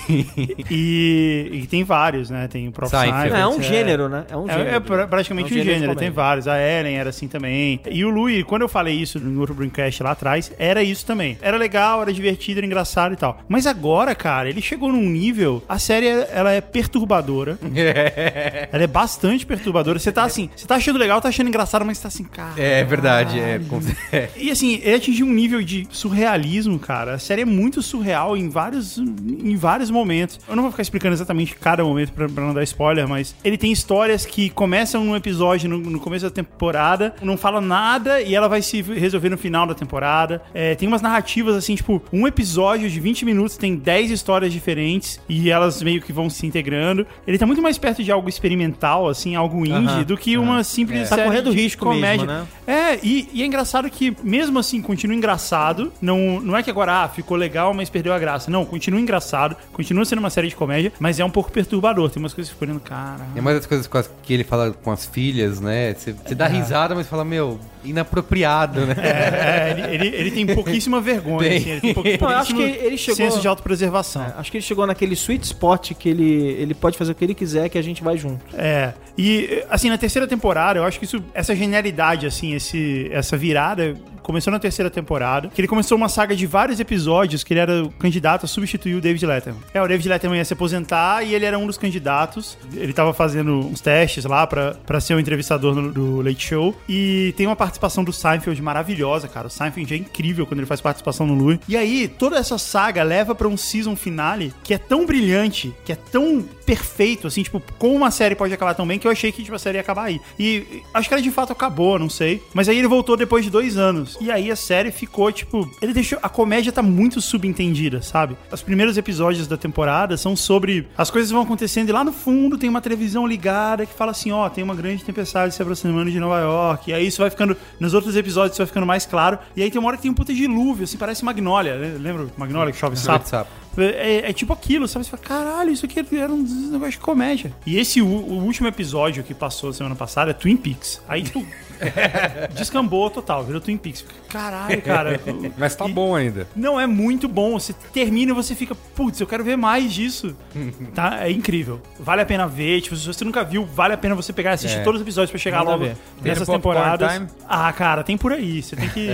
E, 0.70 1.50
e 1.52 1.68
tem 1.68 1.84
vários, 1.84 2.30
né? 2.30 2.48
Tem 2.48 2.68
o 2.68 2.72
próprio 2.72 3.00
Seinfeld. 3.00 3.30
Não, 3.30 3.38
é 3.38 3.48
um 3.48 3.60
é. 3.60 3.64
gênero, 3.64 4.10
né? 4.10 4.26
É 4.30 4.38
um 4.38 4.48
gênero. 4.48 4.70
É, 4.70 4.76
é 4.76 4.80
pra- 4.80 5.08
praticamente 5.08 5.54
É 5.54 5.58
um 5.58 5.62
um 5.62 5.64
gênero 5.64 5.96
tem 5.96 6.10
vários. 6.12 6.48
A 6.48 6.60
Ellen 6.60 6.98
era 6.98 7.10
assim 7.10 7.28
também. 7.28 7.80
E 7.90 8.06
o 8.06 8.10
Louis, 8.10 8.44
quando 8.44 8.62
eu 8.62 8.70
falei 8.70 8.96
isso 8.96 9.20
no 9.20 9.40
outro 9.40 9.56
Braincast 9.56 10.04
lá 10.04 10.12
atrás, 10.12 10.52
era 10.58 10.84
isso 10.84 11.06
também. 11.06 11.38
Era 11.42 11.58
legal, 11.58 12.02
era 12.02 12.14
divertido, 12.14 12.60
era 12.60 12.66
engraçado 12.66 13.14
e 13.14 13.18
tal. 13.18 13.40
Mas 13.48 13.66
agora, 13.66 14.14
cara, 14.14 14.50
ele 14.50 14.62
chegou 14.62 14.92
num 14.92 15.10
nível. 15.10 15.64
A 15.68 15.80
série 15.80 16.08
ela 16.08 16.52
é 16.52 16.62
perturbadora. 16.62 17.58
ela 18.72 18.84
é 18.84 18.88
bastante 18.88 19.46
perturbadora. 19.46 19.98
Você 20.00 20.12
tá 20.12 20.24
assim, 20.24 20.50
você 20.56 20.68
tá 20.68 20.76
achando 20.76 21.00
legal, 21.00 21.20
tá 21.22 21.30
achando 21.30 21.48
engraçado, 21.48 21.86
mas 21.86 21.98
você 21.98 22.04
tá 22.04 22.08
assim, 22.10 22.24
cara. 22.24 22.43
É 22.58 22.84
verdade, 22.84 23.40
é. 23.40 23.60
com- 23.68 23.80
é. 24.12 24.30
E 24.38 24.52
assim, 24.52 24.80
ele 24.84 24.96
atingiu 24.96 25.26
um 25.26 25.34
nível 25.34 25.62
de 25.62 25.88
surrealismo, 25.92 26.78
cara. 26.80 27.14
A 27.14 27.20
série 27.20 27.42
é 27.42 27.46
muito 27.46 27.82
surreal 27.82 28.36
em 28.36 28.50
vários, 28.50 28.98
em 28.98 29.56
vários 29.56 29.90
momentos. 29.90 30.40
Eu 30.48 30.56
não 30.56 30.64
vou 30.64 30.72
ficar 30.72 30.82
explicando 30.84 31.14
exatamente 31.14 31.56
cada 31.56 31.84
momento 31.84 32.12
pra, 32.14 32.28
pra 32.28 32.44
não 32.44 32.54
dar 32.54 32.64
spoiler, 32.64 33.08
mas 33.08 33.36
ele 33.44 33.58
tem 33.58 33.72
histórias 33.72 34.26
que 34.26 34.50
começam 34.50 35.04
num 35.04 35.16
episódio 35.16 35.70
no, 35.70 35.78
no 35.78 36.00
começo 36.00 36.26
da 36.26 36.32
temporada, 36.32 37.16
não 37.22 37.38
fala 37.38 37.60
nada 37.62 38.22
e 38.22 38.36
ela 38.36 38.48
vai 38.48 38.62
se 38.62 38.82
resolver 38.82 39.30
no 39.30 39.38
final 39.38 39.66
da 39.66 39.74
temporada. 39.74 40.42
É, 40.54 40.76
tem 40.76 40.88
umas 40.88 41.02
narrativas 41.02 41.56
assim, 41.56 41.76
tipo, 41.76 42.02
um 42.12 42.28
episódio 42.28 42.90
de 42.90 43.00
20 43.00 43.26
minutos 43.26 43.58
tem 43.58 43.76
10 43.76 44.12
histórias 44.12 44.52
diferentes 44.52 45.20
e 45.28 45.50
elas 45.50 45.82
meio 45.82 46.02
que 46.02 46.12
vão 46.14 46.30
se 46.30 46.46
integrando. 46.46 47.06
Ele 47.26 47.38
tá 47.38 47.46
muito 47.46 47.62
mais 47.62 47.78
perto 47.78 48.04
de 48.04 48.12
algo 48.12 48.28
experimental, 48.30 49.08
assim, 49.08 49.36
algo 49.36 49.66
indie, 49.66 49.74
Aham, 49.90 50.04
do 50.04 50.18
que 50.18 50.38
uma 50.38 50.64
simples 50.64 51.10
Tá 51.10 51.16
série 51.16 51.28
correndo 51.28 51.52
de 51.52 51.58
risco 51.62 51.86
mesmo, 51.90 52.02
comédia. 52.26 52.33
Né? 52.42 52.48
É, 52.66 53.00
e, 53.04 53.30
e 53.34 53.44
é 53.44 53.46
engraçado 53.46 53.90
que, 53.90 54.16
mesmo 54.24 54.58
assim, 54.60 54.82
continua 54.82 55.16
engraçado. 55.16 55.92
Não, 56.02 56.40
não 56.40 56.56
é 56.58 56.64
que 56.64 56.70
agora, 56.70 57.04
ah, 57.04 57.10
ficou 57.10 57.36
legal, 57.38 57.74
mas 57.74 57.90
perdeu 57.90 58.14
a 58.14 58.20
graça. 58.20 58.50
Não, 58.50 58.66
continua 58.66 59.00
engraçado, 59.00 59.56
continua 59.72 60.06
sendo 60.06 60.20
uma 60.20 60.30
série 60.30 60.48
de 60.48 60.56
comédia, 60.56 60.92
mas 61.00 61.20
é 61.20 61.26
um 61.26 61.30
pouco 61.30 61.52
perturbador. 61.52 62.10
Tem 62.10 62.22
umas 62.22 62.34
coisas 62.34 62.52
que 62.52 62.58
ficam 62.60 62.70
olhando, 62.76 62.82
cara. 62.84 63.26
É 63.36 63.40
uma 63.42 63.54
das 63.54 63.66
coisas 63.66 63.88
com 63.88 63.98
as- 63.98 64.10
que 64.22 64.34
ele 64.34 64.44
fala 64.44 64.72
com 64.72 64.92
as 64.92 65.06
filhas, 65.06 65.60
né? 65.60 65.94
Você 65.94 66.14
você 66.14 66.36
dá 66.36 66.48
risada, 66.48 66.96
mas 66.96 67.08
fala, 67.08 67.24
meu, 67.26 67.60
inapropriado, 68.04 68.86
né? 68.86 68.96
É, 68.98 69.72
ele, 69.72 69.96
ele, 70.08 70.16
ele 70.16 70.32
tem 70.32 70.46
pouquíssima 70.48 71.00
vergonha, 71.02 71.50
Tem. 71.50 71.58
assim, 71.58 71.70
ele 71.72 71.82
tem 71.82 71.94
pouquíssimo 71.94 72.26
Não, 72.28 72.32
eu 72.32 72.38
acho 72.40 72.56
que 72.56 72.62
ele 72.62 72.98
chegou- 72.98 73.16
senso 73.18 73.40
de 73.42 73.48
autopreservação. 73.48 74.26
Acho 74.38 74.52
que 74.52 74.58
ele 74.58 74.64
chegou 74.66 74.86
naquele 74.88 75.14
sweet 75.16 75.46
spot 75.46 75.92
que 75.94 76.10
ele, 76.10 76.32
ele 76.60 76.74
pode 76.74 76.98
fazer 76.98 77.12
o 77.12 77.16
que 77.16 77.24
ele 77.24 77.34
quiser, 77.34 77.70
que 77.70 77.78
a 77.78 77.82
gente 77.82 78.04
vai 78.04 78.18
junto. 78.18 78.42
É. 78.56 78.94
E, 79.18 79.64
assim, 79.70 79.90
na 79.90 79.98
terceira 79.98 80.28
temporada, 80.28 80.80
eu 80.80 80.84
acho 80.84 80.98
que 81.00 81.06
isso, 81.06 81.24
essa 81.34 81.56
genialidade, 81.56 82.23
assim, 82.26 82.54
esse, 82.54 83.08
essa 83.12 83.36
virada 83.38 83.96
começou 84.24 84.52
na 84.52 84.60
terceira 84.60 84.90
temporada, 84.90 85.50
que 85.50 85.60
ele 85.62 85.68
começou 85.68 85.98
uma 85.98 86.10
saga 86.10 86.36
de 86.36 86.48
vários 86.48 86.80
episódios 86.80 87.44
que 87.44 87.54
ele 87.54 87.60
era 87.60 87.88
candidato 88.00 88.46
a 88.46 88.48
substituir 88.48 88.96
o 88.96 89.02
David 89.02 89.26
Letterman. 89.26 89.62
É, 89.74 89.82
o 89.82 89.88
David 89.88 90.08
Letterman 90.10 90.38
ia 90.40 90.46
se 90.46 90.54
aposentar 90.54 91.24
e 91.24 91.36
ele 91.36 91.46
era 91.46 91.58
um 91.60 91.68
dos 91.68 91.78
candidatos. 91.78 92.58
Ele 92.74 92.94
tava 92.94 93.14
fazendo 93.14 93.60
uns 93.60 93.82
testes 93.82 94.26
lá 94.26 94.48
pra 94.48 95.00
ser 95.02 95.14
o 95.14 95.20
entrevistador 95.20 95.76
no- 95.76 95.92
do 95.92 96.22
Late 96.22 96.48
Show. 96.48 96.76
E 96.88 97.34
tem 97.38 97.46
uma 97.46 97.56
participação 97.56 98.04
do 98.04 98.12
Seinfeld 98.14 98.62
maravilhosa, 98.62 99.28
cara. 99.28 99.48
O 99.48 99.50
Seinfeld 99.50 99.94
é 99.94 99.98
incrível 99.98 100.46
quando 100.46 100.60
ele 100.60 100.68
faz 100.68 100.82
participação 100.82 101.28
no 101.28 101.34
Louis. 101.34 101.60
E 101.68 101.76
aí, 101.76 102.08
toda 102.08 102.38
essa 102.38 102.58
saga 102.58 103.04
leva 103.04 103.36
pra 103.36 103.48
um 103.48 103.58
season 103.58 103.96
finale 103.96 104.54
que 104.64 104.74
é 104.74 104.78
tão 104.78 105.06
brilhante, 105.06 105.74
que 105.86 105.92
é 105.92 105.96
tão 105.96 106.44
perfeito, 106.66 107.28
assim, 107.28 107.44
tipo, 107.44 107.62
como 107.78 107.94
uma 107.96 108.10
série 108.10 108.36
pode 108.36 108.54
acabar 108.54 108.74
tão 108.74 108.88
bem 108.88 108.98
que 108.98 109.06
eu 109.06 109.12
achei 109.12 109.32
que 109.32 109.44
tipo, 109.44 109.56
a 109.56 109.60
série 109.60 109.78
ia 109.78 109.82
acabar 109.82 110.04
aí. 110.06 110.20
E 110.40 110.82
acho 110.94 111.08
que 111.10 111.14
ela 111.14 111.22
de 111.22 111.30
fato 111.32 111.52
acabou, 111.52 112.00
não 112.00 112.10
sei. 112.10 112.42
Mas 112.54 112.70
aí 112.70 112.78
ele 112.80 112.88
voltou 112.88 113.18
depois 113.18 113.44
de 113.44 113.52
dois 113.52 113.78
anos. 113.78 114.13
E 114.22 114.32
aí 114.32 114.52
a 114.52 114.56
série 114.56 114.92
ficou, 114.92 115.32
tipo. 115.32 115.70
Ele 115.82 115.94
deixou. 115.94 116.20
A 116.22 116.30
comédia 116.30 116.72
tá 116.72 116.82
muito 116.82 117.22
subentendida, 117.22 118.02
sabe? 118.02 118.38
Os 118.52 118.62
primeiros 118.62 118.98
episódios 118.98 119.48
da 119.48 119.58
temporada 119.58 120.18
são 120.18 120.36
sobre. 120.36 120.88
As 120.98 121.10
coisas 121.10 121.32
vão 121.32 121.42
acontecendo 121.42 121.90
e 121.90 121.92
lá 121.92 122.04
no 122.04 122.12
fundo 122.14 122.58
tem 122.58 122.70
uma 122.70 122.82
televisão 122.82 123.26
ligada 123.26 123.86
que 123.86 123.94
fala 123.94 124.12
assim: 124.12 124.32
ó, 124.32 124.50
tem 124.50 124.64
uma 124.64 124.76
grande 124.76 125.04
tempestade 125.04 125.54
se 125.54 125.62
aproximando 125.62 126.12
de 126.12 126.20
Nova 126.20 126.40
York. 126.40 126.90
E 126.90 126.94
aí 126.94 127.08
isso 127.08 127.22
vai 127.22 127.30
ficando. 127.30 127.56
Nos 127.80 127.94
outros 127.94 128.16
episódios 128.16 128.54
isso 128.54 128.60
vai 128.62 128.68
ficando 128.68 128.86
mais 128.86 129.06
claro. 129.06 129.40
E 129.56 129.64
aí 129.64 129.70
tem 129.70 129.80
uma 129.80 129.88
hora 129.88 129.98
que 129.98 130.04
tem 130.04 130.12
um 130.12 130.16
puta 130.16 130.34
dilúvio, 130.34 130.84
assim, 130.84 130.98
parece 130.98 131.24
Magnolia. 131.24 131.78
né? 131.78 131.98
Lembra 132.00 132.28
Magnolia 132.38 132.72
que 132.72 132.80
chove 132.80 132.96
sapo? 132.98 133.28
Sapo. 133.28 133.50
É, 133.78 134.30
é 134.30 134.34
tipo 134.34 134.54
aquilo, 134.54 134.88
sabe? 134.88 135.06
Você 135.06 135.12
fala, 135.12 135.24
caralho, 135.24 135.72
isso 135.72 135.86
aqui 135.86 136.00
era 136.16 136.32
um 136.32 136.44
negócio 136.44 136.92
de 136.92 137.00
comédia. 137.00 137.52
E 137.66 137.78
esse, 137.80 138.02
o, 138.02 138.06
o 138.06 138.44
último 138.44 138.68
episódio 138.68 139.24
que 139.24 139.34
passou 139.34 139.74
semana 139.74 139.96
passada 139.96 140.32
é 140.32 140.34
Twin 140.34 140.56
Peaks. 140.56 141.02
Aí, 141.08 141.24
tipo, 141.24 141.44
Descambou 142.56 143.10
total, 143.10 143.44
virou 143.44 143.62
Twin 143.62 143.78
Peaks. 143.78 144.06
Caralho, 144.30 144.82
cara. 144.82 145.20
Mas 145.58 145.76
tá 145.76 145.88
E- 145.88 145.92
bom 145.92 146.16
ainda. 146.16 146.48
Não, 146.56 146.80
é 146.80 146.88
muito 146.88 147.28
bom. 147.28 147.60
Você 147.60 147.74
termina 147.94 148.32
e 148.32 148.36
você 148.36 148.56
fica, 148.56 148.76
putz, 148.96 149.20
eu 149.20 149.28
quero 149.28 149.44
ver 149.44 149.56
mais 149.58 149.94
disso. 149.94 150.36
tá? 150.94 151.20
É 151.22 151.32
incrível. 151.32 151.82
Vale 152.00 152.22
a 152.22 152.26
pena 152.26 152.48
ver. 152.48 152.82
Tipo, 152.82 152.96
se 152.96 153.06
você 153.06 153.24
nunca 153.24 153.44
viu, 153.44 153.66
vale 153.66 153.94
a 153.94 153.98
pena 153.98 154.16
você 154.16 154.34
pegar 154.34 154.52
e 154.52 154.54
assistir 154.56 154.80
É. 154.80 154.84
todos 154.84 155.00
os 155.02 155.06
episódios 155.06 155.32
pra 155.32 155.40
chegar 155.40 155.60
Manda 155.60 155.72
logo 155.72 155.84
ver. 155.86 155.96
Tem 156.22 156.32
nessas 156.32 156.48
Popcorn 156.48 156.80
temporadas. 156.80 157.22
Ah, 157.48 157.72
cara, 157.74 158.04
tem 158.04 158.18
por 158.18 158.32
aí. 158.34 158.62
Você 158.64 158.76
tem 158.76 158.90
que. 158.90 159.08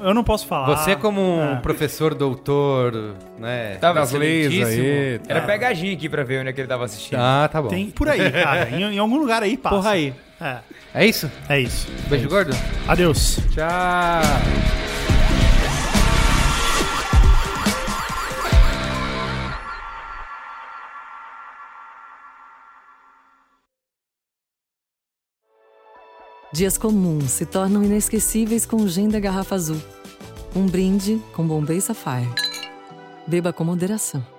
Eu 0.00 0.14
não 0.14 0.24
posso 0.24 0.46
falar. 0.46 0.66
Você, 0.76 0.96
como 0.96 1.20
um 1.20 1.52
É. 1.54 1.56
professor, 1.56 2.14
doutor, 2.14 3.14
né? 3.38 3.76
Tava 3.80 4.00
Das 4.00 4.12
leis 4.12 4.66
aí. 4.66 5.20
Era 5.28 5.42
pegadinha 5.42 5.92
aqui 5.92 6.08
pra 6.08 6.22
ver 6.24 6.40
onde 6.40 6.48
é 6.50 6.52
que 6.52 6.60
ele 6.60 6.68
tava 6.68 6.84
assistindo. 6.84 7.18
Ah, 7.18 7.48
tá 7.50 7.60
bom. 7.60 7.68
Tem 7.68 7.90
por 7.90 8.08
aí, 8.08 8.30
cara. 8.30 8.70
em, 8.70 8.82
em 8.94 8.98
algum 8.98 9.18
lugar 9.18 9.42
aí 9.42 9.56
passa. 9.56 9.76
Porra 9.76 9.90
aí. 9.90 10.14
É, 10.44 10.60
É 10.92 11.06
isso? 11.06 11.30
é 11.48 11.58
isso. 11.60 11.88
Beijo 12.08 12.28
gordo? 12.28 12.52
Adeus. 12.86 13.38
Tchau. 13.54 14.22
Dias 26.52 26.78
comuns 26.78 27.30
se 27.32 27.44
tornam 27.46 27.82
inesquecíveis 27.82 28.64
com 28.64 28.76
o 28.76 28.88
gin 28.88 29.08
da 29.08 29.18
garrafa 29.18 29.54
azul. 29.54 29.80
Um 30.54 30.66
brinde 30.66 31.20
com 31.32 31.46
Bombay 31.46 31.80
Sapphire. 31.80 32.28
Beba 33.26 33.52
com 33.52 33.64
moderação. 33.64 34.33